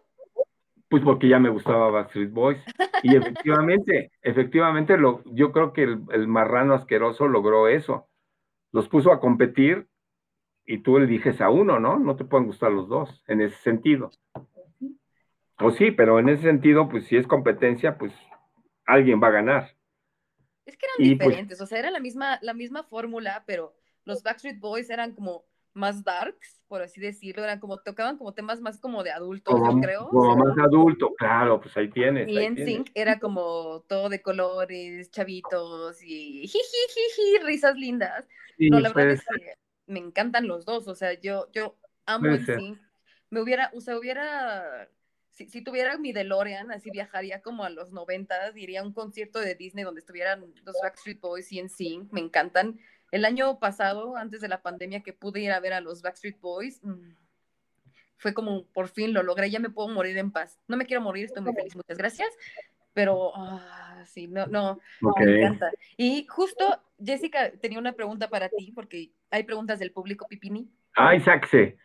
Pues 0.90 1.04
porque 1.04 1.30
ya 1.30 1.40
me 1.40 1.50
gustaba 1.50 1.92
Backstreet 1.92 2.32
Boys. 2.32 2.58
Y 3.04 3.16
efectivamente, 3.16 4.12
efectivamente, 4.22 4.98
lo, 4.98 5.24
yo 5.26 5.52
creo 5.52 5.72
que 5.72 5.84
el, 5.84 6.02
el 6.12 6.28
marrano 6.28 6.74
asqueroso 6.74 7.28
logró 7.28 7.68
eso. 7.68 8.10
Los 8.72 8.90
puso 8.90 9.12
a 9.12 9.20
competir 9.20 9.88
y 10.66 10.80
tú 10.80 10.98
eliges 10.98 11.42
a 11.42 11.50
uno, 11.50 11.80
¿no? 11.80 12.00
No 12.00 12.16
te 12.16 12.26
pueden 12.26 12.48
gustar 12.48 12.72
los 12.72 12.88
dos, 12.88 13.24
en 13.28 13.42
ese 13.42 13.58
sentido. 13.58 14.12
O 15.60 15.72
sí, 15.72 15.92
pero 15.92 16.20
en 16.20 16.30
ese 16.30 16.44
sentido, 16.44 16.90
pues 16.90 17.06
si 17.06 17.18
es 17.18 17.28
competencia, 17.28 17.98
pues 17.98 18.14
alguien 18.86 19.22
va 19.22 19.28
a 19.28 19.32
ganar. 19.32 19.76
Es 20.66 20.78
que 20.78 20.86
eran 20.86 20.96
pues 20.98 21.10
diferentes, 21.10 21.62
o 21.62 21.66
sea, 21.66 21.80
era 21.80 21.92
la 21.92 22.00
misma, 22.00 22.40
la 22.42 22.54
misma 22.54 22.84
fórmula, 22.84 23.44
pero 23.46 23.74
los 24.06 24.24
Backstreet 24.24 24.60
Boys 24.60 24.90
eran 24.90 25.14
como 25.14 25.46
más 25.74 26.04
darks, 26.04 26.64
por 26.68 26.82
así 26.82 27.00
decirlo, 27.00 27.44
eran 27.44 27.60
como, 27.60 27.78
tocaban 27.78 28.18
como 28.18 28.34
temas 28.34 28.60
más 28.60 28.80
como 28.80 29.04
de 29.04 29.12
adultos, 29.12 29.56
yo 29.56 29.80
creo. 29.80 30.10
Como 30.10 30.36
más 30.36 30.58
adulto, 30.58 31.14
claro, 31.16 31.62
pues 31.62 31.76
ahí 31.78 31.90
tienes. 31.90 32.28
Y 32.28 32.38
en 32.40 32.58
Sync 32.58 32.90
era 32.94 33.20
como 33.20 33.84
todo 33.88 34.10
de 34.10 34.22
colores, 34.22 35.12
chavitos 35.12 36.02
y 36.04 36.48
jiji, 36.48 37.44
risas 37.44 37.76
lindas. 37.78 38.28
no, 38.58 38.80
la 38.80 38.90
verdad 38.90 39.14
es 39.14 39.22
que 39.26 39.61
me 39.92 40.00
encantan 40.00 40.48
los 40.48 40.66
dos, 40.66 40.88
o 40.88 40.96
sea, 40.96 41.14
yo, 41.14 41.52
yo 41.52 41.78
amo 42.06 42.28
en 42.28 42.46
Sync. 42.46 42.80
Me 43.30 43.42
hubiera, 43.42 43.72
o 43.74 43.82
sea, 43.82 43.98
hubiera 43.98 44.90
si, 45.32 45.48
si, 45.48 45.62
tuviera 45.62 45.98
mi 45.98 46.12
DeLorean, 46.12 46.72
así 46.72 46.92
viajaría 46.92 47.42
como 47.42 47.64
a 47.64 47.70
los 47.70 47.92
90, 47.92 48.52
iría 48.56 48.82
a 48.82 48.84
un 48.84 48.94
concierto 48.94 49.40
de 49.40 49.56
Disney 49.56 49.84
donde 49.84 50.00
estuvieran 50.00 50.42
los 50.64 50.76
Backstreet 50.82 51.22
Boys 51.22 51.52
y 51.52 51.62
NSYNC, 51.62 52.12
me 52.12 52.20
encantan. 52.20 52.80
El 53.12 53.26
año 53.26 53.60
pasado, 53.60 54.16
antes 54.18 54.42
de 54.42 54.48
la 54.48 54.62
pandemia, 54.62 55.04
que 55.04 55.14
pude 55.14 55.42
ir 55.42 55.52
a 55.52 55.60
ver 55.60 55.74
a 55.74 55.82
los 55.82 56.02
Backstreet 56.02 56.40
Boys, 56.40 56.82
mm, 56.84 57.14
fue 58.18 58.34
como 58.34 58.66
por 58.68 58.88
fin 58.88 59.14
lo 59.14 59.24
logré, 59.24 59.50
ya 59.50 59.60
me 59.60 59.70
puedo 59.70 59.90
morir 59.90 60.18
en 60.18 60.32
paz. 60.32 60.60
No 60.68 60.78
me 60.78 60.86
quiero 60.86 61.02
morir, 61.02 61.26
estoy 61.26 61.42
muy 61.42 61.54
feliz, 61.54 61.76
muchas 61.76 61.98
gracias. 61.98 62.30
Pero, 62.94 63.32
ah, 63.36 64.04
sí, 64.06 64.28
no, 64.28 64.48
no, 64.48 64.80
me 65.02 65.40
encanta. 65.40 65.72
Y 65.96 66.26
justo, 66.28 66.82
Jessica, 67.04 67.52
tenía 67.62 67.80
una 67.80 67.94
pregunta 67.94 68.30
para 68.30 68.50
ti, 68.50 68.72
porque 68.74 69.12
hay 69.30 69.44
preguntas 69.44 69.80
del 69.80 69.92
público, 69.92 70.28
Pipini. 70.28 70.70
Ay, 70.94 71.20
sáquese, 71.22 71.78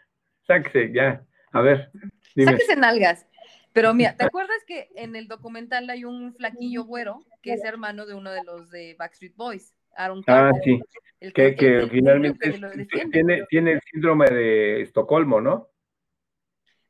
sáquese, 0.47 0.93
ya. 0.93 1.25
A 1.53 1.61
ver, 1.61 1.91
dime. 2.35 2.53
Sáquese 2.53 2.77
nalgas. 2.77 3.27
Pero 3.73 3.93
mira, 3.93 4.17
¿te 4.17 4.25
acuerdas 4.25 4.57
que 4.67 4.89
en 4.97 5.17
el 5.17 5.29
documental 5.29 5.91
hay 5.91 6.05
un 6.05 6.35
flaquillo 6.35 6.85
güero 6.85 7.27
que 7.43 7.53
es 7.53 7.63
hermano 7.63 8.07
de 8.07 8.15
uno 8.15 8.31
de 8.31 8.43
los 8.43 8.71
de 8.71 8.97
Backstreet 8.99 9.37
Boys? 9.37 9.75
Aaron 9.97 10.23
ah, 10.27 10.51
sí. 10.65 10.81
que, 11.35 11.89
finalmente 11.91 12.59
tiene, 13.13 13.45
tiene 13.49 13.73
el 13.73 13.81
síndrome 13.91 14.27
de 14.31 14.83
Estocolmo, 14.83 15.41
¿no? 15.41 15.69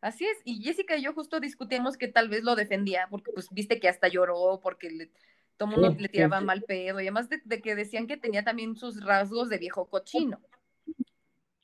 Así 0.01 0.27
es, 0.27 0.39
y 0.45 0.63
Jessica 0.63 0.97
y 0.97 1.03
yo 1.03 1.13
justo 1.13 1.41
discutimos 1.41 1.97
que 1.97 2.07
tal 2.07 2.29
vez 2.29 2.45
lo 2.45 2.55
defendía, 2.55 3.09
porque 3.11 3.33
pues 3.33 3.49
viste 3.51 3.81
que 3.81 3.89
hasta 3.89 4.07
lloró, 4.09 4.61
porque 4.63 4.91
le, 4.91 5.11
todo 5.57 5.69
mundo 5.69 5.95
le 5.99 6.09
tiraba 6.09 6.41
mal 6.41 6.63
pedo, 6.63 7.01
y 7.01 7.05
además 7.05 7.29
de, 7.29 7.41
de, 7.45 7.61
que 7.61 7.75
decían 7.75 8.07
que 8.07 8.17
tenía 8.17 8.45
también 8.45 8.77
sus 8.77 9.05
rasgos 9.05 9.49
de 9.49 9.59
viejo 9.59 9.89
cochino. 9.89 10.41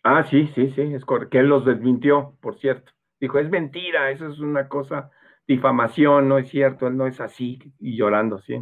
Ah, 0.02 0.26
sí, 0.28 0.50
sí, 0.54 0.72
sí, 0.74 0.80
es 0.80 1.04
correcto, 1.04 1.30
que 1.30 1.38
él 1.38 1.46
los 1.46 1.64
desmintió, 1.64 2.36
por 2.40 2.58
cierto. 2.58 2.92
Dijo, 3.20 3.38
es 3.38 3.48
mentira, 3.50 4.10
eso 4.10 4.26
es 4.28 4.40
una 4.40 4.68
cosa, 4.68 5.10
difamación, 5.46 6.28
no 6.28 6.38
es 6.38 6.48
cierto, 6.48 6.88
él 6.88 6.96
no 6.96 7.06
es 7.06 7.20
así, 7.20 7.58
y 7.78 7.96
llorando, 7.96 8.40
sí. 8.40 8.54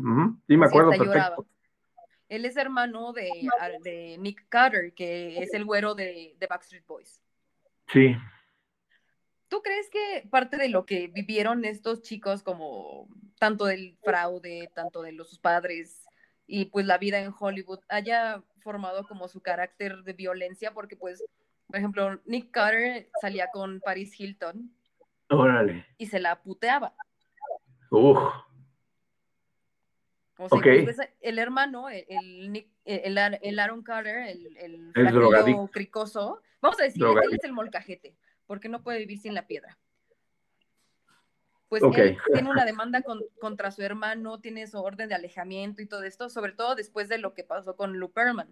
Sí, 0.47 0.57
me 0.57 0.67
acuerdo 0.67 0.91
perfecto. 0.91 1.47
Él 2.29 2.45
es 2.45 2.57
hermano 2.57 3.13
de, 3.13 3.29
de, 3.83 4.17
Nick 4.19 4.47
Carter, 4.49 4.93
que 4.93 5.39
es 5.39 5.53
el 5.53 5.65
güero 5.65 5.97
de, 5.97 6.37
de 6.39 6.47
Backstreet 6.47 6.87
Boys. 6.87 7.21
Sí. 7.89 8.17
¿Tú 9.51 9.61
crees 9.61 9.91
que 9.91 10.27
parte 10.31 10.57
de 10.57 10.71
lo 10.71 10.87
que 10.87 11.09
vivieron 11.09 11.67
estos 11.67 12.01
chicos, 12.01 12.43
como 12.43 13.07
tanto 13.39 13.67
del 13.67 13.99
fraude, 14.03 14.71
tanto 14.75 15.03
de 15.03 15.13
los 15.13 15.39
padres 15.39 16.07
y 16.47 16.65
pues 16.67 16.87
la 16.87 16.97
vida 16.97 17.19
en 17.19 17.35
Hollywood, 17.39 17.81
haya 17.89 18.43
formado 18.63 19.07
como 19.07 19.29
su 19.29 19.43
carácter 19.43 20.03
de 20.05 20.15
violencia? 20.15 20.73
Porque 20.73 20.97
pues 20.97 21.23
por 21.71 21.79
ejemplo, 21.79 22.21
Nick 22.25 22.51
Carter 22.51 23.09
salía 23.21 23.49
con 23.53 23.79
Paris 23.79 24.19
Hilton. 24.19 24.73
Órale. 25.29 25.87
Y 25.99 26.07
se 26.07 26.19
la 26.19 26.43
puteaba. 26.43 26.95
Uf. 27.91 28.19
el 31.21 31.39
hermano, 31.39 31.89
el, 31.89 32.67
el, 32.85 33.59
Aaron 33.61 33.85
Carter, 33.85 34.17
el, 34.29 34.57
el, 34.57 34.93
el 34.97 35.71
cricoso, 35.71 36.43
vamos 36.61 36.81
a 36.81 36.85
decir, 36.85 37.05
él 37.05 37.35
es 37.35 37.45
el 37.45 37.53
molcajete, 37.53 38.17
porque 38.51 38.69
no 38.69 38.83
puede 38.83 38.99
vivir 38.99 39.21
sin 39.21 39.33
la 39.33 39.47
piedra. 39.47 39.79
Pues 41.69 41.85
él 41.85 42.19
tiene 42.33 42.51
una 42.51 42.65
demanda 42.65 43.01
contra 43.41 43.71
su 43.71 43.81
hermano, 43.83 44.41
tiene 44.41 44.67
su 44.67 44.77
orden 44.77 45.09
de 45.09 45.15
alejamiento 45.15 45.81
y 45.83 45.87
todo 45.87 46.03
esto, 46.03 46.29
sobre 46.29 46.51
todo 46.51 46.75
después 46.75 47.09
de 47.09 47.19
lo 47.19 47.33
que 47.33 47.45
pasó 47.45 47.77
con 47.77 48.01
Lou 48.01 48.11
Perman. 48.11 48.49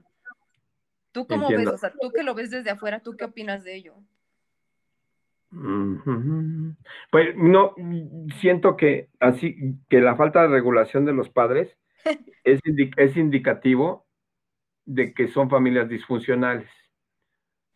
¿Tú 1.11 1.27
cómo 1.27 1.49
ves? 1.49 1.67
O 1.67 1.77
sea, 1.77 1.93
tú 2.01 2.13
que 2.13 2.23
lo 2.23 2.37
ves 2.37 2.51
desde 2.51 2.71
afuera, 2.71 3.01
¿tú 3.01 3.17
qué 3.17 3.25
opinas 3.25 3.65
de 3.65 3.75
ello? 3.75 3.97
Pues 7.11 7.35
no, 7.35 7.75
siento 8.39 8.77
que 8.77 9.09
así, 9.19 9.81
que 9.89 10.01
la 10.01 10.15
falta 10.15 10.43
de 10.43 10.49
regulación 10.49 11.07
de 11.07 11.13
los 11.13 11.29
padres 11.29 11.77
es, 12.45 12.61
es 12.97 13.17
indicativo 13.17 14.07
de 14.85 15.13
que 15.13 15.27
son 15.27 15.51
familias 15.51 15.89
disfuncionales, 15.89 16.71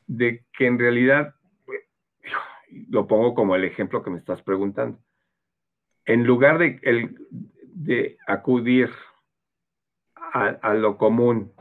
de 0.06 0.44
que 0.56 0.66
en 0.66 0.78
realidad, 0.78 1.34
lo 2.88 3.06
pongo 3.06 3.34
como 3.34 3.54
el 3.56 3.64
ejemplo 3.64 4.02
que 4.02 4.10
me 4.10 4.18
estás 4.18 4.42
preguntando, 4.42 4.98
en 6.04 6.24
lugar 6.24 6.58
de, 6.58 6.80
el, 6.82 7.16
de 7.64 8.18
acudir 8.26 8.90
a 10.34 10.72
lo 10.72 10.96
común, 10.96 11.52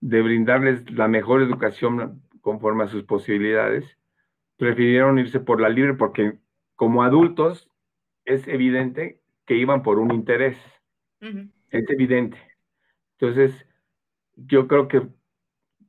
de 0.00 0.20
brindarles 0.20 0.90
la 0.90 1.08
mejor 1.08 1.40
educación 1.40 2.22
conforme 2.42 2.84
a 2.84 2.88
sus 2.88 3.04
posibilidades, 3.04 3.98
prefirieron 4.58 5.18
irse 5.18 5.40
por 5.40 5.60
la 5.60 5.70
libre 5.70 5.94
porque 5.94 6.38
como 6.74 7.02
adultos 7.02 7.70
es 8.24 8.46
evidente 8.48 9.20
que 9.46 9.56
iban 9.56 9.82
por 9.82 9.98
un 9.98 10.12
interés. 10.12 10.58
Es 11.70 11.88
evidente. 11.88 12.38
Entonces, 13.18 13.66
yo 14.36 14.68
creo 14.68 14.88
que 14.88 15.08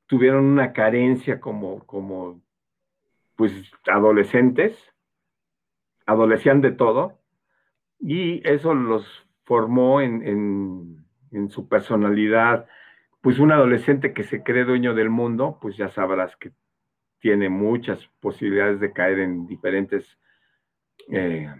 tuvieron 0.06 0.46
una 0.46 0.72
carencia 0.72 1.42
como, 1.42 1.86
como 1.86 2.42
pues, 3.36 3.72
adolescentes, 3.92 4.78
adolecían 6.06 6.62
de 6.62 6.72
todo, 6.72 7.20
y 8.00 8.48
eso 8.48 8.74
los 8.74 9.28
formó 9.44 10.02
en, 10.02 11.06
en 11.32 11.50
su 11.50 11.68
personalidad, 11.68 12.68
pues 13.22 13.40
un 13.40 13.52
adolescente 13.52 14.14
que 14.14 14.24
se 14.24 14.44
cree 14.44 14.66
dueño 14.66 14.94
del 14.94 15.10
mundo, 15.10 15.58
pues 15.62 15.78
ya 15.78 15.90
sabrás 15.90 16.36
que 16.38 16.52
tiene 17.20 17.50
muchas 17.50 18.08
posibilidades 18.20 18.80
de 18.80 18.94
caer 18.94 19.20
en 19.20 19.48
diferentes 19.48 20.20
eh, 21.12 21.52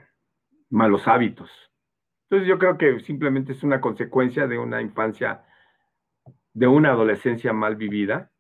malos 0.70 1.08
hábitos. 1.08 1.50
Entonces 2.30 2.48
yo 2.48 2.58
creo 2.60 2.78
que 2.78 3.00
simplemente 3.00 3.54
es 3.54 3.64
una 3.64 3.82
consecuencia 3.82 4.48
de 4.48 4.58
una 4.58 4.82
infancia, 4.82 5.44
de 6.54 6.68
una 6.68 6.90
adolescencia 6.90 7.54
mal 7.54 7.76
vivida, 7.76 8.32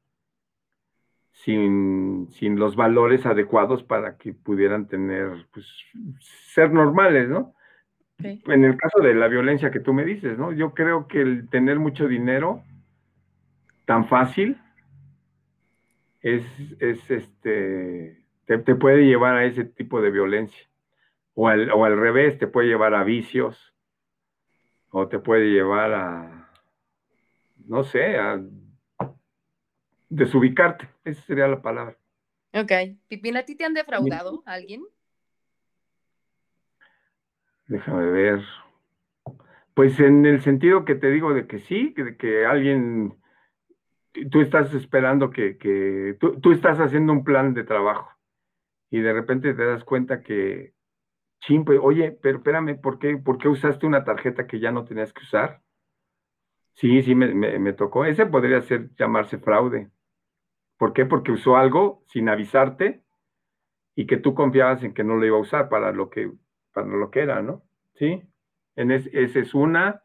sin, 1.44 2.30
los 2.57 2.76
valores 2.76 3.26
adecuados 3.26 3.84
para 3.84 4.18
que 4.18 4.34
pudieran 4.34 4.88
tener, 4.88 5.48
pues, 5.52 5.68
ser 6.53 6.72
normales, 6.72 7.30
¿no? 7.30 7.53
En 8.20 8.64
el 8.64 8.78
caso 8.78 8.99
de 9.02 9.14
la 9.14 9.28
violencia 9.28 9.72
que 9.72 9.82
tú 9.82 9.94
me 9.94 10.06
dices, 10.06 10.38
¿no? 10.38 10.53
Yo 10.53 10.74
creo 10.74 11.07
que 11.07 11.22
el 11.22 11.49
tener 11.49 11.80
mucho 11.80 12.07
dinero 12.07 12.64
tan 13.84 14.07
fácil 14.07 14.57
es, 16.22 16.44
es 16.80 17.12
este, 17.12 18.24
te, 18.45 18.76
puede 18.76 19.06
llevar 19.06 19.36
a 19.36 19.44
ese 19.44 19.66
tipo 19.66 20.02
de 20.02 20.12
violencia. 20.12 20.64
O 21.34 21.49
al, 21.49 21.70
o 21.72 21.84
al 21.84 21.99
revés, 21.99 22.38
te 22.38 22.48
puede 22.48 22.70
llevar 22.70 22.94
a 22.94 23.03
vicios, 23.03 23.76
o 24.90 25.10
te 25.10 25.20
puede 25.20 25.52
llevar 25.52 25.94
a, 25.94 26.49
no 27.68 27.84
sé, 27.84 28.18
a 28.18 28.41
desubicarte. 30.16 30.90
Esa 31.04 31.22
sería 31.24 31.48
la 31.48 31.62
palabra. 31.62 31.98
Ok. 32.54 32.72
Pipín, 33.08 33.38
¿a 33.38 33.44
ti 33.44 33.56
te 33.56 33.66
han 33.66 33.74
defraudado 33.74 34.44
alguien? 34.46 34.84
Déjame 37.68 38.06
ver. 38.12 38.42
Pues 39.74 40.00
en 40.00 40.26
el 40.26 40.42
sentido 40.42 40.86
que 40.86 40.96
te 40.96 41.10
digo 41.12 41.34
de 41.34 41.48
que 41.48 41.60
sí, 41.60 41.94
de 41.98 42.16
que 42.16 42.46
alguien 42.46 43.18
tú 44.32 44.42
estás 44.42 44.74
esperando 44.74 45.30
que, 45.30 46.18
tú, 46.20 46.52
estás 46.52 46.80
haciendo 46.80 47.12
un 47.12 47.24
plan 47.24 47.54
de 47.54 47.64
trabajo 47.64 48.10
y 48.90 49.02
de 49.02 49.12
repente 49.12 49.54
te 49.54 49.66
das 49.66 49.84
cuenta 49.84 50.22
que, 50.22 50.74
chimpe, 51.42 51.78
oye, 51.78 52.12
pero 52.12 52.38
espérame, 52.38 52.80
¿por 52.80 53.00
qué, 53.00 53.18
¿por 53.18 53.38
qué 53.38 53.50
usaste 53.50 53.86
una 53.86 54.04
tarjeta 54.04 54.48
que 54.48 54.60
ya 54.60 54.72
no 54.72 54.86
tenías 54.86 55.12
que 55.12 55.24
usar? 55.24 55.62
Sí, 56.76 57.02
sí, 57.04 57.16
me, 57.16 57.34
me, 57.34 57.74
tocó. 57.74 58.06
Ese 58.06 58.26
podría 58.26 58.62
ser 58.62 58.90
llamarse 58.96 59.38
fraude. 59.38 59.90
¿Por 60.77 60.93
qué? 60.93 61.06
Porque 61.06 61.31
usó 61.31 61.57
algo 61.57 62.03
sin 62.07 62.30
avisarte 62.30 63.03
y 63.95 64.07
que 64.07 64.18
tú 64.18 64.34
confiabas 64.34 64.84
en 64.84 64.93
que 64.93 65.03
no 65.03 65.15
lo 65.15 65.26
iba 65.26 65.38
a 65.38 65.41
usar 65.41 65.69
para 65.69 65.91
lo 65.91 66.10
que, 66.10 66.31
para 66.73 66.88
lo 66.88 67.10
que 67.11 67.22
era, 67.22 67.41
¿no? 67.41 67.64
Sí, 67.95 68.22
en 68.76 68.91
esa 68.91 69.10
es 69.39 69.53
una. 69.53 70.03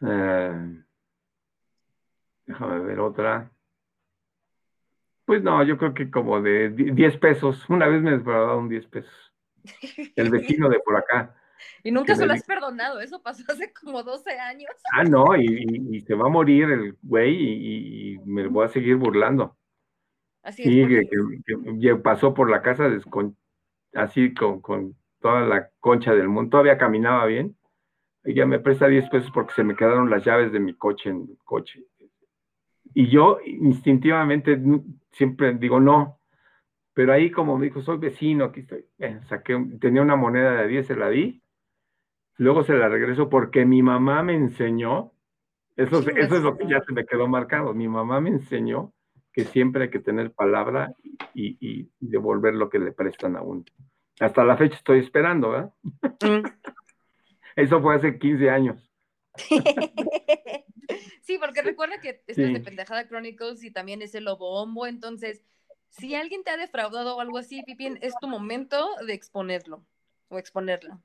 Eh, 0.00 0.82
Déjame 2.46 2.80
ver 2.80 3.00
otra. 3.00 3.50
Pues 5.24 5.42
no, 5.42 5.62
yo 5.62 5.78
creo 5.78 5.94
que 5.94 6.10
como 6.10 6.40
de 6.40 6.70
10 6.70 7.16
pesos. 7.18 7.68
Una 7.70 7.86
vez 7.86 8.02
me 8.02 8.16
un 8.16 8.68
10 8.68 8.86
pesos. 8.86 9.32
El 10.16 10.30
vecino 10.30 10.68
de 10.68 10.80
por 10.80 10.96
acá. 10.96 11.34
Y 11.82 11.90
nunca 11.90 12.14
se 12.14 12.26
lo 12.26 12.32
has 12.32 12.44
perdonado, 12.44 13.00
eso 13.00 13.22
pasó 13.22 13.42
hace 13.48 13.72
como 13.72 14.02
12 14.02 14.38
años. 14.38 14.70
Ah, 14.92 15.04
no, 15.04 15.36
y, 15.36 16.00
se 16.06 16.14
va 16.14 16.26
a 16.26 16.30
morir 16.30 16.70
el 16.70 16.96
güey 17.02 18.14
y, 18.14 18.18
me 18.24 18.46
voy 18.46 18.64
a 18.64 18.68
seguir 18.68 18.96
burlando. 18.96 19.56
Así 20.42 20.64
sí, 20.64 20.82
es. 20.82 21.08
Que, 21.80 21.96
pasó 21.96 22.34
por 22.34 22.50
la 22.50 22.62
casa 22.62 22.88
así 23.94 24.34
con, 24.34 24.60
con, 24.60 24.96
toda 25.20 25.42
la 25.42 25.70
concha 25.78 26.14
del 26.14 26.28
mundo. 26.28 26.50
Todavía 26.50 26.78
caminaba 26.78 27.26
bien. 27.26 27.56
Ella 28.24 28.46
me 28.46 28.58
presta 28.58 28.86
10 28.86 29.08
pesos 29.08 29.30
porque 29.32 29.54
se 29.54 29.64
me 29.64 29.74
quedaron 29.74 30.10
las 30.10 30.24
llaves 30.24 30.52
de 30.52 30.60
mi 30.60 30.74
coche 30.74 31.10
en 31.10 31.28
el 31.30 31.38
coche. 31.44 31.84
Y 32.94 33.08
yo 33.08 33.38
instintivamente 33.44 34.60
siempre 35.12 35.54
digo 35.54 35.80
no. 35.80 36.18
Pero 36.94 37.12
ahí 37.12 37.30
como 37.30 37.56
me 37.56 37.66
dijo, 37.66 37.80
soy 37.80 37.98
vecino, 37.98 38.44
aquí 38.44 38.60
estoy. 38.60 38.84
saqué, 39.28 39.58
tenía 39.80 40.02
una 40.02 40.16
moneda 40.16 40.62
de 40.62 40.68
10, 40.68 40.86
se 40.86 40.96
la 40.96 41.08
di. 41.08 41.41
Luego 42.36 42.64
se 42.64 42.74
la 42.74 42.88
regreso 42.88 43.28
porque 43.28 43.64
mi 43.64 43.82
mamá 43.82 44.22
me 44.22 44.34
enseñó, 44.34 45.12
eso, 45.76 46.00
eso 46.00 46.36
es 46.36 46.42
lo 46.42 46.56
que 46.56 46.66
ya 46.66 46.80
se 46.80 46.92
me 46.92 47.06
quedó 47.06 47.28
marcado, 47.28 47.74
mi 47.74 47.88
mamá 47.88 48.20
me 48.20 48.30
enseñó 48.30 48.92
que 49.32 49.44
siempre 49.44 49.84
hay 49.84 49.90
que 49.90 49.98
tener 49.98 50.32
palabra 50.32 50.94
y, 51.34 51.88
devolver 52.00 52.54
lo 52.54 52.68
que 52.68 52.78
le 52.78 52.92
prestan 52.92 53.36
a 53.36 53.42
uno. 53.42 53.64
Hasta 54.20 54.44
la 54.44 54.56
fecha 54.56 54.76
estoy 54.76 55.00
esperando, 55.00 55.50
¿verdad? 55.50 55.72
Mm. 56.22 56.44
Eso 57.56 57.80
fue 57.80 57.94
hace 57.96 58.18
15 58.18 58.50
años. 58.50 58.90
sí, 61.22 61.38
porque 61.38 61.62
recuerda 61.62 62.00
que 62.00 62.22
esto 62.26 62.42
es 62.42 62.52
de 62.52 62.60
Pendejada 62.60 63.08
Chronicles 63.08 63.64
y 63.64 63.70
también 63.70 64.02
es 64.02 64.14
el 64.14 64.24
lobo 64.24 64.86
entonces, 64.86 65.42
si 65.88 66.14
alguien 66.14 66.44
te 66.44 66.50
ha 66.50 66.56
defraudado 66.56 67.16
o 67.16 67.20
algo 67.20 67.38
así, 67.38 67.62
Pipín, 67.62 67.98
es 68.02 68.14
tu 68.20 68.28
momento 68.28 68.90
de 69.06 69.14
exponerlo 69.14 69.84
o 70.28 70.38
exponerla. 70.38 71.00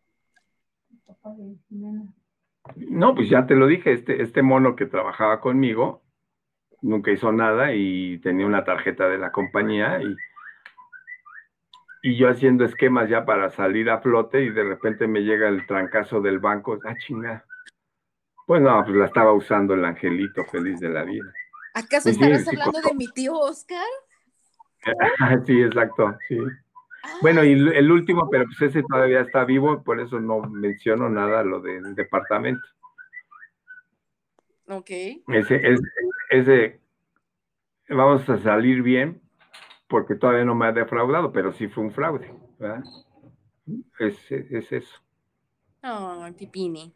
No, 2.75 3.15
pues 3.15 3.29
ya 3.29 3.45
te 3.45 3.55
lo 3.55 3.67
dije, 3.67 3.93
este, 3.93 4.21
este 4.21 4.41
mono 4.41 4.75
que 4.75 4.85
trabajaba 4.85 5.39
conmigo 5.39 6.03
nunca 6.81 7.11
hizo 7.11 7.31
nada 7.31 7.73
y 7.73 8.19
tenía 8.19 8.45
una 8.45 8.63
tarjeta 8.63 9.07
de 9.07 9.17
la 9.17 9.31
compañía 9.31 9.99
y, 10.01 10.15
y 12.03 12.17
yo 12.17 12.29
haciendo 12.29 12.65
esquemas 12.65 13.09
ya 13.09 13.25
para 13.25 13.49
salir 13.49 13.89
a 13.89 13.99
flote 13.99 14.43
y 14.43 14.51
de 14.51 14.63
repente 14.63 15.07
me 15.07 15.21
llega 15.21 15.47
el 15.47 15.65
trancazo 15.65 16.21
del 16.21 16.39
banco, 16.39 16.77
ah, 16.85 16.95
chinga. 16.97 17.45
Pues 18.45 18.61
no, 18.61 18.83
pues 18.83 18.95
la 18.95 19.05
estaba 19.05 19.33
usando 19.33 19.73
el 19.73 19.83
angelito 19.83 20.45
feliz 20.45 20.79
de 20.79 20.89
la 20.89 21.03
vida. 21.03 21.33
¿Acaso 21.73 22.09
estabas 22.09 22.47
hablando 22.47 22.79
de 22.81 22.93
mi 22.95 23.07
tío 23.07 23.33
Oscar? 23.33 23.85
sí, 25.45 25.61
exacto, 25.61 26.17
sí. 26.27 26.37
Bueno, 27.21 27.43
y 27.43 27.51
el 27.51 27.91
último, 27.91 28.29
pero 28.29 28.45
pues 28.45 28.61
ese 28.61 28.83
todavía 28.83 29.21
está 29.21 29.43
vivo, 29.45 29.83
por 29.83 29.99
eso 29.99 30.19
no 30.19 30.41
menciono 30.41 31.09
nada 31.09 31.43
lo 31.43 31.59
del 31.59 31.95
departamento. 31.95 32.67
Ok. 34.67 34.89
Ese, 35.27 35.61
ese, 36.29 36.79
vamos 37.89 38.29
a 38.29 38.37
salir 38.37 38.81
bien, 38.81 39.21
porque 39.87 40.15
todavía 40.15 40.45
no 40.45 40.55
me 40.55 40.67
ha 40.67 40.71
defraudado, 40.71 41.31
pero 41.31 41.51
sí 41.53 41.67
fue 41.67 41.85
un 41.85 41.91
fraude, 41.91 42.33
¿verdad? 42.59 42.83
Es, 43.99 44.31
es 44.31 44.71
eso. 44.71 45.01
Oh, 45.83 46.27
Pipini. 46.37 46.93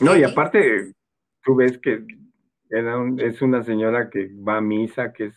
No, 0.00 0.16
y 0.16 0.24
aparte, 0.24 0.92
tú 1.42 1.54
ves 1.54 1.78
que 1.78 2.04
es 3.18 3.42
una 3.42 3.62
señora 3.62 4.10
que 4.10 4.30
va 4.34 4.56
a 4.56 4.60
misa, 4.60 5.12
que 5.12 5.26
es 5.26 5.36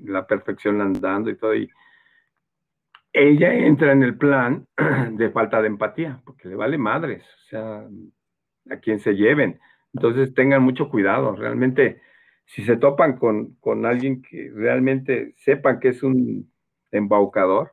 la 0.00 0.26
perfección 0.26 0.80
andando 0.80 1.30
y 1.30 1.36
todo, 1.36 1.54
y 1.54 1.70
ella 3.14 3.54
entra 3.54 3.92
en 3.92 4.02
el 4.02 4.18
plan 4.18 4.66
de 5.12 5.30
falta 5.30 5.62
de 5.62 5.68
empatía, 5.68 6.20
porque 6.24 6.48
le 6.48 6.56
vale 6.56 6.76
madres, 6.76 7.24
o 7.24 7.48
sea, 7.48 7.88
a 8.70 8.76
quien 8.78 8.98
se 8.98 9.14
lleven. 9.14 9.60
Entonces 9.94 10.34
tengan 10.34 10.62
mucho 10.62 10.90
cuidado, 10.90 11.34
realmente, 11.36 12.02
si 12.44 12.64
se 12.64 12.76
topan 12.76 13.16
con, 13.16 13.54
con 13.60 13.86
alguien 13.86 14.20
que 14.20 14.50
realmente 14.52 15.32
sepan 15.38 15.78
que 15.78 15.90
es 15.90 16.02
un 16.02 16.52
embaucador, 16.90 17.72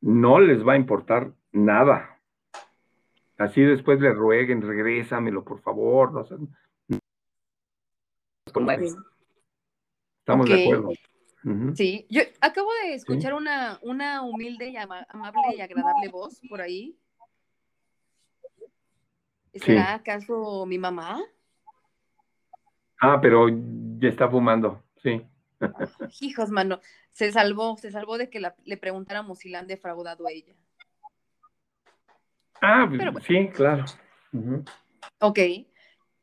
no 0.00 0.38
les 0.38 0.66
va 0.66 0.74
a 0.74 0.76
importar 0.76 1.32
nada. 1.50 2.20
Así 3.36 3.60
después 3.62 4.00
le 4.00 4.12
rueguen, 4.12 4.62
regrésamelo, 4.62 5.42
por 5.42 5.60
favor. 5.60 6.12
No. 6.12 6.98
Estamos 10.20 10.48
de 10.48 10.62
acuerdo. 10.62 10.90
Sí, 11.74 12.06
yo 12.08 12.22
acabo 12.40 12.70
de 12.82 12.94
escuchar 12.94 13.34
una, 13.34 13.78
una 13.82 14.22
humilde 14.22 14.68
y 14.70 14.76
amable 14.76 15.56
y 15.56 15.60
agradable 15.60 16.08
voz 16.08 16.40
por 16.48 16.62
ahí. 16.62 16.96
¿Será 19.52 19.94
acaso 19.94 20.64
mi 20.66 20.78
mamá? 20.78 21.22
Ah, 22.98 23.18
pero 23.20 23.48
ya 23.48 24.08
está 24.08 24.28
fumando, 24.28 24.82
sí. 25.02 25.22
Hijos, 26.20 26.50
mano, 26.50 26.80
se 27.12 27.30
salvó, 27.30 27.76
se 27.76 27.90
salvó 27.90 28.16
de 28.16 28.30
que 28.30 28.40
le 28.64 28.76
preguntáramos 28.78 29.38
si 29.38 29.50
la 29.50 29.58
han 29.58 29.66
defraudado 29.66 30.26
a 30.26 30.32
ella. 30.32 30.54
Ah, 32.62 32.90
sí, 33.26 33.48
claro. 33.50 33.84
Ok, 35.20 35.38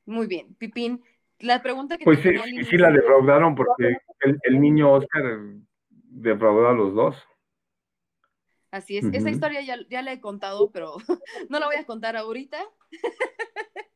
muy 0.05 0.25
bien. 0.25 0.55
Pipín, 0.55 1.03
la 1.39 1.61
pregunta 1.61 1.97
que... 1.97 2.05
Pues 2.05 2.19
sí, 2.21 2.31
sí 2.67 2.77
la 2.77 2.89
defraudaron 2.89 3.53
porque 3.53 3.97
el, 4.21 4.61
niño 4.61 4.91
Oscar 4.91 5.23
defraudó 5.89 6.67
a 6.67 6.73
los 6.73 6.93
dos. 6.93 7.15
Así 8.71 8.97
es, 8.97 9.05
esa 9.11 9.29
historia 9.29 9.61
ya, 9.61 9.77
ya, 9.89 10.01
la 10.01 10.13
he 10.13 10.21
contado, 10.21 10.71
pero 10.71 10.95
no 11.49 11.59
la 11.59 11.65
voy 11.65 11.75
a 11.75 11.85
contar 11.85 12.15
ahorita. 12.15 12.63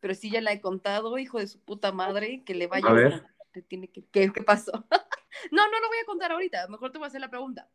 pero 0.00 0.14
sí 0.14 0.30
ya 0.30 0.40
la 0.40 0.52
he 0.52 0.60
contado, 0.60 1.18
hijo 1.18 1.38
de 1.38 1.46
su 1.46 1.60
puta 1.60 1.92
madre, 1.92 2.42
que 2.44 2.54
le 2.54 2.66
vaya 2.66 2.88
a 2.88 2.92
ver. 2.92 3.26
Tiene 3.68 3.88
que, 3.88 4.04
¿qué, 4.06 4.30
pasó? 4.44 4.72
no, 5.52 5.70
no 5.70 5.80
lo 5.80 5.88
voy 5.88 5.98
a 6.02 6.06
contar 6.06 6.32
ahorita, 6.32 6.68
mejor 6.68 6.90
te 6.90 6.98
voy 6.98 7.04
a 7.04 7.08
hacer 7.08 7.20
la 7.20 7.30
pregunta. 7.30 7.68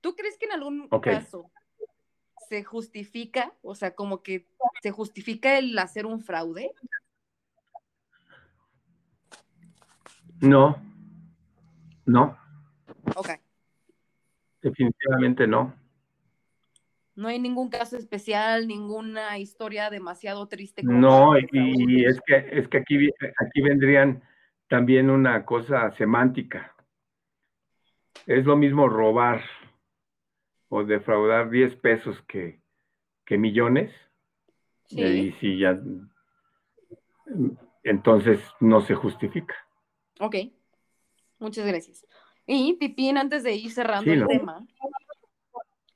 ¿Tú 0.00 0.14
crees 0.14 0.36
que 0.36 0.46
en 0.46 0.52
algún 0.52 0.88
caso 1.00 1.50
se 2.48 2.64
justifica, 2.64 3.54
o 3.62 3.74
sea, 3.74 3.94
como 3.94 4.22
que 4.22 4.46
se 4.82 4.90
justifica 4.90 5.58
el 5.58 5.78
hacer 5.78 6.04
un 6.04 6.20
fraude? 6.20 6.72
No, 10.40 10.76
no. 12.06 12.38
Ok. 13.16 13.30
Definitivamente 14.62 15.46
no. 15.46 15.74
No 17.14 17.28
hay 17.28 17.38
ningún 17.38 17.68
caso 17.68 17.96
especial, 17.96 18.66
ninguna 18.66 19.36
historia 19.38 19.90
demasiado 19.90 20.46
triste. 20.48 20.82
no, 20.82 21.38
y, 21.38 22.04
es 22.04 22.20
que 22.26 22.48
es 22.52 22.68
que 22.68 22.78
aquí, 22.78 23.10
aquí 23.38 23.60
vendrían 23.60 24.22
también 24.68 25.10
una 25.10 25.44
cosa 25.44 25.90
semántica. 25.92 26.74
Es 28.26 28.46
lo 28.46 28.56
mismo 28.56 28.88
robar 28.88 29.42
o 30.68 30.84
defraudar 30.84 31.50
10 31.50 31.76
pesos 31.76 32.22
que, 32.26 32.60
que 33.26 33.36
millones. 33.36 33.92
Sí. 34.86 35.02
Y 35.02 35.32
si 35.32 35.58
ya 35.58 35.76
entonces 37.82 38.40
no 38.60 38.80
se 38.80 38.94
justifica. 38.94 39.54
Ok, 40.20 40.36
muchas 41.38 41.66
gracias. 41.66 42.06
Y 42.46 42.74
Pipín, 42.74 43.16
antes 43.16 43.42
de 43.42 43.54
ir 43.54 43.70
cerrando 43.70 44.12
el 44.12 44.26
tema, 44.26 44.66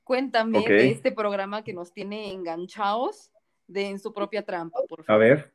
cuéntame 0.03 0.61
de 0.67 0.89
este 0.89 1.11
programa 1.11 1.63
que 1.63 1.73
nos 1.73 1.93
tiene 1.93 2.31
enganchados 2.31 3.31
de 3.67 3.89
En 3.89 3.99
su 3.99 4.13
propia 4.13 4.43
trampa, 4.43 4.79
por 4.87 5.03
favor. 5.03 5.11
A 5.11 5.17
ver. 5.17 5.53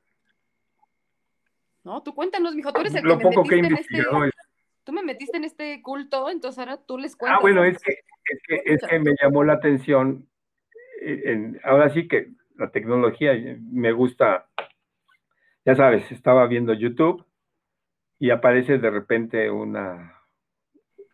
No, 1.83 2.03
tú 2.03 2.15
cuéntanos, 2.15 2.55
mijo, 2.55 2.73
tú 2.73 2.81
eres 2.81 2.95
el 2.95 3.05
Lo 3.05 3.19
que 3.19 3.25
poco 3.25 3.45
me 3.45 3.63
metiste 3.63 3.95
que 3.95 4.01
en 4.01 4.25
este... 4.25 4.31
Tú 4.85 4.93
me 4.93 5.03
metiste 5.03 5.37
en 5.37 5.45
este 5.45 5.83
culto, 5.83 6.31
entonces 6.31 6.59
ahora 6.59 6.77
tú 6.77 6.97
les 6.99 7.17
cuentas. 7.17 7.39
Ah, 7.39 7.43
bueno, 7.43 7.65
es 7.65 7.79
que, 7.79 7.93
es 7.93 8.41
que, 8.47 8.63
es 8.65 8.81
que 8.89 8.99
me 8.99 9.15
llamó 9.21 9.45
la 9.45 9.55
atención. 9.55 10.29
Eh, 11.03 11.61
ahora 11.65 11.93
sí 11.93 12.09
que 12.09 12.31
la 12.57 12.71
tecnología 12.71 13.33
me 13.61 13.93
gusta. 13.93 14.49
Ya 15.65 15.75
sabes, 15.75 16.11
estaba 16.11 16.47
viendo 16.47 16.73
YouTube 16.73 17.25
y 18.21 18.31
aparece 18.31 18.79
de 18.79 18.91
repente 18.91 19.51
una, 19.51 20.15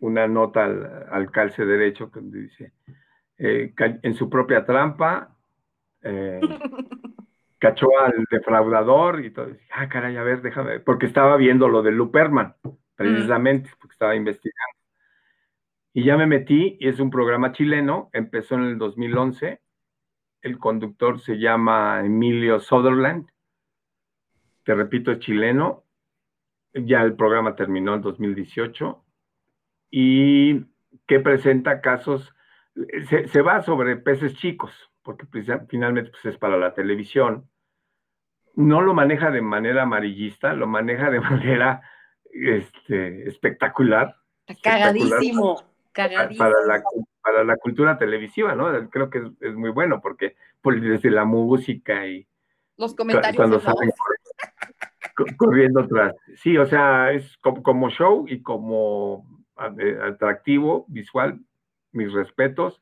una 0.01 0.27
nota 0.27 0.65
al, 0.65 1.31
calce 1.31 1.65
derecho 1.65 2.11
que 2.11 2.21
dice, 2.21 2.73
eh, 3.39 3.73
en 3.79 4.15
su 4.15 4.29
propia 4.29 4.67
trampa, 4.67 5.35
eh, 6.03 6.41
cachó 7.59 7.97
al 8.01 8.25
defraudador 8.29 9.25
y 9.25 9.31
todo. 9.31 9.49
Ah, 9.73 9.89
caray, 9.89 10.17
a 10.17 10.25
ver, 10.25 10.43
déjame, 10.43 10.81
porque 10.81 11.07
estaba 11.07 11.37
viendo 11.37 11.69
lo 11.69 11.81
de 11.83 11.93
Luperman, 11.93 12.57
precisamente, 12.97 13.71
porque 13.79 13.93
estaba 13.93 14.17
investigando. 14.17 14.77
Y 15.93 16.05
ya 16.05 16.17
me 16.17 16.27
metí, 16.27 16.77
y 16.81 16.89
es 16.89 16.99
un 16.99 17.11
programa 17.11 17.53
chileno, 17.53 18.11
empezó 18.13 18.57
en 18.57 18.65
el 18.65 18.79
2011, 18.79 19.63
el 20.43 20.59
conductor 20.59 21.21
se 21.21 21.39
llama 21.39 22.01
Emilio 22.05 22.59
Sutherland, 22.59 23.31
te 24.65 24.75
repito, 24.75 25.13
es 25.13 25.21
chileno, 25.21 25.86
ya 26.85 27.03
el 27.03 27.15
programa 27.15 27.57
terminó 27.57 27.95
en 27.95 28.03
2018 28.03 29.05
y 29.91 30.65
que 31.07 31.21
presenta 31.21 31.81
casos, 31.81 32.35
se, 33.09 33.43
va 33.43 33.63
sobre 33.63 33.97
peces 33.97 34.35
chicos, 34.35 34.73
porque 35.03 35.27
finalmente 35.69 36.11
pues, 36.11 36.25
es 36.27 36.39
para 36.39 36.57
la 36.57 36.75
televisión. 36.75 37.49
No 38.55 38.81
lo 38.81 38.95
maneja 38.95 39.31
de 39.31 39.43
manera 39.43 39.83
amarillista, 39.83 40.53
lo 40.55 40.67
maneja 40.67 41.11
de 41.11 41.21
manera 41.21 41.83
este, 42.31 43.29
espectacular. 43.29 44.17
Cagadísimo, 44.63 45.63
cagadísimo. 45.93 46.39
Para 46.39 46.67
la, 46.67 46.83
para 47.23 47.45
la 47.45 47.57
cultura 47.57 47.99
televisiva, 47.99 48.55
¿no? 48.55 48.91
Creo 48.91 49.11
que 49.11 49.31
es, 49.41 49.55
muy 49.55 49.71
bueno 49.71 50.01
porque 50.01 50.37
por, 50.61 50.81
desde 50.81 51.11
la 51.11 51.25
música 51.25 52.07
y... 52.07 52.27
Los 52.77 52.95
comentarios. 52.95 53.37
Cuando 53.37 53.59
salen 53.59 53.91
corriendo 55.37 55.81
atrás. 55.81 56.15
Sí, 56.37 56.57
o 56.57 56.67
sea, 56.67 57.13
es 57.13 57.37
como, 57.39 57.91
show 57.91 58.27
y 58.29 58.43
como 58.43 59.27
eh, 59.79 59.99
atractivo 60.03 60.85
visual, 60.89 61.41
mis 61.93 62.13
respetos. 62.13 62.81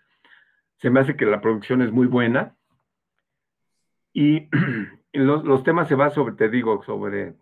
Se 0.78 0.90
me 0.90 1.00
hace 1.00 1.16
que 1.16 1.26
la 1.26 1.40
producción 1.40 1.82
es 1.82 1.92
muy 1.92 2.06
buena. 2.06 2.56
Y 4.12 4.48
los, 5.12 5.44
los 5.44 5.62
temas 5.62 5.88
se 5.88 5.94
van 5.94 6.10
sobre, 6.10 6.34
te 6.34 6.48
digo, 6.48 6.82
sobre 6.84 7.34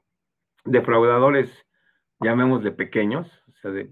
defraudadores, 0.64 1.50
llamémosle 2.20 2.72
pequeños, 2.72 3.28
o 3.48 3.56
sea, 3.60 3.70
de, 3.70 3.88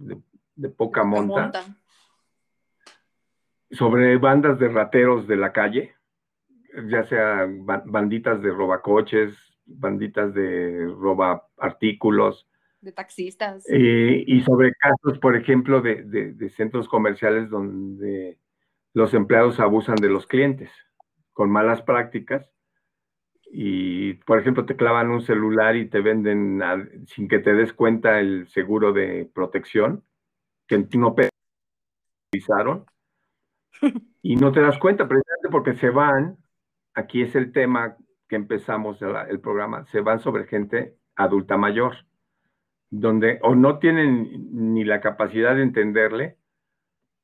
poca 0.77 1.05
monta, 1.05 1.51
sobre 3.70 4.16
bandas 4.18 4.59
de 4.59 4.68
rateros 4.68 5.27
de 5.27 5.36
la 5.36 5.52
calle, 5.52 5.94
ya 6.89 7.05
sea 7.05 7.48
banditas 7.86 8.43
de 8.43 8.51
robacoches, 8.51 9.36
banditas 9.70 10.34
de 10.34 10.86
roba 10.98 11.48
artículos. 11.56 12.48
De 12.80 12.92
taxistas. 12.92 13.64
Eh, 13.68 14.24
y 14.26 14.40
sobre 14.42 14.72
casos, 14.74 15.18
por 15.18 15.36
ejemplo, 15.36 15.80
de, 15.80 16.02
de, 16.05 16.51
centros 16.51 16.88
comerciales 16.88 17.51
donde 17.51 18.38
los 18.94 19.12
empleados 19.14 19.60
abusan 19.60 19.97
de 19.97 20.09
los 20.09 20.26
clientes 20.26 20.70
con 21.32 21.51
malas 21.51 21.82
prácticas 21.82 22.51
y, 23.52 24.14
por 24.14 24.38
ejemplo, 24.38 24.64
te 24.64 24.76
clavan 24.76 25.10
un 25.10 25.22
celular 25.22 25.76
y 25.76 25.88
te 25.88 26.01
venden 26.01 26.60
sin 27.06 27.28
que 27.28 27.40
te 27.40 27.52
des 27.52 27.72
cuenta 27.72 28.20
el 28.20 28.47
seguro 28.48 28.92
de 28.92 29.28
protección 29.34 30.05
que 30.66 30.78
no 30.97 31.16
penalizaron 32.32 32.86
y 34.22 34.36
no 34.36 34.52
te 34.52 34.60
das 34.60 34.78
cuenta 34.78 35.09
precisamente 35.09 35.48
porque 35.51 35.74
se 35.74 35.90
van, 35.90 36.38
aquí 36.94 37.22
es 37.22 37.34
el 37.34 37.52
tema 37.52 37.97
que 38.31 38.36
empezamos 38.36 39.02
el, 39.02 39.40
programa, 39.40 39.85
se 39.86 40.01
van 40.01 40.20
sobre 40.20 40.47
gente 40.47 40.97
adulta 41.16 41.59
mayor, 41.59 42.07
donde 42.89 43.39
o 43.43 43.55
no 43.55 43.78
tienen 43.78 44.73
ni 44.73 44.85
la 44.85 45.02
capacidad 45.02 45.55
de 45.55 45.62
entenderle, 45.62 46.39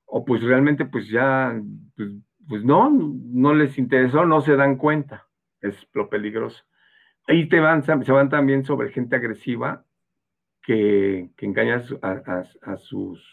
o 0.04 0.24
pues 0.24 0.42
realmente 0.42 0.84
pues 0.84 1.08
ya, 1.08 1.58
pues, 1.96 2.10
pues 2.46 2.64
no, 2.64 2.90
no 2.90 3.54
les 3.54 3.78
interesó, 3.78 4.26
no 4.26 4.42
se 4.42 4.56
dan 4.56 4.76
cuenta 4.76 5.26
es 5.60 5.88
lo 5.92 6.08
peligroso. 6.08 6.64
Ahí 7.26 7.48
te 7.48 7.60
van, 7.60 7.82
se 7.82 8.12
van 8.12 8.28
también 8.28 8.64
sobre 8.64 8.90
gente 8.90 9.16
agresiva 9.16 9.84
que, 10.62 11.30
que 11.36 11.46
engaña 11.46 11.82
a, 12.02 12.76
sus 12.76 13.24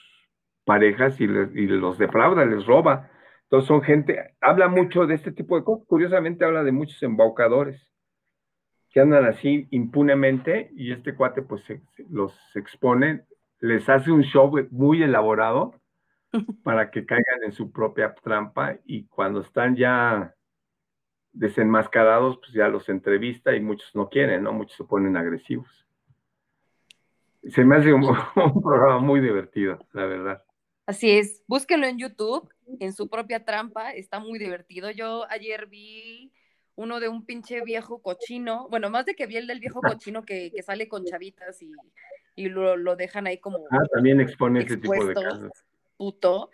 parejas 0.66 1.20
y, 1.20 1.28
los 1.28 1.98
defrauda, 1.98 2.46
les 2.46 2.66
roba. 2.66 3.10
Entonces 3.54 3.68
son 3.68 3.84
gente, 3.84 4.34
habla 4.42 4.68
mucho 4.68 5.06
de 5.06 5.14
este 5.14 5.32
tipo 5.32 5.56
de 5.56 5.64
cosas. 5.64 5.86
Curiosamente 5.86 6.44
habla 6.44 6.64
de 6.64 6.72
muchos 6.72 7.04
embaucadores 7.04 7.88
que 8.90 9.00
andan 9.00 9.26
así 9.26 9.68
impunemente 9.70 10.72
y 10.76 10.92
este 10.92 11.14
cuate 11.14 11.44
pues 11.44 11.62
los 12.10 12.34
expone, 12.56 13.26
les 13.60 13.88
hace 13.90 14.12
un 14.12 14.24
show 14.24 14.52
muy 14.72 15.04
elaborado 15.04 15.80
para 16.64 16.90
que 16.90 17.06
caigan 17.06 17.44
en 17.46 17.52
su 17.52 17.72
propia 17.72 18.16
trampa 18.24 18.80
y 18.86 19.06
cuando 19.06 19.42
están 19.42 19.76
ya 19.76 20.34
desenmascarados, 21.32 22.40
pues 22.40 22.54
ya 22.54 22.70
los 22.70 22.90
entrevista 22.90 23.56
y 23.56 23.62
muchos 23.62 23.94
no 23.94 24.10
quieren, 24.10 24.42
¿no? 24.42 24.54
Muchos 24.54 24.78
se 24.78 24.84
ponen 24.84 25.16
agresivos. 25.16 25.70
Se 27.44 27.64
me 27.64 27.76
hace 27.76 27.94
un, 27.94 28.02
programa 28.64 28.98
muy 28.98 29.20
divertido, 29.20 29.78
la 29.92 30.08
verdad. 30.08 30.44
Así 30.88 31.12
es, 31.12 31.44
búsquenlo 31.48 31.86
en 31.86 32.00
YouTube, 32.00 32.50
en 32.80 32.94
su 32.94 33.08
propia 33.08 33.44
trampa, 33.44 33.92
está 33.92 34.20
muy 34.20 34.40
divertido. 34.40 34.92
Yo 34.92 35.26
ayer 35.30 35.68
vi 35.68 36.32
uno 36.76 37.00
de 37.00 37.08
un 37.08 37.26
pinche 37.26 37.62
viejo 37.64 38.02
cochino, 38.02 38.68
bueno, 38.70 38.90
más 38.90 39.06
de 39.06 39.16
que 39.16 39.28
vi 39.28 39.38
el 39.38 39.48
del 39.48 39.60
viejo 39.60 39.82
cochino 40.04 40.24
que, 40.26 40.52
sale 40.64 40.88
con 40.88 41.06
chavitas 41.06 41.62
y, 42.36 42.50
lo, 42.50 42.96
dejan 42.96 43.28
ahí 43.28 43.38
como... 43.38 43.60
Ah, 43.70 43.86
también 43.94 44.20
expone 44.20 44.62
ese 44.62 44.78
tipo 44.78 45.06
de 45.06 45.14
casos. 45.14 45.52
Puto. 45.98 46.50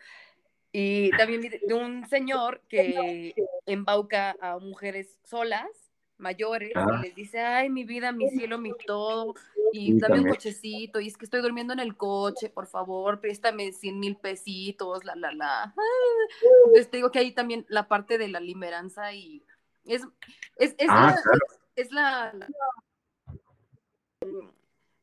Y 0.71 1.09
también 1.11 1.41
de 1.41 1.73
un 1.73 2.05
señor 2.07 2.61
que 2.67 3.33
embauca 3.65 4.35
a 4.39 4.59
mujeres 4.59 5.19
solas, 5.23 5.88
mayores, 6.19 6.69
y 6.69 6.73
ah. 6.75 6.99
les 7.01 7.15
dice, 7.15 7.39
ay, 7.39 7.69
mi 7.69 7.83
vida, 7.83 8.11
mi 8.11 8.29
cielo, 8.29 8.57
mi 8.57 8.71
todo, 8.85 9.33
y 9.71 9.97
dame 9.99 10.19
un 10.19 10.29
cochecito, 10.29 10.99
y 10.99 11.07
es 11.07 11.17
que 11.17 11.25
estoy 11.25 11.41
durmiendo 11.41 11.73
en 11.73 11.79
el 11.79 11.95
coche, 11.95 12.49
por 12.49 12.67
favor, 12.67 13.19
préstame 13.19 13.71
100 13.71 13.99
mil 13.99 14.15
pesitos, 14.17 15.05
la, 15.05 15.15
la, 15.15 15.31
la. 15.31 15.73
Entonces 16.65 16.89
te 16.89 16.97
digo 16.97 17.11
que 17.11 17.19
ahí 17.19 17.31
también 17.31 17.65
la 17.69 17.87
parte 17.87 18.17
de 18.17 18.27
la 18.27 18.39
limeranza 18.39 19.13
y 19.13 19.43
es, 19.85 20.03
es, 20.57 20.75
es, 20.77 20.87
ah, 20.89 21.15
la, 21.91 22.33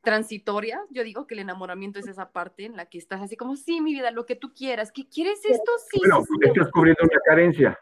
transitoria, 0.07 0.79
yo 0.89 1.03
digo 1.03 1.27
que 1.27 1.33
el 1.33 1.41
enamoramiento 1.41 1.99
es 1.99 2.07
esa 2.07 2.31
parte 2.31 2.63
en 2.63 2.77
la 2.77 2.85
que 2.85 2.97
estás 2.97 3.21
así 3.21 3.35
como, 3.35 3.57
sí, 3.57 3.81
mi 3.81 3.93
vida, 3.93 4.09
lo 4.11 4.25
que 4.25 4.37
tú 4.37 4.53
quieras, 4.53 4.93
¿qué 4.93 5.05
quieres 5.05 5.43
esto? 5.43 5.71
Sí. 5.91 5.99
Bueno, 5.99 6.23
estás 6.41 6.71
cubriendo 6.71 7.03
una 7.03 7.19
carencia. 7.25 7.77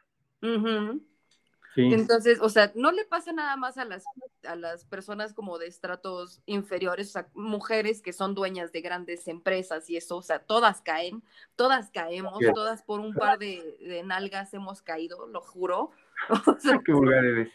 Sí. 1.75 1.93
Entonces, 1.93 2.39
o 2.41 2.49
sea, 2.49 2.71
no 2.75 2.91
le 2.91 3.05
pasa 3.05 3.31
nada 3.33 3.55
más 3.57 3.77
a 3.77 3.85
las, 3.85 4.03
a 4.47 4.55
las 4.55 4.85
personas 4.85 5.33
como 5.33 5.57
de 5.59 5.67
estratos 5.67 6.41
inferiores, 6.45 7.09
o 7.09 7.11
sea, 7.11 7.27
mujeres 7.33 8.01
que 8.01 8.13
son 8.13 8.33
dueñas 8.33 8.71
de 8.71 8.81
grandes 8.81 9.27
empresas 9.27 9.89
y 9.89 9.97
eso, 9.97 10.17
o 10.17 10.21
sea, 10.21 10.39
todas 10.39 10.81
caen, 10.81 11.23
todas 11.55 11.91
caemos, 11.91 12.39
todas 12.53 12.81
por 12.81 12.99
un 12.99 13.13
par 13.13 13.37
de, 13.37 13.77
de, 13.81 14.03
nalgas 14.03 14.53
hemos 14.53 14.81
caído, 14.81 15.27
lo 15.27 15.41
juro. 15.41 15.91
Qué 16.85 16.93
vulgar 16.93 17.23
eres. 17.23 17.51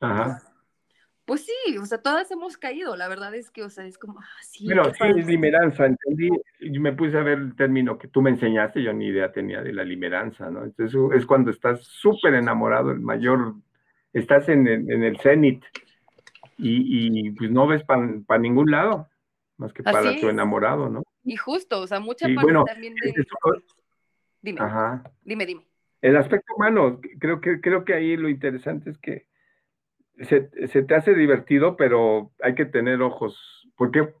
Ajá. 0.00 0.42
Pues 1.26 1.44
sí, 1.44 1.76
o 1.76 1.84
sea, 1.84 1.98
todas 1.98 2.30
hemos 2.30 2.56
caído, 2.56 2.94
la 2.94 3.08
verdad 3.08 3.34
es 3.34 3.50
que, 3.50 3.64
o 3.64 3.68
sea, 3.68 3.84
es 3.84 3.98
como, 3.98 4.20
ah, 4.20 4.42
sí. 4.42 4.64
Bueno, 4.64 4.84
sí, 4.84 5.04
es 5.18 5.26
limeranza, 5.26 5.84
entendí, 5.84 6.30
y 6.60 6.78
me 6.78 6.92
puse 6.92 7.18
a 7.18 7.22
ver 7.24 7.38
el 7.38 7.56
término 7.56 7.98
que 7.98 8.06
tú 8.06 8.22
me 8.22 8.30
enseñaste, 8.30 8.80
yo 8.80 8.92
ni 8.92 9.06
idea 9.08 9.32
tenía 9.32 9.60
de 9.60 9.72
la 9.72 9.82
limeranza, 9.82 10.48
¿no? 10.50 10.62
Entonces 10.62 10.96
es 11.16 11.26
cuando 11.26 11.50
estás 11.50 11.82
súper 11.82 12.34
enamorado, 12.34 12.92
el 12.92 13.00
mayor, 13.00 13.56
estás 14.12 14.48
en, 14.48 14.68
el 14.68 15.18
cenit, 15.18 15.64
y, 16.58 17.32
pues 17.32 17.50
no 17.50 17.66
ves 17.66 17.82
para 17.82 18.40
ningún 18.40 18.70
lado, 18.70 19.08
más 19.56 19.72
que 19.72 19.82
para 19.82 20.16
tu 20.20 20.28
enamorado, 20.28 20.88
¿no? 20.88 21.02
Y 21.24 21.34
justo, 21.34 21.80
o 21.80 21.86
sea, 21.88 21.98
mucha 21.98 22.28
parte 22.36 22.52
también 22.66 22.94
de... 22.94 23.26
Dime, 24.42 24.60
Ajá. 24.60 25.02
dime, 25.24 25.44
dime. 25.44 25.66
El 26.00 26.16
aspecto 26.16 26.54
humano, 26.54 27.00
creo 27.18 27.40
que, 27.40 27.60
creo 27.60 27.84
que 27.84 27.94
ahí 27.94 28.16
lo 28.16 28.28
interesante 28.28 28.90
es 28.90 28.98
que 28.98 29.26
se, 30.24 30.40
te 30.40 30.94
hace 30.94 31.14
divertido, 31.14 31.76
pero 31.76 32.32
hay 32.42 32.54
que 32.54 32.64
tener 32.64 33.02
ojos, 33.02 33.68
porque, 33.76 34.14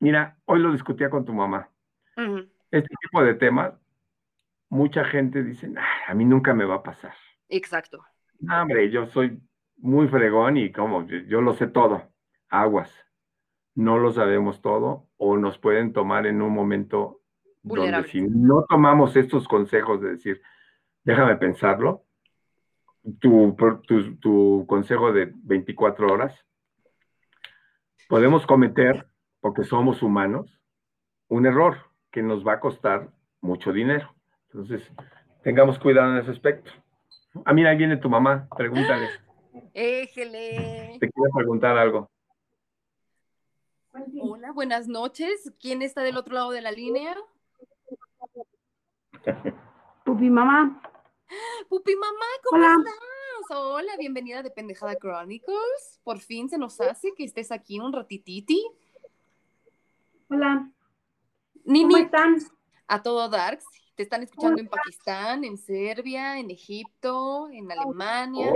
mira, 0.00 0.38
hoy 0.44 0.60
lo 0.60 0.72
discutía 0.72 1.10
con 1.10 1.24
tu 1.24 1.32
mamá. 1.32 1.70
Este 2.70 2.94
tipo 3.00 3.22
de 3.22 3.34
temas, 3.34 3.74
mucha 4.68 5.04
gente 5.04 5.42
dice, 5.42 5.72
a 6.06 6.14
mí 6.14 6.24
nunca 6.24 6.54
me 6.54 6.64
va 6.64 6.76
a 6.76 6.82
pasar. 6.82 7.14
Exacto. 7.48 8.04
hombre, 8.48 8.90
yo 8.90 9.06
soy 9.06 9.40
muy 9.78 10.08
fregón 10.08 10.56
y 10.56 10.72
como 10.72 11.06
yo, 11.06 11.40
lo 11.40 11.54
sé 11.54 11.66
todo. 11.66 12.10
Aguas. 12.48 12.92
No 13.74 13.98
lo 13.98 14.12
sabemos 14.12 14.62
todo 14.62 15.08
o 15.16 15.36
nos 15.36 15.58
pueden 15.58 15.92
tomar 15.92 16.26
en 16.26 16.42
un 16.42 16.52
momento 16.52 17.22
donde 17.62 18.04
si 18.04 18.20
no 18.20 18.64
tomamos 18.68 19.16
estos 19.16 19.48
consejos 19.48 20.00
de 20.00 20.10
decir, 20.10 20.42
déjame 21.02 21.36
pensarlo, 21.36 22.03
tu, 23.20 23.54
tu, 24.20 24.64
consejo 24.66 25.12
de 25.12 25.32
24 25.42 26.06
horas, 26.06 26.34
podemos 28.08 28.46
cometer, 28.46 29.06
porque 29.40 29.64
somos 29.64 30.02
humanos, 30.02 30.58
un 31.28 31.46
error 31.46 31.76
que 32.10 32.22
nos 32.22 32.46
va 32.46 32.54
a 32.54 32.60
costar 32.60 33.10
mucho 33.40 33.72
dinero. 33.72 34.14
Entonces, 34.52 34.82
tengamos 35.42 35.78
cuidado 35.78 36.12
en 36.12 36.18
ese 36.18 36.30
aspecto. 36.30 36.70
Ah, 37.44 37.52
mira, 37.52 37.70
ahí 37.70 37.76
viene 37.76 37.96
tu 37.96 38.08
mamá, 38.08 38.48
pregúntale. 38.56 39.08
Éjele. 39.74 40.98
Te 41.00 41.10
quiero 41.10 41.30
preguntar 41.34 41.76
algo. 41.76 42.10
Hola, 44.20 44.52
buenas 44.52 44.88
noches. 44.88 45.52
¿Quién 45.60 45.82
está 45.82 46.02
del 46.02 46.16
otro 46.16 46.34
lado 46.34 46.50
de 46.50 46.60
la 46.60 46.72
línea? 46.72 47.14
Pupi 50.04 50.30
mamá. 50.30 50.80
Pupi 51.68 51.96
mamá, 51.96 52.26
¿cómo 52.42 52.62
estás? 52.62 52.94
Hola, 53.50 53.96
bienvenida 53.98 54.42
de 54.42 54.50
Pendejada 54.50 54.96
Chronicles. 54.96 56.00
Por 56.02 56.18
fin 56.18 56.48
se 56.48 56.58
nos 56.58 56.80
hace 56.80 57.12
que 57.16 57.24
estés 57.24 57.52
aquí 57.52 57.78
un 57.80 57.92
ratititi. 57.92 58.64
Hola. 60.28 60.70
¿Cómo 61.64 61.96
están? 61.96 62.36
A 62.86 63.02
todo 63.02 63.28
Darks. 63.28 63.64
Te 63.94 64.02
están 64.02 64.22
escuchando 64.22 64.60
en 64.60 64.68
Pakistán, 64.68 65.44
en 65.44 65.56
Serbia, 65.56 66.38
en 66.38 66.50
Egipto, 66.50 67.48
en 67.50 67.70
Alemania. 67.70 68.52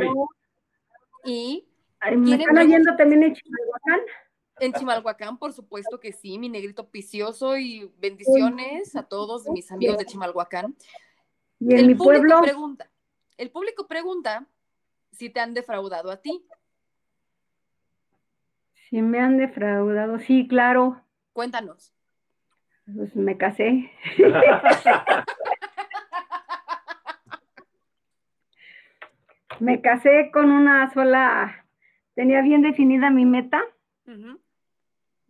Y 1.24 1.68
¿Me 2.16 2.36
están 2.36 2.58
oyendo 2.58 2.96
también 2.96 3.22
en 3.22 3.34
Chimalhuacán? 3.34 4.00
En 4.60 4.72
Chimalhuacán, 4.72 5.38
por 5.38 5.52
supuesto 5.52 6.00
que 6.00 6.12
sí, 6.12 6.38
mi 6.38 6.48
negrito 6.48 6.88
picioso 6.88 7.56
y 7.56 7.92
bendiciones 7.98 8.96
a 8.96 9.04
todos 9.04 9.48
mis 9.48 9.70
amigos 9.70 9.98
de 9.98 10.06
Chimalhuacán. 10.06 10.74
¿Y 11.60 11.72
en 11.72 11.78
el 11.80 11.86
mi 11.88 11.94
pueblo? 11.94 12.40
Pregunta, 12.42 12.90
el 13.36 13.50
público 13.50 13.86
pregunta 13.86 14.46
si 15.12 15.30
te 15.30 15.40
han 15.40 15.54
defraudado 15.54 16.10
a 16.10 16.18
ti. 16.18 16.44
Si 18.88 19.02
me 19.02 19.20
han 19.20 19.36
defraudado, 19.36 20.18
sí, 20.18 20.48
claro. 20.48 21.02
Cuéntanos. 21.32 21.92
Pues 22.94 23.14
me 23.14 23.36
casé. 23.36 23.90
me 29.60 29.80
casé 29.82 30.30
con 30.32 30.50
una 30.50 30.92
sola, 30.94 31.66
tenía 32.14 32.40
bien 32.42 32.62
definida 32.62 33.10
mi 33.10 33.26
meta 33.26 33.62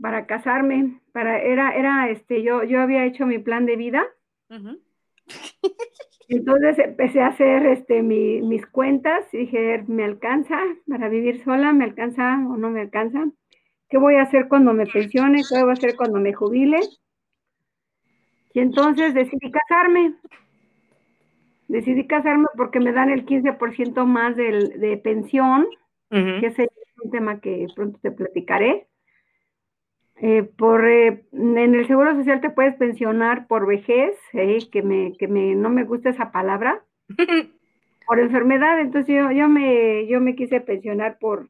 para 0.01 0.27
casarme, 0.27 1.01
para, 1.13 1.39
era, 1.41 1.75
era, 1.75 2.09
este, 2.11 2.43
yo, 2.43 2.63
yo 2.63 2.81
había 2.81 3.05
hecho 3.05 3.27
mi 3.27 3.39
plan 3.39 3.67
de 3.67 3.77
vida. 3.77 4.07
Entonces 6.29 6.79
empecé 6.79 7.23
a 7.23 7.29
hacer 7.29 7.65
este, 7.67 8.03
mis 8.03 8.67
cuentas 8.67 9.25
y 9.33 9.39
dije, 9.39 9.83
¿me 9.89 10.05
alcanza 10.05 10.59
para 10.87 11.09
vivir 11.09 11.43
sola? 11.43 11.73
¿Me 11.73 11.85
alcanza 11.85 12.35
o 12.49 12.57
no 12.57 12.71
me 12.71 12.83
alcanza? 12.83 13.31
¿Qué 13.89 13.97
voy 13.97 14.17
a 14.17 14.23
hacer 14.23 14.49
cuando 14.49 14.75
me 14.75 14.87
pensione? 14.87 15.43
¿Qué 15.49 15.59
voy 15.61 15.71
a 15.71 15.73
hacer 15.73 15.97
cuando 15.97 16.21
me 16.21 16.35
jubile? 16.35 16.81
Y 18.53 18.61
entonces 18.61 19.15
decidí 19.15 19.51
casarme. 19.51 20.15
Decidí 21.69 22.07
casarme 22.07 22.49
porque 22.57 22.81
me 22.81 22.93
dan 22.93 23.11
el 23.11 23.25
15% 23.25 24.05
más 24.05 24.37
de 24.37 25.01
pensión, 25.03 25.67
que 26.11 26.47
ese 26.47 26.65
es 26.65 26.71
un 27.05 27.11
tema 27.11 27.41
que 27.41 27.67
pronto 27.75 27.99
te 28.03 28.11
platicaré. 28.11 28.88
Eh, 30.21 30.43
por, 30.43 30.85
eh, 30.85 31.25
en 31.33 31.57
el 31.57 31.87
Seguro 31.87 32.15
Social 32.17 32.41
te 32.41 32.51
puedes 32.51 32.75
pensionar 32.75 33.47
por 33.47 33.67
vejez, 33.67 34.17
eh, 34.33 34.59
que, 34.71 34.83
me, 34.83 35.17
que 35.17 35.29
me, 35.29 35.55
no 35.55 35.71
me 35.71 35.85
gusta 35.85 36.11
esa 36.11 36.33
palabra, 36.33 36.85
por 38.07 38.19
enfermedad, 38.19 38.81
entonces 38.81 39.15
yo, 39.15 39.31
yo, 39.31 39.49
me, 39.49 40.07
yo 40.09 40.21
me 40.21 40.35
quise 40.35 40.61
pensionar 40.61 41.19
por, 41.19 41.49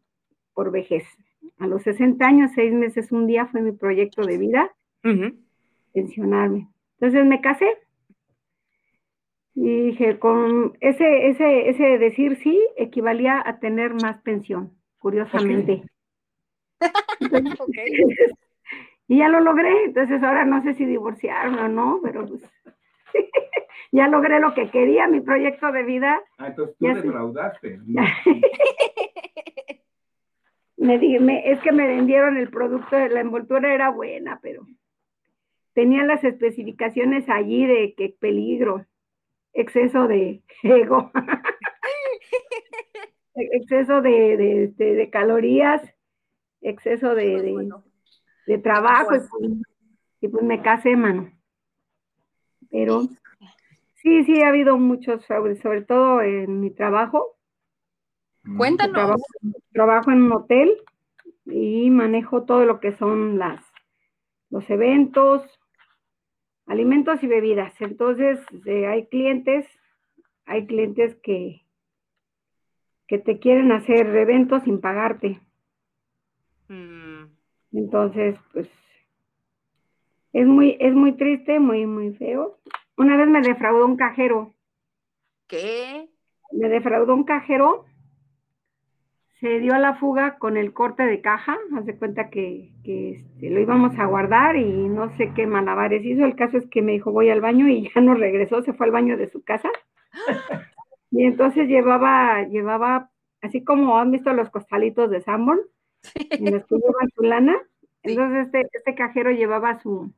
por 0.53 0.71
vejez. 0.71 1.05
A 1.59 1.67
los 1.67 1.83
60 1.83 2.25
años, 2.27 2.51
seis 2.55 2.73
meses, 2.73 3.11
un 3.11 3.27
día 3.27 3.47
fue 3.47 3.63
mi 3.63 3.73
proyecto 3.73 4.23
de 4.25 4.37
vida, 4.37 4.71
pensionarme. 5.93 6.69
Entonces 7.01 7.25
me 7.25 7.41
casé 7.41 7.69
y 9.55 9.87
dije, 9.87 10.19
con 10.19 10.77
ese, 10.81 11.29
ese, 11.29 11.71
ese 11.71 11.99
decir 11.99 12.37
sí 12.43 12.61
equivalía 12.77 13.43
a 13.45 13.61
tener 13.61 13.95
más 13.95 14.21
pensión, 14.23 14.73
curiosamente. 14.99 15.85
y 19.09 19.19
ya 19.19 19.29
lo 19.29 19.41
logré, 19.41 19.85
entonces 19.85 20.23
ahora 20.23 20.45
no 20.45 20.63
sé 20.63 20.75
si 20.75 20.85
divorciarme 20.85 21.63
o 21.63 21.69
no, 21.69 21.99
pero 22.03 22.27
pues 22.27 22.43
ya 23.93 24.07
logré 24.07 24.39
lo 24.39 24.55
que 24.55 24.71
quería, 24.71 25.09
mi 25.09 25.21
proyecto 25.21 25.73
de 25.73 25.83
vida. 25.83 26.21
Ah, 26.37 26.49
entonces 26.49 26.77
tú 26.79 26.87
defraudaste. 26.87 27.81
me, 30.77 31.51
es 31.51 31.59
que 31.61 31.73
me 31.73 31.89
vendieron 31.89 32.37
el 32.37 32.51
producto, 32.51 32.99
la 32.99 33.21
envoltura 33.21 33.73
era 33.73 33.89
buena, 33.91 34.39
pero 34.43 34.67
tenía 35.73 36.05
las 36.05 36.23
especificaciones 36.25 37.31
allí 37.31 37.67
de 37.67 37.95
que 37.95 38.15
peligro, 38.21 38.85
exceso 39.55 40.07
de 40.07 40.43
ego, 40.63 41.11
exceso 43.35 44.03
de, 44.03 44.65
este, 44.65 44.95
de, 44.95 45.09
calorías, 45.09 45.81
exceso 46.61 47.15
de, 47.15 47.55
de, 48.49 48.59
trabajo, 48.59 49.15
y 50.21 50.29
pues, 50.29 50.43
me 50.43 50.63
casé, 50.63 50.97
mano. 50.97 51.31
Pero 52.71 53.03
sí, 53.97 54.25
sí, 54.25 54.43
ha 54.43 54.49
habido 54.49 54.79
muchos 54.79 55.25
sobre 55.27 55.83
todo 55.83 56.23
en 56.23 56.61
mi 56.61 56.71
trabajo. 56.71 57.37
Cuéntanos. 58.57 59.21
Trabajo, 59.73 60.11
en 60.11 60.23
un 60.23 60.33
hotel 60.33 60.83
y 61.45 61.91
manejo 61.91 62.45
todo 62.45 62.65
lo 62.65 62.81
que 62.81 62.97
son 62.97 63.39
las 63.39 63.63
los 64.51 64.69
eventos, 64.71 65.43
alimentos 66.67 67.23
y 67.23 67.27
bebidas. 67.27 67.79
Entonces, 67.81 68.41
eh, 68.65 68.87
hay 68.87 69.07
clientes, 69.09 69.67
hay 70.47 70.67
clientes 70.67 71.17
que, 71.23 71.67
que 73.07 73.19
te 73.19 73.39
quieren 73.39 73.73
hacer 73.73 74.07
eventos 74.17 74.63
sin 74.63 74.81
pagarte. 74.81 75.43
Mm. 76.69 77.38
Entonces, 77.73 78.37
pues, 78.53 78.69
es 80.33 80.47
muy, 80.47 80.77
es 80.81 80.95
muy 80.95 81.13
triste, 81.13 81.59
muy, 81.59 81.87
muy 81.87 82.15
feo. 82.15 82.59
Una 82.97 83.17
vez 83.17 83.29
me 83.29 83.41
defraudó 83.41 83.87
un 83.87 83.97
cajero. 83.97 84.55
¿Qué? 85.47 86.09
Me 86.53 86.69
defraudó 86.69 87.15
un 87.15 87.25
cajero 87.25 87.87
se 89.41 89.61
dio 89.61 89.75
a 89.75 89.79
la 89.79 89.95
fuga 89.95 90.37
con 90.39 90.57
el 90.57 90.73
corte 90.73 91.05
de 91.05 91.21
caja, 91.21 91.57
haz 91.77 91.87
de 91.87 91.97
cuenta 91.97 92.29
que, 92.29 92.73
este, 92.83 93.51
lo 93.51 93.61
íbamos 93.61 93.97
a 93.99 94.07
guardar 94.07 94.57
y 94.57 94.89
no 94.89 95.11
sé 95.17 95.33
qué 95.35 95.47
malabares 95.47 96.05
hizo, 96.05 96.25
el 96.25 96.35
caso 96.35 96.57
es 96.57 96.67
que 96.69 96.83
me 96.83 96.93
dijo 96.93 97.13
voy 97.13 97.31
al 97.31 97.41
baño 97.41 97.69
y 97.69 97.89
ya 97.95 98.01
no 98.01 98.15
regresó, 98.15 98.63
se 98.63 98.73
fue 98.73 98.87
al 98.87 98.93
baño 98.93 99.17
de 99.17 99.29
su 99.29 99.43
casa. 99.43 99.71
Y 101.11 101.25
entonces 101.25 101.69
llevaba, 101.69 102.43
llevaba, 102.43 103.11
así 103.41 103.65
como 103.65 103.97
han 103.97 104.11
visto 104.11 104.31
los 104.35 104.51
costalitos 104.51 105.09
de 105.09 105.23
Sanborn, 105.23 105.61
en 106.15 106.53
los 106.53 106.65
que 106.67 106.77
llevan 106.77 107.11
su 107.15 107.23
lana, 107.23 107.57
entonces 108.03 108.47
este, 108.47 108.69
este 108.73 108.95
cajero 108.95 109.31
llevaba 109.31 109.79
su, 109.81 110.13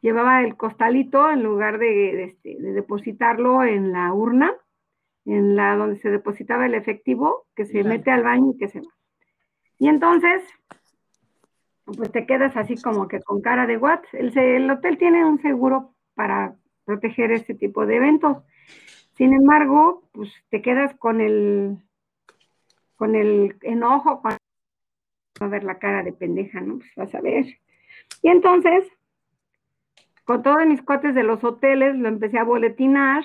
llevaba 0.00 0.42
el 0.42 0.56
costalito 0.56 1.30
en 1.30 1.42
lugar 1.42 1.78
de, 1.78 2.24
este, 2.24 2.56
de 2.58 2.72
depositarlo 2.72 3.62
en 3.62 3.92
la 3.92 4.12
urna, 4.12 4.54
en 5.24 5.56
la 5.56 5.76
donde 5.76 5.98
se 5.98 6.10
depositaba 6.10 6.66
el 6.66 6.74
efectivo, 6.74 7.46
que 7.54 7.66
se 7.66 7.84
mete 7.84 8.10
al 8.10 8.22
baño 8.22 8.52
y 8.54 8.58
que 8.58 8.68
se 8.68 8.80
va. 8.80 8.90
Y 9.78 9.88
entonces, 9.88 10.42
pues 11.84 12.10
te 12.12 12.26
quedas 12.26 12.56
así 12.56 12.80
como 12.80 13.08
que 13.08 13.20
con 13.20 13.40
cara 13.40 13.66
de 13.66 13.76
what. 13.76 14.00
El, 14.12 14.36
el 14.36 14.70
hotel 14.70 14.98
tiene 14.98 15.24
un 15.24 15.40
seguro 15.40 15.94
para 16.14 16.56
proteger 16.84 17.32
este 17.32 17.54
tipo 17.54 17.86
de 17.86 17.96
eventos. 17.96 18.38
Sin 19.12 19.32
embargo, 19.34 20.02
pues 20.12 20.32
te 20.48 20.62
quedas 20.62 20.94
con 20.96 21.20
el 21.20 21.78
con 23.00 23.16
el 23.16 23.56
enojo, 23.62 24.20
con 24.20 24.36
a 25.40 25.46
ver 25.48 25.64
la 25.64 25.78
cara 25.78 26.02
de 26.02 26.12
pendeja, 26.12 26.60
¿no? 26.60 26.78
Pues 26.80 26.90
vas 26.96 27.14
a 27.14 27.22
ver. 27.22 27.46
Y 28.20 28.28
entonces, 28.28 28.84
con 30.24 30.42
todos 30.42 30.66
mis 30.66 30.82
cuates 30.82 31.14
de 31.14 31.22
los 31.22 31.42
hoteles, 31.42 31.96
lo 31.96 32.08
empecé 32.08 32.38
a 32.38 32.44
boletinar 32.44 33.24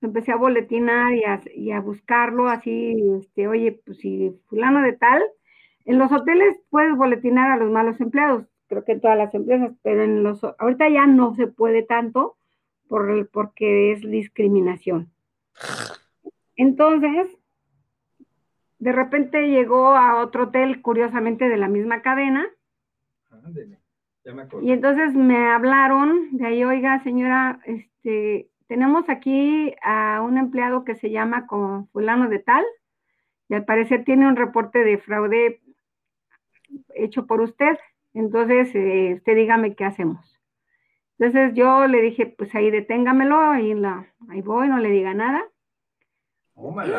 empecé 0.00 0.32
a 0.32 0.36
boletinar 0.36 1.12
y 1.54 1.72
a, 1.72 1.80
buscarlo 1.80 2.48
así, 2.48 2.96
este, 3.18 3.48
oye, 3.48 3.80
pues 3.84 3.98
si 3.98 4.32
fulano 4.46 4.82
de 4.82 4.92
tal, 4.92 5.22
en 5.84 5.98
los 5.98 6.12
hoteles 6.12 6.56
puedes 6.70 6.96
boletinar 6.96 7.50
a 7.50 7.56
los 7.56 7.70
malos 7.70 8.00
empleados, 8.00 8.46
creo 8.68 8.84
que 8.84 8.92
en 8.92 9.00
todas 9.00 9.18
las 9.18 9.34
empresas, 9.34 9.72
pero 9.82 10.04
en 10.04 10.22
los, 10.22 10.44
ahorita 10.58 10.88
ya 10.88 11.06
no 11.06 11.34
se 11.34 11.46
puede 11.46 11.82
tanto 11.82 12.36
por, 12.88 13.28
porque 13.30 13.92
es 13.92 14.02
discriminación. 14.02 15.10
Entonces, 16.56 17.36
de 18.78 18.92
repente 18.92 19.48
llegó 19.48 19.88
a 19.94 20.20
otro 20.20 20.44
hotel, 20.44 20.82
curiosamente 20.82 21.48
de 21.48 21.56
la 21.56 21.68
misma 21.68 22.02
cadena. 22.02 22.46
y 24.60 24.72
entonces 24.72 25.14
me 25.14 25.50
hablaron 25.50 26.36
de 26.36 26.46
ahí, 26.46 26.64
oiga, 26.64 27.02
señora, 27.02 27.60
este, 27.64 28.48
tenemos 28.66 29.08
aquí 29.08 29.74
a 29.82 30.20
un 30.22 30.38
empleado 30.38 30.84
que 30.84 30.94
se 30.94 31.10
llama 31.10 31.46
como 31.46 31.88
fulano 31.92 32.28
de 32.28 32.38
tal, 32.38 32.64
y 33.48 33.54
al 33.54 33.64
parecer 33.64 34.04
tiene 34.04 34.28
un 34.28 34.36
reporte 34.36 34.84
de 34.84 34.98
fraude 34.98 35.60
hecho 36.94 37.26
por 37.26 37.40
usted. 37.40 37.78
Entonces, 38.12 38.74
eh, 38.74 39.14
usted 39.16 39.34
dígame 39.34 39.74
qué 39.74 39.84
hacemos. 39.84 40.38
Entonces 41.18 41.54
yo 41.54 41.86
le 41.86 42.00
dije, 42.00 42.26
pues 42.26 42.54
ahí 42.54 42.70
deténgamelo, 42.70 43.40
ahí, 43.40 43.74
la, 43.74 44.06
ahí 44.28 44.42
voy, 44.42 44.68
no 44.68 44.78
le 44.78 44.90
diga 44.90 45.14
nada. 45.14 45.42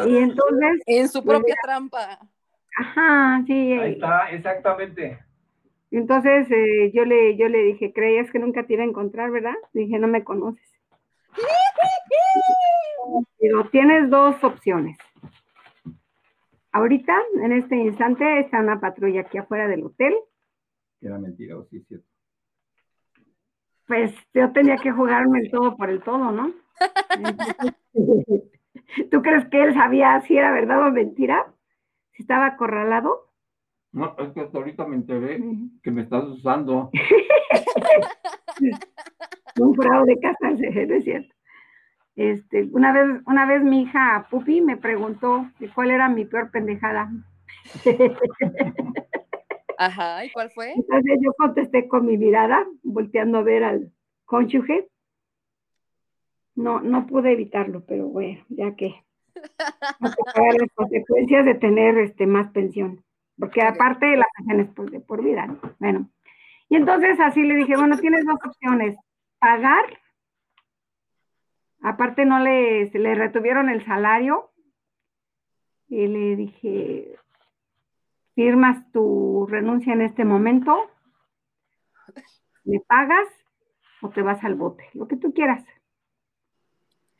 Y 0.07 0.17
entonces... 0.17 0.81
En 0.85 1.09
su 1.09 1.23
pues, 1.23 1.37
propia 1.37 1.55
trampa. 1.61 2.19
Ajá, 2.77 3.43
sí. 3.45 3.73
Ahí 3.73 3.93
está, 3.93 4.29
exactamente. 4.31 5.19
Entonces 5.91 6.49
eh, 6.51 6.91
yo, 6.93 7.03
le, 7.03 7.35
yo 7.35 7.49
le 7.49 7.63
dije, 7.63 7.91
creías 7.93 8.31
que 8.31 8.39
nunca 8.39 8.65
te 8.65 8.73
iba 8.73 8.83
a 8.83 8.87
encontrar, 8.87 9.31
¿verdad? 9.31 9.55
dije, 9.73 9.97
no 9.97 10.07
me 10.07 10.23
conoces. 10.23 10.69
Pero 13.39 13.69
tienes 13.69 14.09
dos 14.09 14.43
opciones. 14.43 14.97
Ahorita, 16.71 17.17
en 17.41 17.51
este 17.53 17.75
instante, 17.75 18.39
está 18.41 18.59
una 18.59 18.79
patrulla 18.79 19.21
aquí 19.21 19.39
afuera 19.39 19.67
del 19.67 19.83
hotel. 19.83 20.13
¿Era 21.01 21.17
mentira 21.17 21.57
o 21.57 21.65
sí 21.65 21.77
es 21.77 21.87
cierto? 21.87 22.05
Pues 23.87 24.13
yo 24.35 24.51
tenía 24.51 24.77
que 24.77 24.91
jugarme 24.91 25.39
el 25.39 25.49
todo 25.49 25.75
por 25.75 25.89
el 25.89 26.03
todo, 26.03 26.31
¿no? 26.31 26.53
¿Tú 29.11 29.21
crees 29.21 29.45
que 29.45 29.63
él 29.63 29.73
sabía 29.73 30.19
si 30.21 30.37
era 30.37 30.51
verdad 30.51 30.87
o 30.87 30.91
mentira? 30.91 31.53
Si 32.11 32.23
estaba 32.23 32.47
acorralado. 32.47 33.27
No, 33.91 34.15
es 34.19 34.29
que 34.33 34.41
hasta 34.41 34.57
ahorita 34.57 34.85
me 34.85 34.95
enteré 34.95 35.41
que 35.81 35.91
me 35.91 36.03
estás 36.03 36.25
usando. 36.25 36.91
Un 39.59 39.75
fraude 39.75 40.19
casarse, 40.19 40.85
no 40.85 40.95
es 40.95 41.03
cierto. 41.03 41.33
Este, 42.15 42.67
una 42.71 42.91
vez, 42.91 43.21
una 43.25 43.45
vez 43.45 43.63
mi 43.63 43.83
hija 43.83 44.27
Pupi 44.29 44.61
me 44.61 44.75
preguntó 44.77 45.49
cuál 45.73 45.91
era 45.91 46.09
mi 46.09 46.25
peor 46.25 46.51
pendejada. 46.51 47.09
Ajá, 49.77 50.25
¿y 50.25 50.31
cuál 50.31 50.49
fue? 50.49 50.73
Entonces 50.73 51.17
yo 51.21 51.31
contesté 51.37 51.87
con 51.87 52.05
mi 52.05 52.17
mirada, 52.17 52.67
volteando 52.83 53.37
a 53.37 53.43
ver 53.43 53.63
al 53.63 53.93
cónyuge. 54.25 54.89
No, 56.59 56.81
no 56.81 57.07
pude 57.07 57.31
evitarlo, 57.31 57.85
pero 57.85 58.09
bueno, 58.09 58.43
ya 58.49 58.75
que 58.75 58.93
pagar 59.33 60.55
las 60.59 60.69
consecuencias 60.75 61.45
de 61.45 61.55
tener 61.55 61.97
este 61.97 62.27
más 62.27 62.51
pensión, 62.51 63.01
porque 63.37 63.61
aparte 63.61 64.17
la 64.17 64.27
pensión 64.35 64.59
es 64.59 64.69
por, 64.75 64.91
de 64.91 64.99
por 64.99 65.23
vida, 65.23 65.57
bueno. 65.79 66.09
Y 66.67 66.75
entonces 66.75 67.17
así 67.21 67.43
le 67.43 67.55
dije, 67.55 67.77
bueno, 67.77 67.97
tienes 67.97 68.25
dos 68.25 68.39
opciones, 68.45 68.97
pagar, 69.39 69.85
aparte 71.81 72.25
no 72.25 72.39
le, 72.39 72.89
le 72.91 73.15
retuvieron 73.15 73.69
el 73.69 73.85
salario, 73.85 74.51
y 75.87 76.07
le 76.07 76.35
dije, 76.35 77.15
firmas 78.35 78.91
tu 78.91 79.47
renuncia 79.49 79.93
en 79.93 80.01
este 80.01 80.25
momento, 80.25 80.91
me 82.65 82.81
pagas 82.81 83.29
o 84.01 84.09
te 84.09 84.21
vas 84.21 84.43
al 84.43 84.55
bote, 84.55 84.83
lo 84.93 85.07
que 85.07 85.15
tú 85.15 85.33
quieras. 85.33 85.63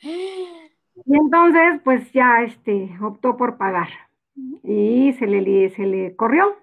Y 0.02 1.16
entonces, 1.16 1.82
pues 1.84 2.12
ya 2.14 2.44
este, 2.44 2.90
optó 3.02 3.38
por 3.38 3.58
pagar 3.58 3.90
y 4.64 5.14
se 5.14 5.28
le, 5.28 5.70
se 5.72 5.86
le 5.86 6.16
corrió. 6.16 6.56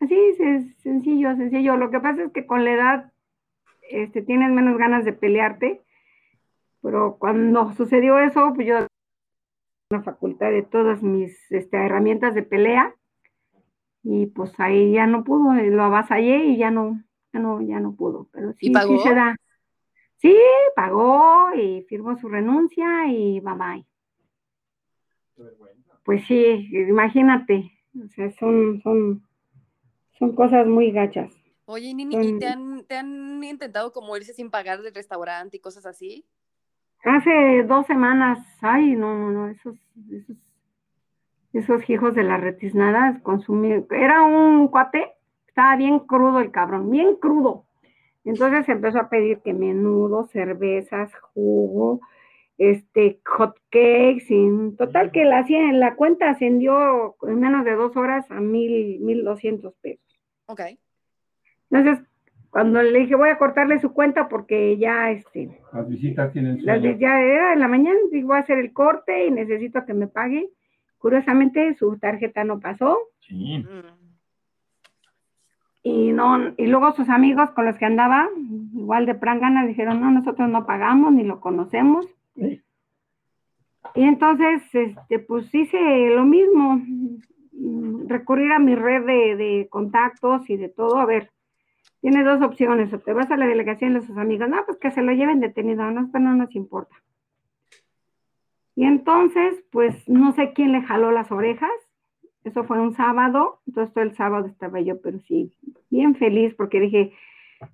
Así, 0.00 0.16
es 0.38 0.76
sencillo, 0.78 1.36
sencillo. 1.36 1.76
Lo 1.76 1.90
que 1.90 2.00
pasa 2.00 2.24
es 2.24 2.32
que 2.32 2.46
con 2.46 2.64
la 2.64 2.72
edad 2.72 3.12
este, 3.90 4.22
tienes 4.22 4.50
menos 4.50 4.78
ganas 4.78 5.04
de 5.04 5.12
pelearte, 5.12 5.82
pero 6.80 7.16
cuando 7.18 7.72
sucedió 7.74 8.18
eso, 8.18 8.52
pues 8.54 8.66
yo 8.66 8.86
la 9.90 10.02
facultad 10.02 10.50
de 10.50 10.62
todas 10.62 11.02
mis 11.02 11.52
este, 11.52 11.76
herramientas 11.76 12.34
de 12.34 12.42
pelea 12.42 12.94
y 14.02 14.26
pues 14.26 14.58
ahí 14.58 14.92
ya 14.92 15.06
no 15.06 15.22
pudo, 15.22 15.52
lo 15.52 15.84
avasallé 15.84 16.46
y 16.46 16.56
ya 16.56 16.70
no, 16.70 17.02
ya 17.32 17.40
no, 17.40 17.60
ya 17.60 17.78
no 17.78 17.94
pudo. 17.94 18.28
Pero 18.32 18.52
sí, 18.54 18.70
pagó? 18.70 18.96
sí 18.96 19.08
se 19.08 19.14
da. 19.14 19.36
Sí, 20.22 20.36
pagó 20.76 21.52
y 21.54 21.82
firmó 21.88 22.16
su 22.18 22.28
renuncia 22.28 23.08
y 23.08 23.40
bye 23.40 23.54
bye. 23.54 23.86
Pues 26.04 26.24
sí, 26.26 26.68
imagínate, 26.72 27.70
o 27.94 28.08
sea, 28.08 28.30
son, 28.38 28.80
son, 28.82 29.26
son 30.18 30.34
cosas 30.34 30.66
muy 30.66 30.92
gachas. 30.92 31.32
Oye, 31.64 31.92
Nini, 31.92 32.16
¿y 32.20 32.38
te 32.38 32.46
han, 32.46 32.84
te 32.84 32.96
han 32.96 33.42
intentado 33.42 33.92
como 33.92 34.16
irse 34.16 34.32
sin 34.32 34.50
pagar 34.50 34.82
del 34.82 34.94
restaurante 34.94 35.56
y 35.56 35.60
cosas 35.60 35.86
así? 35.86 36.24
Hace 37.04 37.64
dos 37.64 37.86
semanas, 37.86 38.38
ay, 38.60 38.94
no, 38.94 39.18
no, 39.18 39.30
no, 39.30 39.48
esos, 39.48 39.76
esos 40.10 40.36
esos 41.52 41.88
hijos 41.90 42.14
de 42.14 42.22
las 42.22 42.40
retiznadas 42.40 43.20
consumir, 43.22 43.86
era 43.90 44.22
un 44.22 44.68
cuate, 44.68 45.12
estaba 45.46 45.76
bien 45.76 46.00
crudo 46.00 46.40
el 46.40 46.50
cabrón, 46.50 46.90
bien 46.90 47.16
crudo. 47.16 47.66
Entonces 48.24 48.68
empezó 48.68 48.98
a 48.98 49.08
pedir 49.08 49.38
que 49.38 49.52
menudo, 49.52 50.24
cervezas, 50.24 51.12
jugo, 51.34 52.00
este, 52.58 53.20
hot 53.24 53.56
cakes, 53.70 54.26
y 54.28 54.76
total 54.76 55.10
que 55.10 55.24
la, 55.24 55.44
la 55.72 55.96
cuenta 55.96 56.30
ascendió 56.30 57.16
en 57.22 57.40
menos 57.40 57.64
de 57.64 57.74
dos 57.74 57.96
horas 57.96 58.30
a 58.30 58.40
mil, 58.40 59.00
mil 59.00 59.24
doscientos 59.24 59.74
pesos. 59.80 60.20
Ok. 60.46 60.60
Entonces, 61.70 62.06
cuando 62.50 62.82
le 62.82 62.98
dije 63.00 63.16
voy 63.16 63.30
a 63.30 63.38
cortarle 63.38 63.80
su 63.80 63.92
cuenta 63.94 64.28
porque 64.28 64.76
ya 64.76 65.10
este 65.10 65.58
las 65.72 65.88
visitas 65.88 66.30
tienen 66.34 66.64
las, 66.66 66.82
ya 66.82 67.22
era 67.22 67.54
en 67.54 67.60
la 67.60 67.66
mañana, 67.66 67.98
digo 68.10 68.28
voy 68.28 68.36
a 68.36 68.40
hacer 68.40 68.58
el 68.58 68.74
corte 68.74 69.26
y 69.26 69.30
necesito 69.30 69.86
que 69.86 69.94
me 69.94 70.06
pague 70.06 70.50
Curiosamente, 71.02 71.74
su 71.74 71.98
tarjeta 71.98 72.44
no 72.44 72.60
pasó. 72.60 72.96
Sí. 73.26 73.66
Y, 75.82 76.12
no, 76.12 76.52
y 76.56 76.66
luego 76.66 76.92
sus 76.92 77.08
amigos 77.08 77.50
con 77.50 77.64
los 77.64 77.76
que 77.76 77.86
andaba, 77.86 78.28
igual 78.74 79.04
de 79.06 79.14
prangana, 79.14 79.66
dijeron, 79.66 80.00
no, 80.00 80.10
nosotros 80.10 80.48
no 80.48 80.64
pagamos 80.64 81.12
ni 81.12 81.24
lo 81.24 81.40
conocemos. 81.40 82.06
Y 82.36 84.04
entonces, 84.04 84.62
este, 84.72 85.18
pues 85.18 85.52
hice 85.54 86.10
lo 86.10 86.24
mismo, 86.24 86.80
recurrir 88.06 88.52
a 88.52 88.58
mi 88.58 88.74
red 88.74 89.04
de, 89.04 89.36
de, 89.36 89.68
contactos 89.70 90.48
y 90.48 90.56
de 90.56 90.68
todo. 90.68 90.98
A 90.98 91.04
ver, 91.04 91.30
tienes 92.00 92.24
dos 92.24 92.42
opciones, 92.42 92.92
o 92.92 93.00
te 93.00 93.12
vas 93.12 93.30
a 93.30 93.36
la 93.36 93.46
delegación 93.46 93.94
de 93.94 94.02
sus 94.02 94.16
amigos, 94.16 94.48
no, 94.48 94.64
pues 94.64 94.78
que 94.78 94.90
se 94.92 95.02
lo 95.02 95.12
lleven 95.12 95.40
detenido, 95.40 95.90
no, 95.90 96.08
pero 96.12 96.24
no 96.24 96.34
nos 96.34 96.54
importa. 96.54 96.96
Y 98.74 98.84
entonces, 98.84 99.62
pues 99.70 100.08
no 100.08 100.32
sé 100.32 100.52
quién 100.54 100.72
le 100.72 100.82
jaló 100.82 101.12
las 101.12 101.30
orejas. 101.30 101.70
Eso 102.44 102.64
fue 102.64 102.80
un 102.80 102.94
sábado, 102.94 103.60
entonces 103.66 103.94
todo 103.94 104.04
el 104.04 104.16
sábado 104.16 104.46
estaba 104.46 104.80
yo, 104.80 105.00
pero 105.00 105.18
sí, 105.20 105.52
bien 105.90 106.16
feliz 106.16 106.54
porque 106.54 106.80
dije, 106.80 107.12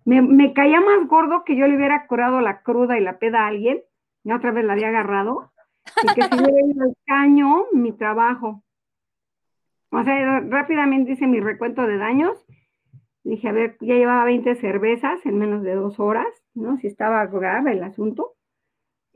me, 0.05 0.53
caía 0.53 0.81
más 0.81 1.07
gordo 1.09 1.45
que 1.45 1.57
yo 1.57 1.66
le 1.66 1.77
hubiera 1.77 2.07
curado 2.07 2.40
la 2.40 2.62
cruda 2.62 2.99
y 2.99 3.03
la 3.03 3.19
peda 3.19 3.45
a 3.45 3.47
alguien, 3.49 3.82
y 4.24 4.32
otra 4.32 4.53
vez 4.53 4.65
la 4.65 4.74
había 4.74 4.89
agarrado, 4.89 5.51
y 6.03 6.15
que 6.15 6.23
se 6.23 6.35
hubiera 6.35 6.66
ido 6.66 6.85
al 6.85 6.97
caño 7.07 7.66
mi 7.73 7.93
trabajo. 7.93 8.62
O 9.90 10.05
sea, 10.05 10.40
rápidamente 10.40 11.12
hice 11.12 11.27
mi 11.27 11.40
recuento 11.40 11.86
de 11.86 11.97
daños. 11.97 12.45
Dije, 13.24 13.49
a 13.49 13.53
ver, 13.53 13.77
ya 13.81 13.95
llevaba 13.95 14.24
20 14.24 14.55
cervezas 14.57 15.24
en 15.24 15.39
menos 15.39 15.62
de 15.62 15.74
dos 15.74 15.99
horas, 15.99 16.27
¿no? 16.55 16.77
Si 16.78 16.86
estaba 16.86 17.24
grave 17.27 17.73
el 17.73 17.82
asunto. 17.82 18.35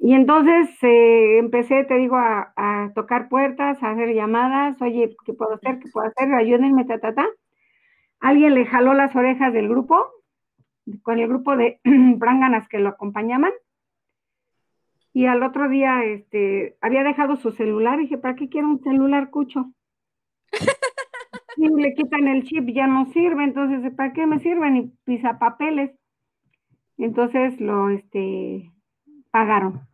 Y 0.04 0.14
entonces 0.14 0.68
eh, 0.82 1.38
empecé, 1.38 1.84
te 1.84 1.94
digo, 1.96 2.16
a, 2.16 2.90
tocar 2.92 3.28
puertas, 3.28 3.80
a 3.80 3.92
hacer 3.92 4.12
llamadas, 4.12 4.82
oye, 4.82 5.14
¿qué 5.24 5.32
puedo 5.32 5.54
hacer? 5.54 5.78
¿Qué 5.78 5.88
puedo 5.92 6.08
hacer? 6.08 6.34
Ayúdenme, 6.34 6.84
ta, 6.84 6.98
ta, 6.98 7.14
ta. 7.14 7.24
Alguien 8.18 8.54
le 8.54 8.66
jaló 8.66 8.94
las 8.94 9.14
orejas 9.14 9.52
del 9.52 9.68
grupo, 9.68 10.04
con 11.02 11.20
el 11.20 11.28
grupo 11.28 11.56
de 11.56 11.80
pránganas 12.18 12.66
que 12.68 12.80
lo 12.80 12.88
acompañaban. 12.88 13.52
Y 15.12 15.26
al 15.26 15.44
otro 15.44 15.68
día, 15.68 16.04
este, 16.04 16.76
había 16.80 17.04
dejado 17.04 17.36
su 17.36 17.52
celular. 17.52 18.00
Y 18.00 18.04
dije, 18.04 18.18
¿para 18.18 18.34
qué 18.34 18.48
quiero 18.48 18.70
un 18.70 18.82
celular, 18.82 19.30
cucho? 19.30 19.72
Y 21.56 21.68
le 21.68 21.94
quitan 21.94 22.26
el 22.26 22.42
chip, 22.42 22.68
ya 22.70 22.88
no 22.88 23.06
sirve. 23.12 23.44
Entonces, 23.44 23.94
¿para 23.94 24.12
qué 24.12 24.26
me 24.26 24.40
sirven? 24.40 24.76
Y 24.76 24.92
pisa 25.04 25.38
papeles. 25.38 25.92
Entonces 26.98 27.60
lo, 27.60 27.88
este, 27.90 28.72
pagaron 29.30 29.91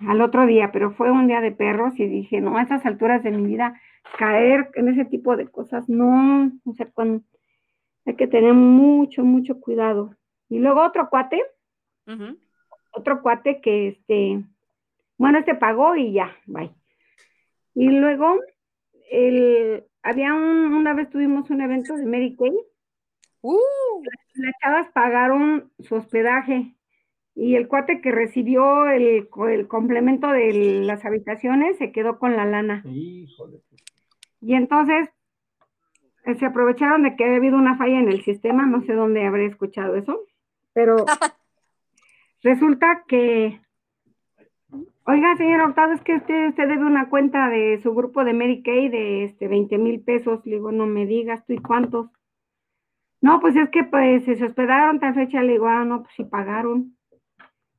al 0.00 0.20
otro 0.20 0.46
día, 0.46 0.70
pero 0.72 0.90
fue 0.92 1.10
un 1.10 1.26
día 1.26 1.40
de 1.40 1.52
perros 1.52 1.98
y 1.98 2.06
dije, 2.06 2.40
no, 2.40 2.56
a 2.56 2.62
estas 2.62 2.84
alturas 2.84 3.22
de 3.22 3.30
mi 3.30 3.46
vida, 3.46 3.80
caer 4.18 4.70
en 4.74 4.88
ese 4.88 5.04
tipo 5.04 5.36
de 5.36 5.48
cosas, 5.48 5.88
no, 5.88 6.52
o 6.64 6.72
sea, 6.74 6.90
con, 6.90 7.24
hay 8.04 8.14
que 8.16 8.26
tener 8.26 8.54
mucho, 8.54 9.24
mucho 9.24 9.60
cuidado. 9.60 10.14
Y 10.48 10.58
luego 10.58 10.82
otro 10.82 11.08
cuate, 11.08 11.42
otro 12.92 13.22
cuate 13.22 13.60
que 13.60 13.88
este, 13.88 14.44
bueno, 15.18 15.38
este 15.38 15.54
pagó 15.54 15.96
y 15.96 16.12
ya, 16.12 16.36
bye. 16.46 16.70
Y 17.74 17.88
luego, 17.90 18.40
el, 19.10 19.84
había 20.02 20.34
un, 20.34 20.74
una 20.74 20.94
vez 20.94 21.10
tuvimos 21.10 21.50
un 21.50 21.60
evento 21.60 21.96
de 21.96 22.06
Mary 22.06 22.36
Kay. 22.36 22.54
Uh. 23.42 24.02
las 24.34 24.54
chavas 24.60 24.88
pagaron 24.92 25.70
su 25.78 25.94
hospedaje 25.94 26.75
y 27.38 27.54
el 27.54 27.68
cuate 27.68 28.00
que 28.00 28.10
recibió 28.10 28.88
el, 28.88 29.28
complemento 29.68 30.28
de 30.28 30.80
las 30.84 31.04
habitaciones 31.04 31.76
se 31.76 31.92
quedó 31.92 32.18
con 32.18 32.34
la 32.34 32.46
lana. 32.46 32.82
Y 32.86 34.54
entonces 34.54 35.10
eh, 36.24 36.34
se 36.36 36.46
aprovecharon 36.46 37.02
de 37.02 37.14
que 37.14 37.24
había 37.24 37.36
habido 37.36 37.58
una 37.58 37.76
falla 37.76 38.00
en 38.00 38.08
el 38.08 38.22
sistema, 38.22 38.64
no 38.64 38.80
sé 38.80 38.94
dónde 38.94 39.26
habré 39.26 39.44
escuchado 39.44 39.96
eso, 39.96 40.22
pero 40.72 40.96
resulta 42.42 43.04
que, 43.06 43.60
oiga, 45.04 45.36
señor 45.36 45.60
Octavo, 45.60 45.92
es 45.92 46.00
que 46.00 46.14
usted, 46.14 46.48
usted 46.48 46.66
debe 46.66 46.86
una 46.86 47.10
cuenta 47.10 47.50
de 47.50 47.78
su 47.82 47.94
grupo 47.94 48.24
de 48.24 48.32
Mary 48.32 48.62
Kay 48.62 48.88
de 48.88 49.24
este 49.24 49.46
20 49.46 49.76
mil 49.76 50.00
pesos. 50.00 50.40
Le 50.46 50.54
digo, 50.54 50.72
no 50.72 50.86
me 50.86 51.04
digas, 51.04 51.44
¿tú 51.44 51.52
y 51.52 51.58
cuántos? 51.58 52.08
No, 53.20 53.40
pues 53.40 53.56
es 53.56 53.68
que 53.68 53.84
pues 53.84 54.24
se 54.24 54.42
hospedaron 54.42 55.00
tal 55.00 55.14
fecha, 55.14 55.42
le 55.42 55.52
digo, 55.52 55.66
ah, 55.66 55.84
no, 55.84 56.02
pues 56.02 56.14
sí 56.14 56.24
pagaron. 56.24 56.95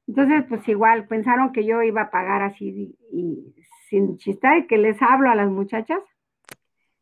Entonces, 0.08 0.46
pues 0.48 0.68
igual, 0.70 1.08
pensaron 1.08 1.52
que 1.52 1.66
yo 1.66 1.84
iba 1.84 2.04
a 2.04 2.12
pagar 2.12 2.42
así 2.42 2.96
y, 3.12 3.54
sin 3.90 4.18
chistar 4.18 4.58
y 4.58 4.68
que 4.68 4.78
les 4.78 5.02
hablo 5.02 5.30
a 5.30 5.36
las 5.36 5.50
muchachas. 5.50 6.00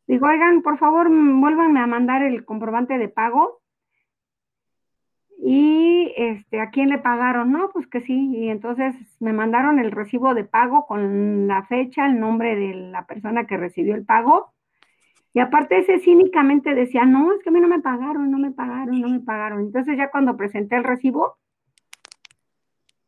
Digo, 0.08 0.28
oigan, 0.28 0.62
por 0.62 0.78
favor, 0.78 1.08
vuélvanme 1.10 1.80
a 1.80 1.88
mandar 1.88 2.24
el 2.24 2.46
comprobante 2.46 2.98
de 2.98 3.08
pago. 3.10 3.62
Y 5.38 6.14
este, 6.18 6.60
¿a 6.60 6.70
quién 6.72 6.90
le 6.90 6.98
pagaron? 6.98 7.52
No, 7.52 7.70
pues 7.72 7.88
que 7.88 8.02
sí. 8.02 8.32
Y 8.36 8.50
entonces 8.50 8.96
me 9.20 9.34
mandaron 9.34 9.80
el 9.80 9.92
recibo 9.92 10.34
de 10.34 10.44
pago 10.44 10.86
con 10.88 11.48
la 11.48 11.64
fecha, 11.66 12.08
el 12.08 12.20
nombre 12.20 12.56
de 12.56 12.74
la 12.74 13.06
persona 13.06 13.46
que 13.46 13.58
recibió 13.58 13.96
el 13.96 14.06
pago. 14.06 14.54
Y 15.34 15.40
aparte 15.40 15.78
ese 15.80 16.00
cínicamente 16.00 16.74
decía, 16.74 17.06
no, 17.06 17.34
es 17.34 17.44
que 17.44 17.50
a 17.50 17.52
mí 17.52 17.60
no 17.60 17.68
me 17.68 17.82
pagaron, 17.82 18.32
no 18.32 18.40
me 18.40 18.52
pagaron, 18.52 19.02
no 19.02 19.10
me 19.10 19.20
pagaron. 19.20 19.60
Entonces 19.62 19.98
ya 19.98 20.10
cuando 20.10 20.38
presenté 20.38 20.78
el 20.78 20.84
recibo, 20.84 21.38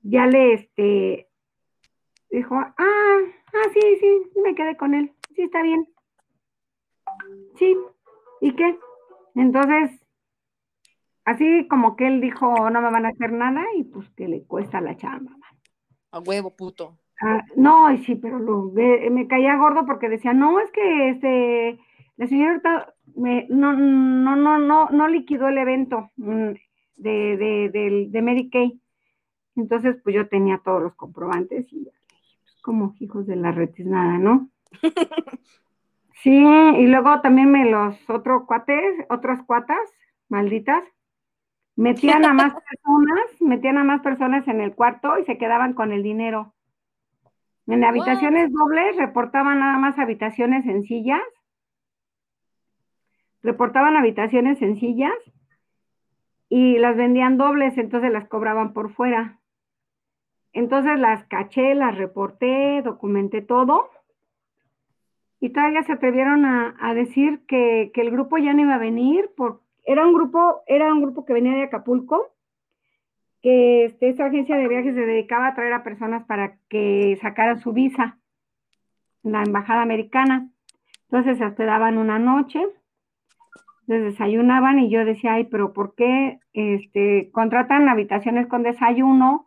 ya 0.09 0.25
le, 0.25 0.53
este, 0.53 1.27
dijo, 2.29 2.55
ah, 2.55 2.73
ah, 2.77 3.69
sí, 3.73 3.81
sí, 3.99 4.39
me 4.43 4.55
quedé 4.55 4.77
con 4.77 4.93
él, 4.93 5.11
sí, 5.35 5.43
está 5.43 5.61
bien. 5.61 5.87
Sí, 7.55 7.77
¿y 8.41 8.51
qué? 8.53 8.77
Entonces, 9.35 10.05
así 11.25 11.67
como 11.67 11.95
que 11.95 12.07
él 12.07 12.21
dijo, 12.21 12.69
no 12.69 12.81
me 12.81 12.91
van 12.91 13.05
a 13.05 13.09
hacer 13.09 13.31
nada 13.31 13.63
y 13.75 13.83
pues 13.83 14.09
que 14.11 14.27
le 14.27 14.43
cuesta 14.43 14.81
la 14.81 14.95
chamba. 14.95 15.31
A 16.11 16.19
huevo, 16.19 16.55
puto. 16.55 16.97
Ah, 17.21 17.43
no, 17.55 17.95
sí, 17.97 18.15
pero 18.15 18.39
lo, 18.39 18.71
me 18.71 19.27
caía 19.27 19.57
gordo 19.57 19.85
porque 19.85 20.07
decía, 20.07 20.33
no, 20.33 20.59
es 20.59 20.71
que 20.71 21.09
este, 21.09 21.79
la 22.15 22.27
señora 22.27 22.93
me, 23.15 23.47
no, 23.49 23.73
no, 23.73 24.35
no, 24.35 24.57
no, 24.57 24.89
no 24.89 25.07
liquidó 25.07 25.47
el 25.47 25.57
evento 25.57 26.11
mm, 26.15 26.51
de, 26.95 27.37
de, 27.37 27.69
de, 27.73 28.07
de 28.09 28.21
Mary 28.21 28.49
Kay. 28.49 28.79
Entonces, 29.57 29.97
pues 30.03 30.15
yo 30.15 30.27
tenía 30.27 30.59
todos 30.63 30.81
los 30.81 30.95
comprobantes 30.95 31.71
y 31.73 31.83
pues, 31.83 32.61
como 32.61 32.95
hijos 32.99 33.27
de 33.27 33.35
la 33.35 33.51
retiznada, 33.51 34.17
¿no? 34.17 34.49
sí, 36.23 36.37
y 36.37 36.87
luego 36.87 37.21
también 37.21 37.51
me 37.51 37.69
los 37.69 37.97
otros 38.09 38.43
cuates, 38.45 39.05
otras 39.09 39.43
cuatas, 39.43 39.79
malditas, 40.29 40.83
metían 41.75 42.25
a 42.25 42.33
más 42.33 42.53
personas, 42.69 43.41
metían 43.41 43.77
a 43.77 43.83
más 43.83 44.01
personas 44.01 44.47
en 44.47 44.61
el 44.61 44.75
cuarto 44.75 45.17
y 45.17 45.25
se 45.25 45.37
quedaban 45.37 45.73
con 45.73 45.91
el 45.91 46.03
dinero. 46.03 46.53
En 47.67 47.83
habitaciones 47.83 48.51
dobles 48.51 48.95
reportaban 48.95 49.59
nada 49.59 49.77
más 49.77 49.99
habitaciones 49.99 50.63
sencillas. 50.63 51.21
Reportaban 53.43 53.97
habitaciones 53.97 54.57
sencillas 54.57 55.13
y 56.49 56.77
las 56.77 56.95
vendían 56.95 57.37
dobles, 57.37 57.77
entonces 57.77 58.11
las 58.11 58.27
cobraban 58.27 58.73
por 58.73 58.93
fuera. 58.93 59.36
Entonces 60.57 60.97
las 60.97 61.23
caché, 61.25 61.75
las 61.75 61.95
reporté, 61.95 62.81
documenté 62.81 63.43
todo. 63.43 63.91
Y 65.39 65.49
todavía 65.49 65.83
se 65.83 65.91
atrevieron 65.91 66.45
a, 66.45 66.93
decir 66.95 67.45
que, 67.47 67.91
el 67.93 68.09
grupo 68.09 68.39
ya 68.39 68.53
no 68.53 68.61
iba 68.61 68.73
a 68.73 68.79
venir. 68.79 69.29
Por, 69.37 69.61
era, 69.85 70.03
un 70.07 70.15
grupo, 70.15 70.63
era 70.65 70.91
un 70.91 71.03
grupo 71.03 71.25
que 71.25 71.33
venía 71.33 71.53
de 71.53 71.61
Acapulco 71.61 72.31
que 73.43 73.85
este, 73.85 74.09
esta 74.09 74.25
agencia 74.25 74.57
de 74.57 74.67
viajes 74.67 74.95
se 74.95 75.05
dedicaba 75.05 75.49
a 75.49 75.53
traer 75.53 75.73
a 75.73 75.83
personas 75.83 76.25
para 76.25 76.57
que 76.69 77.15
sacaran 77.21 77.59
su 77.59 77.71
visa 77.71 78.17
en 79.23 79.33
la 79.33 79.43
embajada 79.43 79.83
americana. 79.83 80.49
Entonces 81.03 81.37
se 81.37 81.45
hospedaban 81.45 81.99
una 81.99 82.17
noche, 82.17 82.59
les 83.85 84.01
desayunaban 84.01 84.79
y 84.79 84.89
yo 84.89 85.05
decía, 85.05 85.33
ay, 85.33 85.43
pero 85.43 85.71
¿por 85.71 85.93
qué 85.93 86.39
este, 86.53 87.29
contratan 87.31 87.87
habitaciones 87.89 88.47
con 88.47 88.63
desayuno 88.63 89.46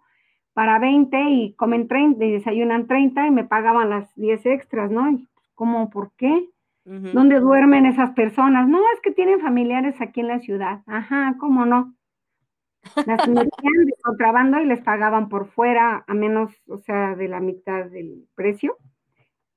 para 0.53 0.79
20 0.79 1.31
y 1.31 1.55
comen 1.55 1.89
30 1.89 2.25
y 2.25 2.33
desayunan 2.33 2.87
30 2.87 3.27
y 3.27 3.31
me 3.31 3.45
pagaban 3.45 3.91
las 3.91 4.15
10 4.17 4.47
extras, 4.47 4.91
¿no? 4.91 5.19
¿Cómo? 5.55 5.91
¿Por 5.91 6.13
qué? 6.17 6.49
¿Dónde 6.85 7.39
duermen 7.39 7.87
esas 7.87 8.11
personas? 8.13 8.67
No, 8.67 8.79
es 8.95 9.01
que 9.01 9.13
tienen 9.13 9.41
familiares 9.41 10.01
aquí 10.01 10.21
en 10.21 10.29
la 10.29 10.41
ciudad. 10.41 10.81
Ajá, 10.87 11.37
¿cómo 11.39 11.65
no? 11.65 11.95
Las 13.07 13.29
metían 13.29 13.85
de 13.87 13.95
contrabando 14.03 14.61
y 14.61 14.65
les 14.65 14.81
pagaban 14.81 15.29
por 15.29 15.47
fuera 15.47 16.05
a 16.09 16.15
menos, 16.15 16.53
o 16.67 16.79
sea, 16.79 17.15
de 17.15 17.29
la 17.29 17.39
mitad 17.39 17.85
del 17.87 18.27
precio. 18.35 18.77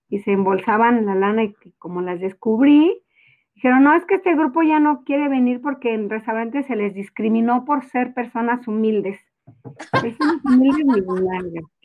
Y 0.09 0.19
se 0.19 0.31
embolsaban 0.31 1.07
la 1.07 1.15
lana 1.15 1.45
y 1.45 1.55
como 1.79 2.01
las 2.01 2.19
descubrí, 2.19 3.01
dijeron, 3.55 3.83
no, 3.83 3.95
es 3.95 4.05
que 4.05 4.15
este 4.15 4.35
grupo 4.35 4.61
ya 4.61 4.79
no 4.79 5.03
quiere 5.03 5.27
venir 5.27 5.59
porque 5.59 5.93
en 5.93 6.09
restaurantes 6.09 6.67
se 6.67 6.75
les 6.75 6.93
discriminó 6.93 7.65
por 7.65 7.83
ser 7.85 8.13
personas 8.13 8.67
humildes. 8.67 9.19
Y 10.03 10.17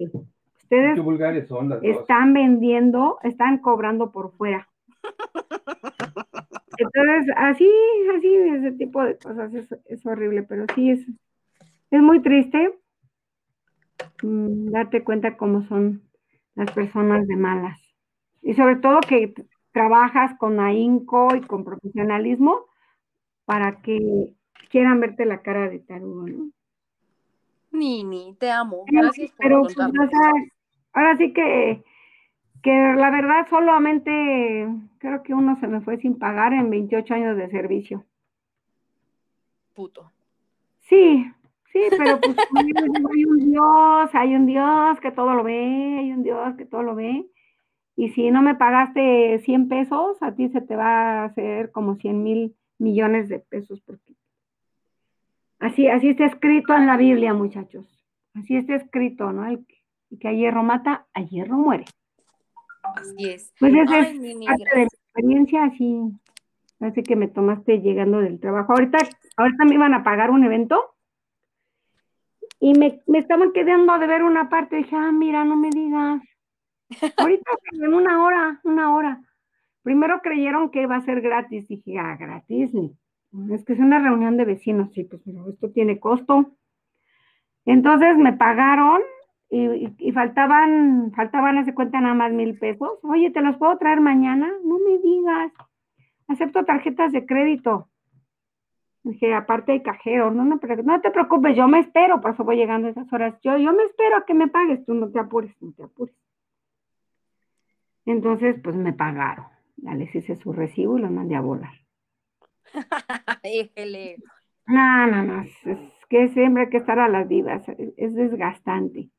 ustedes 0.63 1.03
vulgares 1.03 1.49
son 1.49 1.71
las 1.71 1.83
están 1.83 2.33
vendiendo, 2.33 3.19
están 3.23 3.59
cobrando 3.59 4.13
por 4.13 4.33
fuera. 4.33 4.69
Entonces, 6.79 7.35
así, 7.37 7.69
así, 8.17 8.35
ese 8.35 8.73
tipo 8.73 9.03
de 9.03 9.19
cosas 9.19 9.53
es, 9.53 9.69
es 9.87 10.07
horrible, 10.07 10.45
pero 10.45 10.65
sí 10.75 10.91
es, 10.91 11.01
es 11.91 12.01
muy 12.01 12.23
triste 12.23 12.79
mm, 14.23 14.71
darte 14.71 15.03
cuenta 15.03 15.37
cómo 15.37 15.63
son 15.63 16.03
las 16.55 16.71
personas 16.71 17.27
de 17.27 17.37
malas. 17.37 17.79
Y 18.43 18.55
sobre 18.55 18.77
todo 18.77 19.01
que 19.01 19.35
trabajas 19.73 20.37
con 20.39 20.61
ahínco 20.61 21.35
y 21.35 21.41
con 21.41 21.65
profesionalismo 21.65 22.67
para 23.45 23.81
que 23.81 24.35
quieran 24.71 25.01
verte 25.01 25.25
la 25.25 25.43
cara 25.43 25.69
de 25.69 25.81
tarugo, 25.81 26.29
¿no? 26.29 26.51
Nini, 27.71 28.35
te 28.39 28.51
amo. 28.51 28.85
Gracias 28.87 29.31
por 29.33 29.47
Pero 29.47 29.63
pues, 29.63 29.77
ahora 30.93 31.17
sí 31.17 31.33
que, 31.33 31.85
que 32.63 32.95
la 32.97 33.11
verdad 33.11 33.47
solamente 33.49 34.69
creo 34.99 35.23
que 35.23 35.35
uno 35.35 35.59
se 35.61 35.69
me 35.69 35.81
fue 35.81 35.99
sin 35.99 36.19
pagar 36.19 36.53
en 36.53 36.71
28 36.71 37.15
años 37.15 37.37
de 37.37 37.51
servicio. 37.51 38.05
Puto. 39.75 40.11
Sí, 40.81 41.31
Sí, 41.73 41.81
pero 41.91 42.21
pues 42.21 42.37
hay 42.57 43.25
un 43.25 43.51
Dios, 43.51 44.11
hay 44.15 44.35
un 44.35 44.47
Dios 44.47 45.01
que 45.01 45.13
todo 45.13 45.35
lo 45.35 45.45
ve, 45.45 45.99
hay 45.99 46.13
un 46.13 46.23
Dios 46.23 46.57
que 46.57 46.65
todo 46.65 46.83
lo 46.83 46.95
ve. 46.95 47.27
Y 47.97 48.11
si 48.11 48.31
no 48.31 48.43
me 48.43 48.55
pagaste 48.55 49.39
100 49.41 49.69
pesos, 49.69 50.23
a 50.23 50.35
ti 50.35 50.49
se 50.49 50.61
te 50.61 50.77
va 50.77 51.23
a 51.23 51.25
hacer 51.25 51.73
como 51.73 51.97
100 51.97 52.23
mil 52.23 52.57
millones 52.79 53.29
de 53.29 53.41
pesos. 53.41 53.81
Porque... 53.83 54.08
Así, 55.59 55.89
así 55.89 56.11
está 56.11 56.27
escrito 56.27 56.75
en 56.75 56.87
la 56.87 56.97
Biblia, 56.97 57.35
muchachos. 57.35 57.87
Así 58.35 58.57
está 58.57 58.77
escrito, 58.77 59.33
¿no? 59.33 59.47
El 59.47 59.67
que 60.21 60.29
a 60.29 60.33
hierro 60.33 60.63
mata, 60.63 61.07
a 61.13 61.23
hierro 61.23 61.57
muere. 61.57 61.85
Así 62.95 63.29
es. 63.29 63.53
Pues 63.59 63.73
esa 63.75 63.99
es 63.99 64.07
parte 64.07 64.19
de 64.21 64.35
mi 64.35 64.47
experiencia, 64.47 65.65
así, 65.65 66.01
así 66.81 67.03
que 67.03 67.17
me 67.17 67.29
tomaste 67.29 67.81
llegando 67.81 68.21
del 68.21 68.41
trabajo. 68.41 68.73
Ahorita, 68.73 68.99
ahorita 69.37 69.65
me 69.65 69.75
iban 69.75 69.95
a 69.95 70.05
pagar 70.05 70.31
un 70.31 70.45
evento 70.45 70.95
y 72.61 72.75
me, 72.75 73.01
me 73.07 73.19
estaban 73.19 73.53
quedando 73.53 73.99
de 73.99 74.07
ver 74.07 74.23
una 74.23 74.49
parte, 74.49 74.77
dije, 74.77 74.97
ah, 74.97 75.13
mira, 75.13 75.45
no 75.45 75.57
me 75.57 75.71
digas. 75.71 76.23
Ahorita 77.17 77.51
en 77.73 77.95
una 77.95 78.25
hora, 78.25 78.61
una 78.65 78.95
hora. 78.95 79.21
Primero 79.83 80.21
creyeron 80.23 80.71
que 80.71 80.83
iba 80.83 80.97
a 80.97 81.03
ser 81.03 81.21
gratis, 81.21 81.69
dije, 81.69 81.99
ah, 81.99 82.17
gratis, 82.19 82.73
es 83.51 83.65
que 83.65 83.75
es 83.75 83.79
una 83.79 83.99
reunión 83.99 84.37
de 84.37 84.45
vecinos, 84.45 84.93
sí, 84.93 85.05
pues 85.05 85.23
pero 85.25 85.49
esto 85.49 85.71
tiene 85.71 86.01
costo. 86.01 86.53
Entonces 87.65 88.17
me 88.17 88.33
pagaron 88.33 89.03
y, 89.51 90.13
faltaban, 90.13 91.13
faltaban, 91.15 91.59
hace 91.59 91.75
cuenta 91.75 92.01
nada 92.01 92.15
más 92.15 92.33
mil 92.33 92.59
pesos. 92.59 92.99
Oye, 93.03 93.31
¿te 93.31 93.43
los 93.43 93.57
puedo 93.57 93.77
traer 93.79 94.01
mañana? 94.01 94.51
No 94.65 94.79
me 94.79 94.99
digas. 94.99 95.53
Acepto 96.29 96.65
tarjetas 96.65 97.13
de 97.13 97.27
crédito. 97.27 97.89
Dije, 99.03 99.35
aparte 99.35 99.73
hay 99.73 99.83
cajero, 99.83 100.31
no, 100.31 100.45
no, 100.45 100.61
no 100.85 101.01
te 101.01 101.11
preocupes, 101.11 101.57
yo 101.57 101.67
me 101.67 101.79
espero, 101.79 102.21
por 102.21 102.33
eso 102.33 102.45
voy 102.45 102.57
llegando 102.57 102.89
a 102.89 102.91
esas 102.91 103.11
horas. 103.13 103.35
Yo, 103.43 103.57
yo 103.57 103.73
me 103.73 103.85
espero 103.85 104.17
a 104.17 104.27
que 104.27 104.35
me 104.35 104.49
pagues, 104.49 104.85
tú 104.85 104.93
no 104.93 105.11
te 105.11 105.19
apures, 105.19 105.55
no 105.63 105.73
te 105.73 105.85
apures. 105.85 106.15
Entonces, 108.05 108.57
pues 108.63 108.75
me 108.77 108.93
pagaron. 108.93 109.47
Ya 109.77 109.95
les 109.95 110.15
hice 110.15 110.37
su 110.37 110.53
recibo 110.53 110.99
y 110.99 111.03
los 111.03 111.11
mandé 111.11 111.37
a 111.37 111.41
volar. 111.41 111.73
no, 114.67 115.07
no, 115.07 115.23
no, 115.23 115.43
es, 115.43 115.53
que 116.09 116.29
siempre 116.29 116.65
hay 116.65 116.71
que 116.71 116.79
estar 116.79 116.99
a 116.99 117.09
las 117.09 117.29
vivas, 117.29 117.63
es, 117.97 118.15
desgastante. 118.15 119.11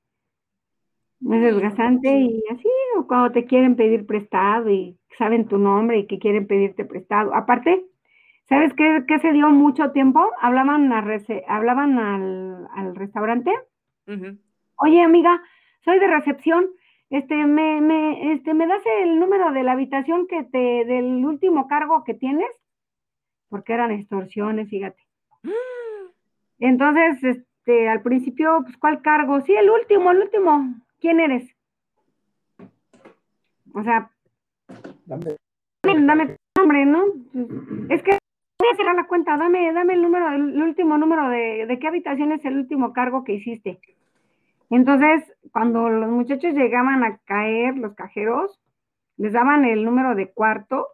Es 1.21 1.41
desgastante 1.41 2.09
y 2.09 2.43
así, 2.49 2.69
o 2.97 3.05
cuando 3.05 3.31
te 3.31 3.45
quieren 3.45 3.75
pedir 3.75 4.05
prestado 4.05 4.69
y 4.69 4.97
saben 5.17 5.47
tu 5.47 5.57
nombre 5.57 5.99
y 5.99 6.07
que 6.07 6.17
quieren 6.17 6.47
pedirte 6.47 6.85
prestado. 6.85 7.35
Aparte, 7.35 7.85
¿Sabes 8.49 8.73
qué, 8.73 9.19
se 9.19 9.31
dio 9.31 9.49
mucho 9.51 9.91
tiempo? 9.91 10.31
Hablaban, 10.41 10.91
hablaban 11.47 11.99
al, 11.99 12.95
restaurante. 12.95 13.53
Oye, 14.77 15.03
amiga, 15.03 15.39
soy 15.85 15.99
de 15.99 16.07
recepción. 16.07 16.67
Este 17.11 17.35
me, 17.45 17.79
me, 17.79 18.33
este, 18.33 18.55
¿me 18.55 18.65
das 18.65 18.81
el 19.03 19.19
número 19.19 19.51
de 19.51 19.61
la 19.61 19.73
habitación 19.73 20.25
que 20.27 20.43
te, 20.45 20.85
del 20.85 21.23
último 21.25 21.67
cargo 21.67 22.03
que 22.03 22.15
tienes? 22.15 22.49
Porque 23.49 23.73
eran 23.73 23.91
extorsiones, 23.91 24.69
fíjate. 24.69 25.01
Entonces, 26.59 27.23
este, 27.23 27.89
al 27.89 28.01
principio, 28.01 28.61
pues, 28.63 28.77
¿cuál 28.77 29.01
cargo? 29.01 29.41
Sí, 29.41 29.53
el 29.53 29.69
último, 29.69 30.11
el 30.11 30.19
último. 30.19 30.75
¿Quién 30.99 31.19
eres? 31.19 31.55
O 33.73 33.83
sea, 33.83 34.11
dame, 35.05 35.37
dame 35.83 36.27
tu 36.27 36.61
nombre, 36.61 36.85
¿no? 36.85 37.03
Es 37.89 38.03
que 38.03 38.17
voy 38.59 38.69
a 38.71 38.75
cerrar 38.75 38.95
la 38.95 39.07
cuenta, 39.07 39.37
dame, 39.37 39.71
dame 39.71 39.93
el 39.93 40.01
número, 40.01 40.29
el 40.31 40.61
último 40.61 40.97
número 40.97 41.29
de, 41.29 41.65
de 41.65 41.79
qué 41.79 41.87
habitación 41.87 42.31
es 42.31 42.43
el 42.45 42.57
último 42.57 42.91
cargo 42.91 43.23
que 43.23 43.33
hiciste. 43.33 43.79
Entonces, 44.69 45.33
cuando 45.51 45.89
los 45.89 46.09
muchachos 46.09 46.53
llegaban 46.53 47.03
a 47.03 47.17
caer, 47.19 47.77
los 47.77 47.95
cajeros, 47.95 48.59
les 49.17 49.33
daban 49.33 49.65
el 49.65 49.83
número 49.83 50.15
de 50.15 50.31
cuarto 50.31 50.87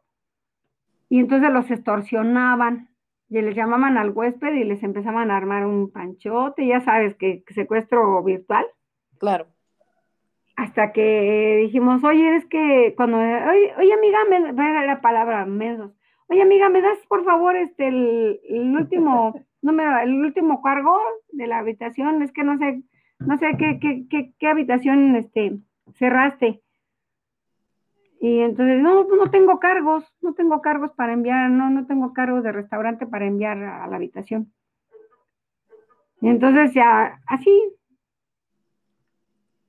y 1.16 1.20
entonces 1.20 1.50
los 1.50 1.72
extorsionaban 1.72 2.90
y 3.30 3.42
les 3.42 3.56
llamaban 3.56 3.98
al 3.98 4.10
huésped 4.10 4.54
y 4.54 4.66
les 4.66 4.84
empezaban 4.84 5.32
a 5.32 5.38
armar 5.38 5.66
un 5.66 5.90
panchote, 5.90 6.68
ya 6.68 6.82
sabes, 6.82 7.16
que, 7.16 7.42
secuestro 7.54 8.22
virtual. 8.22 8.66
Claro. 9.18 9.48
Hasta 10.58 10.92
que 10.92 11.60
dijimos, 11.62 12.04
oye, 12.04 12.36
es 12.36 12.46
que 12.48 12.96
cuando, 12.98 13.20
oye, 13.20 13.74
oye 13.78 13.94
amiga, 13.94 14.20
me, 14.30 14.86
la 14.86 15.00
palabra 15.00 15.46
mesos, 15.46 15.94
oye 16.28 16.42
amiga, 16.42 16.68
¿me 16.68 16.82
das 16.82 16.98
por 17.08 17.24
favor 17.24 17.56
este 17.56 17.88
el, 17.88 18.76
último 18.78 19.40
número, 19.62 19.98
el 20.00 20.16
último 20.16 20.62
cargo 20.62 21.00
de 21.32 21.48
la 21.48 21.60
habitación? 21.60 22.24
Es 22.24 22.34
que 22.34 22.44
no 22.44 22.58
sé, 22.58 22.84
no 23.20 23.38
sé 23.38 23.56
qué, 23.58 23.80
qué, 23.80 24.06
qué, 24.10 24.34
qué 24.38 24.48
habitación 24.48 25.16
este 25.16 25.60
cerraste. 25.94 26.62
Y 28.26 28.40
entonces, 28.40 28.82
no, 28.82 29.06
pues 29.06 29.20
no 29.20 29.30
tengo 29.30 29.60
cargos, 29.60 30.04
no 30.20 30.34
tengo 30.34 30.60
cargos 30.60 30.92
para 30.94 31.14
enviar, 31.14 31.48
no, 31.52 31.70
no 31.70 31.86
tengo 31.86 32.12
cargos 32.12 32.44
de 32.44 32.52
restaurante 32.52 33.06
para 33.06 33.28
enviar 33.28 33.56
a, 33.60 33.86
la 33.86 33.98
habitación. 33.98 34.52
Y 36.22 36.30
entonces 36.30 36.74
ya, 36.74 37.22
así, 37.28 37.52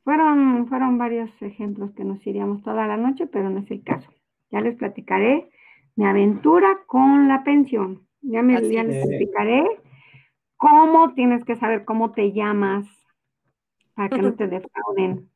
fueron, 0.05 0.69
fueron 0.69 0.97
varios 0.97 1.31
ejemplos 1.43 1.93
que 1.93 2.05
nos 2.05 2.27
iríamos 2.27 2.63
toda 2.63 2.87
la 2.87 2.97
noche, 2.97 3.27
pero 3.27 3.51
no 3.51 3.59
es 3.59 3.71
el 3.71 3.85
caso. 3.85 4.11
Ya 4.51 4.63
les 4.63 4.75
platicaré 4.77 5.51
mi 5.95 6.07
aventura 6.07 6.79
con 6.87 7.29
la 7.29 7.45
pensión. 7.45 8.09
Ya, 8.23 8.41
me, 8.41 8.55
ya 8.55 8.85
les 8.85 9.07
platicaré 9.07 9.67
cómo 10.57 11.13
tienes 11.13 11.45
que 11.45 11.57
saber 11.57 11.85
cómo 11.85 12.13
te 12.13 12.33
llamas 12.33 12.87
para 13.95 14.09
que 14.09 14.23
no 14.23 14.33
te 14.33 14.49
defrauden. 14.49 15.29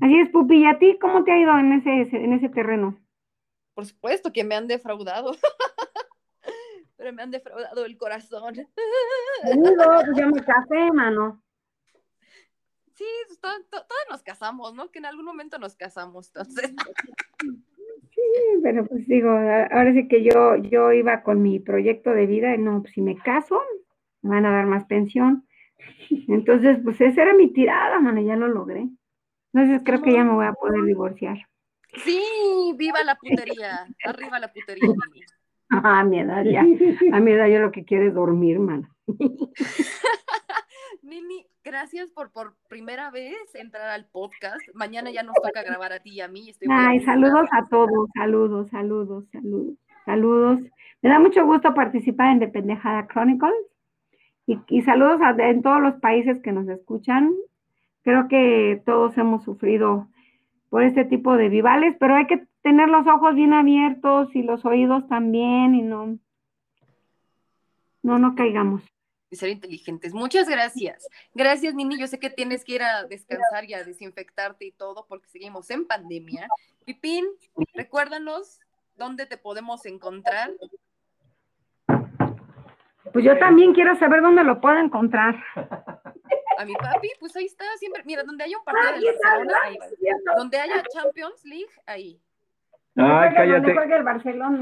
Así 0.00 0.18
es, 0.18 0.30
Pupi, 0.30 0.62
¿y 0.62 0.66
a 0.66 0.78
ti 0.78 0.98
cómo 1.00 1.24
te 1.24 1.32
ha 1.32 1.38
ido 1.38 1.56
en 1.58 1.72
ese, 1.72 2.16
en 2.16 2.32
ese 2.32 2.48
terreno? 2.48 2.98
Por 3.74 3.86
supuesto 3.86 4.32
que 4.32 4.44
me 4.44 4.54
han 4.54 4.66
defraudado. 4.66 5.32
Pero 6.96 7.12
me 7.12 7.22
han 7.22 7.30
defraudado 7.30 7.84
el 7.84 7.96
corazón. 7.98 8.54
No, 8.56 9.84
pues 10.04 10.16
ya 10.16 10.26
me 10.26 10.42
casé, 10.42 10.92
mano. 10.92 11.42
Sí, 12.94 13.04
pues, 13.26 13.38
todos 13.68 13.86
nos 14.10 14.22
casamos, 14.22 14.74
¿no? 14.74 14.90
Que 14.90 14.98
en 14.98 15.04
algún 15.04 15.26
momento 15.26 15.58
nos 15.58 15.76
casamos, 15.76 16.28
entonces. 16.28 16.74
Sí, 18.14 18.22
pero 18.62 18.86
pues 18.86 19.06
digo, 19.06 19.28
ahora 19.28 19.92
sí 19.92 20.08
que 20.08 20.24
yo, 20.24 20.56
yo 20.56 20.92
iba 20.92 21.22
con 21.22 21.42
mi 21.42 21.60
proyecto 21.60 22.10
de 22.12 22.24
vida, 22.24 22.54
y 22.54 22.58
no, 22.58 22.80
pues 22.80 22.94
si 22.94 23.02
me 23.02 23.18
caso, 23.18 23.60
me 24.22 24.30
van 24.30 24.46
a 24.46 24.52
dar 24.52 24.66
más 24.66 24.86
pensión. 24.86 25.46
Entonces, 26.28 26.78
pues 26.82 26.98
esa 27.02 27.22
era 27.22 27.34
mi 27.34 27.52
tirada, 27.52 28.00
mano, 28.00 28.22
ya 28.22 28.36
lo 28.36 28.48
logré. 28.48 28.88
Entonces 29.56 29.80
creo 29.86 30.02
que 30.02 30.12
ya 30.12 30.22
me 30.22 30.34
voy 30.34 30.44
a 30.44 30.52
poder 30.52 30.82
divorciar. 30.84 31.38
Sí, 32.04 32.20
viva 32.76 33.02
la 33.02 33.14
putería, 33.14 33.86
arriba 34.04 34.38
la 34.38 34.52
putería. 34.52 34.90
Ah, 35.70 36.00
a 36.00 36.04
mi 36.04 36.20
edad 36.20 36.44
ya, 36.44 36.60
a 36.60 37.20
mi 37.20 37.32
edad 37.32 37.46
yo 37.46 37.60
lo 37.60 37.72
que 37.72 37.86
quiero 37.86 38.06
es 38.06 38.12
dormir, 38.12 38.58
man. 38.58 38.86
Nini, 41.02 41.46
gracias 41.64 42.10
por 42.10 42.32
por 42.32 42.54
primera 42.68 43.10
vez 43.10 43.54
entrar 43.54 43.88
al 43.88 44.04
podcast. 44.10 44.60
Mañana 44.74 45.10
ya 45.10 45.22
nos 45.22 45.36
toca 45.36 45.62
grabar 45.62 45.94
a 45.94 46.00
ti 46.00 46.10
y 46.10 46.20
a 46.20 46.28
mí. 46.28 46.52
Ay, 46.68 47.00
saludos 47.00 47.48
a 47.52 47.66
todos, 47.66 48.10
saludos, 48.14 48.68
saludos, 48.68 49.24
saludos, 49.32 49.78
saludos. 50.04 50.60
Me 51.00 51.08
da 51.08 51.18
mucho 51.18 51.46
gusto 51.46 51.72
participar 51.72 52.32
en 52.32 52.40
Dependejada 52.40 53.08
Chronicles 53.08 53.54
y, 54.46 54.58
y 54.68 54.82
saludos 54.82 55.22
a, 55.22 55.30
en 55.30 55.62
todos 55.62 55.80
los 55.80 55.94
países 55.94 56.42
que 56.42 56.52
nos 56.52 56.68
escuchan. 56.68 57.32
Creo 58.06 58.28
que 58.28 58.80
todos 58.86 59.18
hemos 59.18 59.42
sufrido 59.42 60.06
por 60.70 60.84
este 60.84 61.04
tipo 61.04 61.36
de 61.36 61.48
vivales, 61.48 61.96
pero 61.98 62.14
hay 62.14 62.28
que 62.28 62.46
tener 62.62 62.88
los 62.88 63.04
ojos 63.08 63.34
bien 63.34 63.52
abiertos 63.52 64.28
y 64.32 64.44
los 64.44 64.64
oídos 64.64 65.08
también 65.08 65.74
y 65.74 65.82
no, 65.82 66.16
no, 68.04 68.18
no 68.20 68.36
caigamos. 68.36 68.84
Y 69.28 69.34
ser 69.34 69.48
inteligentes. 69.48 70.14
Muchas 70.14 70.48
gracias. 70.48 71.08
Gracias, 71.34 71.74
Nini. 71.74 71.98
Yo 71.98 72.06
sé 72.06 72.20
que 72.20 72.30
tienes 72.30 72.64
que 72.64 72.76
ir 72.76 72.84
a 72.84 73.02
descansar 73.06 73.64
y 73.64 73.74
a 73.74 73.82
desinfectarte 73.82 74.66
y 74.66 74.70
todo 74.70 75.04
porque 75.08 75.26
seguimos 75.26 75.68
en 75.70 75.84
pandemia. 75.84 76.46
Pipín, 76.84 77.24
recuérdanos 77.74 78.60
dónde 78.94 79.26
te 79.26 79.36
podemos 79.36 79.84
encontrar. 79.84 80.52
Pues 83.12 83.24
yo 83.24 83.36
también 83.40 83.74
quiero 83.74 83.96
saber 83.96 84.22
dónde 84.22 84.44
lo 84.44 84.60
puedo 84.60 84.78
encontrar. 84.78 85.42
a 86.58 86.64
mi 86.64 86.74
papi, 86.74 87.08
pues 87.20 87.36
ahí 87.36 87.44
está 87.44 87.64
siempre. 87.78 88.02
Mira, 88.04 88.22
donde 88.22 88.44
haya 88.44 88.58
un 88.58 88.64
partido 88.64 88.92
de 88.92 89.18
Barcelona, 89.22 89.58
ahí 89.64 89.78
Donde 90.36 90.58
haya 90.58 90.82
Champions 90.92 91.44
League, 91.44 91.70
ahí. 91.86 92.20
Ay, 92.96 93.34
cállate. 93.34 93.74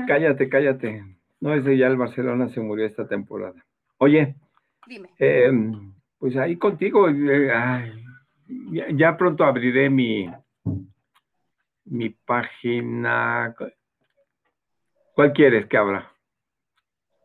Cállate, 0.06 0.48
cállate. 0.48 1.04
No, 1.40 1.54
ese 1.54 1.76
ya 1.76 1.86
el 1.86 1.96
Barcelona 1.96 2.48
se 2.48 2.60
murió 2.60 2.86
esta 2.86 3.06
temporada. 3.06 3.64
Oye. 3.98 4.34
Dime. 4.86 5.10
Em, 5.18 5.94
pues 6.18 6.36
ahí 6.36 6.56
contigo. 6.56 7.08
Eh, 7.08 7.92
ya, 8.94 9.16
pronto 9.16 9.44
abriré 9.44 9.88
mi, 9.88 10.30
mi 11.84 12.10
página. 12.10 13.54
¿Cuál 15.14 15.32
quieres 15.32 15.66
que 15.66 15.76
abra? 15.76 16.13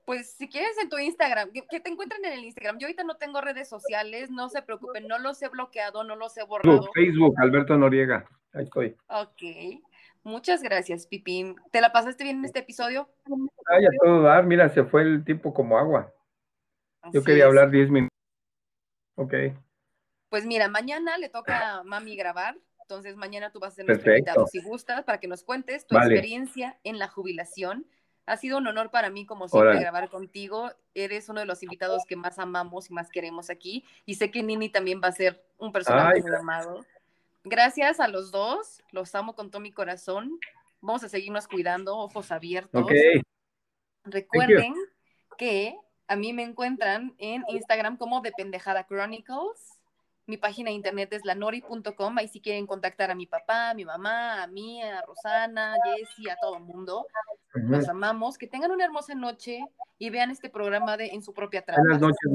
Pues 0.09 0.31
si 0.31 0.49
quieres 0.49 0.75
en 0.81 0.89
tu 0.89 0.97
Instagram, 0.97 1.51
que, 1.51 1.79
te 1.79 1.87
encuentren 1.87 2.25
en 2.25 2.33
el 2.33 2.43
Instagram. 2.43 2.79
Yo 2.79 2.87
ahorita 2.87 3.03
no 3.03 3.17
tengo 3.17 3.41
redes 3.41 3.69
sociales, 3.69 4.31
no 4.31 4.49
se 4.49 4.63
preocupen, 4.63 5.07
no 5.07 5.19
los 5.19 5.39
he 5.43 5.49
bloqueado, 5.49 6.03
no 6.03 6.15
los 6.15 6.35
he 6.35 6.43
borrado. 6.43 6.89
Facebook, 6.95 7.35
Alberto 7.37 7.77
Noriega, 7.77 8.27
ahí 8.53 8.63
estoy. 8.63 8.97
Ok, 9.07 9.83
muchas 10.23 10.63
gracias, 10.63 11.05
Pipín. 11.05 11.57
¿Te 11.69 11.79
la 11.79 11.91
pasaste 11.91 12.23
bien 12.23 12.39
en 12.39 12.45
este 12.45 12.57
episodio? 12.57 13.07
Ay, 13.67 13.85
a 13.85 13.89
todo 14.03 14.23
dar, 14.23 14.47
mira, 14.47 14.67
se 14.69 14.83
fue 14.83 15.03
el 15.03 15.23
tiempo 15.23 15.53
como 15.53 15.77
agua. 15.77 16.11
Yo 17.13 17.23
quería 17.23 17.45
hablar 17.45 17.69
10 17.69 17.91
minutos. 17.91 18.17
Ok. 19.13 19.35
Pues 20.29 20.43
mira, 20.43 20.69
mañana 20.69 21.19
le 21.19 21.29
toca 21.29 21.75
a 21.75 21.83
mami 21.83 22.15
grabar, 22.15 22.57
entonces 22.81 23.15
mañana 23.15 23.51
tú 23.51 23.59
vas 23.59 23.73
a 23.73 23.75
ser 23.75 23.85
nuestro 23.85 24.11
invitado 24.11 24.47
si 24.47 24.59
gustas 24.59 25.03
para 25.03 25.19
que 25.19 25.27
nos 25.27 25.43
cuentes 25.43 25.85
tu 25.85 25.95
experiencia 25.95 26.79
en 26.83 26.97
la 26.97 27.07
jubilación 27.07 27.85
ha 28.29 28.37
sido 28.37 28.59
un 28.59 28.67
honor 28.67 28.91
para 28.91 29.09
mí, 29.09 29.25
como 29.25 29.47
siempre, 29.47 29.79
grabar 29.79 30.07
contigo. 30.09 30.71
Eres 30.93 31.29
uno 31.29 31.39
de 31.39 31.47
los 31.47 31.63
invitados 31.63 32.03
que 32.07 32.15
más 32.15 32.37
amamos 32.37 32.89
y 32.89 32.93
más 32.93 33.09
queremos 33.09 33.49
aquí. 33.49 33.83
Y 34.05 34.15
sé 34.15 34.29
que 34.29 34.43
Nini 34.43 34.69
también 34.69 35.01
va 35.03 35.07
a 35.07 35.11
ser 35.11 35.43
un 35.57 35.71
personaje 35.71 36.21
muy 36.21 36.35
amado. 36.35 36.85
Gracias 37.43 37.99
a 37.99 38.07
los 38.07 38.29
dos. 38.29 38.83
Los 38.91 39.15
amo 39.15 39.33
con 39.33 39.49
todo 39.49 39.61
mi 39.61 39.71
corazón. 39.71 40.39
Vamos 40.79 41.03
a 41.03 41.09
seguirnos 41.09 41.47
cuidando, 41.47 41.97
ojos 41.97 42.31
abiertos. 42.31 42.85
Recuerden 44.03 44.75
que 45.35 45.75
a 46.07 46.15
mí 46.15 46.31
me 46.31 46.43
encuentran 46.43 47.15
en 47.17 47.43
Instagram 47.47 47.97
como 47.97 48.21
de 48.21 48.31
Pendejada 48.31 48.85
Chronicles. 48.85 49.78
Mi 50.29 50.37
página 50.37 50.69
de 50.69 50.75
internet 50.75 51.11
es 51.11 51.25
lanori.com. 51.25 52.17
Ahí 52.19 52.27
si 52.27 52.39
quieren 52.39 52.67
contactar 52.67 53.09
a 53.09 53.15
mi 53.15 53.25
papá, 53.25 53.71
a 53.71 53.73
mi 53.73 53.83
mamá, 53.83 54.43
a 54.43 54.47
mí, 54.47 54.79
a 54.79 55.01
Rosana, 55.01 55.73
a 55.73 55.77
Jessie, 55.83 56.29
a 56.29 56.35
todo 56.39 56.57
el 56.57 56.63
mundo. 56.65 57.07
Los 57.55 57.89
amamos. 57.89 58.37
Que 58.37 58.45
tengan 58.45 58.69
una 58.69 58.85
hermosa 58.85 59.15
noche 59.15 59.59
y 59.97 60.11
vean 60.11 60.29
este 60.29 60.51
programa 60.51 60.97
de 60.97 61.07
En 61.07 61.23
su 61.23 61.33
propia 61.33 61.63
trampa. 61.63 61.81
Buenas 61.81 61.99
noches. 61.99 62.29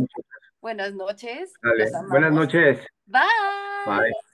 Buenas 0.61 0.93
noches. 0.93 1.53
Buenas 2.11 2.33
noches. 2.33 2.85
Bye. 3.07 3.23
Bye. 3.87 4.34